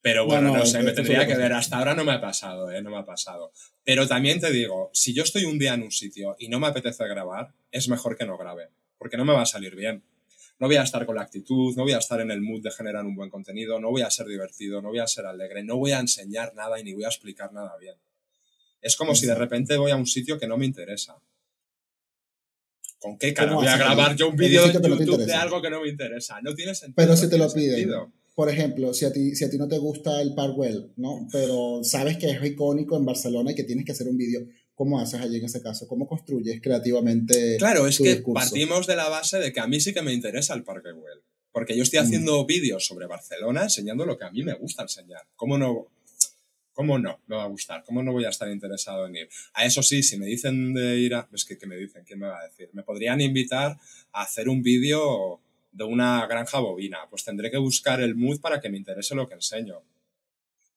Pero 0.00 0.26
bueno, 0.26 0.56
no, 0.56 0.66
sé, 0.66 0.82
me 0.82 0.92
tendría 0.92 1.26
que 1.26 1.36
ver. 1.36 1.52
Hasta 1.52 1.78
ahora 1.78 1.94
no 1.94 2.04
me 2.04 2.12
ha 2.12 2.20
pasado, 2.20 2.72
¿eh? 2.72 2.82
No 2.82 2.90
me 2.90 2.98
ha 2.98 3.04
pasado. 3.04 3.52
Pero 3.84 4.08
también 4.08 4.40
te 4.40 4.50
digo, 4.50 4.90
si 4.92 5.12
yo 5.12 5.22
estoy 5.22 5.44
un 5.44 5.60
día 5.60 5.74
en 5.74 5.82
un 5.82 5.92
sitio 5.92 6.34
y 6.40 6.48
no 6.48 6.58
me 6.58 6.66
apetece 6.66 7.06
grabar, 7.06 7.52
es 7.70 7.88
mejor 7.88 8.16
que 8.16 8.26
no 8.26 8.36
grabe 8.36 8.70
porque 9.02 9.16
no 9.16 9.24
me 9.24 9.32
va 9.32 9.42
a 9.42 9.46
salir 9.46 9.74
bien. 9.74 10.00
No 10.60 10.68
voy 10.68 10.76
a 10.76 10.84
estar 10.84 11.04
con 11.04 11.16
la 11.16 11.22
actitud, 11.22 11.74
no 11.74 11.82
voy 11.82 11.92
a 11.92 11.98
estar 11.98 12.20
en 12.20 12.30
el 12.30 12.40
mood 12.40 12.62
de 12.62 12.70
generar 12.70 13.04
un 13.04 13.16
buen 13.16 13.30
contenido, 13.30 13.80
no 13.80 13.90
voy 13.90 14.02
a 14.02 14.10
ser 14.12 14.28
divertido, 14.28 14.80
no 14.80 14.90
voy 14.90 15.00
a 15.00 15.08
ser 15.08 15.26
alegre, 15.26 15.64
no 15.64 15.76
voy 15.76 15.90
a 15.90 15.98
enseñar 15.98 16.54
nada 16.54 16.78
y 16.78 16.84
ni 16.84 16.92
voy 16.94 17.02
a 17.02 17.08
explicar 17.08 17.52
nada 17.52 17.76
bien. 17.80 17.96
Es 18.80 18.94
como 18.94 19.16
si 19.16 19.26
de 19.26 19.34
repente 19.34 19.76
voy 19.76 19.90
a 19.90 19.96
un 19.96 20.06
sitio 20.06 20.38
que 20.38 20.46
no 20.46 20.56
me 20.56 20.64
interesa. 20.64 21.16
¿Con 23.00 23.18
qué 23.18 23.34
cara 23.34 23.54
voy 23.54 23.66
a 23.66 23.76
grabar 23.76 24.14
yo 24.14 24.28
un 24.28 24.36
vídeo 24.36 24.64
de 24.64 24.72
YouTube 24.72 25.26
de 25.26 25.34
algo 25.34 25.60
que 25.60 25.68
no 25.68 25.80
me 25.80 25.88
interesa? 25.88 26.40
No 26.40 26.54
tiene 26.54 26.76
sentido. 26.76 26.94
Pero 26.94 27.16
si 27.16 27.28
te 27.28 27.38
lo 27.38 27.52
piden. 27.52 27.90
Por 28.36 28.48
ejemplo, 28.48 28.94
si 28.94 29.04
a, 29.04 29.12
ti, 29.12 29.34
si 29.34 29.44
a 29.44 29.50
ti 29.50 29.58
no 29.58 29.66
te 29.66 29.78
gusta 29.78 30.22
el 30.22 30.32
Parkwell, 30.34 30.92
¿no? 30.96 31.26
Pero 31.32 31.80
sabes 31.82 32.18
que 32.18 32.30
es 32.30 32.44
icónico 32.44 32.96
en 32.96 33.04
Barcelona 33.04 33.50
y 33.50 33.56
que 33.56 33.64
tienes 33.64 33.84
que 33.84 33.92
hacer 33.92 34.06
un 34.06 34.16
vídeo 34.16 34.46
¿Cómo 34.82 34.98
haces 34.98 35.20
allí 35.20 35.36
en 35.36 35.44
ese 35.44 35.62
caso? 35.62 35.86
¿Cómo 35.86 36.08
construyes 36.08 36.60
creativamente? 36.60 37.56
Claro, 37.56 37.86
es 37.86 38.00
que 38.00 38.16
partimos 38.34 38.84
de 38.88 38.96
la 38.96 39.08
base 39.08 39.38
de 39.38 39.52
que 39.52 39.60
a 39.60 39.68
mí 39.68 39.78
sí 39.78 39.94
que 39.94 40.02
me 40.02 40.12
interesa 40.12 40.54
el 40.54 40.64
Parque 40.64 40.90
Güell. 40.90 41.20
Porque 41.52 41.76
yo 41.76 41.84
estoy 41.84 42.00
mm. 42.00 42.02
haciendo 42.02 42.44
vídeos 42.46 42.84
sobre 42.84 43.06
Barcelona 43.06 43.62
enseñando 43.62 44.04
lo 44.04 44.18
que 44.18 44.24
a 44.24 44.32
mí 44.32 44.42
me 44.42 44.54
gusta 44.54 44.82
enseñar. 44.82 45.22
¿Cómo 45.36 45.56
no? 45.56 45.86
¿Cómo 46.72 46.98
no 46.98 47.20
me 47.28 47.36
va 47.36 47.44
a 47.44 47.46
gustar? 47.46 47.84
¿Cómo 47.84 48.02
no 48.02 48.10
voy 48.10 48.24
a 48.24 48.30
estar 48.30 48.50
interesado 48.50 49.06
en 49.06 49.14
ir? 49.14 49.28
A 49.52 49.64
eso 49.64 49.84
sí, 49.84 50.02
si 50.02 50.16
me 50.18 50.26
dicen 50.26 50.74
de 50.74 50.98
ir 50.98 51.14
a... 51.14 51.28
Es 51.32 51.44
que, 51.44 51.56
¿qué 51.56 51.68
me 51.68 51.76
dicen? 51.76 52.02
¿Quién 52.04 52.18
me 52.18 52.26
va 52.26 52.40
a 52.40 52.48
decir? 52.48 52.68
Me 52.72 52.82
podrían 52.82 53.20
invitar 53.20 53.78
a 54.10 54.22
hacer 54.22 54.48
un 54.48 54.64
vídeo 54.64 55.40
de 55.70 55.84
una 55.84 56.26
granja 56.26 56.58
bovina. 56.58 56.98
Pues 57.08 57.22
tendré 57.22 57.52
que 57.52 57.58
buscar 57.58 58.00
el 58.00 58.16
mood 58.16 58.40
para 58.40 58.60
que 58.60 58.68
me 58.68 58.78
interese 58.78 59.14
lo 59.14 59.28
que 59.28 59.34
enseño. 59.34 59.80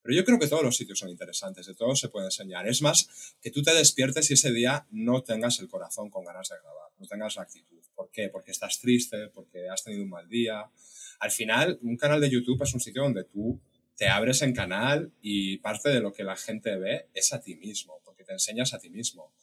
Pero 0.06 0.18
yo 0.18 0.24
creo 0.24 0.38
que 0.38 0.48
todos 0.48 0.62
los 0.62 0.78
sitios 0.78 1.00
son 1.00 1.10
interesantes, 1.10 1.66
de 1.66 1.74
todos 1.74 2.00
se 2.00 2.10
puede 2.10 2.28
enseñar. 2.28 2.68
Es 2.68 2.84
más, 2.84 3.34
que 3.42 3.50
tú 3.50 3.64
te 3.64 3.74
despiertes 3.74 4.30
y 4.30 4.36
ese 4.36 4.52
día 4.52 4.86
no 4.92 5.24
tengas 5.24 5.60
el 5.60 5.68
corazón 5.68 6.12
con 6.12 6.24
ganas 6.24 6.48
de 6.50 6.58
grabar, 6.62 6.92
no 7.00 7.08
tengas 7.08 7.36
la 7.38 7.42
actitud. 7.42 7.82
¿Por 7.96 8.12
qué? 8.12 8.30
Porque 8.30 8.52
estás 8.52 8.80
triste, 8.80 9.30
porque 9.34 9.68
has 9.68 9.84
tenido 9.84 10.04
un 10.04 10.12
mal 10.12 10.30
día. 10.30 10.70
Al 11.18 11.32
final, 11.32 11.80
un 11.82 11.98
canal 11.98 12.22
de 12.22 12.30
YouTube 12.30 12.62
es 12.62 12.72
un 12.76 12.82
sitio 12.82 13.02
donde 13.02 13.24
tú 13.24 13.60
te 13.96 14.08
abres 14.08 14.44
en 14.44 14.54
canal 14.54 15.12
y 15.24 15.58
parte 15.58 15.90
de 15.90 16.02
lo 16.02 16.14
que 16.14 16.24
la 16.24 16.36
gente 16.36 16.78
ve 16.78 17.08
es 17.16 17.34
a 17.34 17.42
ti 17.42 17.56
mismo, 17.56 18.00
porque 18.06 18.24
te 18.24 18.34
enseñas 18.34 18.76
a 18.76 18.80
ti 18.80 18.92
mismo. 18.92 19.34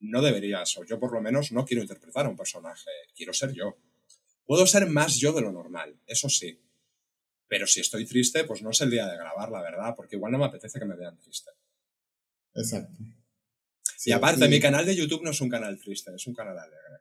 No 0.00 0.22
deberías, 0.22 0.78
o 0.78 0.84
yo 0.86 0.98
por 0.98 1.12
lo 1.12 1.20
menos 1.20 1.52
no 1.52 1.66
quiero 1.66 1.82
interpretar 1.82 2.24
a 2.24 2.30
un 2.30 2.38
personaje, 2.38 2.90
quiero 3.14 3.34
ser 3.34 3.52
yo. 3.52 3.76
Puedo 4.46 4.66
ser 4.66 4.86
más 4.86 5.16
yo 5.16 5.34
de 5.34 5.42
lo 5.42 5.52
normal, 5.52 6.00
eso 6.06 6.30
sí, 6.30 6.58
pero 7.48 7.66
si 7.66 7.80
estoy 7.80 8.04
triste, 8.06 8.44
pues 8.44 8.62
no 8.62 8.70
es 8.70 8.80
el 8.80 8.90
día 8.90 9.06
de 9.06 9.16
grabar, 9.16 9.50
la 9.50 9.62
verdad, 9.62 9.94
porque 9.96 10.16
igual 10.16 10.32
no 10.32 10.38
me 10.38 10.46
apetece 10.46 10.78
que 10.78 10.84
me 10.84 10.96
vean 10.96 11.18
triste. 11.18 11.50
Exacto. 12.54 12.98
y 14.04 14.12
aparte, 14.12 14.48
mi 14.48 14.60
canal 14.60 14.86
de 14.86 14.96
YouTube 14.96 15.22
no 15.22 15.30
es 15.30 15.40
un 15.40 15.48
canal 15.48 15.78
triste, 15.78 16.10
es 16.14 16.26
un 16.26 16.34
canal 16.34 16.58
alegre. 16.58 17.00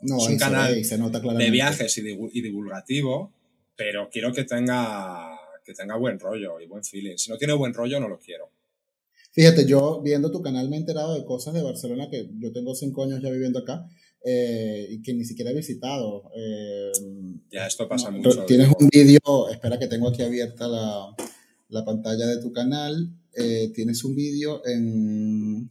No, 0.00 0.18
es 0.18 0.28
un 0.28 0.38
canal 0.38 0.74
de 0.74 1.50
viajes 1.50 1.96
y, 1.98 2.02
divulgativo, 2.42 3.32
pero 3.76 4.10
quiero 4.10 4.32
que 4.32 4.44
tenga, 4.44 5.38
que 5.64 5.72
tenga 5.72 5.96
buen 5.96 6.18
rollo 6.18 6.60
y 6.60 6.66
buen 6.66 6.84
feeling. 6.84 7.16
Si 7.16 7.30
no 7.30 7.38
tiene 7.38 7.54
buen 7.54 7.72
rollo, 7.72 8.00
no 8.00 8.08
lo 8.08 8.18
quiero. 8.18 8.50
Fíjate, 9.32 9.66
yo 9.66 10.00
viendo 10.02 10.30
tu 10.30 10.42
canal 10.42 10.68
me 10.68 10.76
he 10.76 10.78
enterado 10.80 11.14
de 11.14 11.24
cosas 11.24 11.54
de 11.54 11.62
Barcelona 11.62 12.08
que 12.10 12.28
yo 12.38 12.52
tengo 12.52 12.74
cinco 12.74 13.04
años 13.04 13.20
ya 13.22 13.30
viviendo 13.30 13.60
acá 13.60 13.88
eh, 14.26 14.86
y 14.88 15.02
que 15.02 15.12
ni 15.12 15.24
siquiera 15.26 15.50
he 15.50 15.54
visitado. 15.54 16.30
Eh, 16.34 16.92
ya, 17.52 17.66
esto 17.66 17.86
pasa 17.86 18.10
mucho. 18.10 18.46
Tienes 18.46 18.68
un 18.78 18.88
vídeo, 18.88 19.50
espera 19.50 19.78
que 19.78 19.86
tengo 19.86 20.08
aquí 20.08 20.22
abierta 20.22 20.66
la, 20.66 21.14
la 21.68 21.84
pantalla 21.84 22.26
de 22.28 22.40
tu 22.40 22.50
canal. 22.50 23.10
Eh, 23.36 23.70
tienes 23.74 24.02
un 24.02 24.14
vídeo 24.14 24.62
en 24.66 25.68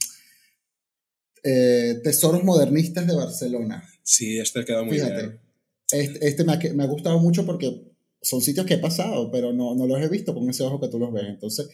Tesoros 1.41 2.43
Modernistas 2.43 3.07
de 3.07 3.15
Barcelona. 3.15 3.83
Sí, 4.03 4.37
este 4.37 4.63
quedó 4.63 4.85
muy 4.85 4.97
bien. 4.97 5.39
Este, 5.91 6.27
este 6.27 6.43
me, 6.43 6.53
ha, 6.53 6.59
me, 6.75 6.83
ha, 6.83 6.87
gustado 6.87 7.17
mucho 7.17 7.47
porque 7.47 7.91
son 8.21 8.41
sitios 8.41 8.67
que 8.67 8.75
he 8.75 8.79
pasado, 8.79 9.31
pero 9.31 9.51
no, 9.51 9.73
no 9.73 9.87
los 9.87 9.99
he 9.99 10.09
visto 10.09 10.33
con 10.35 10.47
ese 10.47 10.63
ojo 10.63 10.79
que 10.79 10.89
tú 10.89 10.99
los 10.99 11.11
ves. 11.11 11.25
Entonces, 11.27 11.69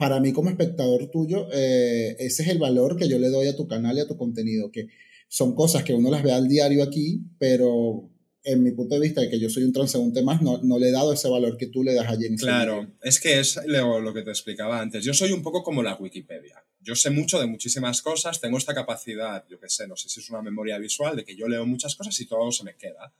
para 0.00 0.18
mí 0.18 0.32
como 0.32 0.50
espectador 0.50 1.10
tuyo, 1.12 1.48
ese 1.52 2.42
es 2.42 2.48
el 2.48 2.58
valor 2.58 2.96
que 2.96 3.08
yo 3.08 3.20
le 3.20 3.30
doy 3.30 3.46
a 3.46 3.56
tu 3.56 3.68
canal 3.68 3.96
y 3.96 4.00
a 4.00 4.08
tu 4.08 4.16
contenido, 4.16 4.72
que 4.72 4.88
son 5.34 5.52
cosas 5.56 5.82
que 5.82 5.92
uno 5.92 6.12
las 6.12 6.22
ve 6.22 6.30
al 6.30 6.46
diario 6.46 6.84
aquí, 6.84 7.20
pero 7.40 8.08
en 8.44 8.62
mi 8.62 8.70
punto 8.70 8.94
de 8.94 9.00
vista, 9.00 9.20
de 9.20 9.28
que 9.28 9.40
yo 9.40 9.50
soy 9.50 9.64
un 9.64 9.72
transeúnte 9.72 10.22
más, 10.22 10.40
no, 10.40 10.60
no, 10.62 10.78
le 10.78 10.90
he 10.90 10.92
dado 10.92 11.12
ese 11.12 11.28
valor 11.28 11.56
que 11.56 11.66
tú 11.66 11.82
le 11.82 11.92
das 11.92 12.06
allí 12.06 12.26
en 12.26 12.36
Claro, 12.36 12.86
es 13.02 13.18
que 13.18 13.40
es 13.40 13.58
lo, 13.66 13.98
lo, 13.98 14.14
que 14.14 14.22
te 14.22 14.30
explicaba 14.30 14.80
antes. 14.80 15.04
Yo 15.04 15.12
soy 15.12 15.32
un 15.32 15.42
poco 15.42 15.64
como 15.64 15.82
la 15.82 15.96
Wikipedia. 15.96 16.62
Yo 16.78 16.94
sé 16.94 17.10
mucho 17.10 17.40
de 17.40 17.48
muchísimas 17.48 18.00
cosas, 18.00 18.40
tengo 18.40 18.58
esta 18.58 18.74
capacidad, 18.74 19.44
yo 19.48 19.58
qué 19.58 19.68
sé, 19.68 19.88
no 19.88 19.96
sé 19.96 20.08
si 20.08 20.20
es 20.20 20.30
una 20.30 20.40
memoria 20.40 20.78
visual, 20.78 21.16
de 21.16 21.24
que 21.24 21.34
yo 21.34 21.48
leo 21.48 21.66
muchas 21.66 21.96
cosas 21.96 22.20
y 22.20 22.26
todo 22.26 22.52
se 22.52 22.62
me 22.62 22.76
queda. 22.76 23.12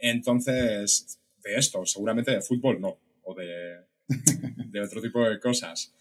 Entonces, 0.00 1.20
de 1.44 1.54
esto, 1.54 1.86
seguramente 1.86 2.32
de 2.32 2.42
fútbol 2.42 2.80
no, 2.80 2.98
o 3.22 3.34
de, 3.36 3.82
de 4.66 4.80
otro 4.80 5.00
tipo 5.00 5.22
de 5.22 5.38
cosas. 5.38 5.94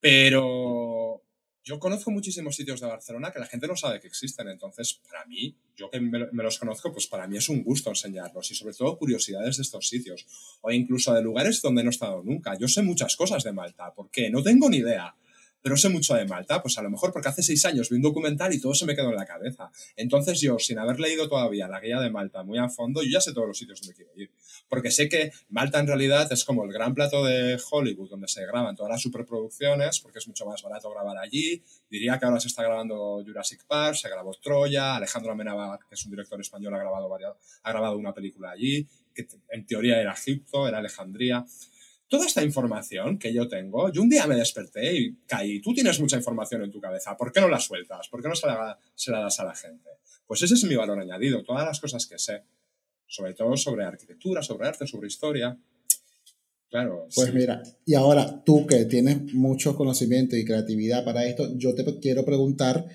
Pero 0.00 1.22
yo 1.64 1.78
conozco 1.78 2.10
muchísimos 2.10 2.56
sitios 2.56 2.80
de 2.80 2.86
Barcelona 2.86 3.30
que 3.30 3.38
la 3.38 3.46
gente 3.46 3.66
no 3.66 3.76
sabe 3.76 4.00
que 4.00 4.06
existen, 4.06 4.48
entonces 4.48 5.00
para 5.08 5.24
mí, 5.26 5.56
yo 5.76 5.90
que 5.90 6.00
me, 6.00 6.42
los 6.42 6.58
conozco, 6.58 6.92
pues 6.92 7.06
para 7.06 7.26
mí 7.26 7.36
es 7.36 7.48
un 7.48 7.62
gusto 7.62 7.90
enseñarlos 7.90 8.50
y 8.50 8.54
sobre 8.54 8.74
todo 8.74 8.96
curiosidades 8.96 9.56
de 9.56 9.62
estos 9.62 9.88
sitios 9.88 10.26
o 10.62 10.70
incluso 10.70 11.12
de 11.12 11.22
lugares 11.22 11.60
donde 11.60 11.82
no 11.82 11.90
he 11.90 11.92
estado 11.92 12.22
nunca. 12.22 12.56
Yo 12.58 12.68
sé 12.68 12.82
muchas 12.82 13.16
cosas 13.16 13.44
de 13.44 13.52
Malta, 13.52 13.92
¿por 13.94 14.10
qué? 14.10 14.30
No 14.30 14.42
tengo 14.42 14.68
ni 14.70 14.78
idea 14.78 15.14
pero 15.62 15.76
sé 15.76 15.88
mucho 15.88 16.14
de 16.14 16.24
Malta, 16.24 16.62
pues 16.62 16.78
a 16.78 16.82
lo 16.82 16.90
mejor 16.90 17.12
porque 17.12 17.28
hace 17.28 17.42
seis 17.42 17.64
años 17.64 17.90
vi 17.90 17.96
un 17.96 18.02
documental 18.02 18.52
y 18.52 18.60
todo 18.60 18.74
se 18.74 18.86
me 18.86 18.94
quedó 18.94 19.10
en 19.10 19.16
la 19.16 19.26
cabeza. 19.26 19.70
Entonces 19.96 20.40
yo, 20.40 20.58
sin 20.58 20.78
haber 20.78 21.00
leído 21.00 21.28
todavía 21.28 21.68
la 21.68 21.80
guía 21.80 22.00
de 22.00 22.10
Malta 22.10 22.42
muy 22.42 22.58
a 22.58 22.68
fondo, 22.68 23.02
yo 23.02 23.10
ya 23.10 23.20
sé 23.20 23.32
todos 23.32 23.48
los 23.48 23.58
sitios 23.58 23.80
donde 23.80 23.94
quiero 23.94 24.12
ir. 24.16 24.30
Porque 24.68 24.90
sé 24.90 25.08
que 25.08 25.32
Malta 25.48 25.78
en 25.80 25.86
realidad 25.86 26.30
es 26.32 26.44
como 26.44 26.64
el 26.64 26.72
gran 26.72 26.94
plato 26.94 27.24
de 27.24 27.60
Hollywood, 27.70 28.10
donde 28.10 28.28
se 28.28 28.44
graban 28.46 28.76
todas 28.76 28.90
las 28.90 29.02
superproducciones, 29.02 30.00
porque 30.00 30.18
es 30.18 30.28
mucho 30.28 30.46
más 30.46 30.62
barato 30.62 30.90
grabar 30.90 31.18
allí. 31.18 31.62
Diría 31.90 32.18
que 32.18 32.26
ahora 32.26 32.40
se 32.40 32.48
está 32.48 32.62
grabando 32.62 33.22
Jurassic 33.24 33.64
Park, 33.66 33.96
se 33.96 34.08
grabó 34.08 34.32
Troya, 34.34 34.96
Alejandro 34.96 35.32
Amenábar, 35.32 35.80
que 35.88 35.94
es 35.94 36.04
un 36.04 36.12
director 36.12 36.40
español, 36.40 36.74
ha 36.74 36.78
grabado, 36.78 37.10
ha 37.62 37.70
grabado 37.70 37.96
una 37.98 38.14
película 38.14 38.50
allí, 38.50 38.86
que 39.14 39.26
en 39.50 39.66
teoría 39.66 40.00
era 40.00 40.12
Egipto, 40.12 40.66
era 40.66 40.78
Alejandría 40.78 41.44
toda 42.10 42.26
esta 42.26 42.42
información 42.42 43.18
que 43.18 43.32
yo 43.32 43.46
tengo, 43.46 43.90
yo 43.92 44.02
un 44.02 44.10
día 44.10 44.26
me 44.26 44.34
desperté 44.34 44.94
y 44.94 45.14
caí, 45.26 45.60
tú 45.60 45.72
tienes 45.72 46.00
mucha 46.00 46.16
información 46.16 46.62
en 46.64 46.70
tu 46.72 46.80
cabeza, 46.80 47.16
¿por 47.16 47.32
qué 47.32 47.40
no 47.40 47.48
la 47.48 47.60
sueltas? 47.60 48.08
¿Por 48.08 48.20
qué 48.20 48.28
no 48.28 48.34
se 48.34 48.48
la, 48.48 48.76
das 49.20 49.40
a 49.40 49.44
la 49.44 49.54
gente? 49.54 49.88
Pues 50.26 50.42
ese 50.42 50.54
es 50.54 50.64
mi 50.64 50.74
valor 50.74 50.98
añadido, 50.98 51.44
todas 51.44 51.64
las 51.64 51.78
cosas 51.78 52.06
que 52.06 52.18
sé, 52.18 52.42
sobre 53.06 53.32
todo 53.34 53.56
sobre 53.56 53.84
arquitectura, 53.84 54.42
sobre 54.42 54.66
arte, 54.66 54.88
sobre 54.88 55.06
historia. 55.06 55.56
Claro. 56.68 57.06
Pues 57.14 57.32
mira, 57.32 57.62
y 57.86 57.94
ahora 57.94 58.42
tú 58.44 58.66
que 58.66 58.86
tienes 58.86 59.32
mucho 59.32 59.76
conocimiento 59.76 60.36
y 60.36 60.44
creatividad 60.44 61.04
para 61.04 61.24
esto, 61.24 61.56
yo 61.56 61.76
te 61.76 61.84
quiero 62.00 62.24
preguntar, 62.24 62.86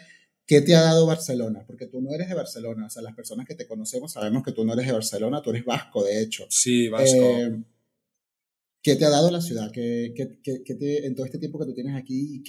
¿qué 0.45 0.59
te 0.59 0.75
ha 0.75 0.81
dado 0.81 1.05
Barcelona? 1.05 1.63
Porque 1.65 1.87
tú 1.87 2.01
no 2.01 2.13
eres 2.13 2.27
de 2.27 2.35
Barcelona, 2.35 2.87
o 2.87 2.89
sea, 2.89 3.01
las 3.01 3.15
personas 3.15 3.47
que 3.47 3.55
te 3.55 3.65
conocemos 3.65 4.11
sabemos 4.11 4.43
que 4.43 4.51
tú 4.51 4.65
no 4.65 4.73
eres 4.73 4.87
de 4.87 4.93
Barcelona, 4.93 5.41
tú 5.41 5.51
eres 5.51 5.63
vasco, 5.63 6.03
de 6.03 6.21
hecho. 6.21 6.45
Sí, 6.49 6.89
vasco. 6.89 7.15
Eh, 7.15 7.63
¿Qué 8.85 8.95
te 8.95 9.03
ha 9.03 9.09
dado 9.09 9.31
la 9.31 9.41
ciudad? 9.41 9.71
¿Qué, 9.71 10.13
qué, 10.15 10.61
qué 10.63 10.75
te, 10.75 11.07
en 11.07 11.15
todo 11.15 11.25
este 11.25 11.39
tiempo 11.39 11.57
que 11.57 11.65
tú 11.65 11.73
tienes 11.73 11.95
aquí, 11.95 12.43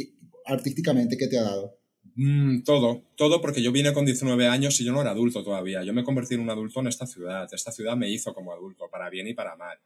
artísticamente, 0.45 1.16
qué 1.16 1.28
te 1.28 1.39
ha 1.39 1.45
dado? 1.45 1.78
Mm, 2.14 2.62
todo, 2.62 3.05
todo 3.16 3.41
porque 3.41 3.62
yo 3.62 3.72
vine 3.72 3.95
con 3.95 4.05
19 4.05 4.47
años 4.47 4.78
y 4.78 4.84
yo 4.84 4.93
no 4.93 5.01
era 5.01 5.12
adulto 5.12 5.43
todavía. 5.43 5.82
Yo 5.82 5.95
me 5.95 6.05
convertí 6.05 6.34
en 6.34 6.41
un 6.41 6.51
adulto 6.51 6.80
en 6.80 6.89
esta 6.89 7.07
ciudad. 7.07 7.49
Esta 7.51 7.72
ciudad 7.72 7.97
me 7.97 8.11
hizo 8.11 8.34
como 8.34 8.53
adulto, 8.53 8.87
para 8.91 9.09
bien 9.09 9.26
y 9.28 9.32
para 9.32 9.57
mal. 9.57 9.78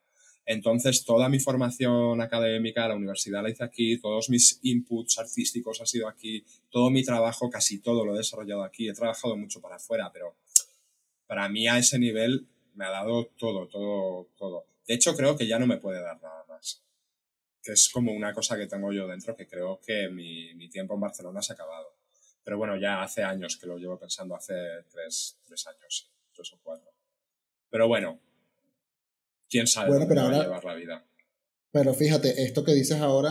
Entonces, 0.45 1.05
toda 1.05 1.29
mi 1.29 1.39
formación 1.39 2.21
académica, 2.21 2.89
la 2.89 2.97
universidad 2.97 3.45
la 3.45 3.51
hice 3.51 3.63
aquí, 3.63 3.99
todos 3.99 4.29
mis 4.29 4.59
inputs 4.65 5.21
artísticos 5.21 5.81
ha 5.81 5.87
sido 5.87 6.09
aquí, 6.09 6.45
todo 6.69 6.91
mi 6.91 7.05
trabajo, 7.05 7.49
casi 7.49 7.79
todo 7.79 8.05
lo 8.05 8.17
he 8.17 8.19
desarrollado 8.19 8.65
aquí. 8.65 8.89
He 8.89 8.93
trabajado 8.93 9.37
mucho 9.37 9.61
para 9.61 9.77
afuera, 9.77 10.11
pero 10.13 10.35
para 11.29 11.49
mí 11.49 11.69
a 11.69 11.79
ese 11.79 11.97
nivel 11.97 12.49
me 12.75 12.87
ha 12.87 12.91
dado 12.91 13.27
todo, 13.39 13.69
todo, 13.69 14.27
todo. 14.37 14.70
De 14.91 14.97
hecho, 14.97 15.15
creo 15.15 15.37
que 15.37 15.47
ya 15.47 15.57
no 15.61 15.69
me 15.69 15.77
puede 15.77 16.03
dar 16.03 16.21
nada 16.21 16.45
más. 16.49 16.83
Que 17.63 17.75
es 17.75 17.89
como 17.91 18.13
una 18.13 18.35
cosa 18.35 18.57
que 18.57 18.67
tengo 18.67 18.93
yo 18.93 19.07
dentro, 19.07 19.37
que 19.37 19.47
creo 19.47 19.79
que 19.81 20.09
mi, 20.09 20.53
mi 20.55 20.69
tiempo 20.69 20.95
en 20.95 21.01
Barcelona 21.01 21.41
se 21.43 21.53
ha 21.53 21.55
acabado. 21.55 21.95
Pero 22.43 22.59
bueno, 22.59 22.77
ya 22.77 23.01
hace 23.01 23.23
años 23.23 23.57
que 23.57 23.69
lo 23.69 23.79
llevo 23.79 24.01
pensando, 24.01 24.35
hace 24.35 24.53
tres, 24.91 25.39
tres 25.47 25.65
años, 25.69 26.11
tres 26.35 26.53
o 26.55 26.59
cuatro. 26.61 26.93
Pero 27.71 27.87
bueno, 27.87 28.19
quién 29.49 29.69
sabe 29.69 29.91
bueno, 29.91 30.07
pero 30.09 30.23
va 30.23 30.27
ahora, 30.27 30.41
a 30.41 30.43
llevar 30.43 30.65
la 30.65 30.75
vida. 30.75 31.05
Pero 31.71 31.95
fíjate, 31.95 32.43
esto 32.43 32.65
que 32.65 32.75
dices 32.75 33.01
ahora, 33.01 33.31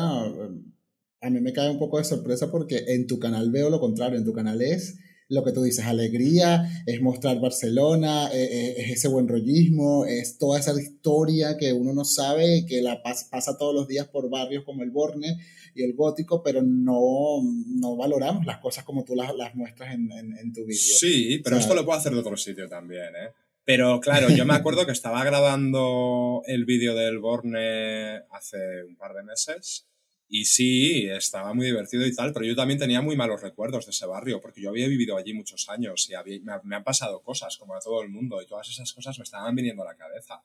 a 1.19 1.29
mí 1.29 1.41
me 1.41 1.51
cae 1.51 1.69
un 1.69 1.79
poco 1.79 1.97
de 1.97 2.05
sorpresa 2.05 2.49
porque 2.49 2.85
en 2.87 3.05
tu 3.05 3.19
canal 3.19 3.51
veo 3.51 3.69
lo 3.69 3.81
contrario, 3.81 4.17
en 4.17 4.23
tu 4.23 4.31
canal 4.31 4.61
es 4.61 4.97
lo 5.29 5.43
que 5.43 5.51
tú 5.51 5.61
dices, 5.61 5.85
alegría, 5.85 6.83
es 6.87 7.01
mostrar 7.01 7.39
Barcelona, 7.39 8.29
eh, 8.33 8.49
eh, 8.51 8.75
es, 8.77 8.91
ese 8.91 9.07
buen 9.07 9.27
rollismo, 9.27 10.05
es 10.05 10.39
toda 10.39 10.59
esa 10.59 10.79
historia 10.79 11.55
que 11.55 11.71
uno 11.71 11.93
no 11.93 12.03
sabe, 12.03 12.65
que 12.67 12.81
la 12.81 13.01
pasa 13.03 13.57
todos 13.57 13.75
los 13.75 13.87
días 13.87 14.07
por 14.07 14.29
barrios 14.29 14.63
como 14.65 14.81
el 14.81 14.89
Borne 14.89 15.37
y 15.75 15.83
el 15.83 15.93
Gótico, 15.93 16.41
pero 16.41 16.63
no, 16.63 17.43
no 17.67 17.95
valoramos 17.95 18.45
las 18.47 18.57
cosas 18.57 18.83
como 18.83 19.05
tú 19.05 19.15
las, 19.15 19.35
las 19.35 19.53
muestras 19.53 19.93
en, 19.93 20.11
en, 20.11 20.51
tu 20.51 20.61
vídeo. 20.65 20.97
Sí, 20.97 21.39
pero 21.43 21.57
esto 21.57 21.75
lo 21.75 21.85
puedo 21.85 21.99
hacer 21.99 22.11
de 22.11 22.19
otro 22.19 22.35
sitio 22.35 22.67
también, 22.67 23.09
¿eh? 23.15 23.31
Pero 23.63 23.99
claro, 23.99 24.29
yo 24.29 24.45
me 24.45 24.55
acuerdo 24.55 24.87
que 24.87 24.91
estaba 24.91 25.23
grabando 25.23 26.41
el 26.47 26.65
vídeo 26.65 26.95
del 26.95 27.19
Borne 27.19 28.23
hace 28.31 28.83
un 28.83 28.95
par 28.95 29.13
de 29.13 29.21
meses 29.21 29.88
y 30.31 30.45
sí, 30.45 31.07
estaba 31.07 31.55
muy 31.55 31.65
divertido 31.65 32.05
y 32.05 32.13
tal, 32.13 32.31
pero 32.31 32.45
yo 32.45 32.55
también 32.55 32.77
tenía 32.77 33.01
muy 33.01 33.15
malos 33.15 33.41
recuerdos 33.41 33.87
de 33.87 33.91
ese 33.91 34.05
barrio, 34.05 34.39
porque 34.39 34.61
yo 34.61 34.69
había 34.69 34.87
vivido 34.87 35.17
allí 35.17 35.33
muchos 35.33 35.67
años 35.69 36.07
y 36.07 36.39
me, 36.41 36.75
han 36.75 36.83
pasado 36.83 37.23
cosas, 37.23 37.57
como 37.57 37.75
a 37.75 37.79
todo 37.79 38.03
el 38.03 38.09
mundo, 38.09 38.39
y 38.39 38.45
todas 38.45 38.69
esas 38.69 38.93
cosas 38.93 39.17
me 39.17 39.23
estaban 39.23 39.55
viniendo 39.55 39.81
a 39.81 39.87
la 39.87 39.95
cabeza. 39.95 40.43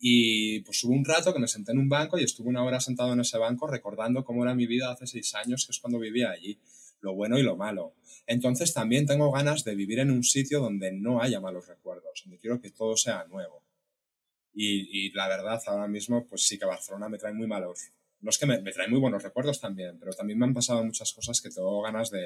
Y 0.00 0.60
pues 0.62 0.82
hubo 0.82 0.94
un 0.94 1.04
rato 1.04 1.32
que 1.32 1.38
me 1.38 1.46
senté 1.46 1.70
en 1.70 1.78
un 1.78 1.88
banco 1.88 2.18
y 2.18 2.24
estuve 2.24 2.48
una 2.48 2.64
hora 2.64 2.80
sentado 2.80 3.12
en 3.12 3.20
ese 3.20 3.38
banco 3.38 3.68
recordando 3.68 4.24
cómo 4.24 4.42
era 4.42 4.52
mi 4.52 4.66
vida 4.66 4.90
hace 4.90 5.06
seis 5.06 5.32
años, 5.36 5.64
que 5.64 5.70
es 5.70 5.78
cuando 5.78 6.00
vivía 6.00 6.30
allí, 6.30 6.58
lo 7.00 7.14
bueno 7.14 7.38
y 7.38 7.44
lo 7.44 7.56
malo. 7.56 7.94
Entonces 8.26 8.74
también 8.74 9.06
tengo 9.06 9.30
ganas 9.30 9.62
de 9.62 9.76
vivir 9.76 10.00
en 10.00 10.10
un 10.10 10.24
sitio 10.24 10.58
donde 10.58 10.90
no 10.90 11.22
haya 11.22 11.40
malos 11.40 11.68
recuerdos, 11.68 12.22
donde 12.24 12.40
quiero 12.40 12.60
que 12.60 12.72
todo 12.72 12.96
sea 12.96 13.24
nuevo. 13.26 13.62
Y, 14.52 15.06
y 15.06 15.12
la 15.12 15.28
verdad, 15.28 15.62
ahora 15.66 15.86
mismo, 15.86 16.26
pues 16.26 16.42
sí 16.48 16.58
que 16.58 16.64
Barcelona 16.64 17.08
me 17.08 17.18
trae 17.18 17.32
muy 17.32 17.46
malos 17.46 17.92
no 18.24 18.30
es 18.30 18.38
que 18.38 18.46
me, 18.46 18.58
trae 18.72 18.88
muy 18.88 18.98
buenos 18.98 19.22
recuerdos 19.22 19.60
también, 19.60 19.98
pero 19.98 20.12
también 20.12 20.38
me 20.38 20.46
han 20.46 20.54
pasado 20.54 20.82
muchas 20.82 21.12
cosas 21.12 21.42
que 21.42 21.50
tengo 21.50 21.82
ganas 21.82 22.10
de, 22.10 22.24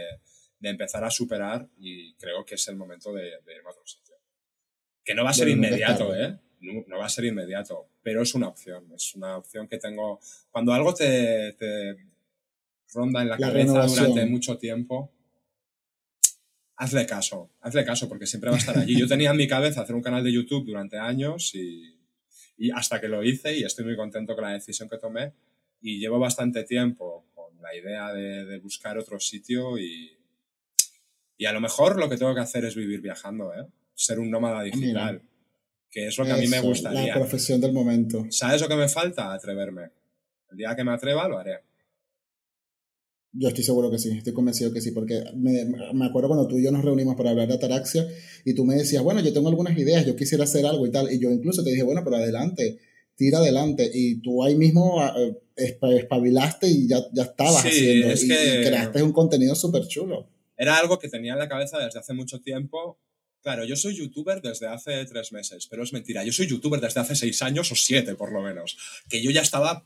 empezar 0.62 1.03
a 1.03 1.11
superar 1.11 1.68
y 1.76 2.14
creo 2.14 2.44
que 2.44 2.55
es 2.55 2.68
el 2.68 2.76
momento 2.76 3.12
de, 3.12 3.26
ir 3.26 3.66
a 3.66 3.70
otro 3.70 3.84
sitio. 3.84 4.14
Que 5.05 5.12
no 5.12 5.24
va 5.24 5.30
a 5.30 5.34
ser 5.34 5.49
inmediato, 5.49 6.14
¿eh? 6.14 6.38
No, 6.61 6.99
va 6.99 7.07
a 7.07 7.09
ser 7.09 7.24
inmediato, 7.24 7.88
pero 8.01 8.22
es 8.22 8.32
una 8.34 8.46
opción. 8.46 8.92
Es 8.94 9.14
una 9.16 9.38
opción 9.38 9.66
que 9.66 9.78
tengo. 9.78 10.20
Cuando 10.53 10.72
algo 10.72 10.94
te, 10.94 11.57
ronda 12.92 13.22
en 13.22 13.30
la, 13.30 13.36
cabeza 13.36 13.84
durante 13.86 14.26
mucho 14.26 14.57
tiempo, 14.57 15.12
hazle 16.76 17.07
caso, 17.07 17.51
hazle 17.61 17.84
caso, 17.84 18.09
porque 18.09 18.26
siempre 18.26 18.51
va 18.51 18.57
a 18.57 18.61
estar 18.61 18.78
allí. 18.78 18.96
Yo 18.96 19.09
tenía 19.09 19.30
en 19.30 19.36
mi 19.36 19.49
cabeza 19.49 19.80
hacer 19.80 19.96
un 19.96 20.03
canal 20.03 20.22
de 20.22 20.32
YouTube 20.32 20.64
durante 20.64 20.96
años 20.96 21.55
y, 21.57 21.99
y 22.57 22.70
hasta 22.70 23.01
que 23.01 23.09
lo 23.09 23.24
hice 23.24 23.57
y 23.57 23.64
estoy 23.64 23.84
muy 23.84 23.96
contento 23.96 24.36
con 24.36 24.44
la 24.44 24.53
decisión 24.53 24.88
que 24.88 24.99
tomé 24.99 25.32
y 25.80 25.98
llevo 25.98 26.18
bastante 26.18 26.64
tiempo 26.64 27.26
con 27.34 27.60
la 27.62 27.74
idea 27.74 28.12
de, 28.12 28.58
buscar 28.58 28.98
otro 28.98 29.20
sitio 29.20 29.78
y, 29.78 30.16
y 31.36 31.46
a 31.46 31.52
lo 31.52 31.60
mejor 31.60 31.98
lo 31.98 32.08
que 32.08 32.16
tengo 32.16 32.34
que 32.34 32.40
hacer 32.40 32.64
es 32.64 32.74
vivir 32.74 33.00
viajando, 33.00 33.52
¿eh? 33.54 33.66
ser 33.94 34.20
un 34.20 34.30
nómada 34.30 34.62
digital, 34.62 35.22
que 35.90 36.06
es 36.06 36.16
lo 36.18 36.24
que 36.24 36.32
a 36.32 36.36
mí 36.36 36.46
me 36.46 36.60
gustaría. 36.60 37.08
La 37.08 37.14
profesión 37.14 37.60
del 37.60 37.72
momento. 37.72 38.26
¿Sabes 38.30 38.60
lo 38.60 38.68
que 38.68 38.76
me 38.76 38.88
falta? 38.88 39.32
Atreverme. 39.32 39.90
El 40.50 40.56
día 40.56 40.76
que 40.76 40.84
me 40.84 40.92
atreva 40.92 41.28
lo 41.28 41.38
haré. 41.38 41.58
Yo 43.32 43.48
estoy 43.48 43.62
seguro 43.62 43.90
que 43.90 43.98
sí, 43.98 44.16
estoy 44.16 44.32
convencido 44.32 44.72
que 44.72 44.80
sí, 44.80 44.92
porque 44.92 45.22
me, 45.36 45.64
me, 45.92 46.06
acuerdo 46.06 46.28
cuando 46.28 46.48
tú 46.48 46.58
y 46.58 46.64
yo 46.64 46.70
nos 46.70 46.82
reunimos 46.82 47.14
para 47.14 47.30
hablar 47.30 47.46
de 47.46 47.54
ataraxia 47.54 48.06
y 48.44 48.54
tú 48.54 48.64
me 48.64 48.74
decías, 48.74 49.02
bueno, 49.02 49.20
yo 49.20 49.32
tengo 49.32 49.48
algunas 49.48 49.76
ideas, 49.76 50.06
yo 50.06 50.16
quisiera 50.16 50.44
hacer 50.44 50.64
algo 50.64 50.86
y 50.86 50.90
tal, 50.90 51.12
y 51.12 51.18
yo 51.18 51.30
incluso 51.30 51.62
te 51.62 51.70
dije, 51.70 51.82
bueno, 51.82 52.00
pero 52.02 52.16
adelante, 52.16 52.78
tira 53.18 53.38
adelante, 53.38 53.90
y 53.92 54.20
tú 54.20 54.44
ahí 54.44 54.54
mismo 54.54 55.02
ah, 55.02 55.12
espabilaste 55.56 56.68
y 56.68 56.88
ya, 56.88 57.00
ya 57.12 57.24
estabas 57.24 57.66
haciendo 57.66 58.14
y, 58.14 58.28
creaste 58.28 59.02
un 59.02 59.12
contenido 59.12 59.56
súper 59.56 59.86
chulo. 59.88 60.30
Era 60.56 60.78
algo 60.78 61.00
que 61.00 61.08
tenía 61.08 61.32
en 61.32 61.40
la 61.40 61.48
cabeza 61.48 61.78
desde 61.78 61.98
hace 61.98 62.14
mucho 62.14 62.40
tiempo. 62.40 62.98
Claro, 63.42 63.64
yo 63.64 63.74
soy 63.74 63.96
youtuber 63.96 64.40
desde 64.40 64.68
hace 64.68 65.04
tres 65.04 65.32
meses, 65.32 65.66
pero 65.68 65.82
es 65.82 65.92
mentira. 65.92 66.22
Yo 66.24 66.32
soy 66.32 66.46
youtuber 66.46 66.80
desde 66.80 67.00
hace 67.00 67.16
seis 67.16 67.42
años 67.42 67.70
o 67.72 67.74
siete, 67.74 68.14
por 68.14 68.32
lo 68.32 68.40
menos. 68.40 68.76
Que 69.08 69.20
yo 69.20 69.32
ya 69.32 69.42
estaba 69.42 69.84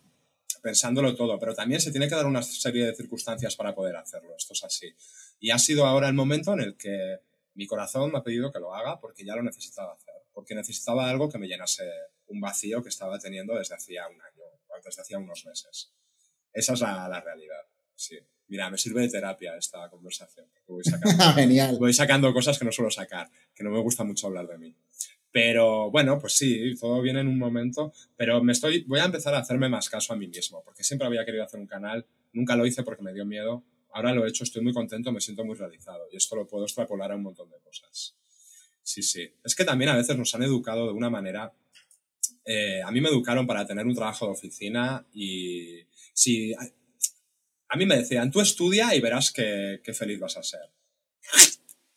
pensándolo 0.63 1.17
todo, 1.17 1.39
pero 1.39 1.55
también 1.55 1.81
se 1.81 1.91
tiene 1.91 2.09
que 2.09 2.15
dar 2.15 2.27
una 2.27 2.43
serie 2.43 2.85
de 2.85 2.95
circunstancias 2.95 3.57
para 3.57 3.75
poder 3.75 3.97
hacerlo. 3.97 4.35
Esto 4.37 4.53
es 4.53 4.65
así. 4.65 4.95
Y 5.41 5.51
ha 5.51 5.59
sido 5.59 5.87
ahora 5.87 6.09
el 6.09 6.15
momento 6.15 6.53
en 6.53 6.61
el 6.61 6.77
que 6.77 7.19
mi 7.55 7.67
corazón 7.67 8.13
me 8.13 8.19
ha 8.19 8.23
pedido 8.23 8.53
que 8.53 8.61
lo 8.61 8.75
haga 8.75 9.01
porque 9.01 9.25
ya 9.25 9.35
lo 9.37 9.43
necesitaba 9.43 9.95
hacer. 9.95 10.15
Porque 10.33 10.55
necesitaba 10.55 11.09
algo 11.09 11.31
que 11.31 11.39
me 11.39 11.49
llenase 11.49 11.85
un 12.33 12.41
vacío 12.41 12.83
que 12.83 12.89
estaba 12.89 13.19
teniendo 13.19 13.55
desde 13.55 13.75
hacía 13.75 14.09
un 14.09 14.21
año 14.21 14.43
desde 14.85 15.03
hacía 15.03 15.19
unos 15.19 15.45
meses. 15.47 15.93
Esa 16.53 16.75
es 16.75 16.81
la, 16.81 17.09
la 17.09 17.21
realidad, 17.21 17.63
sí. 17.95 18.19
Mira, 18.49 18.69
me 18.71 18.77
sirve 18.77 19.03
de 19.03 19.09
terapia 19.09 19.57
esta 19.57 19.89
conversación. 19.89 20.47
Voy 20.67 20.85
sacando, 20.85 21.33
Genial. 21.35 21.77
Voy 21.79 21.95
sacando 21.95 22.33
cosas 22.35 22.59
que 22.59 22.65
no 22.65 22.73
suelo 22.73 22.91
sacar, 22.91 23.31
que 23.55 23.65
no 23.65 23.71
me 23.71 23.81
gusta 23.81 24.05
mucho 24.05 24.27
hablar 24.27 24.47
de 24.47 24.59
mí. 24.59 24.77
Pero 25.31 25.91
bueno, 25.91 26.19
pues 26.19 26.35
sí, 26.35 26.75
todo 26.79 27.01
viene 27.01 27.21
en 27.21 27.29
un 27.29 27.39
momento, 27.39 27.95
pero 28.17 28.43
me 28.45 28.53
estoy, 28.53 28.85
voy 28.85 29.01
a 29.01 29.07
empezar 29.07 29.35
a 29.35 29.39
hacerme 29.39 29.71
más 29.71 29.89
caso 29.89 30.13
a 30.13 30.17
mí 30.17 30.29
mismo, 30.29 30.63
porque 30.63 30.85
siempre 30.85 31.07
había 31.07 31.25
querido 31.25 31.45
hacer 31.45 31.59
un 31.59 31.67
canal, 31.67 32.07
nunca 32.35 32.55
lo 32.55 32.67
hice 32.67 32.83
porque 32.83 33.03
me 33.03 33.15
dio 33.15 33.25
miedo, 33.25 33.65
ahora 33.93 34.13
lo 34.13 34.27
he 34.27 34.29
hecho, 34.29 34.45
estoy 34.45 34.63
muy 34.63 34.75
contento, 34.75 35.11
me 35.11 35.23
siento 35.23 35.43
muy 35.43 35.57
realizado 35.57 36.07
y 36.13 36.17
esto 36.17 36.37
lo 36.37 36.47
puedo 36.47 36.65
extrapolar 36.65 37.13
a 37.13 37.17
un 37.17 37.23
montón 37.23 37.49
de 37.49 37.59
cosas. 37.61 38.15
Sí, 38.83 39.03
sí. 39.03 39.33
Es 39.43 39.55
que 39.55 39.65
también 39.65 39.89
a 39.89 39.97
veces 39.97 40.19
nos 40.19 40.35
han 40.35 40.43
educado 40.43 40.87
de 40.87 40.93
una 40.93 41.09
manera 41.09 41.55
eh, 42.45 42.83
a 42.85 42.91
mí 42.91 43.01
me 43.01 43.09
educaron 43.09 43.47
para 43.47 43.67
tener 43.67 43.87
un 43.87 43.95
trabajo 43.95 44.27
de 44.27 44.33
oficina 44.33 45.07
y 45.13 45.81
si 46.13 46.53
a, 46.55 47.77
mí 47.77 47.87
me 47.87 47.99
decían, 47.99 48.31
tú 48.31 48.41
estudia 48.41 48.95
y 48.95 49.01
verás 49.01 49.33
que, 49.33 49.81
feliz 49.95 50.19
vas 50.21 50.37
a 50.37 50.43
ser. 50.43 50.71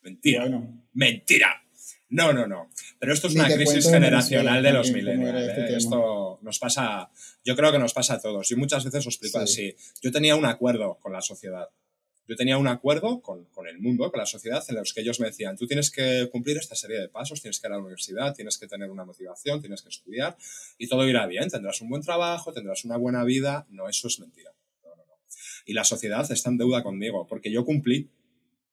Mentira. 0.02 0.46
Mentira. 0.94 1.62
No, 2.10 2.32
no, 2.32 2.48
no. 2.48 2.70
Pero 3.00 3.14
esto 3.14 3.28
es 3.28 3.36
una 3.36 3.50
crisis 3.50 3.90
generacional 3.90 4.62
de 4.62 4.72
los 4.72 4.92
millennials. 4.92 5.50
Este 5.50 5.74
¿eh? 5.74 5.78
Esto 5.78 6.40
nos 6.44 6.60
pasa, 6.60 7.10
yo 7.44 7.56
creo 7.56 7.72
que 7.72 7.80
nos 7.80 7.94
pasa 7.94 8.14
a 8.14 8.22
todos. 8.22 8.48
Yo 8.48 8.58
muchas 8.58 8.86
veces 8.86 9.00
os 9.08 9.16
explico 9.16 9.40
así. 9.40 9.76
Yo 10.02 10.12
tenía 10.12 10.36
un 10.36 10.46
acuerdo 10.46 11.00
con 11.02 11.12
la 11.12 11.22
sociedad 11.22 11.68
yo 12.28 12.36
tenía 12.36 12.58
un 12.58 12.68
acuerdo 12.68 13.22
con, 13.22 13.46
con, 13.46 13.68
el 13.68 13.80
mundo, 13.80 14.10
con 14.10 14.20
la 14.20 14.26
sociedad, 14.26 14.64
en 14.68 14.76
los 14.76 14.94
que 14.94 15.02
ellos 15.02 15.20
me 15.20 15.28
decían, 15.28 15.58
tú 15.58 15.68
tienes 15.68 15.92
que 15.92 16.28
cumplir 16.32 16.58
esta 16.58 16.76
serie 16.76 17.00
de 17.00 17.08
pasos, 17.08 17.42
tienes 17.42 17.60
que 17.60 17.68
ir 17.68 17.74
a 17.74 17.76
la 17.76 17.82
universidad, 17.82 18.34
tienes 18.34 18.58
que 18.58 18.68
tener 18.68 18.90
una 18.90 19.06
motivación, 19.06 19.62
tienes 19.62 19.82
que 19.82 19.90
estudiar 19.90 20.36
y 20.78 20.88
todo 20.88 21.08
irá 21.08 21.28
bien, 21.28 21.50
tendrás 21.50 21.82
un 21.82 21.90
buen 21.90 22.02
trabajo, 22.02 22.52
tendrás 22.52 22.84
una 22.86 22.98
buena 22.98 23.24
vida. 23.24 23.68
No, 23.70 23.88
eso 23.88 24.08
es 24.08 24.20
mentira. 24.20 24.52
No, 24.84 24.90
no, 24.90 25.06
no. 25.06 25.14
Y 25.66 25.74
la 25.74 25.84
sociedad 25.84 26.30
está 26.32 26.50
en 26.50 26.58
deuda 26.58 26.82
conmigo, 26.84 27.28
porque 27.28 27.52
yo 27.52 27.64
cumplí, 27.64 28.10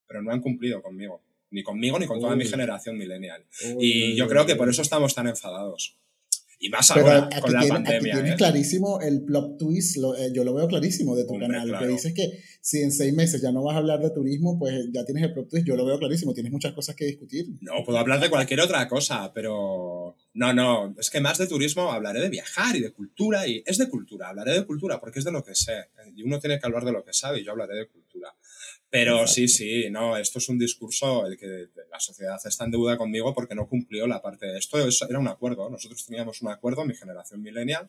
pero 0.07 0.23
no 0.23 0.33
han 0.33 0.41
cumplido 0.41 0.83
conmigo. 0.83 1.23
Ni 1.51 1.63
conmigo 1.63 1.99
ni 1.99 2.07
con 2.07 2.19
toda 2.19 2.35
mi 2.35 2.47
generación 2.47 2.97
millennial. 2.97 3.45
y 3.79 4.17
yo 4.17 4.27
creo 4.27 4.47
que 4.47 4.57
por 4.57 4.71
eso 4.71 4.81
estamos 4.81 5.15
tan 5.15 5.27
enfadados. 5.27 5.99
Y 6.65 6.69
más 6.69 6.89
ahora 6.93 7.29
con 7.41 7.53
la 7.53 7.67
pandemia. 7.67 8.15
tienes 8.15 8.33
¿eh? 8.35 8.37
clarísimo 8.37 9.01
el 9.01 9.25
plot 9.25 9.59
twist, 9.59 9.97
eh, 9.97 10.31
yo 10.33 10.45
lo 10.45 10.55
veo 10.55 10.69
clarísimo 10.69 11.17
de 11.17 11.25
tu 11.25 11.37
canal. 11.37 11.77
Que 11.77 11.89
dices 11.89 12.15
que 12.15 12.39
si 12.61 12.81
en 12.83 12.93
seis 12.93 13.13
meses 13.13 13.43
ya 13.43 13.51
no 13.51 13.65
vas 13.65 13.75
a 13.75 13.79
hablar 13.79 13.99
de 13.99 14.11
turismo, 14.11 14.61
pues 14.61 14.87
ya 14.93 15.05
tienes 15.05 15.25
el 15.25 15.33
plot 15.33 15.49
twist. 15.49 15.67
Yo 15.67 15.75
lo 15.75 15.85
veo 15.85 15.99
clarísimo, 15.99 16.33
tienes 16.33 16.53
muchas 16.53 16.73
cosas 16.73 16.95
que 16.95 17.05
discutir. 17.05 17.47
No, 17.61 17.83
puedo 17.85 17.99
hablar 17.99 18.21
de 18.21 18.31
cualquier 18.31 18.61
otra 18.61 18.87
cosa, 18.87 19.33
pero 19.35 20.17
no, 20.35 20.55
no, 20.55 20.95
es 20.97 21.11
que 21.11 21.21
más 21.21 21.39
de 21.39 21.49
turismo 21.49 21.91
hablaré 21.91 22.21
de 22.21 22.29
viajar 22.29 22.77
y 22.77 22.81
de 22.81 22.93
cultura. 22.93 23.45
Y 23.49 23.65
es 23.67 23.79
de 23.79 23.89
cultura, 23.89 24.29
hablaré 24.29 24.53
de 24.53 24.65
cultura 24.65 25.01
porque 25.01 25.19
es 25.19 25.25
de 25.25 25.33
lo 25.33 25.43
que 25.43 25.57
sé. 25.57 25.89
Y 26.15 26.23
uno 26.23 26.39
tiene 26.39 26.61
que 26.61 26.67
hablar 26.67 26.85
de 26.85 26.93
lo 26.93 27.05
que 27.05 27.13
sabe 27.13 27.41
y 27.41 27.45
yo 27.45 27.51
hablaré 27.51 27.75
de 27.75 27.89
cultura. 27.89 28.33
Pero 28.93 29.27
sí, 29.27 29.49
sí, 29.49 29.89
no, 29.91 30.19
esto 30.19 30.39
es 30.39 30.51
un 30.51 30.59
discurso 30.59 31.25
el 31.27 31.39
que 31.39 31.69
la 31.91 31.99
sociedad 31.99 32.39
está 32.45 32.67
en 32.67 32.73
deuda 32.73 32.99
conmigo 32.99 33.33
porque 33.33 33.55
no 33.55 33.67
cumplió 33.67 34.07
la 34.07 34.21
parte 34.21 34.45
de 34.45 34.59
esto. 34.59 34.87
Eso 34.87 35.09
era 35.09 35.19
un 35.19 35.29
acuerdo. 35.29 35.71
Nosotros 35.71 36.05
teníamos 36.05 36.43
un 36.43 36.51
acuerdo, 36.51 36.85
mi 36.85 36.95
generación 36.95 37.41
millennial, 37.41 37.89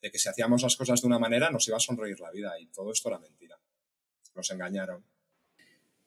de 0.00 0.10
que 0.10 0.18
si 0.18 0.26
hacíamos 0.26 0.62
las 0.62 0.74
cosas 0.74 1.02
de 1.02 1.06
una 1.06 1.18
manera 1.18 1.50
nos 1.50 1.68
iba 1.68 1.76
a 1.76 1.80
sonreír 1.80 2.18
la 2.20 2.30
vida 2.30 2.58
y 2.58 2.64
todo 2.68 2.90
esto 2.90 3.10
era 3.10 3.18
mentira. 3.18 3.60
Nos 4.34 4.50
engañaron. 4.50 5.04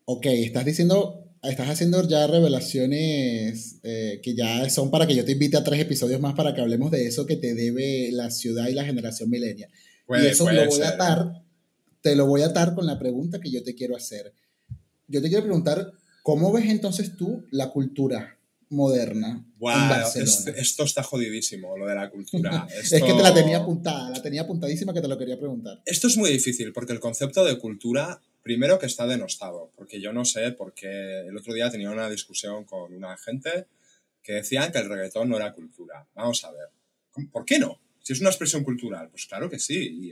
Ok, 0.06 0.26
estás 0.26 0.66
diciendo, 0.66 1.36
estás 1.44 1.70
haciendo 1.70 2.02
ya 2.08 2.26
revelaciones 2.26 3.80
eh, 3.84 4.22
que 4.24 4.34
ya 4.34 4.68
son 4.72 4.90
para 4.90 5.06
que 5.06 5.14
yo 5.14 5.24
te 5.24 5.34
invite 5.34 5.58
a 5.58 5.64
tres 5.64 5.82
episodios 5.82 6.20
más 6.20 6.34
para 6.34 6.56
que 6.56 6.62
hablemos 6.62 6.90
de 6.90 7.06
eso 7.06 7.28
que 7.28 7.36
te 7.36 7.54
debe 7.54 8.10
la 8.12 8.32
ciudad 8.32 8.70
y 8.70 8.74
la 8.74 8.86
generación 8.86 9.30
milenial. 9.30 9.70
y 10.10 10.26
eso 10.26 10.52
lo 10.52 10.66
voy 10.66 10.82
a 10.82 10.90
atar, 10.90 11.41
te 12.02 12.16
lo 12.16 12.26
voy 12.26 12.42
a 12.42 12.48
atar 12.48 12.76
con 12.76 12.86
la 12.86 13.00
pregunta 13.00 13.40
que 13.40 13.52
yo 13.52 13.64
te 13.64 13.76
quiero 13.76 13.96
hacer. 13.96 14.34
Yo 15.08 15.22
te 15.22 15.30
quiero 15.30 15.44
preguntar, 15.44 15.92
¿cómo 16.24 16.52
ves 16.52 16.70
entonces 16.70 17.16
tú 17.16 17.46
la 17.52 17.70
cultura 17.70 18.38
moderna 18.72 19.46
esto, 20.56 20.84
está 20.84 21.04
jodidísimo, 21.04 21.78
lo 21.78 21.86
de 21.86 21.96
la 21.96 22.10
cultura. 22.10 22.68
es 22.82 22.90
que 22.90 23.14
te 23.14 23.22
la 23.22 23.34
tenía 23.34 23.58
apuntada, 23.58 24.10
la 24.10 24.22
tenía 24.22 24.42
apuntadísima 24.42 24.94
que 24.94 25.02
te 25.02 25.08
lo 25.08 25.18
quería 25.18 25.38
preguntar. 25.38 25.82
Esto 25.86 26.08
es 26.08 26.18
muy 26.18 26.32
difícil 26.32 26.72
porque 26.72 26.94
el 26.94 27.00
concepto 27.00 27.44
de 27.44 27.58
cultura, 27.58 28.22
primero 28.42 28.80
que 28.80 28.86
está 28.86 29.06
denostado, 29.06 29.72
porque 29.76 30.00
yo 30.00 30.14
no 30.14 30.24
sé, 30.24 30.52
porque 30.54 31.28
el 31.28 31.38
otro 31.38 31.54
día 31.54 31.70
tenía 31.70 31.92
una 31.92 32.10
discusión 32.10 32.64
con 32.64 32.94
una 32.94 33.18
gente 33.18 33.68
que 34.24 34.34
decían 34.34 34.72
que 34.72 34.80
el 34.80 34.90
reggaetón 34.90 35.30
no 35.30 35.36
era 35.36 35.54
cultura. 35.54 36.08
Vamos 36.16 36.44
a 36.46 36.52
ver, 36.52 36.70
¿por 37.32 37.44
qué 37.46 37.60
no? 37.60 37.80
Si 38.02 38.14
es 38.14 38.22
una 38.22 38.30
expresión 38.30 38.64
cultural, 38.64 39.10
pues 39.10 39.26
claro 39.26 39.50
que 39.50 39.60
sí. 39.60 40.12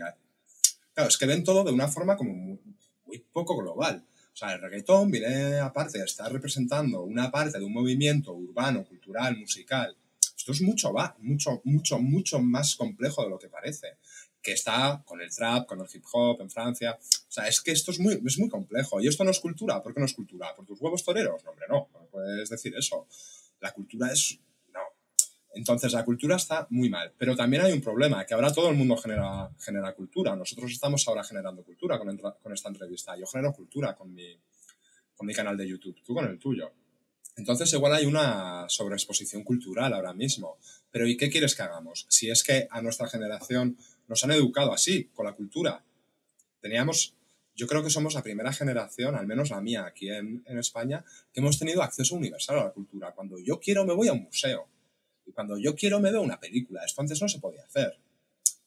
Claro, 0.99 1.09
es 1.09 1.17
que 1.17 1.25
ven 1.27 1.45
todo 1.45 1.63
de 1.63 1.71
una 1.71 1.87
forma 1.87 2.17
como 2.17 2.33
muy 2.33 3.19
poco 3.31 3.55
global. 3.55 4.05
O 4.33 4.35
sea, 4.35 4.53
el 4.53 4.61
reggaetón 4.61 5.09
viene 5.09 5.57
aparte 5.59 6.03
estar 6.03 6.29
representando 6.29 7.03
una 7.03 7.31
parte 7.31 7.57
de 7.57 7.63
un 7.63 7.71
movimiento 7.71 8.33
urbano, 8.33 8.83
cultural, 8.83 9.37
musical. 9.37 9.95
Esto 10.35 10.51
es 10.51 10.61
mucho, 10.61 10.91
va, 10.91 11.15
mucho, 11.19 11.61
mucho, 11.63 11.99
mucho 11.99 12.41
más 12.41 12.75
complejo 12.75 13.23
de 13.23 13.29
lo 13.29 13.39
que 13.39 13.47
parece. 13.47 13.95
Que 14.41 14.51
está 14.51 15.01
con 15.05 15.21
el 15.21 15.33
trap, 15.33 15.67
con 15.67 15.79
el 15.79 15.87
hip 15.93 16.03
hop 16.11 16.41
en 16.41 16.49
Francia. 16.49 16.97
O 16.99 17.31
sea, 17.31 17.47
es 17.47 17.61
que 17.61 17.71
esto 17.71 17.91
es 17.91 17.99
muy, 18.01 18.21
es 18.25 18.37
muy 18.37 18.49
complejo. 18.49 18.99
¿Y 18.99 19.07
esto 19.07 19.23
no 19.23 19.31
es 19.31 19.39
cultura? 19.39 19.81
¿Por 19.81 19.93
qué 19.93 20.01
no 20.01 20.05
es 20.05 20.13
cultura? 20.13 20.53
¿Por 20.53 20.65
tus 20.65 20.81
huevos 20.81 21.01
toreros? 21.01 21.41
No, 21.45 21.51
hombre, 21.51 21.65
no, 21.69 21.87
no 21.93 22.07
puedes 22.11 22.49
decir 22.49 22.75
eso. 22.75 23.07
La 23.61 23.71
cultura 23.71 24.11
es 24.11 24.37
entonces 25.53 25.93
la 25.93 26.05
cultura 26.05 26.35
está 26.35 26.67
muy 26.69 26.89
mal, 26.89 27.13
pero 27.17 27.35
también 27.35 27.63
hay 27.63 27.73
un 27.73 27.81
problema, 27.81 28.25
que 28.25 28.33
ahora 28.33 28.53
todo 28.53 28.69
el 28.69 28.75
mundo 28.75 28.95
genera, 28.97 29.49
genera 29.59 29.93
cultura. 29.93 30.35
Nosotros 30.35 30.71
estamos 30.71 31.07
ahora 31.07 31.23
generando 31.23 31.63
cultura 31.63 31.97
con, 31.97 32.53
esta 32.53 32.69
entrevista. 32.69 33.17
Yo 33.17 33.25
genero 33.25 33.53
cultura 33.53 33.95
con 33.95 34.13
mi, 34.13 34.37
con 35.15 35.25
mi 35.25 35.33
canal 35.33 35.57
de 35.57 35.67
YouTube, 35.67 36.01
tú 36.03 36.13
con 36.13 36.25
el 36.25 36.37
tuyo. 36.37 36.71
Entonces 37.35 37.71
igual 37.73 37.93
hay 37.93 38.05
una 38.05 38.65
sobreexposición 38.67 39.43
cultural 39.43 39.93
ahora 39.93 40.13
mismo. 40.13 40.57
Pero 40.91 41.07
¿y 41.07 41.17
qué 41.17 41.29
quieres 41.29 41.55
que 41.55 41.63
hagamos? 41.63 42.05
Si 42.09 42.29
es 42.29 42.43
que 42.43 42.67
a 42.69 42.81
nuestra 42.81 43.07
generación 43.07 43.77
nos 44.07 44.23
han 44.23 44.31
educado 44.31 44.71
así, 44.71 45.05
con 45.13 45.25
la 45.25 45.33
cultura. 45.33 45.83
Teníamos, 46.61 47.15
yo 47.55 47.67
creo 47.67 47.83
que 47.83 47.89
somos 47.89 48.13
la 48.13 48.21
primera 48.21 48.51
generación, 48.51 49.15
al 49.15 49.25
menos 49.25 49.49
la 49.49 49.61
mía 49.61 49.85
aquí 49.85 50.09
en, 50.09 50.43
en 50.45 50.59
España, 50.59 51.03
que 51.33 51.39
hemos 51.39 51.57
tenido 51.57 51.81
acceso 51.81 52.15
universal 52.15 52.59
a 52.59 52.63
la 52.65 52.71
cultura. 52.71 53.13
Cuando 53.13 53.39
yo 53.39 53.59
quiero 53.59 53.85
me 53.85 53.93
voy 53.93 54.09
a 54.09 54.13
un 54.13 54.23
museo 54.23 54.67
y 55.29 55.31
cuando 55.31 55.57
yo 55.59 55.75
quiero 55.75 55.99
me 55.99 56.11
veo 56.11 56.21
una 56.21 56.39
película. 56.39 56.83
Esto 56.83 57.01
antes 57.01 57.21
no 57.21 57.29
se 57.29 57.39
podía 57.39 57.63
hacer. 57.63 57.95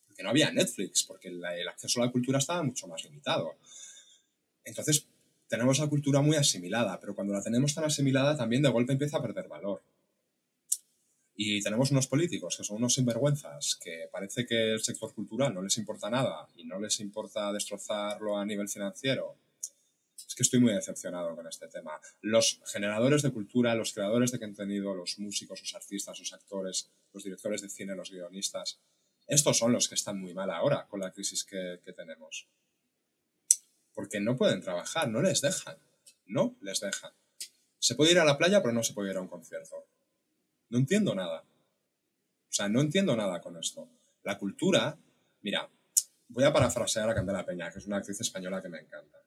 Porque 0.06 0.22
no 0.22 0.30
había 0.30 0.52
Netflix, 0.52 1.02
porque 1.02 1.28
el, 1.28 1.44
acceso 1.68 2.00
a 2.00 2.06
la 2.06 2.12
cultura 2.12 2.38
estaba 2.38 2.62
mucho 2.62 2.86
más 2.86 3.02
limitado. 3.04 3.56
Entonces, 4.64 5.06
tenemos 5.48 5.80
la 5.80 5.88
cultura 5.88 6.20
muy 6.20 6.36
asimilada, 6.36 7.00
pero 7.00 7.16
cuando 7.16 7.32
la 7.32 7.42
tenemos 7.42 7.74
tan 7.74 7.84
asimilada 7.84 8.36
también 8.36 8.62
de 8.62 8.68
golpe 8.68 8.92
empieza 8.92 9.16
a 9.16 9.22
perder 9.22 9.48
valor. 9.48 9.82
Y 11.34 11.60
tenemos 11.62 11.90
unos 11.90 12.06
políticos 12.06 12.56
que 12.56 12.62
son 12.62 12.76
unos 12.76 12.94
sinvergüenzas, 12.94 13.76
que 13.82 14.08
parece 14.12 14.46
que 14.46 14.74
el 14.74 14.82
sector 14.82 15.12
cultural 15.12 15.52
no 15.52 15.62
les 15.62 15.76
importa 15.78 16.08
nada 16.10 16.46
y 16.54 16.64
no 16.64 16.78
les 16.78 17.00
importa 17.00 17.52
destrozarlo 17.52 18.38
a 18.38 18.46
nivel 18.46 18.68
financiero 18.68 19.36
es 20.26 20.34
que 20.34 20.42
estoy 20.42 20.60
muy 20.60 20.72
decepcionado 20.72 21.34
con 21.34 21.46
este 21.46 21.68
tema. 21.68 22.00
Los 22.20 22.60
generadores 22.66 23.22
de 23.22 23.30
cultura, 23.30 23.74
los 23.74 23.92
creadores 23.92 24.32
de 24.32 24.38
contenido, 24.38 24.94
los 24.94 25.18
músicos, 25.18 25.60
los 25.60 25.74
artistas, 25.74 26.18
los 26.18 26.32
actores, 26.32 26.90
los 27.12 27.24
directores 27.24 27.62
de 27.62 27.68
cine, 27.68 27.94
los 27.94 28.10
guionistas, 28.10 28.80
estos 29.26 29.56
son 29.56 29.72
los 29.72 29.88
que 29.88 29.94
están 29.94 30.20
muy 30.20 30.34
mal 30.34 30.50
ahora 30.50 30.86
con 30.88 31.00
la 31.00 31.12
crisis 31.12 31.44
que, 31.44 31.80
que 31.84 31.92
tenemos. 31.92 32.48
Porque 33.94 34.20
no 34.20 34.36
pueden 34.36 34.60
trabajar, 34.60 35.08
no 35.08 35.22
les 35.22 35.40
dejan. 35.40 35.76
No 36.26 36.56
les 36.60 36.80
dejan. 36.80 37.12
Se 37.78 37.94
puede 37.94 38.12
ir 38.12 38.18
a 38.18 38.24
la 38.24 38.38
playa, 38.38 38.62
pero 38.62 38.72
no 38.72 38.82
se 38.82 38.94
puede 38.94 39.10
ir 39.10 39.16
a 39.16 39.20
un 39.20 39.28
concierto. 39.28 39.86
No 40.70 40.78
entiendo 40.78 41.14
nada. 41.14 41.42
O 41.42 42.52
sea, 42.52 42.68
no 42.68 42.80
entiendo 42.80 43.16
nada 43.16 43.40
con 43.40 43.56
esto. 43.56 43.88
La 44.22 44.38
cultura, 44.38 44.96
mira, 45.42 45.68
voy 46.28 46.44
a 46.44 46.52
parafrasear 46.52 47.08
a 47.10 47.14
Candela 47.14 47.44
Peña, 47.44 47.70
que 47.70 47.78
es 47.78 47.86
una 47.86 47.98
actriz 47.98 48.20
española 48.20 48.62
que 48.62 48.68
me 48.68 48.78
encanta. 48.78 49.18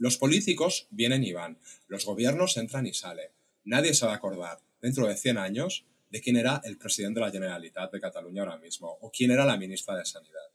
Los 0.00 0.16
políticos 0.16 0.86
vienen 0.88 1.24
y 1.24 1.34
van, 1.34 1.58
los 1.86 2.06
gobiernos 2.06 2.56
entran 2.56 2.86
y 2.86 2.94
salen. 2.94 3.28
Nadie 3.64 3.92
se 3.92 4.06
va 4.06 4.12
a 4.12 4.16
acordar 4.16 4.58
dentro 4.80 5.06
de 5.06 5.14
100 5.14 5.36
años 5.36 5.84
de 6.08 6.22
quién 6.22 6.38
era 6.38 6.62
el 6.64 6.78
presidente 6.78 7.20
de 7.20 7.26
la 7.26 7.32
Generalitat 7.32 7.92
de 7.92 8.00
Cataluña 8.00 8.44
ahora 8.44 8.56
mismo 8.56 8.96
o 9.02 9.10
quién 9.10 9.30
era 9.30 9.44
la 9.44 9.58
ministra 9.58 9.94
de 9.98 10.06
Sanidad. 10.06 10.48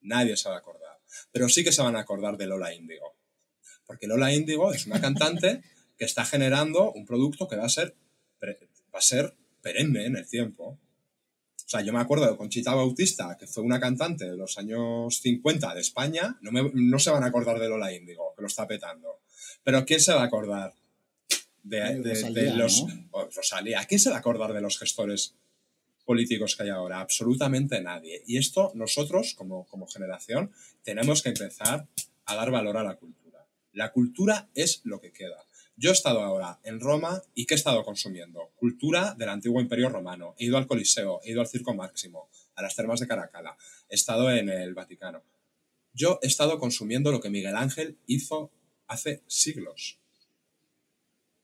Nadie 0.00 0.36
se 0.36 0.48
va 0.48 0.56
a 0.56 0.58
acordar. 0.58 0.98
Pero 1.30 1.48
sí 1.48 1.62
que 1.62 1.70
se 1.70 1.80
van 1.80 1.94
a 1.94 2.00
acordar 2.00 2.36
de 2.36 2.48
Lola 2.48 2.74
Índigo. 2.74 3.14
Porque 3.86 4.08
Lola 4.08 4.34
Índigo 4.34 4.72
es 4.72 4.84
una 4.86 5.00
cantante 5.00 5.62
que 5.96 6.04
está 6.04 6.24
generando 6.24 6.90
un 6.90 7.06
producto 7.06 7.46
que 7.46 7.54
va 7.54 7.66
a 7.66 7.68
ser, 7.68 7.94
va 8.42 8.98
a 8.98 9.00
ser 9.00 9.32
perenne 9.62 10.06
en 10.06 10.16
el 10.16 10.28
tiempo. 10.28 10.76
O 11.66 11.68
sea, 11.68 11.80
yo 11.80 11.92
me 11.92 11.98
acuerdo 11.98 12.30
de 12.30 12.36
Conchita 12.36 12.74
Bautista, 12.76 13.36
que 13.36 13.48
fue 13.48 13.64
una 13.64 13.80
cantante 13.80 14.24
de 14.24 14.36
los 14.36 14.56
años 14.56 15.18
50 15.20 15.74
de 15.74 15.80
España, 15.80 16.38
no, 16.40 16.52
no 16.52 16.98
se 17.00 17.10
van 17.10 17.24
a 17.24 17.26
acordar 17.26 17.58
de 17.58 17.68
Lola 17.68 17.92
Índigo, 17.92 18.32
que 18.36 18.42
lo 18.42 18.46
está 18.46 18.68
petando. 18.68 19.18
Pero 19.64 19.84
¿quién 19.84 19.98
se 19.98 20.14
va 20.14 20.22
a 20.22 20.26
acordar 20.26 20.72
de, 21.64 22.54
los... 22.54 22.84
Rosalía, 23.34 23.84
¿quién 23.84 23.98
se 23.98 24.10
va 24.10 24.16
a 24.16 24.20
acordar 24.20 24.52
de 24.52 24.60
los 24.60 24.78
gestores 24.78 25.34
políticos 26.04 26.54
que 26.54 26.62
hay 26.62 26.68
ahora? 26.68 27.00
Absolutamente 27.00 27.80
nadie. 27.80 28.22
Y 28.28 28.38
esto 28.38 28.70
nosotros, 28.76 29.34
como, 29.34 29.66
como 29.66 29.88
generación, 29.88 30.52
tenemos 30.84 31.20
que 31.20 31.30
empezar 31.30 31.88
a 32.26 32.34
dar 32.36 32.52
valor 32.52 32.76
a 32.76 32.84
la 32.84 32.94
cultura. 32.94 33.44
La 33.72 33.90
cultura 33.90 34.48
es 34.54 34.82
lo 34.84 35.00
que 35.00 35.10
queda. 35.10 35.45
Yo 35.78 35.90
he 35.90 35.92
estado 35.92 36.22
ahora 36.22 36.58
en 36.64 36.80
Roma 36.80 37.22
y 37.34 37.44
¿qué 37.44 37.52
he 37.52 37.56
estado 37.56 37.84
consumiendo? 37.84 38.50
Cultura 38.56 39.14
del 39.18 39.28
antiguo 39.28 39.60
imperio 39.60 39.90
romano. 39.90 40.34
He 40.38 40.46
ido 40.46 40.56
al 40.56 40.66
Coliseo, 40.66 41.20
he 41.22 41.32
ido 41.32 41.42
al 41.42 41.48
Circo 41.48 41.74
Máximo, 41.74 42.30
a 42.54 42.62
las 42.62 42.74
termas 42.74 42.98
de 43.00 43.06
Caracalla, 43.06 43.56
he 43.90 43.94
estado 43.94 44.30
en 44.30 44.48
el 44.48 44.72
Vaticano. 44.72 45.22
Yo 45.92 46.18
he 46.22 46.28
estado 46.28 46.58
consumiendo 46.58 47.12
lo 47.12 47.20
que 47.20 47.28
Miguel 47.28 47.56
Ángel 47.56 47.98
hizo 48.06 48.50
hace 48.86 49.22
siglos. 49.26 49.98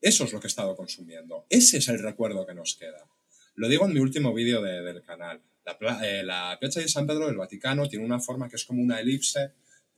Eso 0.00 0.24
es 0.24 0.32
lo 0.32 0.40
que 0.40 0.46
he 0.46 0.48
estado 0.48 0.74
consumiendo. 0.76 1.44
Ese 1.50 1.76
es 1.76 1.88
el 1.88 2.02
recuerdo 2.02 2.46
que 2.46 2.54
nos 2.54 2.74
queda. 2.74 3.06
Lo 3.54 3.68
digo 3.68 3.84
en 3.84 3.92
mi 3.92 4.00
último 4.00 4.32
vídeo 4.32 4.62
del 4.62 5.02
canal. 5.02 5.42
La, 5.64 6.00
eh, 6.02 6.56
Piazza 6.58 6.80
de 6.80 6.88
San 6.88 7.06
Pedro 7.06 7.26
del 7.26 7.36
Vaticano 7.36 7.86
tiene 7.86 8.04
una 8.04 8.18
forma 8.18 8.48
que 8.48 8.56
es 8.56 8.64
como 8.64 8.82
una 8.82 8.98
elipse 8.98 9.52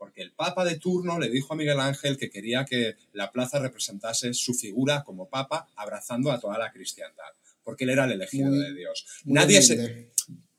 porque 0.05 0.21
el 0.21 0.33
Papa 0.33 0.67
de 0.67 0.79
turno 0.79 1.19
le 1.19 1.31
dijo 1.31 1.55
a 1.55 1.57
Miguel 1.57 1.81
Ángel 1.81 2.19
que 2.19 2.29
quería 2.29 2.67
que 2.67 2.97
la 3.15 3.33
plaza 3.33 3.59
representase 3.59 4.35
su 4.35 4.53
figura 4.53 5.03
como 5.03 5.31
Papa 5.31 5.71
abrazando 5.77 6.31
a 6.31 6.39
toda 6.39 6.59
la 6.59 6.71
cristiandad, 6.71 7.33
porque 7.63 7.85
él 7.85 7.91
era 7.91 8.05
el 8.05 8.13
elegido 8.13 8.53
de 8.53 8.75
Dios. 8.75 9.07
Nadie 9.25 9.63
se... 9.63 10.11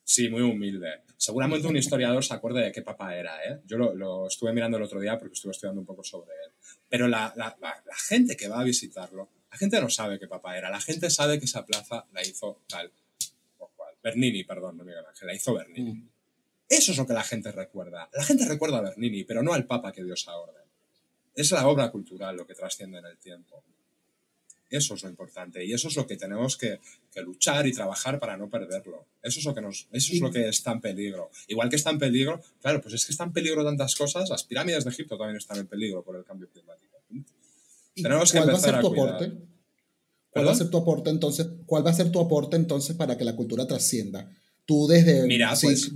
Sí, 0.03 0.29
muy 0.29 0.41
humilde. 0.41 1.03
Seguramente 1.15 1.67
un 1.67 1.77
historiador 1.77 2.25
se 2.25 2.33
acuerde 2.33 2.63
de 2.63 2.71
qué 2.71 2.81
papa 2.81 3.15
era, 3.15 3.37
¿eh? 3.43 3.61
Yo 3.65 3.77
lo, 3.77 4.27
estuve 4.27 4.51
mirando 4.51 4.77
el 4.77 4.83
otro 4.83 4.99
día 4.99 5.19
porque 5.19 5.33
estuve 5.33 5.51
estudiando 5.51 5.79
un 5.79 5.85
poco 5.85 6.03
sobre 6.03 6.31
él. 6.31 6.51
Pero 6.89 7.07
la, 7.07 7.31
la, 7.35 7.75
gente 8.07 8.35
que 8.35 8.47
va 8.47 8.61
a 8.61 8.63
visitarlo, 8.63 9.29
la 9.51 9.57
gente 9.57 9.79
no 9.79 9.91
sabe 9.91 10.17
qué 10.17 10.27
papa 10.27 10.57
era. 10.57 10.71
La 10.71 10.81
gente 10.81 11.11
sabe 11.11 11.37
que 11.37 11.45
esa 11.45 11.67
plaza 11.67 12.07
la 12.13 12.23
hizo 12.23 12.61
tal 12.67 12.91
o 13.59 13.67
cual. 13.75 13.93
Bernini, 14.01 14.43
perdón, 14.43 14.77
no 14.77 14.83
Miguel 14.83 15.05
Ángel, 15.07 15.27
la 15.27 15.35
hizo 15.35 15.53
Bernini. 15.53 15.93
Mm. 15.93 16.09
Eso 16.67 16.91
es 16.91 16.97
lo 16.97 17.05
que 17.05 17.13
la 17.13 17.23
gente 17.23 17.51
recuerda. 17.51 18.09
La 18.13 18.23
gente 18.23 18.45
recuerda 18.45 18.77
a 18.77 18.81
Bernini, 18.81 19.23
pero 19.23 19.43
no 19.43 19.53
al 19.53 19.65
Papa 19.65 19.91
que 19.91 20.03
dio 20.03 20.13
esa 20.13 20.35
orden. 20.35 20.63
Es 21.35 21.51
la 21.51 21.67
obra 21.67 21.91
cultural 21.91 22.35
lo 22.35 22.47
que 22.47 22.55
trasciende 22.55 22.99
en 22.99 23.05
el 23.05 23.17
tiempo. 23.17 23.63
Eso 24.69 24.95
es 24.95 25.03
lo 25.03 25.09
importante 25.09 25.63
y 25.63 25.73
eso 25.73 25.87
es 25.87 25.95
lo 25.95 26.07
que 26.07 26.17
tenemos 26.17 26.57
que, 26.57 26.79
luchar 27.23 27.67
y 27.67 27.71
trabajar 27.71 28.19
para 28.19 28.35
no 28.35 28.49
perderlo. 28.49 29.05
Eso 29.21 29.39
es 29.39 29.45
lo 29.45 29.53
que 29.53 29.61
nos, 29.61 29.87
eso 29.91 30.13
es 30.13 30.19
lo 30.19 30.31
que 30.31 30.49
está 30.49 30.71
en 30.71 30.81
peligro. 30.81 31.29
Igual 31.47 31.69
que 31.69 31.75
está 31.75 31.91
en 31.91 31.99
peligro, 31.99 32.41
claro, 32.61 32.81
pues 32.81 32.95
es 32.95 33.05
que 33.05 33.11
está 33.11 33.23
en 33.23 33.31
peligro 33.31 33.63
tantas 33.63 33.95
cosas. 33.95 34.29
Las 34.29 34.43
pirámides 34.43 34.83
de 34.83 34.89
Egipto 34.89 35.17
también 35.17 35.37
están 35.37 35.59
en 35.59 35.67
peligro 35.67 36.03
por 36.03 36.15
el 36.15 36.25
cambio 36.25 36.49
climático. 36.49 36.97
Tenemos 37.95 38.31
que 38.31 38.39
empezar 38.39 38.75
a, 38.75 38.81
cuidar. 38.81 39.31
¿Cuál 40.29 40.47
va 40.47 40.51
a 40.51 40.55
ser 40.55 40.69
tu 40.69 40.77
aporte 40.77 41.09
entonces? 41.09 41.47
¿Cuál 41.65 41.85
va 41.85 41.91
a 41.91 41.93
ser 41.93 42.11
tu 42.11 42.19
aporte 42.19 42.57
entonces 42.57 42.95
para 42.95 43.17
que 43.17 43.23
la 43.23 43.35
cultura 43.35 43.65
trascienda? 43.65 44.29
Tú 44.65 44.87
desde 44.87 45.27
Mira, 45.27 45.53
pues, 45.61 45.91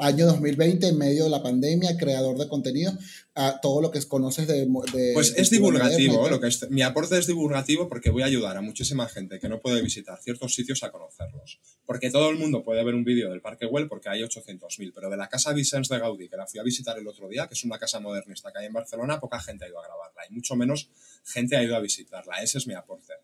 año 0.00 0.26
2020, 0.26 0.88
en 0.88 0.98
medio 0.98 1.24
de 1.24 1.30
la 1.30 1.42
pandemia, 1.42 1.96
creador 1.96 2.36
de 2.36 2.48
contenido, 2.48 2.92
a 3.34 3.60
todo 3.62 3.80
lo 3.80 3.90
que 3.90 4.02
conoces 4.06 4.46
de... 4.46 4.68
pues 5.14 5.32
es 5.36 5.48
divulgativo, 5.48 6.28
lo 6.28 6.38
que 6.38 6.50
mi 6.68 6.82
aporte 6.82 7.16
es 7.16 7.26
divulgativo 7.26 7.88
porque 7.88 8.10
voy 8.10 8.22
a 8.22 8.26
ayudar 8.26 8.58
a 8.58 8.60
muchísima 8.60 9.08
gente 9.08 9.38
que 9.38 9.48
no 9.48 9.60
puede 9.60 9.80
visitar 9.80 10.20
ciertos 10.20 10.54
sitios 10.54 10.82
a 10.82 10.92
conocerlos. 10.92 11.60
Porque 11.86 12.10
todo 12.10 12.28
el 12.28 12.36
mundo 12.36 12.62
puede 12.62 12.84
ver 12.84 12.94
un 12.94 13.04
vídeo 13.04 13.30
del 13.30 13.40
Parque 13.40 13.64
Güell 13.64 13.88
porque 13.88 14.10
hay 14.10 14.20
800.000, 14.20 14.92
pero 14.94 15.08
de 15.08 15.16
la 15.16 15.28
Casa 15.30 15.54
Vicens 15.54 15.88
de 15.88 15.98
Gaudí, 15.98 16.28
que 16.28 16.36
la 16.36 16.46
fui 16.46 16.60
a 16.60 16.62
visitar 16.62 16.98
el 16.98 17.08
otro 17.08 17.26
día, 17.26 17.46
que 17.46 17.54
es 17.54 17.64
una 17.64 17.78
casa 17.78 18.00
modernista 18.00 18.52
que 18.52 18.58
hay 18.58 18.66
en 18.66 18.74
Barcelona, 18.74 19.18
poca 19.18 19.40
gente 19.40 19.64
ha 19.64 19.68
ido 19.68 19.80
a 19.80 19.86
grabarla 19.86 20.22
y 20.28 20.34
mucho 20.34 20.56
menos 20.56 20.90
gente 21.24 21.56
ha 21.56 21.62
ido 21.62 21.74
a 21.74 21.80
visitarla. 21.80 22.42
Ese 22.42 22.58
es 22.58 22.66
mi 22.66 22.74
aporte 22.74 23.14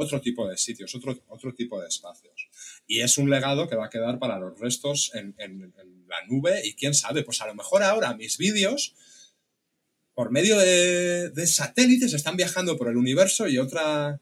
otro 0.00 0.20
tipo 0.20 0.48
de 0.48 0.56
sitios, 0.56 0.94
otro, 0.94 1.18
otro 1.28 1.54
tipo 1.54 1.80
de 1.80 1.88
espacios. 1.88 2.48
Y 2.86 3.00
es 3.00 3.18
un 3.18 3.30
legado 3.30 3.68
que 3.68 3.76
va 3.76 3.86
a 3.86 3.90
quedar 3.90 4.18
para 4.18 4.38
los 4.38 4.58
restos 4.58 5.12
en, 5.14 5.34
la 6.08 6.26
nube 6.26 6.60
y 6.64 6.74
quién 6.74 6.94
sabe, 6.94 7.22
pues 7.22 7.40
a 7.40 7.46
lo 7.46 7.54
mejor 7.54 7.82
ahora 7.82 8.14
mis 8.14 8.36
vídeos 8.36 8.94
por 10.14 10.32
medio 10.32 10.58
de, 10.58 11.46
satélites 11.46 12.12
están 12.12 12.36
viajando 12.36 12.76
por 12.76 12.88
el 12.88 12.96
universo 12.96 13.46
y 13.46 13.58
otra, 13.58 14.20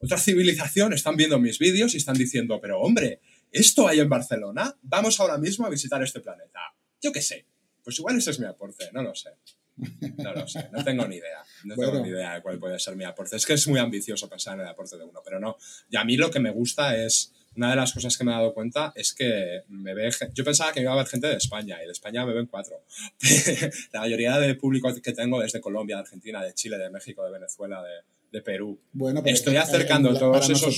otra 0.00 0.18
civilización 0.18 0.92
están 0.92 1.16
viendo 1.16 1.38
mis 1.38 1.58
vídeos 1.58 1.94
y 1.94 1.96
están 1.96 2.16
diciendo, 2.16 2.60
pero 2.60 2.80
hombre, 2.80 3.20
¿esto 3.50 3.88
hay 3.88 4.00
en 4.00 4.08
Barcelona? 4.08 4.76
Vamos 4.82 5.18
ahora 5.18 5.38
mismo 5.38 5.66
a 5.66 5.70
visitar 5.70 6.02
este 6.02 6.20
planeta. 6.20 6.60
Yo 7.00 7.12
qué 7.12 7.22
sé. 7.22 7.46
Pues 7.82 7.98
igual 7.98 8.18
ese 8.18 8.32
es 8.32 8.40
mi 8.40 8.46
aporte, 8.46 8.90
no 8.92 9.02
lo 9.02 9.14
sé. 9.14 9.30
No 9.76 10.32
lo 10.32 10.48
sé, 10.48 10.68
no 10.72 10.82
tengo 10.82 11.06
ni 11.06 11.16
idea. 11.16 11.44
No 11.64 11.74
tengo 11.74 12.00
ni 12.00 12.08
idea 12.08 12.34
de 12.34 12.42
cuál 12.42 12.58
puede 12.58 12.78
ser 12.78 12.96
mi 12.96 13.04
aporte. 13.04 13.36
Es 13.36 13.44
que 13.44 13.54
es 13.54 13.68
muy 13.68 13.78
ambicioso 13.78 14.28
pensar 14.28 14.54
en 14.54 14.60
el 14.60 14.68
aporte 14.68 14.96
de 14.96 15.04
uno, 15.04 15.20
pero 15.24 15.38
no. 15.38 15.56
Y 15.90 15.96
a 15.96 16.04
mí 16.04 16.16
lo 16.16 16.30
que 16.30 16.40
me 16.40 16.50
gusta 16.50 16.96
es, 16.96 17.32
una 17.56 17.70
de 17.70 17.76
las 17.76 17.92
cosas 17.92 18.16
que 18.16 18.24
me 18.24 18.32
he 18.32 18.34
dado 18.34 18.52
cuenta 18.52 18.92
es 18.94 19.14
que 19.14 19.62
me 19.68 19.94
ve, 19.94 20.10
yo 20.34 20.44
pensaba 20.44 20.72
que 20.72 20.80
iba 20.80 20.90
a 20.90 20.94
haber 20.94 21.06
gente 21.06 21.26
de 21.26 21.36
España 21.36 21.78
y 21.82 21.86
de 21.86 21.92
España 21.92 22.24
me 22.26 22.34
ven 22.34 22.46
cuatro. 22.46 22.82
La 23.92 24.00
mayoría 24.00 24.38
de 24.38 24.54
público 24.54 24.92
que 25.02 25.12
tengo 25.12 25.42
es 25.42 25.52
de 25.52 25.60
Colombia, 25.60 25.96
de 25.96 26.02
Argentina, 26.02 26.42
de 26.42 26.54
Chile, 26.54 26.78
de 26.78 26.90
México, 26.90 27.24
de 27.24 27.32
Venezuela, 27.32 27.82
de, 27.82 28.02
de 28.30 28.42
Perú. 28.42 28.78
Bueno, 28.92 29.22
estoy 29.24 29.56
acercando 29.56 30.16
todos 30.18 30.50
esos, 30.50 30.76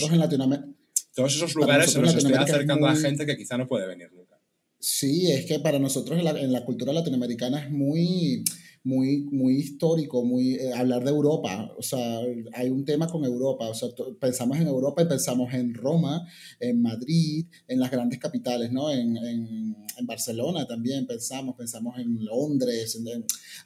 todos 1.14 1.34
esos 1.34 1.54
lugares, 1.54 1.92
se 1.92 2.00
los 2.00 2.14
estoy 2.14 2.34
acercando 2.34 2.86
a 2.86 2.94
gente 2.94 3.26
que 3.26 3.36
quizá 3.36 3.58
no 3.58 3.66
puede 3.66 3.86
venir 3.86 4.12
nunca. 4.12 4.38
Sí, 4.80 5.32
es 5.32 5.46
que 5.46 5.58
para 5.58 5.80
nosotros 5.80 6.16
en 6.16 6.24
la, 6.24 6.30
en 6.30 6.52
la 6.52 6.64
cultura 6.64 6.92
latinoamericana 6.92 7.64
es 7.64 7.70
muy 7.70 8.44
muy, 8.88 9.28
muy 9.30 9.56
histórico, 9.56 10.24
muy 10.24 10.54
eh, 10.54 10.72
hablar 10.72 11.04
de 11.04 11.10
Europa, 11.10 11.70
o 11.76 11.82
sea, 11.82 12.20
hay 12.54 12.70
un 12.70 12.86
tema 12.86 13.06
con 13.06 13.22
Europa, 13.22 13.68
o 13.68 13.74
sea, 13.74 13.90
pensamos 14.18 14.56
en 14.58 14.66
Europa 14.66 15.02
y 15.02 15.04
pensamos 15.04 15.52
en 15.52 15.74
Roma, 15.74 16.26
en 16.58 16.80
Madrid, 16.80 17.44
en 17.66 17.80
las 17.80 17.90
grandes 17.90 18.18
capitales, 18.18 18.72
¿no? 18.72 18.90
En, 18.90 19.18
en, 19.18 19.76
en 19.98 20.06
Barcelona 20.06 20.66
también 20.66 21.06
pensamos, 21.06 21.54
pensamos 21.54 21.98
en 21.98 22.24
Londres, 22.24 22.98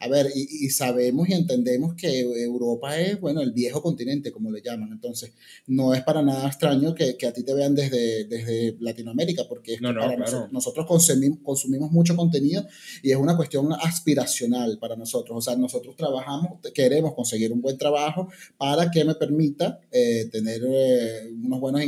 a 0.01 0.09
ver, 0.09 0.27
y, 0.35 0.67
y, 0.67 0.71
sabemos 0.71 1.29
y 1.29 1.35
entendemos 1.35 1.95
que 1.95 2.23
Europa 2.43 2.99
es, 2.99 3.21
bueno, 3.21 3.43
el 3.43 3.53
viejo 3.53 3.81
continente, 3.81 4.33
como 4.33 4.51
le 4.51 4.61
llaman, 4.61 4.91
entonces, 4.91 5.33
no 5.69 5.95
es 5.95 6.03
para 6.03 6.23
nada 6.23 6.49
extraño 6.49 6.97
que, 6.97 7.17
que 7.17 7.29
a 7.29 7.33
ti 7.33 7.45
te 7.45 7.55
vean 7.55 7.77
desde, 7.77 8.25
desde 8.25 8.77
Latinoamérica, 8.81 9.45
porque 9.49 9.79
nosotros, 10.51 10.85
consumimos, 10.85 11.39
consumimos 11.45 11.93
mucho 11.93 12.17
contenido 12.17 12.67
y 13.05 13.13
es 13.13 13.17
una 13.17 13.37
cuestión 13.37 13.73
aspiracional 13.73 14.79
para 14.81 14.97
nosotros 14.97 15.12
nosotros. 15.13 15.39
O 15.39 15.41
sea, 15.41 15.57
nosotros 15.57 15.97
trabajamos, 15.97 16.59
queremos 16.75 17.15
conseguir 17.15 17.53
un 17.53 17.61
buen 17.61 17.77
trabajo 17.77 18.29
para 18.57 18.91
que 18.91 19.05
me 19.05 19.15
permita 19.15 19.81
eh, 19.91 20.29
tener 20.31 20.63
eh, 20.65 21.31
unos 21.45 21.61
buenos 21.61 21.83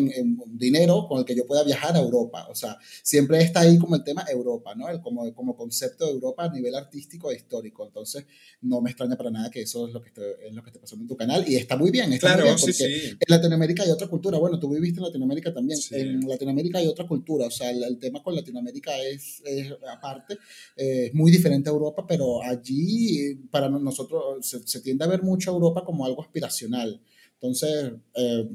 dinero 0.48 1.06
con 1.08 1.20
el 1.20 1.24
que 1.24 1.34
yo 1.34 1.46
pueda 1.46 1.64
viajar 1.64 1.96
a 1.96 2.00
Europa. 2.00 2.46
O 2.50 2.54
sea, 2.54 2.76
siempre 3.02 3.40
está 3.42 3.60
ahí 3.60 3.78
como 3.78 3.96
el 3.96 4.04
tema 4.04 4.24
Europa, 4.30 4.74
¿no? 4.74 4.88
El, 4.88 5.00
como, 5.00 5.32
como 5.34 5.56
concepto 5.56 6.06
de 6.06 6.12
Europa 6.12 6.44
a 6.44 6.52
nivel 6.52 6.74
artístico 6.74 7.30
e 7.30 7.36
histórico. 7.36 7.86
Entonces, 7.86 8.26
no 8.62 8.80
me 8.80 8.90
extraña 8.90 9.16
para 9.16 9.30
nada 9.30 9.50
que 9.50 9.62
eso 9.62 9.86
es 9.86 9.94
lo 9.94 10.02
que, 10.02 10.10
es 10.46 10.54
lo 10.54 10.62
que 10.62 10.70
esté 10.70 10.80
pasando 10.80 11.04
en 11.04 11.08
tu 11.08 11.16
canal 11.16 11.44
y 11.48 11.56
está 11.56 11.76
muy 11.76 11.90
bien. 11.90 12.12
Está 12.12 12.34
claro, 12.34 12.44
muy 12.44 12.54
bien 12.54 12.60
porque 12.60 13.16
en 13.20 13.28
Latinoamérica 13.28 13.82
hay 13.82 13.90
otra 13.90 14.08
cultura. 14.08 14.38
Bueno, 14.38 14.58
tú 14.58 14.68
viviste 14.68 15.00
en 15.00 15.06
Latinoamérica 15.06 15.52
también. 15.52 15.78
En 15.90 16.28
Latinoamérica 16.28 16.78
hay 16.78 16.86
otra 16.86 17.06
cultura. 17.06 17.46
O 17.46 17.50
sea, 17.50 17.70
el, 17.70 17.98
tema 17.98 18.22
con 18.22 18.34
Latinoamérica 18.34 18.98
es, 18.98 19.40
es 19.44 19.72
aparte, 19.90 20.34
eh, 20.76 21.06
es 21.06 21.14
muy 21.14 21.30
diferente 21.30 21.68
a 21.68 21.72
Europa, 21.72 22.04
pero 22.06 22.42
allí 22.42 23.03
para 23.50 23.68
nosotros 23.68 24.46
se, 24.46 24.80
tiende 24.80 25.04
a 25.04 25.08
ver 25.08 25.22
mucho 25.22 25.50
a 25.50 25.54
Europa 25.54 25.84
como 25.84 26.04
algo 26.04 26.22
aspiracional. 26.22 27.00
Entonces, 27.34 27.92
eh, 28.14 28.48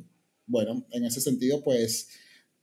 bueno, 0.46 0.86
en 0.92 1.06
ese 1.06 1.22
sentido, 1.22 1.62
pues 1.64 2.10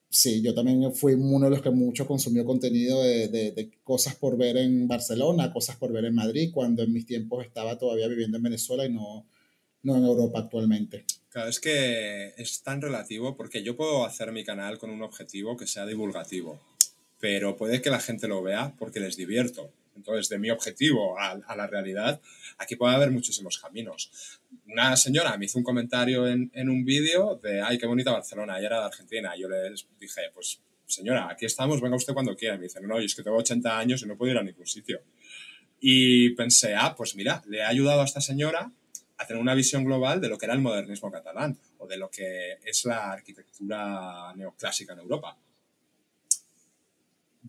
sí, 0.09 0.43
yo 0.43 0.55
también 0.55 0.95
fui 0.95 1.15
uno 1.15 1.47
de 1.47 1.51
los 1.51 1.63
que 1.63 1.71
mucho 1.71 2.07
consumió 2.07 2.45
contenido 2.45 3.03
de, 3.03 3.29
de, 3.29 3.71
cosas 3.85 4.15
por 4.17 4.37
ver 4.37 4.57
en 4.57 4.89
Barcelona, 4.89 5.53
cosas 5.53 5.77
por 5.77 5.93
ver 5.93 6.05
en 6.05 6.15
Madrid, 6.15 6.51
cuando 6.53 6.83
en 6.83 6.93
mis 6.93 7.07
tiempos 7.07 7.45
estaba 7.45 7.79
todavía 7.79 8.09
viviendo 8.09 8.37
en 8.37 8.43
Venezuela 8.43 8.85
y 8.87 8.93
no, 8.93 9.27
no 9.83 9.97
en 9.97 10.05
Europa 10.05 10.41
actualmente. 10.41 11.05
Claro, 11.29 11.51
es 11.51 11.61
que 11.61 12.35
es 12.37 12.63
tan 12.63 12.81
relativo 12.81 13.37
porque 13.37 13.63
yo 13.63 13.77
puedo 13.77 14.05
hacer 14.07 14.33
mi 14.33 14.45
canal 14.45 14.79
con 14.79 14.91
un 14.91 15.03
objetivo 15.03 15.57
que 15.57 15.67
sea 15.67 15.87
divulgativo, 15.87 16.61
pero 17.21 17.57
puede 17.57 17.83
que 17.83 17.91
la 17.91 18.01
gente 18.01 18.27
lo 18.27 18.43
vea 18.43 18.75
porque 18.79 19.01
les 19.01 19.17
divierto 19.17 19.71
entonces, 19.97 20.29
de 20.29 20.39
mi 20.39 20.51
objetivo 20.51 21.19
a, 21.19 21.57
la 21.57 21.67
realidad, 21.67 22.21
aquí 22.59 22.77
puede 22.77 22.95
haber 22.95 23.11
muchísimos 23.11 23.59
caminos. 23.59 24.41
Una 24.67 24.97
señora 24.97 25.37
me 25.37 25.47
hizo 25.47 25.59
un 25.59 25.65
comentario 25.65 26.29
en, 26.29 26.51
en 26.55 26.69
un 26.69 26.85
vídeo 26.85 27.41
de, 27.43 27.63
ay, 27.63 27.79
qué 27.79 27.87
bonita 27.87 28.13
Barcelona, 28.13 28.61
y 28.61 28.65
era 28.65 28.81
de 28.81 28.87
Argentina. 28.87 29.35
Yo 29.37 29.49
le 29.49 29.73
dije, 29.99 30.23
pues, 30.35 30.61
señora, 30.87 31.29
aquí 31.31 31.47
estamos, 31.47 31.81
venga 31.81 31.97
usted 31.97 32.15
cuando 32.15 32.37
quiera. 32.37 32.55
Y 32.55 32.59
me 32.59 32.65
dice, 32.65 32.81
no, 32.81 32.89
no, 32.89 32.99
es 32.99 33.15
que 33.15 33.23
tengo 33.23 33.37
80 33.39 33.79
años 33.79 34.03
y 34.03 34.07
no 34.07 34.17
puedo 34.17 34.33
ir 34.33 34.39
a 34.39 34.43
ningún 34.43 34.67
sitio. 34.67 35.01
Y 35.81 36.31
pensé, 36.31 36.75
ah, 36.75 36.95
pues 36.97 37.17
mira, 37.17 37.43
le 37.47 37.63
ha 37.63 37.69
ayudado 37.69 38.01
a 38.03 38.05
esta 38.05 38.21
señora 38.21 38.71
a 39.19 39.27
tener 39.27 39.41
una 39.41 39.55
visión 39.55 39.85
global 39.85 40.21
de 40.21 40.29
lo 40.29 40.39
que 40.39 40.47
era 40.47 40.55
el 40.55 40.61
modernismo 40.61 41.11
catalán 41.11 41.59
o 41.79 41.87
de 41.87 41.97
lo 41.97 42.11
que 42.11 42.59
es 42.65 42.85
la 42.85 43.13
arquitectura 43.13 44.33
neoclásica 44.37 44.93
en 44.93 45.01
Europa 45.01 45.39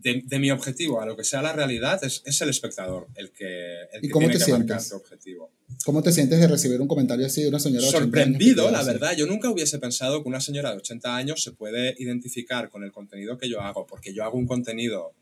de, 0.02 0.38
mi 0.38 0.50
objetivo 0.50 1.00
a 1.00 1.06
lo 1.06 1.16
que 1.16 1.24
sea 1.24 1.42
la 1.42 1.52
realidad 1.52 2.02
es, 2.04 2.22
es 2.24 2.40
el 2.40 2.48
espectador 2.48 3.08
el 3.14 3.30
que, 3.30 3.82
el 3.92 4.04
¿Y 4.04 4.08
cómo 4.08 4.28
te 4.30 4.38
sientes? 4.38 4.92
objetivo. 4.92 5.50
¿Cómo 5.84 6.02
te 6.02 6.12
sientes 6.12 6.38
de 6.38 6.46
recibir 6.46 6.80
un 6.80 6.88
comentario 6.88 7.26
así 7.26 7.42
de 7.42 7.48
una 7.48 7.58
señora 7.58 7.82
de 7.82 7.88
80 7.88 8.04
Sorprendido, 8.04 8.70
la 8.70 8.82
verdad. 8.82 9.16
Yo 9.16 9.26
nunca 9.26 9.50
hubiese 9.50 9.78
pensado 9.78 10.22
que 10.22 10.28
una 10.28 10.40
señora 10.40 10.70
de 10.70 10.78
80 10.78 11.16
años 11.16 11.42
se 11.42 11.52
puede 11.52 11.94
identificar 11.98 12.68
con 12.68 12.84
el 12.84 12.92
contenido 12.92 13.38
que 13.38 13.48
yo 13.48 13.60
hago, 13.60 13.86
porque 13.86 14.14
yo 14.14 14.24
hago 14.24 14.38
un 14.38 14.46
contenido 14.46 15.12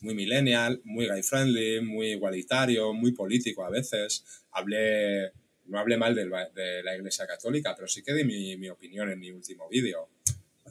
muy 0.00 0.14
millennial, 0.14 0.80
muy 0.84 1.08
guy 1.08 1.22
friendly, 1.22 1.80
muy 1.80 2.12
igualitario, 2.12 2.92
muy 2.94 3.12
político 3.12 3.64
a 3.64 3.70
veces. 3.70 4.24
Hablé, 4.52 5.32
no 5.66 5.78
hablé 5.78 5.96
mal 5.96 6.14
de, 6.14 6.24
de 6.54 6.82
la 6.82 6.96
Iglesia 6.96 7.26
Católica, 7.26 7.74
pero 7.76 7.86
sí 7.86 8.02
que 8.02 8.14
di 8.14 8.24
mi, 8.24 8.56
mi 8.56 8.70
opinión 8.70 9.10
en 9.10 9.18
mi 9.18 9.30
último 9.30 9.68
vídeo. 9.68 10.08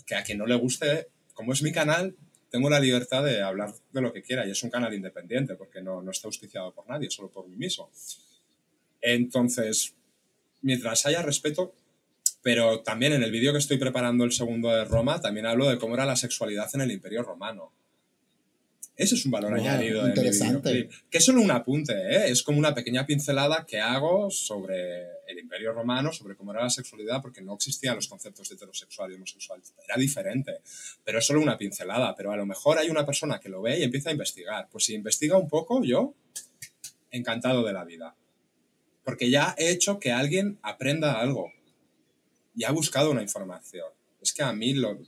Que 0.06 0.16
a 0.16 0.24
quien 0.24 0.40
no 0.40 0.48
le 0.48 0.56
guste, 0.56 1.08
como 1.34 1.54
es 1.54 1.62
mi 1.62 1.72
canal, 1.72 2.16
tengo 2.50 2.70
la 2.70 2.80
libertad 2.80 3.24
de 3.24 3.42
hablar 3.42 3.74
de 3.92 4.02
lo 4.02 4.12
que 4.12 4.22
quiera 4.22 4.46
y 4.46 4.52
es 4.52 4.64
un 4.64 4.70
canal 4.70 4.94
independiente 4.94 5.56
porque 5.56 5.82
no, 5.82 6.02
no 6.02 6.12
está 6.12 6.28
auspiciado 6.28 6.74
por 6.74 6.88
nadie, 6.88 7.10
solo 7.10 7.30
por 7.30 7.48
mí 7.48 7.56
mismo. 7.56 7.90
Entonces, 9.02 9.94
mientras 10.62 11.06
haya 11.06 11.22
respeto, 11.22 11.74
pero 12.42 12.82
también 12.82 13.14
en 13.14 13.24
el 13.24 13.32
vídeo 13.32 13.52
que 13.52 13.60
estoy 13.60 13.78
preparando 13.78 14.24
el 14.24 14.32
segundo 14.32 14.70
de 14.70 14.86
Roma, 14.86 15.22
también 15.22 15.46
hablo 15.46 15.68
de 15.68 15.78
cómo 15.78 15.96
era 15.96 16.06
la 16.06 16.16
sexualidad 16.16 16.70
en 16.74 16.82
el 16.82 16.92
Imperio 16.92 17.24
Romano. 17.24 17.72
Ese 19.00 19.16
es 19.16 19.24
un 19.24 19.32
valor 19.32 19.54
añadido 19.54 20.04
de 20.04 20.10
mi 20.10 20.90
Que 21.10 21.20
es 21.20 21.26
solo 21.26 21.40
un 21.40 21.50
apunte, 21.52 21.94
¿eh? 21.94 22.32
es 22.32 22.44
como 22.44 22.60
una 22.60 22.76
pequeña 22.76 23.06
pincelada 23.06 23.66
que 23.66 23.80
hago 23.80 24.30
sobre 24.30 25.04
el 25.26 25.40
Imperio 25.40 25.72
Romano, 25.72 26.12
sobre 26.12 26.36
cómo 26.36 26.52
era 26.52 26.64
la 26.64 26.70
sexualidad, 26.70 27.22
porque 27.22 27.42
no 27.42 27.56
existían 27.56 27.96
los 27.96 28.10
conceptos 28.10 28.50
de 28.50 28.56
heterosexual 28.56 29.10
y 29.10 29.16
homosexual. 29.16 29.62
Era 29.86 29.96
diferente, 29.96 30.60
pero 31.06 31.20
es 31.20 31.26
solo 31.26 31.40
una 31.40 31.58
pincelada. 31.58 32.14
Pero 32.14 32.34
a 32.34 32.36
lo 32.36 32.46
mejor 32.46 32.78
hay 32.78 32.90
una 32.90 33.06
persona 33.06 33.40
que 33.40 33.48
lo 33.48 33.62
ve 33.62 33.80
y 33.80 33.84
empieza 33.84 34.10
a 34.10 34.12
investigar. 34.12 34.68
Pues 34.70 34.84
si 34.84 34.96
investiga 34.96 35.38
un 35.38 35.48
poco, 35.48 35.82
yo 35.82 36.14
encantado 37.10 37.64
de 37.64 37.72
la 37.72 37.86
vida. 37.86 38.18
Porque 39.06 39.30
ya 39.30 39.56
he 39.58 39.70
hecho 39.70 39.98
que 39.98 40.12
alguien 40.12 40.60
aprenda 40.62 41.22
algo 41.22 41.54
y 42.54 42.66
ha 42.66 42.72
buscado 42.72 43.12
una 43.12 43.22
información. 43.22 43.88
Es 44.22 44.34
que 44.34 44.44
a 44.44 44.52
mí 44.52 44.74
lo, 44.74 45.00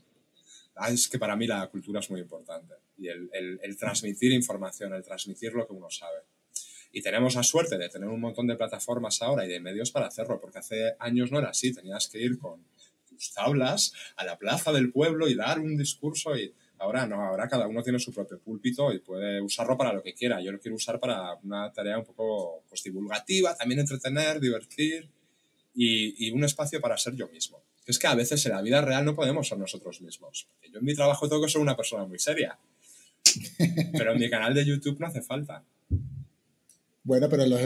es 0.90 1.08
que 1.08 1.20
para 1.20 1.36
mí 1.36 1.48
la 1.48 1.68
cultura 1.68 2.00
es 2.00 2.10
muy 2.10 2.22
importante 2.22 2.76
y 2.98 3.08
el, 3.08 3.78
transmitir 3.78 4.32
información, 4.32 4.94
el 4.94 5.04
transmitir 5.04 5.54
lo 5.54 5.68
que 5.68 5.74
uno 5.74 5.90
sabe. 5.90 6.20
Y 6.92 7.02
tenemos 7.02 7.36
la 7.36 7.44
suerte 7.44 7.78
de 7.78 7.90
tener 7.90 8.10
un 8.10 8.20
montón 8.20 8.48
de 8.48 8.56
plataformas 8.56 9.22
ahora 9.22 9.46
y 9.46 9.50
de 9.50 9.60
medios 9.60 9.92
para 9.92 10.08
hacerlo, 10.08 10.40
porque 10.40 10.60
hace 10.60 10.96
años 11.00 11.32
no 11.32 11.40
era 11.40 11.50
así, 11.50 11.74
tenías 11.74 12.08
que 12.08 12.22
ir 12.22 12.38
con 12.38 12.64
tus 13.08 13.34
tablas 13.34 13.94
a 14.18 14.26
la 14.26 14.38
plaza 14.38 14.72
del 14.72 14.92
pueblo 14.92 15.28
y 15.28 15.36
dar 15.36 15.60
un 15.60 15.78
discurso 15.78 16.38
y 16.38 16.54
ahora 16.80 17.08
no, 17.08 17.24
ahora 17.24 17.48
cada 17.48 17.68
uno 17.68 17.82
tiene 17.82 18.00
su 18.00 18.14
propio 18.14 18.40
púlpito 18.40 18.92
y 18.92 19.00
puede 19.00 19.42
usarlo 19.42 19.78
para 19.78 19.94
lo 19.94 20.04
que 20.04 20.14
quiera. 20.14 20.42
Yo 20.42 20.52
lo 20.52 20.60
quiero 20.60 20.76
usar 20.76 21.00
para 21.00 21.36
una 21.44 21.72
tarea 21.72 21.98
un 21.98 22.06
poco 22.06 22.64
pues, 22.68 22.84
divulgativa, 22.84 23.56
también 23.56 23.80
entretener, 23.80 24.40
divertir 24.40 25.10
y 25.74 26.30
un 26.32 26.44
espacio 26.44 26.82
para 26.82 26.98
ser 26.98 27.16
yo 27.16 27.30
mismo. 27.30 27.64
Es 27.92 28.00
que 28.00 28.08
a 28.08 28.16
veces 28.16 28.46
en 28.46 28.54
la 28.54 28.62
vida 28.62 28.82
real 28.82 29.06
no 29.06 29.16
podemos 29.16 29.48
ser 29.48 29.60
nosotros 29.60 30.02
mismos. 30.02 30.48
Yo 30.72 30.80
en 30.80 30.86
mi 30.86 30.96
trabajo 30.96 31.30
tengo 31.30 31.44
que 31.44 31.52
ser 31.52 31.62
una 31.62 31.76
persona 31.78 32.06
muy 32.06 32.18
seria 32.18 32.58
Pero 33.92 34.14
en 34.14 34.20
mi 34.20 34.30
canal 34.30 34.54
de 34.54 34.66
YouTube 34.66 35.00
no 35.00 35.08
hace 35.08 35.22
falta. 35.22 35.64
Bueno, 37.04 37.28
pero 37.30 37.46
los, 37.48 37.60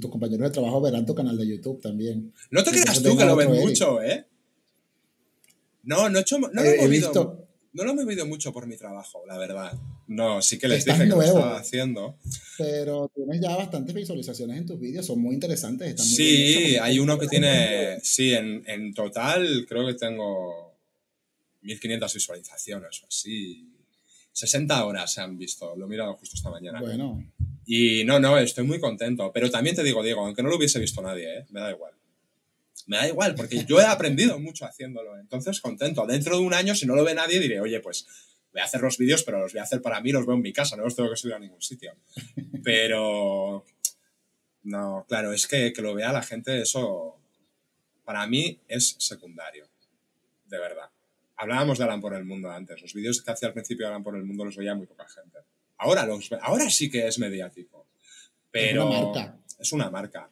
tus 0.00 0.10
compañeros 0.10 0.48
de 0.48 0.50
trabajo 0.50 0.80
verán 0.80 1.06
tu 1.06 1.14
canal 1.14 1.36
de 1.38 1.46
YouTube 1.46 1.80
también. 1.80 2.32
No 2.50 2.64
te 2.64 2.70
creas 2.70 3.02
tú 3.02 3.16
que 3.16 3.24
lo 3.24 3.36
ven 3.36 3.52
mucho, 3.52 4.02
¿eh? 4.02 4.26
No, 5.84 6.08
no, 6.08 6.18
hecho, 6.18 6.38
no, 6.38 6.48
lo 6.52 6.62
he, 6.62 6.88
visto, 6.88 7.46
no 7.72 7.84
lo 7.84 7.90
he 7.90 7.94
movido 7.94 8.26
mucho 8.26 8.52
por 8.52 8.66
mi 8.66 8.76
trabajo, 8.76 9.22
la 9.26 9.38
verdad. 9.38 9.72
No, 10.14 10.42
sí 10.42 10.58
que 10.58 10.68
les 10.68 10.84
dije 10.84 10.98
que 10.98 11.06
lo 11.06 11.22
estaba 11.22 11.58
haciendo. 11.58 12.18
Pero 12.58 13.10
tienes 13.14 13.40
ya 13.40 13.56
bastantes 13.56 13.94
visualizaciones 13.94 14.58
en 14.58 14.66
tus 14.66 14.78
vídeos, 14.78 15.06
son 15.06 15.20
muy 15.20 15.34
interesantes. 15.34 15.88
Están 15.88 16.06
muy 16.06 16.16
sí, 16.16 16.76
hay 16.76 16.98
uno 16.98 17.18
que 17.18 17.26
tiene, 17.26 17.98
sí, 18.02 18.34
en, 18.34 18.62
en 18.66 18.92
total 18.92 19.64
creo 19.66 19.86
que 19.86 19.94
tengo 19.94 20.76
1500 21.62 22.14
visualizaciones 22.14 23.02
o 23.02 23.06
así. 23.06 23.68
60 24.32 24.84
horas 24.84 25.12
se 25.12 25.20
han 25.20 25.38
visto, 25.38 25.74
lo 25.76 25.86
he 25.86 25.88
mirado 25.88 26.14
justo 26.14 26.36
esta 26.36 26.50
mañana. 26.50 26.80
Bueno. 26.80 27.22
Y 27.64 28.04
no, 28.04 28.18
no, 28.20 28.38
estoy 28.38 28.64
muy 28.64 28.80
contento. 28.80 29.30
Pero 29.32 29.50
también 29.50 29.76
te 29.76 29.82
digo, 29.82 30.02
Diego, 30.02 30.24
aunque 30.24 30.42
no 30.42 30.50
lo 30.50 30.56
hubiese 30.56 30.78
visto 30.78 31.00
nadie, 31.02 31.38
¿eh? 31.38 31.46
me 31.50 31.60
da 31.60 31.70
igual. 31.70 31.92
Me 32.86 32.96
da 32.96 33.08
igual, 33.08 33.34
porque 33.34 33.64
yo 33.64 33.80
he 33.80 33.84
aprendido 33.84 34.38
mucho 34.38 34.66
haciéndolo. 34.66 35.18
Entonces, 35.18 35.60
contento. 35.60 36.06
Dentro 36.06 36.36
de 36.36 36.42
un 36.42 36.52
año, 36.52 36.74
si 36.74 36.86
no 36.86 36.96
lo 36.96 37.04
ve 37.04 37.14
nadie, 37.14 37.40
diré, 37.40 37.60
oye, 37.60 37.80
pues 37.80 38.06
voy 38.52 38.60
a 38.60 38.64
hacer 38.64 38.80
los 38.80 38.98
vídeos, 38.98 39.22
pero 39.24 39.40
los 39.40 39.52
voy 39.52 39.60
a 39.60 39.64
hacer 39.64 39.80
para 39.80 40.00
mí, 40.00 40.12
los 40.12 40.26
veo 40.26 40.36
en 40.36 40.42
mi 40.42 40.52
casa, 40.52 40.76
no 40.76 40.84
los 40.84 40.94
tengo 40.94 41.10
que 41.10 41.16
subir 41.16 41.34
a 41.34 41.38
ningún 41.38 41.62
sitio. 41.62 41.94
Pero, 42.62 43.64
no, 44.62 45.04
claro, 45.08 45.32
es 45.32 45.46
que 45.46 45.72
que 45.72 45.82
lo 45.82 45.94
vea 45.94 46.12
la 46.12 46.22
gente, 46.22 46.60
eso 46.60 47.18
para 48.04 48.26
mí 48.26 48.60
es 48.68 48.96
secundario. 48.98 49.68
De 50.46 50.58
verdad. 50.58 50.90
Hablábamos 51.36 51.78
de 51.78 51.84
Alan 51.84 52.00
por 52.00 52.14
el 52.14 52.24
Mundo 52.24 52.50
antes. 52.50 52.80
Los 52.80 52.94
vídeos 52.94 53.22
que 53.22 53.30
hacía 53.30 53.48
al 53.48 53.54
principio 53.54 53.86
de 53.86 53.90
Alan 53.90 54.02
por 54.02 54.16
el 54.16 54.24
Mundo 54.24 54.44
los 54.44 54.56
veía 54.56 54.74
muy 54.74 54.86
poca 54.86 55.08
gente. 55.08 55.38
Ahora, 55.78 56.06
los, 56.06 56.30
ahora 56.40 56.70
sí 56.70 56.90
que 56.90 57.06
es 57.08 57.18
mediático. 57.18 57.86
Pero 58.50 58.82
es 58.82 58.86
una 58.86 59.00
marca. 59.00 59.38
Es 59.58 59.72
una 59.72 59.90
marca. 59.90 60.30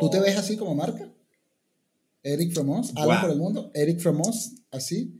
¿Tú 0.00 0.08
te 0.10 0.20
ves 0.20 0.36
así 0.36 0.56
como 0.56 0.74
marca? 0.74 1.10
Eric 2.22 2.52
Fromos, 2.52 2.92
Alan 2.96 3.20
por 3.20 3.30
el 3.30 3.38
Mundo, 3.38 3.70
Eric 3.74 3.98
Fromos, 3.98 4.52
así. 4.70 5.12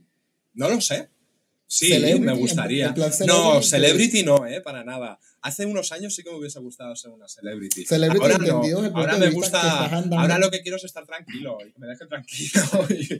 No 0.53 0.69
lo 0.69 0.79
sé. 0.81 1.09
Sí, 1.71 1.89
me 2.19 2.33
gustaría. 2.33 2.93
no, 3.25 3.61
celebrity 3.61 4.23
no, 4.23 4.45
eh, 4.45 4.59
para 4.59 4.83
nada. 4.83 5.17
Hace 5.43 5.65
unos 5.65 5.91
años 5.91 6.13
sí 6.13 6.21
que 6.21 6.29
me 6.29 6.37
hubiese 6.37 6.59
gustado 6.59 6.95
ser 6.95 7.11
una 7.11 7.27
celebrity. 7.27 7.83
Celebrity 7.85 8.23
ahora. 8.23 8.37
No. 8.37 8.97
Ahora 8.97 9.17
me 9.17 9.29
gusta. 9.31 9.87
Ahora 9.87 10.37
lo 10.37 10.51
que 10.51 10.61
quiero 10.61 10.77
es 10.77 10.83
estar 10.83 11.05
tranquilo 11.07 11.57
y 11.67 11.71
que 11.71 11.79
me 11.79 11.87
dejen 11.87 12.07
tranquilo. 12.07 12.61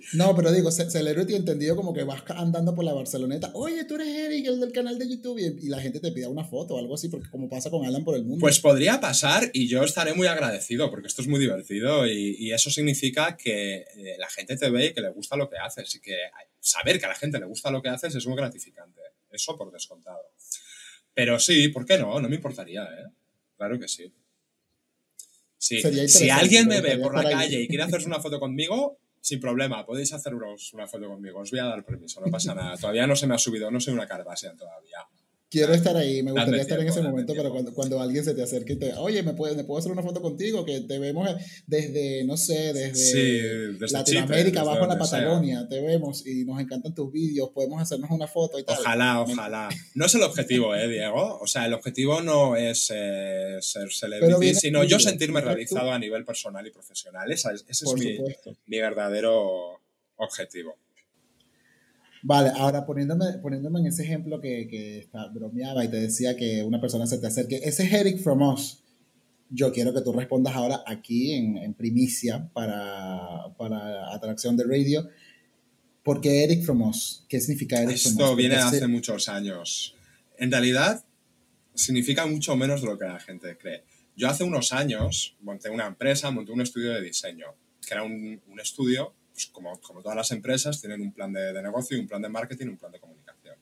no, 0.13 0.35
pero 0.35 0.51
digo, 0.51 0.69
celebrity 0.71 1.33
entendido 1.33 1.75
como 1.75 1.93
que 1.93 2.03
vas 2.03 2.21
andando 2.29 2.75
por 2.75 2.85
la 2.85 2.93
Barceloneta. 2.93 3.49
Oye, 3.55 3.85
tú 3.85 3.95
eres 3.95 4.07
Eric, 4.07 4.45
el 4.45 4.59
del 4.59 4.71
canal 4.71 4.99
de 4.99 5.09
YouTube. 5.09 5.39
Y, 5.39 5.67
la 5.71 5.79
gente 5.79 5.99
te 5.99 6.11
pida 6.11 6.29
una 6.29 6.43
foto 6.43 6.75
o 6.75 6.79
algo 6.79 6.95
así, 6.95 7.07
porque 7.09 7.29
como 7.29 7.49
pasa 7.49 7.71
con 7.71 7.85
Alan 7.85 8.03
por 8.03 8.15
el 8.15 8.23
mundo. 8.23 8.41
Pues 8.41 8.59
podría 8.59 8.99
pasar 8.99 9.49
y 9.53 9.67
yo 9.67 9.83
estaré 9.83 10.13
muy 10.13 10.27
agradecido 10.27 10.91
porque 10.91 11.07
esto 11.07 11.21
es 11.21 11.27
muy 11.27 11.39
divertido 11.39 12.05
y, 12.05 12.51
eso 12.51 12.69
significa 12.69 13.37
que 13.37 13.85
eh, 13.95 14.15
la 14.19 14.27
gente 14.27 14.57
te 14.57 14.69
ve 14.69 14.87
y 14.87 14.93
que 14.93 14.99
le 14.99 15.09
gusta 15.09 15.37
lo 15.37 15.49
que 15.49 15.57
haces 15.57 15.95
y 15.95 16.01
que 16.01 16.17
saber 16.59 16.99
que 16.99 17.05
a 17.05 17.09
la 17.09 17.15
gente 17.15 17.39
le 17.39 17.45
gusta 17.45 17.71
lo 17.71 17.81
que 17.81 17.87
haces 17.87 18.13
es 18.13 18.27
muy 18.27 18.35
gratificante. 18.35 18.99
Eso 19.31 19.57
por 19.57 19.71
descontado. 19.71 20.21
Pero 21.13 21.39
sí, 21.39 21.69
¿por 21.69 21.85
qué 21.85 21.97
no? 21.97 22.19
No 22.19 22.29
me 22.29 22.35
importaría, 22.35 22.83
¿eh? 22.83 23.11
Claro 23.57 23.79
que 23.79 23.87
sí. 23.87 24.11
sí. 25.57 25.81
Si 26.07 26.29
alguien 26.29 26.67
me 26.67 26.81
ve 26.81 26.97
por 26.97 27.15
la 27.15 27.29
calle 27.29 27.61
y 27.61 27.67
quiere 27.67 27.83
hacerse 27.83 28.07
una 28.07 28.19
foto 28.19 28.39
conmigo, 28.39 28.97
sin 29.19 29.39
problema, 29.39 29.85
podéis 29.85 30.13
haceros 30.13 30.73
una 30.73 30.87
foto 30.87 31.07
conmigo. 31.07 31.39
Os 31.39 31.51
voy 31.51 31.59
a 31.59 31.65
dar 31.65 31.85
permiso, 31.85 32.21
no 32.21 32.31
pasa 32.31 32.55
nada. 32.55 32.75
Todavía 32.77 33.05
no 33.05 33.15
se 33.15 33.27
me 33.27 33.35
ha 33.35 33.37
subido, 33.37 33.69
no 33.69 33.79
soy 33.79 33.93
una 33.93 34.07
Kardashian 34.07 34.57
todavía. 34.57 34.99
Quiero 35.51 35.73
estar 35.73 35.97
ahí, 35.97 36.23
me 36.23 36.31
gustaría 36.31 36.61
estar 36.61 36.79
en 36.79 36.87
ese 36.87 37.01
momento, 37.01 37.33
pero 37.35 37.51
cuando, 37.51 37.73
cuando, 37.73 37.99
alguien 37.99 38.23
se 38.23 38.33
te 38.33 38.41
acerque 38.41 38.71
y 38.71 38.75
te 38.77 38.93
oye, 38.93 39.21
¿me, 39.21 39.33
puedo, 39.33 39.53
¿me 39.53 39.65
puedo 39.65 39.79
hacer 39.79 39.91
una 39.91 40.01
foto 40.01 40.21
contigo? 40.21 40.63
Que 40.63 40.79
te 40.79 40.97
vemos 40.97 41.27
desde, 41.67 42.23
no 42.23 42.37
sé, 42.37 42.71
desde, 42.71 43.73
Latinoamérica, 43.91 44.61
abajo 44.61 44.83
en 44.83 44.89
la 44.89 44.97
Patagonia, 44.97 45.67
te 45.67 45.81
vemos 45.81 46.25
y 46.25 46.45
nos 46.45 46.57
encantan 46.61 46.95
tus 46.95 47.11
vídeos, 47.11 47.49
podemos 47.49 47.81
hacernos 47.81 48.09
una 48.11 48.27
foto 48.27 48.59
y 48.59 48.63
tal. 48.63 48.77
Ojalá, 48.79 49.19
ojalá. 49.19 49.67
No 49.93 50.05
es 50.05 50.15
el 50.15 50.23
objetivo, 50.23 50.73
¿eh, 50.73 50.87
Diego? 50.87 51.39
O 51.41 51.47
sea, 51.47 51.65
el 51.65 51.73
objetivo 51.73 52.21
no 52.21 52.55
es 52.55 52.89
eh, 52.95 53.57
ser 53.59 53.91
celebrity, 53.91 54.55
sino 54.55 54.85
yo 54.85 54.99
sentirme 54.99 55.41
realizado 55.41 55.91
a 55.91 55.99
nivel 55.99 56.23
personal 56.23 56.65
y 56.65 56.71
profesional. 56.71 57.29
ese 57.29 57.49
es 57.67 57.93
mi, 57.95 58.17
mi 58.67 58.79
verdadero 58.79 59.81
objetivo. 60.15 60.77
Vale, 62.23 62.51
ahora 62.55 62.85
poniéndome, 62.85 63.39
poniéndome 63.41 63.79
en 63.79 63.87
ese 63.87 64.03
ejemplo 64.03 64.39
que, 64.39 64.67
que 64.67 64.99
está, 64.99 65.27
bromeaba 65.27 65.83
y 65.83 65.87
te 65.89 65.97
decía 65.97 66.35
que 66.35 66.63
una 66.63 66.79
persona 66.79 67.07
se 67.07 67.17
te 67.17 67.27
acerque, 67.27 67.61
ese 67.63 67.83
es 67.83 67.93
Eric 67.93 68.19
from 68.19 68.41
Us. 68.41 68.83
Yo 69.49 69.71
quiero 69.73 69.93
que 69.93 70.01
tú 70.01 70.13
respondas 70.13 70.55
ahora 70.55 70.83
aquí 70.85 71.33
en, 71.33 71.57
en 71.57 71.73
primicia 71.73 72.49
para, 72.53 73.53
para 73.57 74.13
Atracción 74.13 74.55
de 74.55 74.63
Radio. 74.63 75.09
¿Por 76.03 76.21
qué 76.21 76.43
Eric 76.43 76.63
from 76.63 76.83
Us? 76.83 77.25
¿Qué 77.27 77.41
significa 77.41 77.81
Eric 77.81 77.97
from 77.97 78.13
Us? 78.13 78.19
Esto 78.21 78.35
viene 78.35 78.55
hace 78.55 78.87
muchos 78.87 79.27
años. 79.27 79.95
En 80.37 80.51
realidad, 80.51 81.03
significa 81.73 82.25
mucho 82.25 82.55
menos 82.55 82.81
de 82.81 82.87
lo 82.87 82.97
que 82.97 83.05
la 83.05 83.19
gente 83.19 83.57
cree. 83.57 83.83
Yo 84.15 84.29
hace 84.29 84.43
unos 84.43 84.71
años 84.71 85.35
monté 85.41 85.69
una 85.69 85.87
empresa, 85.87 86.31
monté 86.31 86.51
un 86.51 86.61
estudio 86.61 86.93
de 86.93 87.01
diseño, 87.01 87.47
que 87.85 87.93
era 87.93 88.03
un, 88.03 88.41
un 88.47 88.59
estudio 88.59 89.13
pues, 89.41 89.53
como, 89.53 89.79
como, 89.79 90.01
todas 90.01 90.15
las 90.15 90.31
empresas, 90.31 90.79
tienen 90.79 91.01
un 91.01 91.11
plan 91.11 91.31
de, 91.31 91.53
de, 91.53 91.61
negocio, 91.61 91.99
un 91.99 92.07
plan 92.07 92.21
de 92.21 92.29
marketing, 92.29 92.67
un 92.67 92.77
plan 92.77 92.91
de 92.91 92.99
comunicación. 92.99 93.55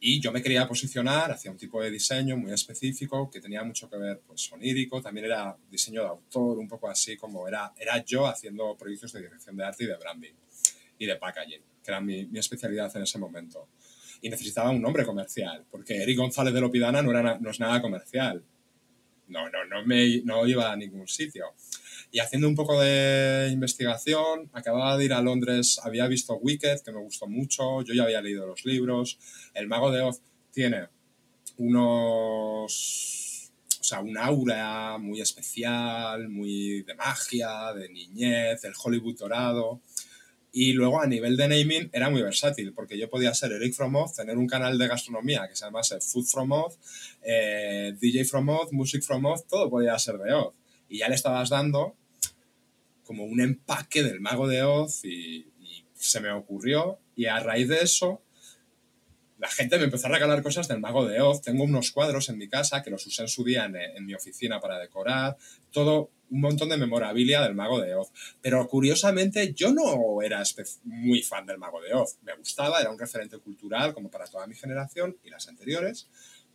Y 0.00 0.20
yo 0.20 0.32
me 0.32 0.42
quería 0.42 0.66
posicionar 0.66 1.30
hacia 1.30 1.50
un 1.50 1.56
tipo 1.56 1.80
de 1.80 1.90
diseño 1.90 2.36
muy 2.36 2.52
específico 2.52 3.30
que 3.30 3.40
tenía 3.40 3.62
mucho 3.62 3.88
que 3.88 3.96
ver, 3.96 4.20
pues, 4.26 4.52
onírico, 4.52 5.00
también 5.00 5.26
era 5.26 5.56
diseño 5.70 6.02
de 6.02 6.08
autor, 6.08 6.58
un 6.58 6.68
poco 6.68 6.88
así 6.88 7.16
como 7.16 7.46
era, 7.46 7.72
era 7.78 8.04
yo 8.04 8.26
haciendo 8.26 8.76
proyectos 8.76 9.12
de 9.12 9.22
dirección 9.22 9.56
de 9.56 9.64
arte 9.64 9.84
y 9.84 9.86
de 9.86 9.96
branding 9.96 10.32
y 10.98 11.06
de 11.06 11.16
packaging, 11.16 11.62
que 11.82 11.90
era 11.90 12.00
mi, 12.00 12.26
mi 12.26 12.38
especialidad 12.38 12.94
en 12.96 13.02
ese 13.02 13.18
momento. 13.18 13.68
Y 14.20 14.28
necesitaba 14.28 14.70
un 14.70 14.82
nombre 14.82 15.04
comercial, 15.04 15.64
porque 15.70 16.02
Eric 16.02 16.16
González 16.16 16.52
de 16.52 16.60
Lopidana 16.60 17.02
no, 17.02 17.10
era, 17.10 17.38
no 17.38 17.50
es 17.50 17.58
nada 17.58 17.80
comercial. 17.80 18.42
No, 19.28 19.48
no, 19.48 19.64
no, 19.64 19.84
me, 19.86 20.20
no 20.24 20.46
iba 20.46 20.70
a 20.70 20.76
ningún 20.76 21.08
sitio. 21.08 21.54
Y 22.14 22.18
haciendo 22.20 22.46
un 22.46 22.54
poco 22.54 22.78
de 22.78 23.48
investigación, 23.50 24.50
acababa 24.52 24.98
de 24.98 25.06
ir 25.06 25.14
a 25.14 25.22
Londres, 25.22 25.80
había 25.82 26.06
visto 26.08 26.36
Wicked, 26.36 26.82
que 26.82 26.92
me 26.92 27.00
gustó 27.00 27.26
mucho, 27.26 27.80
yo 27.80 27.94
ya 27.94 28.02
había 28.02 28.20
leído 28.20 28.46
los 28.46 28.66
libros. 28.66 29.18
El 29.54 29.66
Mago 29.66 29.90
de 29.90 30.02
Oz 30.02 30.20
tiene 30.52 30.88
unos. 31.56 33.50
O 33.80 33.84
sea, 33.84 34.00
un 34.00 34.18
aura 34.18 34.98
muy 34.98 35.22
especial, 35.22 36.28
muy 36.28 36.82
de 36.82 36.94
magia, 36.94 37.72
de 37.72 37.88
niñez, 37.88 38.62
el 38.64 38.74
Hollywood 38.80 39.18
dorado. 39.18 39.80
Y 40.52 40.74
luego 40.74 41.00
a 41.00 41.06
nivel 41.06 41.38
de 41.38 41.48
naming 41.48 41.88
era 41.94 42.10
muy 42.10 42.20
versátil, 42.20 42.74
porque 42.74 42.98
yo 42.98 43.08
podía 43.08 43.32
ser 43.32 43.52
Eric 43.52 43.72
From 43.72 43.96
Oz, 43.96 44.16
tener 44.16 44.36
un 44.36 44.46
canal 44.46 44.76
de 44.76 44.86
gastronomía 44.86 45.48
que 45.48 45.56
se 45.56 45.64
llamase 45.64 45.98
Food 46.02 46.26
From 46.26 46.52
Oz, 46.52 46.78
eh, 47.22 47.96
DJ 47.98 48.26
From 48.26 48.50
Oz, 48.50 48.70
Music 48.70 49.02
From 49.02 49.24
Oz, 49.24 49.46
todo 49.46 49.70
podía 49.70 49.98
ser 49.98 50.18
de 50.18 50.34
Oz. 50.34 50.52
Y 50.90 50.98
ya 50.98 51.08
le 51.08 51.14
estabas 51.14 51.48
dando 51.48 51.96
como 53.12 53.24
un 53.24 53.42
empaque 53.42 54.02
del 54.02 54.20
mago 54.20 54.48
de 54.48 54.62
Oz 54.62 55.04
y, 55.04 55.46
se 55.94 56.18
me 56.18 56.32
ocurrió 56.32 56.98
y 57.14 57.26
a 57.26 57.38
raíz 57.38 57.68
de 57.68 57.80
eso 57.80 58.22
la 59.38 59.48
gente 59.48 59.78
me 59.78 59.84
empezó 59.84 60.06
a 60.08 60.10
regalar 60.10 60.42
cosas 60.42 60.66
del 60.66 60.80
mago 60.80 61.06
de 61.06 61.20
Oz. 61.20 61.42
Tengo 61.42 61.62
unos 61.64 61.92
cuadros 61.92 62.28
en 62.28 62.38
mi 62.38 62.48
casa 62.48 62.82
que 62.82 62.90
los 62.90 63.06
usé 63.06 63.22
en 63.22 63.28
su 63.28 63.44
día 63.44 63.66
en, 63.66 64.06
mi 64.06 64.14
oficina 64.14 64.60
para 64.60 64.78
decorar, 64.78 65.36
todo 65.70 66.10
un 66.30 66.40
montón 66.40 66.70
de 66.70 66.76
memorabilia 66.76 67.42
del 67.42 67.54
mago 67.54 67.80
de 67.80 67.94
Oz. 67.94 68.10
Pero 68.40 68.66
curiosamente 68.66 69.52
yo 69.52 69.72
no 69.72 70.22
era 70.22 70.42
muy 70.84 71.22
fan 71.22 71.44
del 71.46 71.58
mago 71.58 71.80
de 71.80 71.92
Oz. 71.92 72.18
Me 72.22 72.34
gustaba, 72.34 72.80
era 72.80 72.90
un 72.90 72.98
referente 72.98 73.38
cultural 73.38 73.94
como 73.94 74.10
para 74.10 74.26
toda 74.26 74.46
mi 74.46 74.54
generación 74.54 75.16
y 75.22 75.30
las 75.30 75.46
anteriores. 75.48 76.08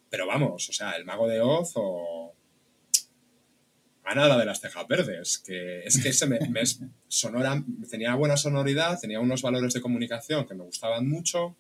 Pero 0.10 0.26
vamos, 0.26 0.68
o 0.70 0.74
sea, 0.74 0.94
el 0.94 1.06
mago 1.06 1.28
de 1.28 1.42
Oz 1.42 1.74
o 1.76 2.37
Ana, 4.10 4.30
la 4.30 4.38
de 4.38 4.46
las 4.46 4.62
cejas 4.62 4.88
verdes, 4.88 5.38
que 5.38 5.84
es 5.84 6.02
que 6.02 6.10
ese 6.10 6.28
me, 6.28 6.40
sonora, 7.10 7.62
tenía 7.90 8.16
buena 8.16 8.38
sonoridad, 8.38 8.98
tenía 9.02 9.20
unos 9.20 9.42
valores 9.42 9.74
de 9.74 9.82
comunicación 9.82 10.48
que 10.48 10.56
me 10.56 10.64
gustaban 10.64 11.10
mucho 11.10 11.58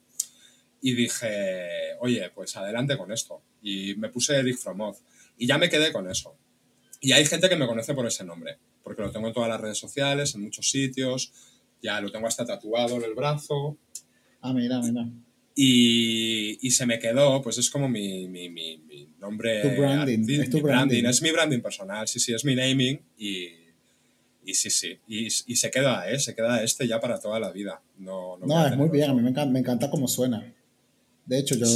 y 0.81 0.93
dije, 0.93 1.95
oye, 1.99 2.29
pues 2.33 2.55
adelante 2.55 2.97
con 2.97 3.11
esto. 3.11 3.41
Y 3.61 3.95
me 3.95 4.07
puse 4.07 4.37
Eric 4.37 4.57
Fromoz 4.57 5.03
y 5.37 5.45
ya 5.45 5.57
me 5.57 5.69
quedé 5.69 5.91
con 5.91 6.09
eso. 6.09 6.37
Y 7.01 7.11
hay 7.11 7.25
gente 7.25 7.49
que 7.49 7.57
me 7.57 7.67
conoce 7.67 7.93
por 7.93 8.07
ese 8.07 8.23
nombre, 8.23 8.57
porque 8.81 9.01
lo 9.01 9.11
tengo 9.11 9.27
en 9.27 9.33
todas 9.33 9.49
las 9.49 9.59
redes 9.59 9.77
sociales, 9.77 10.33
en 10.33 10.43
muchos 10.43 10.71
sitios, 10.71 11.33
ya 11.83 11.99
lo 11.99 12.09
tengo 12.13 12.27
hasta 12.27 12.45
tatuado 12.45 12.95
en 12.95 13.03
el 13.03 13.13
brazo. 13.13 13.77
Ah, 14.39 14.53
mira, 14.53 14.79
mira. 14.79 15.05
Y, 15.59 16.59
y 16.61 16.69
se 16.69 16.85
me 16.85 16.99
quedó, 16.99 17.41
pues 17.41 17.57
es 17.57 17.71
como 17.71 17.89
mi, 17.89 18.27
mi, 18.27 18.47
mi, 18.47 18.77
mi 18.77 19.09
nombre. 19.19 19.61
Tu 19.63 19.81
branding. 19.81 20.39
es 20.39 20.51
tu 20.51 20.61
branding. 20.61 21.03
Es 21.05 21.19
mi 21.23 21.31
branding 21.31 21.61
personal, 21.61 22.07
sí, 22.07 22.19
sí, 22.19 22.31
es 22.31 22.45
mi 22.45 22.53
naming 22.53 23.01
y, 23.17 23.47
y 24.45 24.53
sí, 24.53 24.69
sí. 24.69 24.99
Y, 25.07 25.25
y, 25.25 25.55
se 25.55 25.71
queda, 25.71 26.07
¿eh? 26.11 26.19
Se 26.19 26.35
queda 26.35 26.61
este 26.61 26.87
ya 26.87 27.01
para 27.01 27.19
toda 27.19 27.39
la 27.39 27.51
vida. 27.51 27.81
No, 27.97 28.37
no, 28.37 28.45
no 28.45 28.67
es 28.67 28.77
muy 28.77 28.89
bien, 28.89 29.09
a 29.09 29.15
mí 29.15 29.21
me 29.23 29.31
encanta, 29.31 29.51
me 29.51 29.57
encanta 29.57 29.89
cómo 29.89 30.07
suena. 30.07 30.53
De 31.27 31.39
hecho, 31.39 31.55
yo 31.55 31.67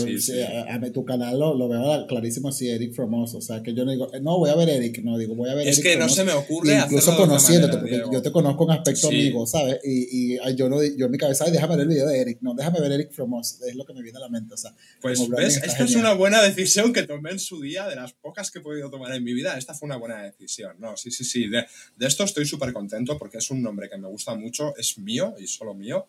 A, 0.70 0.92
tu 0.94 1.04
canal 1.04 1.38
lo, 1.38 1.54
lo, 1.54 1.68
veo 1.68 2.08
clarísimo 2.08 2.48
así, 2.48 2.70
Eric 2.70 2.94
Fromos. 2.94 3.36
O 3.36 3.42
sea, 3.42 3.62
que 3.62 3.74
yo 3.74 3.84
no 3.84 3.92
digo, 3.92 4.10
no, 4.22 4.38
voy 4.38 4.50
a 4.50 4.56
ver 4.56 4.70
Eric, 4.70 5.04
no 5.04 5.18
digo, 5.18 5.36
voy 5.36 5.50
a 5.50 5.56
ver 5.56 5.68
es 5.68 5.78
Eric. 5.78 5.88
Es 5.88 5.94
que 5.94 6.00
no 6.00 6.08
se 6.08 6.24
me 6.24 6.32
ocurre 6.32 6.74
Incluso 6.74 7.18
conociéndote, 7.18 7.78
porque 7.78 8.02
yo 8.14 8.22
te 8.22 8.32
conozco 8.32 8.64
en 8.64 8.72
aspecto 8.72 9.10
amigo, 9.10 9.46
¿sabes? 9.46 9.82
Y, 9.84 10.36
y 10.36 10.56
yo, 10.56 10.70
no, 10.70 10.82
yo 10.82 11.08
en 11.08 11.12
mi 11.12 11.18
cabeza, 11.18 11.44
ay, 11.46 11.52
déjame 11.52 11.76
ver 11.76 11.84
el 11.84 11.90
video 11.90 12.08
de 12.08 12.22
Eric. 12.22 12.38
No, 12.40 12.54
déjame 12.54 12.80
ver 12.80 12.94
Eric 12.94 13.12
Fromos. 13.12 13.60
Es 13.62 13.76
lo 13.76 13.84
que 13.86 13.94
me 13.94 14.02
viene 14.02 14.20
a 14.20 14.22
la 14.22 14.30
mente. 14.30 14.54
O 14.54 14.58
sea, 14.58 14.74
pues 15.02 15.28
ves, 15.28 15.58
esta 15.58 15.84
es 15.84 15.96
una 15.96 16.14
buena 16.14 16.42
decisión 16.42 16.94
que 16.94 17.04
tomé 17.04 17.32
en 17.32 17.40
su 17.40 17.60
día, 17.60 17.90
de 17.90 17.98
las 17.98 18.14
pocas 18.14 18.52
que 18.52 18.60
he 18.60 18.62
podido 18.62 18.90
tomar 18.90 19.14
en 19.14 19.22
mi 19.22 19.34
vida. 19.34 19.58
Esta 19.58 19.74
fue 19.74 19.88
una 19.88 19.98
buena 19.98 20.24
decisión. 20.24 20.78
No, 20.80 20.96
sí, 20.96 21.12
sí, 21.12 21.26
sí. 21.26 21.50
De, 21.50 21.66
de 21.98 22.08
esto 22.08 22.24
estoy 22.24 22.46
súper 22.46 22.72
contento 22.72 23.18
porque 23.18 23.40
es 23.40 23.52
un 23.52 23.62
nombre 23.62 23.90
que 23.90 23.98
me 23.98 24.08
gusta 24.08 24.34
mucho, 24.34 24.74
es 24.78 24.98
mío 24.98 25.36
y 25.38 25.48
solo 25.48 25.74
mío. 25.74 26.08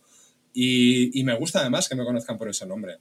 Y, 0.54 1.18
y 1.18 1.24
me 1.24 1.36
gusta 1.36 1.58
además 1.58 1.88
que 1.88 1.96
me 1.96 2.04
conozcan 2.04 2.38
por 2.38 2.48
ese 2.48 2.66
nombre. 2.66 2.98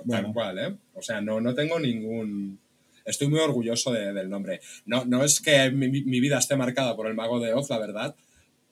Tal 0.00 0.32
cual, 0.32 0.58
¿eh? 0.58 0.76
O 0.94 1.02
sea, 1.02 1.20
no, 1.20 1.40
no 1.40 1.54
tengo 1.54 1.78
ningún... 1.78 2.60
Estoy 3.04 3.28
muy 3.28 3.40
orgulloso 3.40 3.90
del 3.92 4.30
nombre. 4.30 4.60
No, 4.86 5.04
no 5.04 5.24
es 5.24 5.40
que 5.40 5.70
mi, 5.70 6.20
vida 6.20 6.38
esté 6.38 6.54
marcada 6.56 6.94
por 6.94 7.08
el 7.08 7.14
mago 7.14 7.40
de 7.40 7.52
Oz, 7.52 7.68
la 7.68 7.78
verdad, 7.78 8.14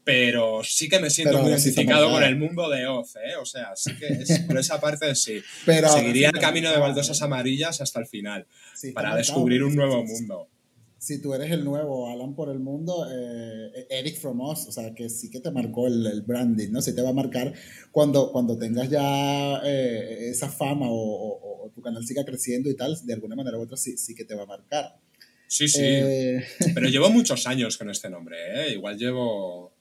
pero 0.04 0.62
sí 0.62 0.88
que 0.88 1.00
me 1.00 1.10
siento 1.10 1.38
muy 1.38 1.50
identificado 1.50 2.10
con 2.10 2.22
el 2.22 2.36
mundo 2.36 2.68
de 2.68 2.86
Oz, 2.86 3.16
¿eh? 3.16 3.34
O 3.40 3.44
sea, 3.44 3.74
sí 3.74 3.96
que 3.96 4.06
es, 4.06 4.38
por 4.46 4.56
esa 4.56 4.80
parte 4.80 5.14
sí. 5.16 5.42
Pero 5.66 5.88
Seguiría 5.88 6.28
el 6.28 6.38
camino 6.38 6.70
de 6.70 6.78
baldosas 6.78 7.20
amarillas 7.22 7.80
hasta 7.80 7.98
el 7.98 8.06
final, 8.06 8.46
para 8.94 9.16
descubrir 9.16 9.64
un 9.64 9.74
nuevo 9.74 10.04
mundo 10.04 10.48
si 11.00 11.18
tú 11.22 11.32
eres 11.32 11.50
el 11.50 11.64
nuevo 11.64 12.10
Alan 12.10 12.34
por 12.34 12.50
el 12.50 12.58
mundo, 12.58 13.06
eh, 13.10 13.86
Eric 13.88 14.18
From 14.18 14.38
Us, 14.42 14.66
o 14.68 14.72
sea, 14.72 14.94
que 14.94 15.08
sí 15.08 15.30
que 15.30 15.40
te 15.40 15.50
marcó 15.50 15.86
el, 15.86 16.06
el, 16.06 16.20
branding, 16.20 16.70
¿no? 16.70 16.82
Sí 16.82 16.94
te 16.94 17.00
va 17.00 17.08
a 17.08 17.14
marcar 17.14 17.54
cuando, 17.90 18.30
cuando 18.30 18.58
tengas 18.58 18.90
ya 18.90 19.62
eh, 19.64 20.28
esa 20.28 20.50
fama 20.50 20.88
o, 20.90 21.72
tu 21.74 21.80
canal 21.80 22.06
siga 22.06 22.22
creciendo 22.26 22.68
y 22.68 22.76
tal, 22.76 22.98
de 23.06 23.14
alguna 23.14 23.34
manera 23.34 23.56
u 23.56 23.62
otra 23.62 23.78
sí, 23.78 23.96
sí 23.96 24.14
que 24.14 24.26
te 24.26 24.34
va 24.34 24.42
a 24.42 24.46
marcar. 24.46 25.00
Sí, 25.48 25.68
sí. 25.68 25.80
Eh, 25.82 26.44
Pero 26.74 26.88
llevo 26.90 27.08
muchos 27.08 27.46
años 27.46 27.78
con 27.78 27.88
este 27.88 28.10
nombre, 28.10 28.36
¿eh? 28.54 28.74
Igual 28.74 28.98
llevo... 28.98 29.72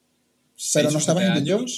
Pero 0.73 0.89
no 0.89 0.99
estabas 0.99 1.37
en 1.37 1.43
YouTube. 1.43 1.69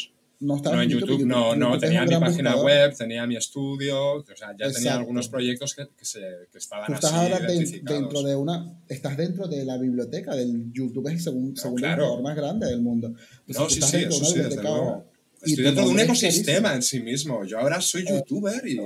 No, 0.42 0.60
en 0.82 0.90
YouTube, 0.90 1.24
no, 1.24 1.56
no, 1.56 1.78
tenía 1.78 2.04
mi 2.04 2.16
página 2.16 2.56
web, 2.56 2.96
tenía 2.98 3.28
mi 3.28 3.36
estudio, 3.36 4.16
o 4.16 4.26
sea, 4.36 4.56
ya 4.58 4.72
tenía 4.72 4.96
algunos 4.96 5.30
proyectos 5.30 5.76
que, 5.76 5.88
que, 5.96 6.04
se, 6.04 6.20
que 6.52 6.58
estaban 6.58 6.88
Tú 6.88 6.94
estás 6.94 7.14
ahora 7.14 7.40
dentro 7.40 8.24
de 8.24 8.36
una, 8.36 8.76
estás 8.90 9.18
dentro 9.18 9.48
de 9.48 9.64
la 9.64 9.78
biblioteca 9.78 10.36
del 10.36 10.74
YouTube, 10.74 11.08
es 11.10 11.14
el 11.14 11.20
segundo, 11.22 11.62
segundo 11.62 12.22
más 12.24 12.36
grande 12.36 12.66
del 12.66 12.82
mundo. 12.82 13.14
no, 13.48 13.70
sí, 13.70 13.82
sí, 13.84 13.98
eso 13.98 14.26
sí, 14.26 14.40
desde 14.40 14.64
luego. 14.64 15.06
Estoy 15.44 15.64
dentro 15.64 15.86
de 15.86 15.92
un 15.92 16.00
ecosistema 16.00 16.74
en 16.74 16.82
sí 16.82 17.02
mismo. 17.02 17.46
Yo 17.46 17.60
ahora 17.60 17.80
soy 17.80 18.02
eh, 18.02 18.16
youtuber 18.16 18.68
y, 18.68 18.80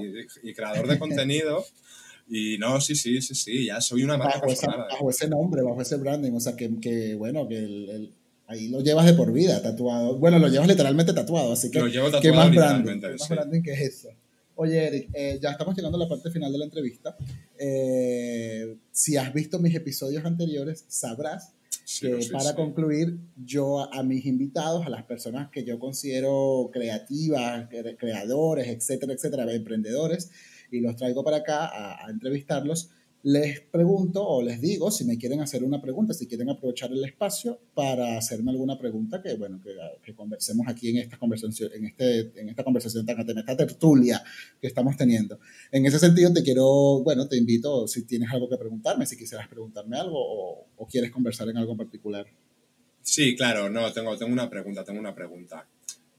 y 0.44 0.54
creador 0.54 0.88
de 0.88 1.00
contenido. 1.00 1.66
Y 2.28 2.58
no, 2.58 2.82
sí, 2.82 2.96
sí, 2.96 3.22
sí, 3.22 3.34
sí, 3.34 3.66
ya 3.68 3.80
soy 3.80 4.04
una 4.04 4.18
marca 4.18 4.42
bajo, 4.46 4.78
bajo 4.90 5.10
ese 5.10 5.30
nombre, 5.30 5.62
bajo 5.62 5.82
ese 5.82 5.96
branding, 5.96 6.32
o 6.32 6.40
sea, 6.40 6.56
que, 6.56 6.80
que 6.82 7.14
bueno, 7.14 7.48
que 7.48 7.60
el 7.60 8.12
ahí 8.48 8.70
lo 8.70 8.82
llevas 8.82 9.06
de 9.06 9.14
por 9.14 9.32
vida 9.32 9.62
tatuado. 9.62 10.18
Bueno, 10.18 10.40
lo 10.40 10.48
llevas 10.48 10.68
literalmente 10.68 11.14
tatuado, 11.14 11.54
así 11.54 11.72
que. 11.72 11.80
Lo 11.80 11.88
llevo 11.88 12.06
tatuado 12.06 12.22
¿qué 12.22 12.32
más 12.32 12.54
branding? 12.54 13.00
¿Qué 13.02 13.16
más 13.18 13.30
branding 13.30 13.62
que 13.62 13.74
es 13.74 13.82
eso? 13.82 14.10
Oye, 14.58 14.88
Eric, 14.88 15.10
eh, 15.14 15.38
ya 15.42 15.52
estamos 15.52 15.76
llegando 15.76 15.98
a 15.98 16.02
la 16.02 16.08
parte 16.10 16.32
final 16.32 16.52
de 16.52 16.58
la 16.58 16.66
entrevista. 16.66 17.18
Eh, 17.58 18.78
si 18.92 19.18
has 19.18 19.34
visto 19.34 19.60
mis 19.60 19.76
episodios 19.76 20.24
anteriores, 20.24 20.86
sabrás 20.88 21.54
que 22.00 22.20
para 22.32 22.56
concluir, 22.56 23.20
yo 23.36 23.94
a, 23.94 24.02
mis 24.02 24.26
invitados, 24.26 24.86
a 24.86 24.90
las 24.90 25.04
personas 25.04 25.50
que 25.52 25.64
yo 25.66 25.78
considero 25.78 26.70
creativas, 26.72 27.68
creadores, 28.00 28.68
etcétera, 28.68 29.14
etcétera, 29.14 29.52
emprendedores, 29.54 30.32
y 30.72 30.80
los 30.80 30.96
traigo 30.96 31.24
para 31.24 31.38
acá 31.38 31.66
a, 31.66 32.06
a 32.06 32.10
entrevistarlos, 32.10 32.90
les 33.26 33.60
pregunto 33.60 34.24
o 34.24 34.44
les 34.44 34.62
digo 34.62 34.92
si 34.92 35.04
me 35.04 35.18
quieren 35.18 35.42
hacer 35.42 35.64
una 35.64 35.82
pregunta, 35.82 36.14
si 36.14 36.28
quieren 36.28 36.48
aprovechar 36.48 36.92
el 36.92 37.04
espacio 37.04 37.60
para 37.74 38.20
hacerme 38.20 38.52
alguna 38.52 38.78
pregunta 38.78 39.20
que, 39.20 39.34
bueno, 39.34 39.60
que, 39.64 39.76
que 40.04 40.14
conversemos 40.14 40.68
aquí 40.68 40.90
en 40.90 40.98
esta 40.98 41.18
conversación, 41.18 41.72
en, 41.74 41.86
este, 41.86 42.40
en 42.40 42.50
esta 42.50 42.64
conversación 42.64 43.04
tan 43.04 43.28
en 43.28 43.40
esta 43.40 43.58
tertulia 43.58 44.24
que 44.62 44.68
estamos 44.68 44.96
teniendo. 44.96 45.40
En 45.72 45.88
ese 45.88 45.98
sentido, 45.98 46.32
te 46.34 46.44
quiero, 46.44 47.02
bueno, 47.02 47.28
te 47.28 47.36
invito, 47.36 47.88
si 47.88 48.04
tienes 48.04 48.30
algo 48.32 48.48
que 48.48 48.58
preguntarme, 48.58 49.08
si 49.08 49.18
quisieras 49.18 49.48
preguntarme 49.48 49.98
algo 49.98 50.20
o, 50.20 50.68
o 50.78 50.86
quieres 50.86 51.10
conversar 51.10 51.50
en 51.50 51.58
algo 51.58 51.72
en 51.72 51.80
particular. 51.80 52.28
Sí, 53.02 53.36
claro, 53.36 53.72
no, 53.72 53.92
tengo, 53.92 54.16
tengo 54.18 54.34
una 54.34 54.52
pregunta, 54.52 54.84
tengo 54.84 55.00
una 55.00 55.16
pregunta. 55.16 55.68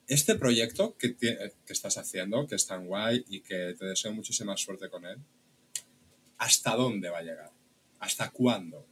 Este 0.09 0.35
proyecto 0.35 0.97
que, 0.99 1.15
que 1.15 1.53
estás 1.69 1.99
haciendo, 1.99 2.49
que 2.49 2.57
es 2.57 2.67
tan 2.67 2.89
guay 2.89 3.25
y 3.29 3.43
que 3.43 3.77
te 3.79 3.85
deseo 3.85 4.13
muchísima 4.13 4.57
suerte 4.57 4.89
con 4.89 5.07
él, 5.07 5.19
hasta 6.39 6.75
dónde 6.77 7.11
va 7.11 7.19
a 7.19 7.23
llegar, 7.23 7.51
hasta 8.01 8.31
cuándo. 8.31 8.87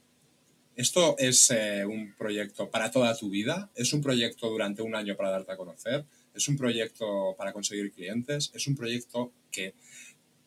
Esto 0.77 1.15
es 1.19 1.51
eh, 1.51 1.85
un 1.87 2.15
proyecto 2.15 2.69
para 2.69 2.91
toda 2.91 3.17
tu 3.17 3.31
vida, 3.31 3.71
es 3.77 3.93
un 3.93 4.03
proyecto 4.03 4.49
durante 4.49 4.83
un 4.83 4.97
año 4.97 5.17
para 5.17 5.31
darte 5.31 5.53
a 5.53 5.57
conocer, 5.57 6.05
es 6.35 6.49
un 6.49 6.57
proyecto 6.57 7.35
para 7.39 7.53
conseguir 7.53 7.93
clientes, 7.93 8.51
es 8.55 8.67
un 8.67 8.75
proyecto 8.75 9.33
que, 9.53 9.75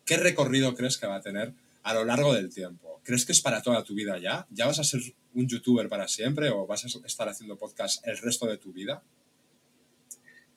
¿qué 0.04 0.18
recorrido 0.18 0.76
crees 0.76 0.98
que 0.98 1.08
va 1.08 1.16
a 1.16 1.22
tener 1.22 1.54
a 1.84 1.94
lo 1.94 2.04
largo 2.04 2.34
del 2.34 2.54
tiempo? 2.54 3.00
¿Crees 3.04 3.26
que 3.26 3.32
es 3.32 3.42
para 3.42 3.62
toda 3.62 3.86
tu 3.86 3.94
vida 3.94 4.18
ya? 4.20 4.46
¿Ya 4.50 4.66
vas 4.66 4.80
a 4.80 4.84
ser 4.84 5.02
un 5.34 5.48
youtuber 5.48 5.88
para 5.88 6.10
siempre 6.10 6.50
o 6.50 6.68
vas 6.68 6.84
a 6.84 6.90
estar 7.06 7.30
haciendo 7.30 7.58
podcast 7.58 8.06
el 8.06 8.18
resto 8.18 8.48
de 8.48 8.58
tu 8.58 8.74
vida? 8.74 9.02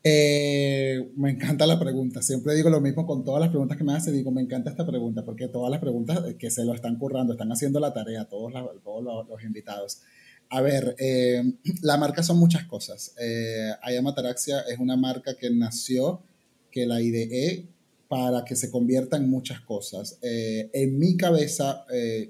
Eh, 0.02 1.10
me 1.16 1.30
encanta 1.30 1.66
la 1.66 1.78
pregunta. 1.78 2.22
Siempre 2.22 2.54
digo 2.54 2.70
lo 2.70 2.80
mismo 2.80 3.06
con 3.06 3.24
todas 3.24 3.40
las 3.40 3.50
preguntas 3.50 3.76
que 3.76 3.84
me 3.84 3.94
hace. 3.94 4.12
Digo, 4.12 4.30
me 4.30 4.40
encanta 4.40 4.70
esta 4.70 4.86
pregunta 4.86 5.24
porque 5.24 5.48
todas 5.48 5.70
las 5.70 5.80
preguntas 5.80 6.20
que 6.38 6.50
se 6.50 6.64
lo 6.64 6.74
están 6.74 6.96
currando, 6.96 7.34
están 7.34 7.52
haciendo 7.52 7.80
la 7.80 7.92
tarea, 7.92 8.24
todos, 8.24 8.52
todos 8.82 9.28
los, 9.28 9.44
invitados. 9.44 10.00
A 10.48 10.60
ver, 10.62 10.96
eh, 10.98 11.42
la 11.82 11.96
marca 11.98 12.22
son 12.22 12.38
muchas 12.38 12.64
cosas. 12.64 13.14
Eh, 13.20 13.72
es 13.86 14.78
una 14.78 14.96
marca 14.96 15.34
que 15.36 15.50
nació, 15.50 16.22
que 16.70 16.86
la 16.86 17.02
ideé 17.02 17.66
para 18.08 18.44
que 18.44 18.56
se 18.56 18.70
convierta 18.70 19.16
en 19.18 19.30
muchas 19.30 19.60
cosas. 19.60 20.18
Eh, 20.22 20.68
en 20.72 20.98
mi 20.98 21.16
cabeza, 21.16 21.84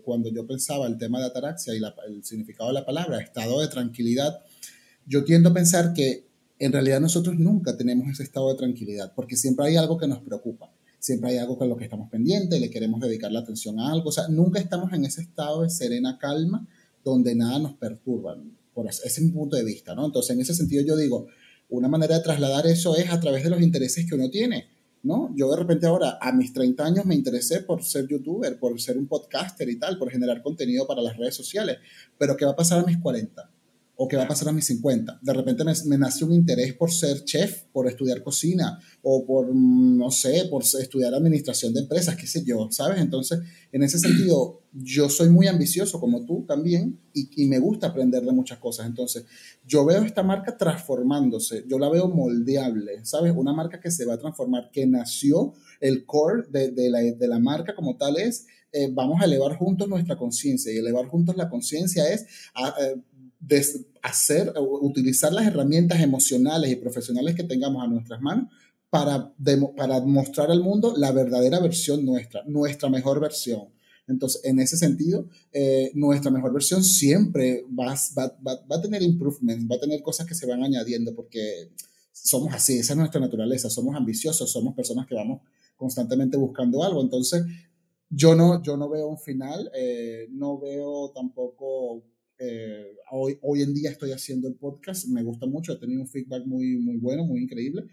cuando 0.04 0.28
yo 0.28 0.46
pensaba 0.46 0.86
el 0.86 0.98
tema 0.98 1.20
de 1.20 1.26
ataraxia 1.26 1.74
y 1.74 1.78
el 1.78 2.22
significado 2.22 2.68
de 2.68 2.74
la 2.74 2.84
palabra, 2.84 3.18
estado 3.20 3.60
de 3.60 3.68
tranquilidad, 3.68 4.40
yo 5.06 5.24
tiendo 5.24 5.48
a 5.48 5.54
pensar 5.54 5.94
que 5.94 6.29
en 6.60 6.72
realidad 6.72 7.00
nosotros 7.00 7.36
nunca 7.38 7.76
tenemos 7.76 8.06
ese 8.08 8.22
estado 8.22 8.50
de 8.50 8.54
tranquilidad, 8.54 9.12
porque 9.16 9.34
siempre 9.34 9.66
hay 9.66 9.76
algo 9.76 9.96
que 9.96 10.06
nos 10.06 10.18
preocupa, 10.20 10.70
siempre 10.98 11.30
hay 11.30 11.38
algo 11.38 11.56
con 11.56 11.70
lo 11.70 11.76
que 11.76 11.84
estamos 11.84 12.10
pendientes, 12.10 12.60
le 12.60 12.70
queremos 12.70 13.00
dedicar 13.00 13.32
la 13.32 13.40
atención 13.40 13.80
a 13.80 13.90
algo, 13.90 14.10
o 14.10 14.12
sea, 14.12 14.28
nunca 14.28 14.60
estamos 14.60 14.92
en 14.92 15.06
ese 15.06 15.22
estado 15.22 15.62
de 15.62 15.70
serena 15.70 16.18
calma 16.18 16.68
donde 17.02 17.34
nada 17.34 17.58
nos 17.58 17.72
perturba, 17.72 18.36
por 18.74 18.86
ese 18.86 19.06
es 19.06 19.22
mi 19.22 19.30
punto 19.30 19.56
de 19.56 19.64
vista, 19.64 19.94
¿no? 19.94 20.04
Entonces, 20.04 20.36
en 20.36 20.42
ese 20.42 20.54
sentido 20.54 20.84
yo 20.84 20.96
digo, 20.96 21.28
una 21.70 21.88
manera 21.88 22.18
de 22.18 22.22
trasladar 22.22 22.66
eso 22.66 22.94
es 22.94 23.10
a 23.10 23.18
través 23.18 23.42
de 23.42 23.48
los 23.48 23.62
intereses 23.62 24.06
que 24.06 24.14
uno 24.14 24.28
tiene, 24.28 24.68
¿no? 25.02 25.34
Yo 25.34 25.50
de 25.50 25.56
repente 25.56 25.86
ahora, 25.86 26.18
a 26.20 26.30
mis 26.30 26.52
30 26.52 26.84
años, 26.84 27.06
me 27.06 27.14
interesé 27.14 27.62
por 27.62 27.82
ser 27.82 28.06
youtuber, 28.06 28.58
por 28.58 28.78
ser 28.78 28.98
un 28.98 29.06
podcaster 29.06 29.66
y 29.70 29.78
tal, 29.78 29.96
por 29.96 30.10
generar 30.10 30.42
contenido 30.42 30.86
para 30.86 31.00
las 31.00 31.16
redes 31.16 31.34
sociales, 31.34 31.78
pero 32.18 32.36
¿qué 32.36 32.44
va 32.44 32.50
a 32.50 32.56
pasar 32.56 32.80
a 32.80 32.84
mis 32.84 32.98
40? 32.98 33.50
O 34.02 34.08
qué 34.08 34.16
va 34.16 34.22
a 34.22 34.28
pasar 34.28 34.48
a 34.48 34.52
mis 34.52 34.64
50. 34.64 35.20
De 35.20 35.32
repente 35.34 35.62
me, 35.62 35.74
me, 35.84 35.98
nace 35.98 36.24
un 36.24 36.32
interés 36.32 36.72
por 36.72 36.90
ser 36.90 37.22
chef, 37.22 37.64
por 37.64 37.86
estudiar 37.86 38.22
cocina 38.22 38.78
o 39.02 39.26
por, 39.26 39.52
mm, 39.52 39.98
no 39.98 40.10
sé, 40.10 40.46
por 40.50 40.62
estudiar 40.62 41.12
administración 41.12 41.74
de 41.74 41.80
empresas, 41.80 42.16
qué 42.16 42.26
sé 42.26 42.42
yo, 42.42 42.68
¿sabes? 42.70 42.98
Entonces, 42.98 43.40
en 43.70 43.82
ese 43.82 43.98
sentido, 43.98 44.62
yo 44.72 45.10
soy 45.10 45.28
muy 45.28 45.48
ambicioso 45.48 46.00
como 46.00 46.24
tú 46.24 46.46
también 46.48 46.98
y, 47.12 47.42
y 47.42 47.46
me 47.46 47.58
gusta 47.58 47.88
aprender 47.88 48.24
de 48.24 48.32
muchas 48.32 48.56
cosas. 48.56 48.86
Entonces, 48.86 49.26
yo 49.66 49.84
veo 49.84 50.02
esta 50.02 50.22
marca 50.22 50.56
transformándose, 50.56 51.66
yo 51.68 51.78
la 51.78 51.90
veo 51.90 52.08
moldeable, 52.08 53.04
¿sabes? 53.04 53.34
Una 53.36 53.52
marca 53.52 53.80
que 53.80 53.90
se 53.90 54.06
va 54.06 54.14
a 54.14 54.18
transformar, 54.18 54.70
que 54.72 54.86
nació, 54.86 55.52
el 55.78 56.06
core 56.06 56.44
de, 56.48 56.70
de, 56.70 56.88
la, 56.88 57.00
de 57.00 57.28
la 57.28 57.38
marca 57.38 57.74
como 57.74 57.98
tal 57.98 58.16
es... 58.16 58.46
Eh, 58.72 58.88
vamos 58.92 59.20
a 59.20 59.24
elevar 59.24 59.56
juntos 59.56 59.88
nuestra 59.88 60.16
conciencia 60.16 60.72
y 60.72 60.76
elevar 60.76 61.06
juntos 61.06 61.36
la 61.36 61.48
conciencia 61.48 62.08
es 62.08 62.24
a, 62.54 62.72
eh, 62.80 63.02
de 63.40 63.64
hacer, 64.02 64.52
utilizar 64.56 65.32
las 65.32 65.46
herramientas 65.46 66.00
emocionales 66.00 66.70
y 66.70 66.76
profesionales 66.76 67.34
que 67.34 67.44
tengamos 67.44 67.82
a 67.82 67.86
nuestras 67.86 68.20
manos 68.20 68.52
para, 68.90 69.32
para 69.76 70.00
mostrar 70.00 70.50
al 70.50 70.62
mundo 70.62 70.94
la 70.96 71.12
verdadera 71.12 71.60
versión 71.60 72.04
nuestra, 72.04 72.42
nuestra 72.46 72.88
mejor 72.88 73.20
versión. 73.20 73.68
Entonces, 74.08 74.44
en 74.44 74.58
ese 74.58 74.76
sentido, 74.76 75.28
eh, 75.52 75.92
nuestra 75.94 76.32
mejor 76.32 76.52
versión 76.52 76.82
siempre 76.82 77.64
va, 77.78 77.94
va, 78.18 78.36
va, 78.44 78.76
a 78.76 78.82
tener 78.82 79.02
improvements, 79.02 79.70
va 79.70 79.76
a 79.76 79.80
tener 79.80 80.02
cosas 80.02 80.26
que 80.26 80.34
se 80.34 80.46
van 80.46 80.64
añadiendo 80.64 81.14
porque 81.14 81.70
somos 82.12 82.52
así, 82.52 82.78
esa 82.78 82.94
es 82.94 82.98
nuestra 82.98 83.20
naturaleza, 83.20 83.70
somos 83.70 83.94
ambiciosos, 83.94 84.50
somos 84.50 84.74
personas 84.74 85.06
que 85.06 85.14
vamos 85.14 85.42
constantemente 85.76 86.36
buscando 86.36 86.82
algo. 86.82 87.00
Entonces, 87.00 87.44
yo 88.10 88.34
no, 88.34 88.60
yo 88.62 88.76
no 88.76 88.88
veo 88.88 89.06
un 89.06 89.18
final, 89.18 89.70
eh, 89.74 90.26
no 90.32 90.58
veo 90.58 91.12
tampoco 91.14 92.02
eh, 92.40 92.96
hoy, 93.12 93.38
hoy 93.42 93.62
en 93.62 93.72
día 93.72 93.90
estoy 93.90 94.10
haciendo 94.10 94.48
el 94.48 94.54
podcast, 94.54 95.06
me 95.06 95.22
gusta 95.22 95.46
mucho, 95.46 95.72
he 95.72 95.76
tenido 95.76 96.00
un 96.00 96.08
feedback 96.08 96.44
muy, 96.46 96.78
muy 96.78 96.96
bueno, 96.96 97.24
muy 97.24 97.40
increíble, 97.40 97.84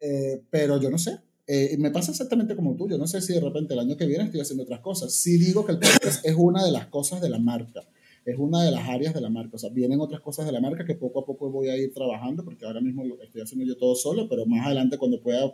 eh, 0.00 0.40
pero 0.50 0.80
yo 0.80 0.90
no 0.90 0.98
sé, 0.98 1.18
Eh, 1.46 1.76
me 1.76 1.90
pasa 1.90 2.10
exactamente 2.10 2.56
como 2.56 2.74
tú. 2.74 2.88
Yo 2.88 2.96
no 2.96 3.06
sé 3.06 3.20
si 3.20 3.34
de 3.34 3.40
repente 3.40 3.74
el 3.74 3.80
año 3.80 3.98
que 3.98 4.06
viene 4.06 4.24
estoy 4.24 4.40
haciendo 4.40 4.62
otras 4.62 4.80
cosas. 4.80 5.12
Sí 5.12 5.36
digo 5.36 5.66
que 5.66 5.72
el 5.72 5.78
podcast 5.78 6.24
es 6.24 6.34
una 6.34 6.64
de 6.64 6.72
las 6.72 6.86
cosas 6.86 7.20
de 7.20 7.28
la 7.28 7.38
marca 7.38 7.82
es 8.24 8.38
una 8.38 8.62
de 8.62 8.70
las 8.70 8.88
áreas 8.88 9.12
de 9.14 9.20
la 9.20 9.28
marca. 9.28 9.56
O 9.56 9.58
sea, 9.58 9.70
vienen 9.70 10.00
otras 10.00 10.20
cosas 10.20 10.46
de 10.46 10.52
la 10.52 10.60
marca 10.60 10.84
que 10.84 10.94
poco 10.94 11.20
a 11.20 11.26
poco 11.26 11.50
voy 11.50 11.68
a 11.68 11.76
ir 11.76 11.92
trabajando, 11.92 12.44
porque 12.44 12.64
ahora 12.64 12.80
mismo 12.80 13.04
lo 13.04 13.22
estoy 13.22 13.42
haciendo 13.42 13.66
yo 13.66 13.76
todo 13.76 13.94
solo, 13.94 14.28
pero 14.28 14.46
más 14.46 14.66
adelante 14.66 14.96
cuando 14.96 15.20
pueda 15.20 15.52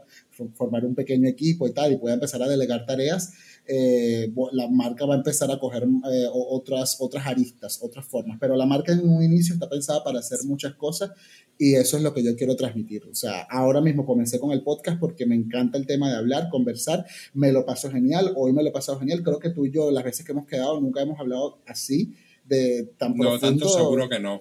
formar 0.55 0.85
un 0.85 0.95
pequeño 0.95 1.29
equipo 1.29 1.67
y 1.67 1.73
tal, 1.73 1.93
y 1.93 1.97
pueda 1.97 2.15
empezar 2.15 2.43
a 2.43 2.49
delegar 2.49 2.87
tareas, 2.87 3.33
eh, 3.73 4.33
la 4.51 4.69
marca 4.69 5.07
va 5.07 5.15
a 5.15 5.19
empezar 5.19 5.49
a 5.53 5.59
coger 5.61 5.85
eh, 5.85 6.27
otras, 6.33 6.97
otras 6.99 7.25
aristas, 7.25 7.79
otras 7.81 8.05
formas. 8.05 8.37
Pero 8.41 8.57
la 8.57 8.67
marca 8.67 8.93
en 8.93 9.09
un 9.09 9.23
inicio 9.23 9.55
está 9.55 9.69
pensada 9.69 10.03
para 10.03 10.19
hacer 10.19 10.41
muchas 10.45 10.75
cosas 10.75 11.13
y 11.57 11.77
eso 11.77 11.97
es 11.97 12.03
lo 12.03 12.13
que 12.13 12.25
yo 12.25 12.35
quiero 12.35 12.57
transmitir. 12.57 13.05
O 13.09 13.15
sea, 13.15 13.43
ahora 13.43 13.81
mismo 13.81 14.05
comencé 14.05 14.41
con 14.41 14.51
el 14.51 14.65
podcast 14.65 14.99
porque 14.99 15.25
me 15.25 15.37
encanta 15.37 15.79
el 15.79 15.87
tema 15.87 16.11
de 16.11 16.17
hablar, 16.17 16.49
conversar, 16.51 17.07
me 17.33 17.53
lo 17.53 17.65
paso 17.65 17.93
genial, 17.93 18.33
hoy 18.35 18.53
me 18.53 18.65
lo 18.65 18.71
he 18.71 18.73
pasado 18.73 18.99
genial. 18.99 19.23
Creo 19.23 19.39
que 19.39 19.51
tú 19.51 19.65
y 19.67 19.71
yo, 19.71 19.93
las 19.93 20.03
veces 20.03 20.27
que 20.27 20.33
hemos 20.33 20.49
quedado, 20.49 20.81
nunca 20.81 21.03
hemos 21.03 21.21
hablado 21.21 21.61
así 21.65 22.15
de 22.45 22.91
tan 22.99 23.17
no, 23.17 23.39
tanto 23.39 23.69
seguro 23.69 24.09
que 24.09 24.19
no. 24.19 24.41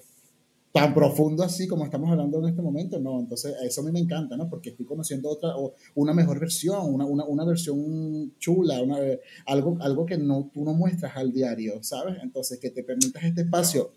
Tan 0.72 0.94
profundo 0.94 1.44
así 1.44 1.68
como 1.68 1.84
estamos 1.86 2.12
hablando 2.12 2.40
en 2.40 2.50
este 2.50 2.62
momento, 2.62 3.00
no. 3.00 3.20
Entonces, 3.20 3.56
eso 3.64 3.82
a 3.82 3.84
mí 3.84 3.92
me 3.92 4.00
encanta, 4.00 4.38
¿no? 4.38 4.48
Porque 4.48 4.70
estoy 4.70 4.86
conociendo 4.86 5.30
otra, 5.30 5.58
o 5.58 5.74
una 5.96 6.14
mejor 6.14 6.40
versión, 6.40 6.94
una, 6.94 7.06
una, 7.06 7.26
una 7.26 7.44
versión 7.44 8.36
chula, 8.38 8.82
una, 8.82 8.98
algo, 9.48 9.78
algo 9.82 10.06
que 10.06 10.18
no, 10.18 10.52
tú 10.54 10.64
no 10.64 10.74
muestras 10.74 11.18
al 11.18 11.32
diario, 11.32 11.82
¿sabes? 11.82 12.18
Entonces, 12.22 12.60
que 12.60 12.70
te 12.70 12.84
permitas 12.84 13.24
este 13.24 13.42
espacio 13.42 13.92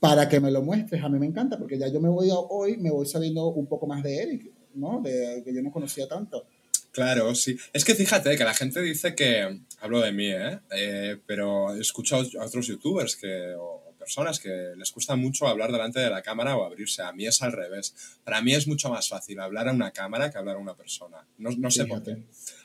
para 0.00 0.28
que 0.28 0.40
me 0.40 0.50
lo 0.50 0.62
muestres, 0.62 1.02
a 1.04 1.08
mí 1.08 1.18
me 1.20 1.26
encanta, 1.26 1.56
porque 1.56 1.78
ya 1.78 1.86
yo 1.86 2.00
me 2.00 2.08
voy 2.08 2.28
a, 2.30 2.34
hoy, 2.34 2.76
me 2.76 2.90
voy 2.90 3.06
sabiendo 3.06 3.46
un 3.46 3.68
poco 3.68 3.86
más 3.86 4.02
de 4.02 4.16
Eric, 4.16 4.50
¿no? 4.74 5.00
De, 5.00 5.42
que 5.44 5.54
yo 5.54 5.62
no 5.62 5.70
conocía 5.70 6.08
tanto. 6.08 6.44
Claro, 6.90 7.34
sí. 7.34 7.56
Es 7.72 7.84
que 7.84 7.94
fíjate 7.94 8.36
que 8.36 8.44
la 8.44 8.52
gente 8.52 8.82
dice 8.82 9.14
que, 9.14 9.60
hablo 9.80 10.00
de 10.00 10.12
mí, 10.12 10.26
¿eh? 10.26 10.58
eh 10.76 11.16
pero 11.24 11.74
he 11.74 11.80
escuchado 11.80 12.24
a 12.40 12.44
otros 12.44 12.66
youtubers 12.66 13.16
que, 13.16 13.54
personas 14.02 14.40
que 14.40 14.74
les 14.76 14.90
cuesta 14.90 15.14
mucho 15.16 15.46
hablar 15.46 15.70
delante 15.70 16.00
de 16.00 16.10
la 16.10 16.22
cámara 16.22 16.56
o 16.56 16.64
abrirse. 16.64 17.02
A 17.02 17.12
mí 17.12 17.26
es 17.26 17.40
al 17.42 17.52
revés. 17.52 17.94
Para 18.24 18.42
mí 18.42 18.52
es 18.52 18.66
mucho 18.66 18.90
más 18.90 19.08
fácil 19.08 19.38
hablar 19.38 19.68
a 19.68 19.72
una 19.72 19.92
cámara 19.92 20.30
que 20.30 20.38
hablar 20.38 20.56
a 20.56 20.58
una 20.58 20.74
persona. 20.74 21.26
No, 21.38 21.50
no 21.50 21.70
sé 21.70 21.86
por 21.86 22.02
qué. 22.02 22.16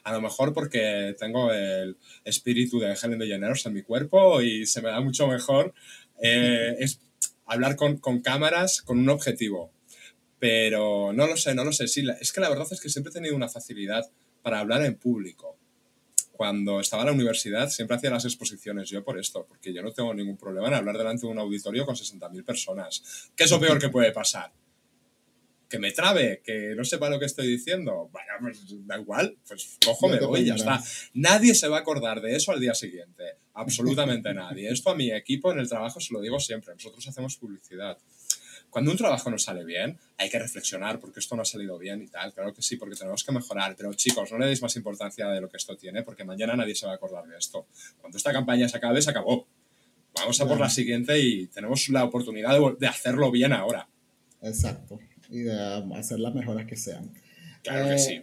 A 0.04 0.12
lo 0.12 0.22
mejor 0.22 0.54
porque 0.54 1.16
tengo 1.20 1.52
el 1.54 1.98
espíritu 2.24 2.80
de 2.80 2.98
Helen 3.02 3.20
DeGeneres 3.20 3.66
en 3.66 3.74
mi 3.74 3.84
cuerpo 3.84 4.42
y 4.42 4.66
se 4.66 4.82
me 4.82 4.90
da 4.90 5.00
mucho 5.00 5.28
mejor 5.28 5.74
eh, 6.22 6.76
es 6.80 7.00
hablar 7.46 7.76
con, 7.76 7.98
con 7.98 8.22
cámaras 8.22 8.82
con 8.82 8.98
un 8.98 9.10
objetivo 9.10 9.72
pero 10.40 11.14
no 11.14 11.28
lo 11.28 11.36
sé, 11.38 11.56
no 11.56 11.64
lo 11.64 11.74
sé. 11.74 11.88
Sí, 11.88 12.06
es 12.22 12.32
que 12.32 12.42
la 12.42 12.50
verdad 12.50 12.68
es 12.70 12.80
que 12.80 12.90
siempre 12.90 13.12
he 13.12 13.14
tenido 13.14 13.36
una 13.36 13.50
facilidad 13.50 14.10
para 14.42 14.60
hablar 14.60 14.84
en 14.86 14.96
público. 14.96 15.57
Cuando 16.38 16.80
estaba 16.80 17.02
en 17.02 17.08
la 17.08 17.14
universidad 17.14 17.70
siempre 17.70 17.98
hacía 17.98 18.12
las 18.12 18.26
exposiciones 18.26 18.90
yo 18.90 19.04
por 19.04 19.20
esto, 19.20 19.46
porque 19.48 19.74
yo 19.74 19.82
no 19.82 19.92
tengo 19.92 20.14
ningún 20.14 20.38
problema 20.38 20.68
en 20.68 20.76
hablar 20.76 20.98
delante 20.98 21.26
de 21.26 21.32
un 21.32 21.40
auditorio 21.40 21.86
con 21.86 21.96
60.000 21.96 22.46
personas. 22.46 23.32
¿Qué 23.36 23.46
es 23.46 23.52
lo 23.52 23.60
peor 23.60 23.80
que 23.80 23.90
puede 23.90 24.12
pasar? 24.12 24.54
que 25.70 25.80
me 25.80 25.92
trabe, 25.92 26.42
que 26.44 26.74
no 26.76 26.86
sepa 26.86 27.10
lo 27.10 27.20
que 27.20 27.26
estoy 27.26 27.48
diciendo. 27.48 28.10
Bueno, 28.12 28.34
pues 28.40 28.60
da 28.86 28.98
igual, 28.98 29.38
pues 29.48 29.78
cojo, 29.84 30.08
me 30.08 30.20
voy 30.20 30.42
y 30.42 30.46
ya 30.46 30.56
está. 30.56 30.82
Nadie 31.14 31.54
se 31.56 31.68
va 31.68 31.78
a 31.78 31.82
acordar 31.82 32.22
de 32.22 32.36
eso 32.36 32.52
al 32.52 32.60
día 32.60 32.74
siguiente. 32.74 33.24
Absolutamente 33.54 34.34
nadie. 34.34 34.70
Esto 34.70 34.92
a 34.92 34.96
mi 34.96 35.12
equipo 35.12 35.52
en 35.52 35.60
el 35.60 35.68
trabajo 35.68 36.00
se 36.00 36.14
lo 36.14 36.22
digo 36.22 36.40
siempre. 36.40 36.74
Nosotros 36.74 37.06
hacemos 37.08 37.36
publicidad. 37.38 37.98
Cuando 38.70 38.92
un 38.92 38.98
trabajo 38.98 39.32
no 39.32 39.38
sale 39.38 39.64
bien, 39.64 39.98
hay 40.18 40.30
que 40.30 40.40
reflexionar 40.40 41.00
porque 41.00 41.20
esto 41.20 41.36
no 41.36 41.42
ha 41.42 41.46
salido 41.46 41.78
bien 41.78 42.02
y 42.02 42.08
tal. 42.08 42.34
Claro 42.34 42.54
que 42.54 42.62
sí, 42.62 42.76
porque 42.76 42.96
tenemos 42.96 43.24
que 43.24 43.32
mejorar. 43.32 43.76
Pero 43.76 43.94
chicos, 43.94 44.32
no 44.32 44.38
le 44.38 44.48
deis 44.48 44.62
más 44.62 44.76
importancia 44.76 45.28
de 45.30 45.42
lo 45.42 45.50
que 45.50 45.58
esto 45.58 45.76
tiene 45.78 46.04
porque 46.04 46.24
mañana 46.24 46.56
nadie 46.56 46.76
se 46.76 46.86
va 46.86 46.94
a 46.94 46.96
acordar 46.96 47.26
de 47.28 47.38
esto. 47.38 47.68
Cuando 48.00 48.18
esta 48.18 48.32
campaña 48.32 48.68
se 48.68 48.78
acabe, 48.78 49.02
se 49.02 49.10
acabó. 49.10 49.48
Vamos 50.16 50.40
a 50.42 50.48
por 50.48 50.60
la 50.60 50.70
siguiente 50.70 51.20
y 51.20 51.48
tenemos 51.48 51.88
la 51.90 52.04
oportunidad 52.04 52.58
de, 52.78 52.88
hacerlo 52.88 53.32
bien 53.32 53.54
ahora. 53.54 53.88
Exacto. 54.42 55.00
Y 55.30 55.40
de 55.40 55.54
hacer 55.96 56.20
las 56.20 56.34
mejoras 56.34 56.66
que 56.66 56.76
sean. 56.76 57.12
Claro 57.64 57.88
que 57.88 57.96
eh, 57.96 58.00
sí. 58.00 58.22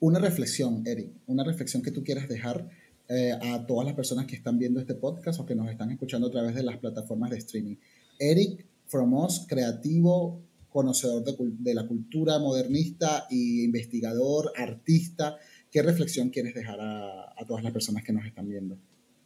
Una 0.00 0.18
reflexión, 0.18 0.82
Eric. 0.86 1.12
Una 1.26 1.44
reflexión 1.44 1.82
que 1.82 1.92
tú 1.92 2.02
quieras 2.02 2.28
dejar 2.28 2.68
eh, 3.08 3.32
a 3.40 3.66
todas 3.66 3.86
las 3.86 3.94
personas 3.94 4.26
que 4.26 4.34
están 4.34 4.58
viendo 4.58 4.80
este 4.80 4.94
podcast 4.94 5.38
o 5.40 5.46
que 5.46 5.54
nos 5.54 5.70
están 5.70 5.90
escuchando 5.90 6.28
a 6.28 6.30
través 6.30 6.54
de 6.54 6.62
las 6.62 6.78
plataformas 6.78 7.30
de 7.30 7.38
streaming. 7.38 7.76
Eric 8.18 8.64
Fromos, 8.92 9.46
creativo, 9.48 10.44
conocedor 10.68 11.24
de, 11.24 11.74
la 11.74 11.86
cultura 11.86 12.38
modernista 12.38 13.26
e 13.30 13.64
investigador, 13.64 14.52
artista. 14.54 15.38
¿Qué 15.70 15.80
reflexión 15.80 16.28
quieres 16.28 16.54
dejar 16.54 16.78
a, 16.78 17.34
todas 17.48 17.64
las 17.64 17.72
personas 17.72 18.04
que 18.04 18.12
nos 18.12 18.26
están 18.26 18.50
viendo? 18.50 18.76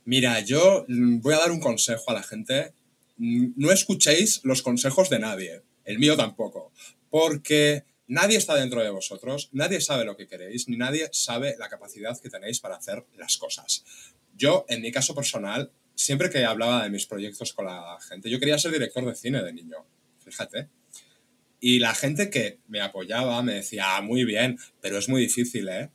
Mira, 0.05 0.39
yo 0.39 0.85
mm, 0.87 1.21
voy 1.21 1.35
a 1.35 1.39
dar 1.39 1.51
un 1.51 1.59
consejo 1.59 2.13
a 2.13 2.15
la 2.15 2.23
gente. 2.23 2.75
Mm, 3.17 3.55
no 3.57 3.73
escuchéis 3.73 4.41
los 4.45 4.63
consejos 4.63 5.11
de 5.11 5.19
nadie, 5.19 5.63
el 5.85 5.99
mío 5.99 6.17
tampoco, 6.17 6.71
porque 7.11 7.83
nadie 8.07 8.37
está 8.37 8.55
dentro 8.55 8.85
de 8.85 8.91
vosotros, 8.91 9.49
nadie 9.53 9.81
sabe 9.81 10.05
lo 10.05 10.17
que 10.17 10.29
queréis, 10.29 10.69
ni 10.69 10.77
nadie 10.77 11.09
sabe 11.11 11.57
la 11.59 11.69
capacidad 11.69 12.17
que 12.21 12.31
tenéis 12.31 12.61
para 12.61 12.77
hacer 12.77 13.05
las 13.17 13.37
cosas. 13.37 13.85
Yo, 14.37 14.65
en 14.69 14.81
mi 14.81 14.93
caso 14.93 15.13
personal, 15.13 15.73
siempre 15.97 16.31
que 16.31 16.45
hablaba 16.45 16.85
de 16.85 16.91
mis 16.91 17.07
proyectos 17.07 17.53
con 17.53 17.67
la 17.67 17.99
gente, 18.09 18.31
yo 18.31 18.39
quería 18.39 18.59
ser 18.59 18.71
director 18.71 19.05
de 19.05 19.15
cine 19.17 19.43
de 19.43 19.53
niño, 19.53 19.79
fíjate. 20.25 20.69
Y 21.59 21.79
la 21.79 21.95
gente 21.95 22.31
que 22.31 22.61
me 22.69 22.81
apoyaba 22.81 23.43
me 23.43 23.55
decía, 23.55 23.97
ah, 23.97 24.03
muy 24.03 24.25
bien, 24.25 24.59
pero 24.81 24.99
es 24.99 25.09
muy 25.09 25.23
difícil, 25.23 25.69
¿eh? 25.69 25.91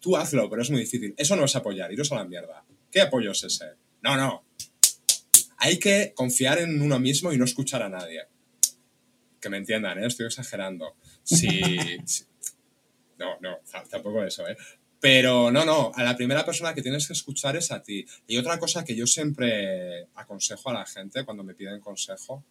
Tú 0.00 0.16
hazlo, 0.16 0.50
pero 0.50 0.62
es 0.62 0.70
muy 0.70 0.80
difícil. 0.80 1.14
Eso 1.16 1.36
no 1.36 1.44
es 1.44 1.56
apoyar, 1.56 1.92
iros 1.92 2.12
a 2.12 2.16
la 2.16 2.24
mierda. 2.24 2.64
¿Qué 2.90 3.00
apoyo 3.00 3.30
es 3.30 3.44
ese? 3.44 3.74
No, 4.02 4.16
no. 4.16 4.44
Hay 5.58 5.78
que 5.78 6.12
confiar 6.14 6.58
en 6.58 6.80
uno 6.82 6.98
mismo 6.98 7.32
y 7.32 7.38
no 7.38 7.44
escuchar 7.44 7.82
a 7.82 7.88
nadie. 7.88 8.22
Que 9.40 9.48
me 9.48 9.56
entiendan, 9.56 10.02
¿eh? 10.02 10.06
Estoy 10.06 10.26
exagerando. 10.26 10.96
Sí. 11.22 11.60
no, 13.18 13.38
no, 13.40 13.58
tampoco 13.88 14.24
eso, 14.24 14.46
¿eh? 14.48 14.56
Pero 15.00 15.50
no, 15.52 15.64
no, 15.64 15.92
a 15.94 16.02
la 16.02 16.16
primera 16.16 16.44
persona 16.44 16.74
que 16.74 16.82
tienes 16.82 17.06
que 17.06 17.12
escuchar 17.12 17.56
es 17.56 17.70
a 17.70 17.82
ti. 17.82 18.04
Y 18.26 18.36
otra 18.36 18.58
cosa 18.58 18.84
que 18.84 18.96
yo 18.96 19.06
siempre 19.06 20.08
aconsejo 20.14 20.70
a 20.70 20.74
la 20.74 20.86
gente 20.86 21.24
cuando 21.24 21.44
me 21.44 21.54
piden 21.54 21.80
consejo, 21.80 22.44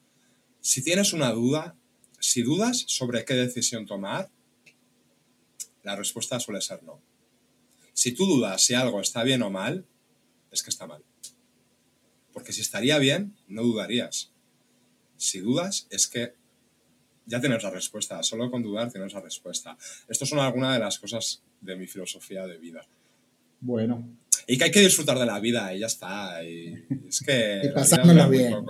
si 0.61 0.81
tienes 0.81 1.13
una 1.13 1.31
duda, 1.31 1.75
si 2.19 2.43
dudas 2.43 2.85
sobre 2.87 3.25
qué 3.25 3.33
decisión 3.33 3.85
tomar, 3.85 4.29
la 5.83 5.95
respuesta 5.95 6.39
suele 6.39 6.61
ser 6.61 6.83
no. 6.83 7.01
Si 7.93 8.11
tú 8.11 8.25
dudas 8.25 8.63
si 8.63 8.73
algo 8.73 9.01
está 9.01 9.23
bien 9.23 9.41
o 9.41 9.49
mal, 9.49 9.85
es 10.51 10.63
que 10.63 10.69
está 10.69 10.87
mal. 10.87 11.03
Porque 12.31 12.53
si 12.53 12.61
estaría 12.61 12.97
bien, 12.99 13.35
no 13.47 13.63
dudarías. 13.63 14.31
Si 15.17 15.39
dudas, 15.39 15.87
es 15.89 16.07
que 16.07 16.35
ya 17.25 17.41
tienes 17.41 17.63
la 17.63 17.71
respuesta. 17.71 18.21
Solo 18.23 18.51
con 18.51 18.63
dudar 18.63 18.91
tienes 18.91 19.13
la 19.13 19.21
respuesta. 19.21 19.77
Estas 20.07 20.29
son 20.29 20.39
algunas 20.39 20.73
de 20.73 20.79
las 20.79 20.99
cosas 20.99 21.41
de 21.61 21.75
mi 21.75 21.87
filosofía 21.87 22.45
de 22.45 22.57
vida. 22.57 22.81
Bueno. 23.59 24.17
Y 24.47 24.57
que 24.57 24.65
hay 24.65 24.71
que 24.71 24.81
disfrutar 24.81 25.19
de 25.19 25.25
la 25.25 25.39
vida 25.39 25.73
y 25.73 25.79
ya 25.79 25.87
está. 25.87 26.43
Y 26.43 26.85
es 27.07 27.21
que... 27.21 27.61
y 27.75 28.29
bien. 28.29 28.65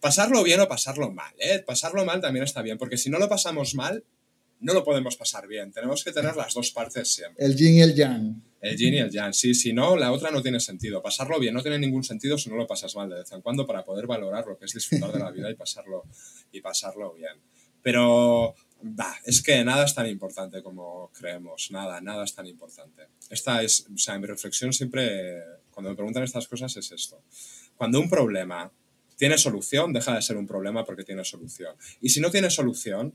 Pasarlo 0.00 0.42
bien 0.42 0.60
o 0.60 0.68
pasarlo 0.68 1.10
mal, 1.10 1.32
¿eh? 1.38 1.64
Pasarlo 1.66 2.04
mal 2.04 2.20
también 2.20 2.44
está 2.44 2.60
bien, 2.60 2.76
porque 2.76 2.98
si 2.98 3.08
no 3.08 3.18
lo 3.18 3.26
pasamos 3.26 3.74
mal, 3.74 4.04
no 4.60 4.74
lo 4.74 4.84
podemos 4.84 5.16
pasar 5.16 5.46
bien. 5.46 5.72
Tenemos 5.72 6.04
que 6.04 6.12
tener 6.12 6.36
las 6.36 6.52
dos 6.52 6.70
partes 6.72 7.08
siempre. 7.08 7.44
El 7.44 7.56
yin 7.56 7.74
y 7.74 7.80
el 7.80 7.94
yang. 7.94 8.42
El 8.60 8.76
yin 8.76 8.94
y 8.94 8.98
el 8.98 9.10
yang, 9.10 9.32
sí, 9.32 9.54
si 9.54 9.72
no, 9.72 9.96
la 9.96 10.12
otra 10.12 10.30
no 10.30 10.42
tiene 10.42 10.60
sentido. 10.60 11.02
Pasarlo 11.02 11.38
bien 11.38 11.54
no 11.54 11.62
tiene 11.62 11.78
ningún 11.78 12.04
sentido 12.04 12.36
si 12.36 12.50
no 12.50 12.56
lo 12.56 12.66
pasas 12.66 12.94
mal 12.96 13.08
de 13.08 13.16
vez 13.16 13.32
en 13.32 13.40
cuando 13.40 13.66
para 13.66 13.84
poder 13.84 14.06
valorar 14.06 14.46
lo 14.46 14.58
que 14.58 14.66
es 14.66 14.72
disfrutar 14.72 15.12
de 15.12 15.18
la 15.18 15.30
vida 15.30 15.50
y 15.50 15.54
pasarlo, 15.54 16.04
y 16.52 16.60
pasarlo 16.60 17.14
bien. 17.14 17.36
Pero 17.82 18.54
es 19.24 19.42
que 19.42 19.64
nada 19.64 19.84
es 19.84 19.94
tan 19.94 20.06
importante 20.06 20.62
como 20.62 21.10
creemos, 21.12 21.68
nada, 21.70 22.00
nada 22.00 22.24
es 22.24 22.34
tan 22.34 22.46
importante. 22.46 23.08
Esta 23.30 23.62
es, 23.62 23.86
o 23.92 23.98
sea, 23.98 24.18
mi 24.18 24.26
reflexión 24.26 24.72
siempre, 24.72 25.42
cuando 25.70 25.90
me 25.90 25.96
preguntan 25.96 26.22
estas 26.22 26.46
cosas, 26.48 26.76
es 26.76 26.92
esto. 26.92 27.22
Cuando 27.76 28.00
un 28.00 28.08
problema 28.08 28.70
tiene 29.16 29.38
solución, 29.38 29.92
deja 29.92 30.14
de 30.14 30.22
ser 30.22 30.36
un 30.36 30.46
problema 30.46 30.84
porque 30.84 31.04
tiene 31.04 31.24
solución. 31.24 31.74
Y 32.00 32.10
si 32.10 32.20
no 32.20 32.30
tiene 32.30 32.50
solución, 32.50 33.14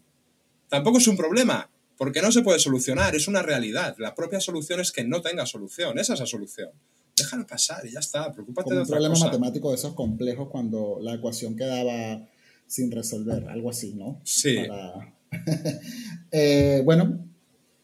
tampoco 0.67 0.97
es 0.97 1.07
un 1.07 1.17
problema, 1.17 1.69
porque 1.97 2.21
no 2.21 2.31
se 2.31 2.41
puede 2.41 2.59
solucionar, 2.59 3.15
es 3.15 3.27
una 3.27 3.41
realidad. 3.41 3.95
La 3.99 4.15
propia 4.15 4.39
solución 4.39 4.79
es 4.79 4.91
que 4.91 5.03
no 5.03 5.21
tenga 5.21 5.45
solución, 5.45 5.99
esa 5.99 6.13
es 6.13 6.19
la 6.19 6.25
solución. 6.25 6.71
Déjalo 7.15 7.45
pasar 7.45 7.85
y 7.85 7.91
ya 7.91 7.99
está, 7.99 8.31
preocúpate 8.31 8.73
de 8.73 8.81
otra 8.81 8.95
un 8.95 9.03
problema 9.03 9.25
matemático 9.25 9.69
de 9.69 9.75
esos 9.75 9.93
complejos 9.93 10.47
cuando 10.49 10.99
la 11.01 11.15
ecuación 11.15 11.57
quedaba 11.57 12.25
sin 12.65 12.91
resolver, 12.91 13.49
algo 13.49 13.69
así, 13.71 13.93
¿no? 13.93 14.21
Sí. 14.23 14.57
Eh, 16.31 16.83
bueno, 16.85 17.27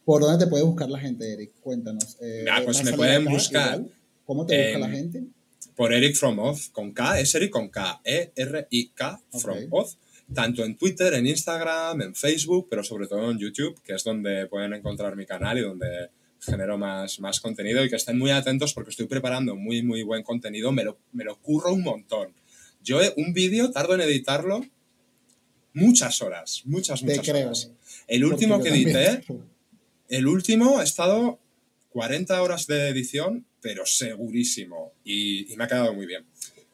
¿por 0.04 0.22
dónde 0.22 0.44
te 0.44 0.48
puede 0.48 0.62
buscar 0.62 0.88
la 0.88 1.00
gente, 1.00 1.32
Eric? 1.32 1.50
Cuéntanos. 1.60 2.16
Eh, 2.20 2.44
ah, 2.48 2.60
pues 2.64 2.84
me 2.84 2.92
pueden 2.92 3.24
buscar. 3.24 3.82
¿Cómo 4.24 4.46
te 4.46 4.56
busca 4.56 4.78
la 4.78 4.88
gente? 4.88 5.24
Por 5.74 5.92
Eric 5.92 6.14
From 6.14 6.38
con 6.70 6.92
K, 6.92 7.18
es 7.18 7.34
Eric 7.34 7.50
con 7.50 7.70
K, 7.70 8.00
E-R-I-K, 8.04 9.20
From 9.32 9.58
Oz. 9.70 9.98
tanto 10.32 10.64
en 10.64 10.76
Twitter, 10.78 11.12
en 11.14 11.26
Instagram, 11.26 12.02
en 12.02 12.14
Facebook, 12.14 12.68
pero 12.70 12.84
sobre 12.84 13.08
todo 13.08 13.32
en 13.32 13.38
YouTube, 13.38 13.82
que 13.82 13.94
es 13.94 14.04
donde 14.04 14.46
pueden 14.46 14.72
encontrar 14.74 15.16
mi 15.16 15.26
canal 15.26 15.58
y 15.58 15.62
donde 15.62 16.10
genero 16.40 16.78
más, 16.78 17.18
más 17.20 17.40
contenido 17.40 17.84
y 17.84 17.90
que 17.90 17.96
estén 17.96 18.16
muy 18.16 18.30
atentos 18.30 18.72
porque 18.74 18.90
estoy 18.90 19.06
preparando 19.06 19.56
muy, 19.56 19.82
muy 19.82 20.02
buen 20.02 20.22
contenido, 20.22 20.72
me 20.72 20.84
lo, 20.84 20.98
me 21.12 21.24
lo 21.24 21.36
curro 21.40 21.72
un 21.72 21.82
montón. 21.82 22.32
Yo 22.82 23.00
un 23.16 23.32
vídeo 23.32 23.72
tardo 23.72 23.94
en 23.94 24.02
editarlo 24.02 24.64
muchas 25.76 26.22
horas, 26.22 26.62
muchas, 26.64 27.02
muchas 27.02 27.28
horas. 27.28 27.70
El 28.08 28.24
último 28.24 28.62
que 28.62 28.70
edité, 28.70 29.22
el 30.08 30.26
último 30.28 30.78
ha 30.78 30.84
estado 30.84 31.40
40 31.90 32.40
horas 32.40 32.66
de 32.66 32.88
edición, 32.88 33.44
pero 33.60 33.84
segurísimo 33.84 34.92
y, 35.04 35.52
y 35.52 35.56
me 35.56 35.64
ha 35.64 35.66
quedado 35.66 35.92
muy 35.92 36.06
bien. 36.06 36.24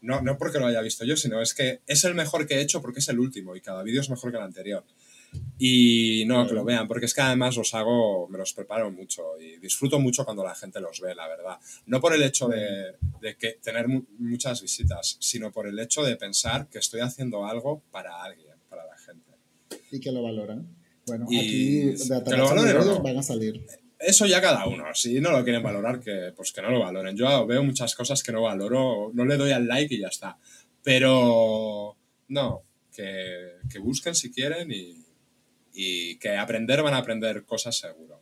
No, 0.03 0.20
no 0.20 0.36
porque 0.36 0.59
lo 0.59 0.66
haya 0.66 0.82
visto 0.82 1.05
yo, 1.05 1.16
sino 1.16 1.40
es 1.40 1.55
que 1.55 1.80
es 1.86 2.05
el 2.05 2.14
mejor 2.14 2.46
que 2.46 2.57
he 2.57 2.61
hecho 2.61 2.82
porque 2.82 3.00
es 3.00 3.09
el 3.09 3.18
último 3.18 3.57
y 3.57 3.61
cada 3.61 3.82
vídeo 3.82 4.03
es 4.03 4.11
mejor 4.11 4.30
que 4.30 4.36
el 4.36 4.44
anterior. 4.44 4.84
Y 5.59 6.24
no, 6.26 6.46
que 6.46 6.55
lo 6.55 6.64
vean, 6.64 6.86
porque 6.86 7.07
es 7.07 7.14
que 7.14 7.22
además 7.22 7.57
los 7.57 7.72
hago, 7.72 8.28
me 8.28 8.36
los 8.36 8.53
preparo 8.53 8.90
mucho 8.90 9.40
y 9.40 9.57
disfruto 9.57 9.98
mucho 9.98 10.24
cuando 10.24 10.44
la 10.44 10.55
gente 10.55 10.80
los 10.80 11.00
ve, 11.00 11.14
la 11.14 11.28
verdad. 11.28 11.59
No 11.86 12.00
por 12.00 12.14
el 12.14 12.22
hecho 12.22 12.48
de, 12.48 12.96
de 13.20 13.36
que 13.36 13.53
tener 13.62 13.86
muchas 14.18 14.61
visitas, 14.61 15.16
sino 15.20 15.50
por 15.50 15.66
el 15.66 15.78
hecho 15.78 16.03
de 16.03 16.16
pensar 16.16 16.68
que 16.68 16.78
estoy 16.78 17.00
haciendo 17.00 17.46
algo 17.46 17.82
para 17.90 18.22
alguien. 18.22 18.51
Y 19.93 20.01
que 20.01 20.11
lo 20.11 20.22
valoran. 20.22 20.66
Bueno, 21.07 21.26
aquí 21.26 21.80
de 21.80 22.20
valoren, 22.20 23.03
van 23.03 23.18
a 23.18 23.22
salir. 23.22 23.64
Eso 23.99 24.26
ya 24.26 24.40
cada 24.40 24.66
uno. 24.66 24.86
Si 24.95 25.20
no 25.20 25.30
lo 25.30 25.45
quieren 25.45 25.62
valorar, 25.62 26.01
que, 26.01 26.32
pues 26.34 26.53
que 26.53 26.62
no 26.62 26.70
lo 26.70 26.80
valoren. 26.80 27.16
Yo 27.16 27.47
veo 27.47 27.62
muchas 27.62 27.95
cosas 27.95 28.22
que 28.22 28.32
no 28.32 28.43
valoro, 28.43 29.11
no 29.14 29.24
le 29.24 29.36
doy 29.36 29.53
al 29.53 29.68
like 29.68 29.95
y 29.95 30.01
ya 30.01 30.09
está. 30.09 30.36
Pero 30.82 31.97
no, 32.28 32.62
que, 32.93 33.59
que 33.70 33.78
busquen 33.78 34.14
si 34.14 34.32
quieren 34.32 34.72
y, 34.72 35.05
y 35.74 36.16
que 36.16 36.30
aprender 36.36 36.82
van 36.82 36.95
a 36.95 36.99
aprender 36.99 37.45
cosas 37.45 37.76
seguro. 37.76 38.22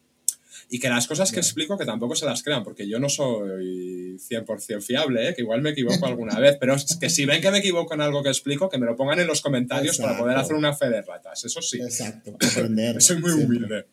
Y 0.73 0.79
que 0.79 0.89
las 0.89 1.09
cosas 1.09 1.33
que 1.33 1.41
explico 1.41 1.77
que 1.77 1.85
tampoco 1.85 2.15
se 2.15 2.25
las 2.25 2.45
crean, 2.45 2.63
porque 2.63 2.89
yo 2.89 3.01
no 3.01 3.09
soy 3.09 4.17
100% 4.19 4.81
fiable, 4.81 5.29
¿eh? 5.29 5.35
que 5.35 5.43
igual 5.43 5.63
me 5.63 5.71
equivoco 5.71 6.07
alguna 6.07 6.39
vez, 6.39 6.57
pero 6.61 6.77
es 6.77 6.97
que 6.97 7.11
si 7.11 7.27
ven 7.27 7.43
que 7.43 7.51
me 7.51 7.59
equivoco 7.59 7.93
en 7.95 8.01
algo 8.01 8.23
que 8.23 8.29
explico, 8.29 8.69
que 8.69 8.79
me 8.79 8.87
lo 8.87 8.95
pongan 8.95 9.19
en 9.19 9.27
los 9.27 9.41
comentarios 9.41 9.99
para 9.99 10.17
poder 10.17 10.37
hacer 10.37 10.55
una 10.55 10.73
fe 10.73 10.89
de 10.89 11.03
ratas, 11.03 11.45
eso 11.45 11.61
sí. 11.61 11.81
Exacto, 11.81 12.37
aprender. 12.41 13.03
soy 13.03 13.19
muy 13.19 13.33
humilde. 13.33 13.87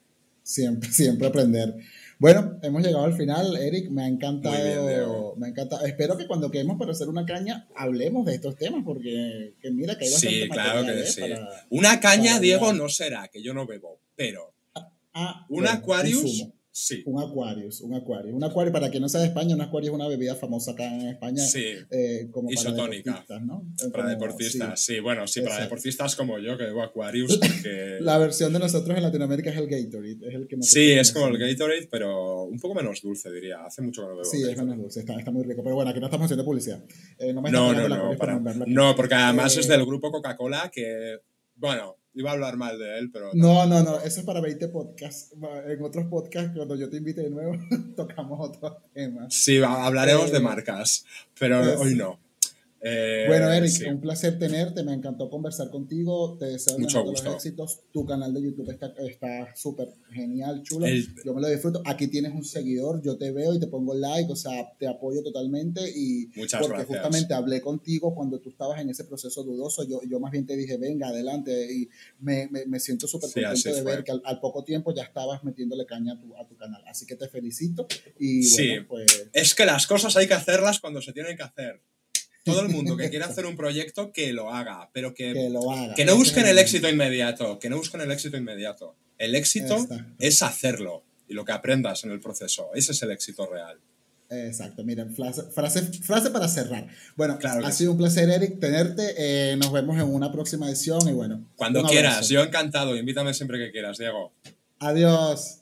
Siempre, 0.44 0.92
siempre 0.92 1.28
aprender. 1.28 1.74
Bueno, 2.20 2.60
hemos 2.64 2.84
llegado 2.84 3.06
al 3.06 3.16
final, 3.16 3.56
Eric. 3.58 3.90
Me 3.90 4.04
ha 4.04 4.08
encantado. 4.08 5.36
me 5.36 5.50
encanta. 5.50 5.86
Espero 5.86 6.16
que 6.16 6.28
cuando 6.28 6.50
quedemos 6.50 6.78
para 6.78 6.92
hacer 6.92 7.10
una 7.10 7.26
caña 7.26 7.68
hablemos 7.76 8.26
de 8.26 8.36
estos 8.36 8.56
temas, 8.56 8.84
porque 8.86 9.54
mira 9.72 9.98
que 9.98 10.06
hay 10.06 10.12
bastante 10.12 10.42
Sí, 10.44 10.50
claro 10.50 10.86
que 10.86 11.06
sí. 11.06 11.22
una 11.70 12.00
caña, 12.00 12.40
Diego, 12.40 12.72
no 12.74 12.88
será, 12.90 13.28
que 13.28 13.42
yo 13.42 13.54
no 13.54 13.66
bebo, 13.66 14.00
pero. 14.16 14.54
Ah, 14.74 14.92
ah 15.14 15.46
un 15.50 15.68
Aquarius. 15.68 16.48
Sí. 16.80 17.02
Un 17.08 17.20
Aquarius, 17.20 17.82
un 17.82 17.96
Aquarius. 17.96 18.36
Un 18.36 18.44
Aquarius, 18.44 18.72
para 18.72 18.92
quien 18.92 19.02
no 19.02 19.10
sea 19.10 19.22
de 19.22 19.28
España, 19.28 19.56
un 19.56 19.62
Aquarius 19.62 19.90
es 19.90 19.96
una 19.96 20.08
bebida 20.08 20.36
famosa 20.36 20.74
acá 20.74 20.86
en 20.86 21.08
España. 21.08 21.44
Sí. 21.44 21.74
Eh, 21.90 22.28
como 22.30 22.52
Isotónica. 22.52 23.26
Para 23.26 23.40
deportistas, 23.40 23.42
¿no? 23.42 23.92
Para 23.92 24.10
deportistas, 24.10 24.80
sí. 24.80 25.00
Bueno, 25.00 25.26
sí, 25.26 25.42
para 25.42 25.60
deportistas 25.60 26.16
como 26.16 26.38
yo, 26.38 26.56
que 26.56 26.66
bebo 26.66 26.84
Aquarius. 26.84 27.36
Porque... 27.42 27.98
La 28.02 28.20
versión 28.20 28.54
de 28.54 28.60
nosotros 28.60 28.96
en 28.96 29.02
Latinoamérica 29.02 29.50
es 29.50 29.58
el 29.58 29.68
Gatorade. 29.68 30.28
Es 30.28 30.36
el 30.36 30.48
que 30.48 30.58
sí, 30.62 30.92
es 30.92 31.12
como 31.12 31.26
el 31.30 31.40
Gatorade, 31.40 31.88
pero 31.90 32.44
un 32.44 32.60
poco 32.60 32.76
menos 32.76 33.02
dulce, 33.02 33.32
diría. 33.32 33.66
Hace 33.66 33.82
mucho 33.82 34.04
que 34.04 34.10
no 34.10 34.14
bebo. 34.18 34.26
Sí, 34.26 34.44
es 34.48 34.58
menos 34.60 34.78
dulce, 34.78 35.00
está, 35.00 35.18
está, 35.18 35.32
muy 35.32 35.46
rico. 35.46 35.64
Pero 35.64 35.74
bueno, 35.74 35.90
aquí 35.90 36.00
no 36.00 36.06
estamos 36.06 36.26
haciendo 36.26 36.46
publicidad. 36.46 36.86
Eh, 37.18 37.34
no, 37.34 37.42
no, 37.42 37.88
no, 37.90 38.18
para, 38.20 38.40
no, 38.40 38.96
porque 38.96 39.16
además 39.16 39.58
es 39.58 39.66
eh, 39.66 39.72
del 39.72 39.84
grupo 39.84 40.12
Coca-Cola 40.12 40.70
que, 40.72 41.22
bueno, 41.56 41.98
Iba 42.18 42.32
a 42.32 42.34
hablar 42.34 42.58
mal 42.58 42.80
de 42.80 42.98
él, 42.98 43.12
pero... 43.12 43.30
No, 43.34 43.68
no, 43.68 43.84
no, 43.84 44.00
eso 44.00 44.22
es 44.22 44.26
para 44.26 44.42
20 44.42 44.70
podcasts. 44.70 45.34
En 45.68 45.84
otros 45.84 46.08
podcasts, 46.08 46.52
cuando 46.56 46.76
yo 46.76 46.90
te 46.90 46.98
invite 46.98 47.22
de 47.22 47.30
nuevo, 47.30 47.54
tocamos 47.96 48.40
otros 48.42 48.74
temas. 48.92 49.32
Sí, 49.34 49.62
hablaremos 49.64 50.32
de 50.32 50.40
eh, 50.40 50.42
marcas, 50.42 51.06
pero 51.40 51.62
pues 51.62 51.78
hoy 51.78 51.96
no. 51.96 52.20
Eh, 52.80 53.26
bueno, 53.28 53.52
Eric, 53.52 53.72
un 53.88 54.00
placer 54.00 54.38
tenerte, 54.38 54.84
me 54.84 54.94
encantó 54.94 55.30
conversar 55.30 55.70
contigo, 55.72 56.38
te 56.38 56.46
deseo 56.46 56.78
Mucho 56.78 57.04
los 57.04 57.26
éxitos, 57.26 57.80
tu 57.92 58.06
canal 58.06 58.34
de 58.34 58.44
YouTube 58.44 58.70
está 58.70 59.56
súper 59.56 59.90
genial, 60.12 60.62
chulo, 60.62 60.86
yo 61.26 61.34
me 61.34 61.42
lo 61.42 61.48
disfruto, 61.48 61.82
aquí 61.86 62.08
tienes 62.08 62.34
un 62.34 62.46
seguidor, 62.46 63.02
yo 63.02 63.18
te 63.18 63.32
veo 63.32 63.56
y 63.56 63.60
te 63.60 63.66
pongo 63.66 63.96
like, 63.96 64.32
o 64.32 64.36
sea, 64.36 64.72
te 64.78 64.88
apoyo 64.88 65.24
totalmente 65.24 65.82
y 65.90 66.30
Muchas 66.36 66.62
porque 66.62 66.84
justamente 66.84 67.34
hablé 67.34 67.62
contigo 67.62 68.14
cuando 68.14 68.40
tú 68.40 68.50
estabas 68.50 68.80
en 68.80 68.92
ese 68.92 69.06
proceso 69.06 69.44
dudoso, 69.44 69.84
yo, 69.88 70.00
yo 70.08 70.20
más 70.20 70.32
bien 70.32 70.46
te 70.46 70.56
dije, 70.56 70.78
venga, 70.78 71.08
adelante, 71.08 71.74
y 71.74 71.90
me, 72.20 72.48
me, 72.48 72.80
siento 72.80 73.08
súper 73.08 73.32
contento 73.32 73.74
de 73.74 73.82
ver 73.82 74.04
que 74.04 74.12
al, 74.12 74.40
poco 74.40 74.64
tiempo 74.64 74.94
ya 74.94 75.04
estabas 75.04 75.44
metiéndole 75.44 75.88
caña 75.88 76.14
a 76.14 76.20
tu, 76.20 76.38
a 76.38 76.48
tu 76.48 76.56
canal, 76.56 76.84
así 76.88 77.08
que 77.08 77.16
te 77.16 77.28
felicito 77.28 77.88
y 78.20 78.44
sí. 78.44 78.70
bueno, 78.70 78.86
pues... 78.88 79.30
Es 79.34 79.56
que 79.56 79.66
las 79.66 79.88
cosas 79.88 80.16
hay 80.16 80.28
que 80.28 80.36
hacerlas 80.36 80.80
cuando 80.80 81.02
se 81.02 81.12
tienen 81.12 81.36
que 81.36 81.44
hacer 81.44 81.82
todo 82.48 82.62
el 82.62 82.70
mundo 82.70 82.98
que 82.98 83.10
quiera 83.10 83.26
hacer 83.30 83.46
un 83.46 83.56
proyecto 83.56 84.12
que 84.12 84.34
lo 84.34 84.54
haga, 84.54 84.90
pero 84.94 85.14
que, 85.14 85.34
que, 85.96 86.06
no 86.06 86.16
busquen 86.16 86.48
el 86.48 86.58
éxito 86.58 86.90
inmediato, 86.90 87.60
que 87.60 87.70
no 87.70 87.78
busquen 87.78 88.02
el 88.02 88.12
éxito 88.12 88.38
inmediato. 88.38 88.96
El 89.18 89.36
éxito 89.36 89.78
es 90.20 90.42
hacerlo 90.42 91.04
y 91.28 91.34
lo 91.34 91.46
que 91.46 91.52
aprendas 91.52 92.04
en 92.04 92.12
el 92.12 92.20
proceso. 92.20 92.70
Ese 92.74 92.92
es 92.92 93.02
el 93.02 93.12
éxito 93.12 93.48
real. 93.48 93.78
Exacto, 94.30 94.84
miren, 94.84 95.14
frase, 95.16 95.44
frase, 95.52 96.32
para 96.32 96.48
cerrar. 96.48 96.88
Bueno, 97.16 97.38
claro 97.38 97.66
ha 97.66 97.72
sido 97.72 97.92
un 97.92 97.98
placer, 97.98 98.30
Eric, 98.30 98.60
tenerte. 98.60 99.14
Eh, 99.18 99.56
nos 99.56 99.72
vemos 99.72 99.96
en 99.98 100.04
una 100.04 100.32
próxima 100.32 100.68
edición 100.68 101.08
y 101.08 101.14
bueno. 101.14 101.46
Cuando 101.56 101.84
quieras, 101.84 102.28
yo 102.28 102.42
encantado. 102.42 102.98
Invítame 102.98 103.34
siempre 103.34 103.58
que 103.58 103.72
quieras, 103.72 103.98
Diego. 103.98 104.34
Adiós. 104.80 105.60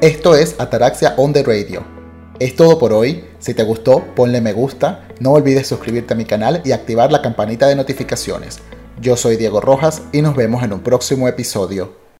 Esto 0.00 0.34
es 0.34 0.56
Ataraxia 0.58 1.14
on 1.18 1.32
the 1.32 1.42
Radio 1.42 1.99
es 2.40 2.56
todo 2.56 2.78
por 2.78 2.92
hoy. 2.92 3.24
Si 3.38 3.54
te 3.54 3.62
gustó, 3.62 4.02
ponle 4.16 4.40
me 4.40 4.54
gusta. 4.54 5.06
No 5.20 5.32
olvides 5.32 5.68
suscribirte 5.68 6.14
a 6.14 6.16
mi 6.16 6.24
canal 6.24 6.62
y 6.64 6.72
activar 6.72 7.12
la 7.12 7.22
campanita 7.22 7.68
de 7.68 7.76
notificaciones. 7.76 8.58
Yo 9.00 9.16
soy 9.16 9.36
Diego 9.36 9.60
Rojas 9.60 10.02
y 10.10 10.22
nos 10.22 10.34
vemos 10.34 10.62
en 10.64 10.72
un 10.72 10.80
próximo 10.80 11.28
episodio. 11.28 12.00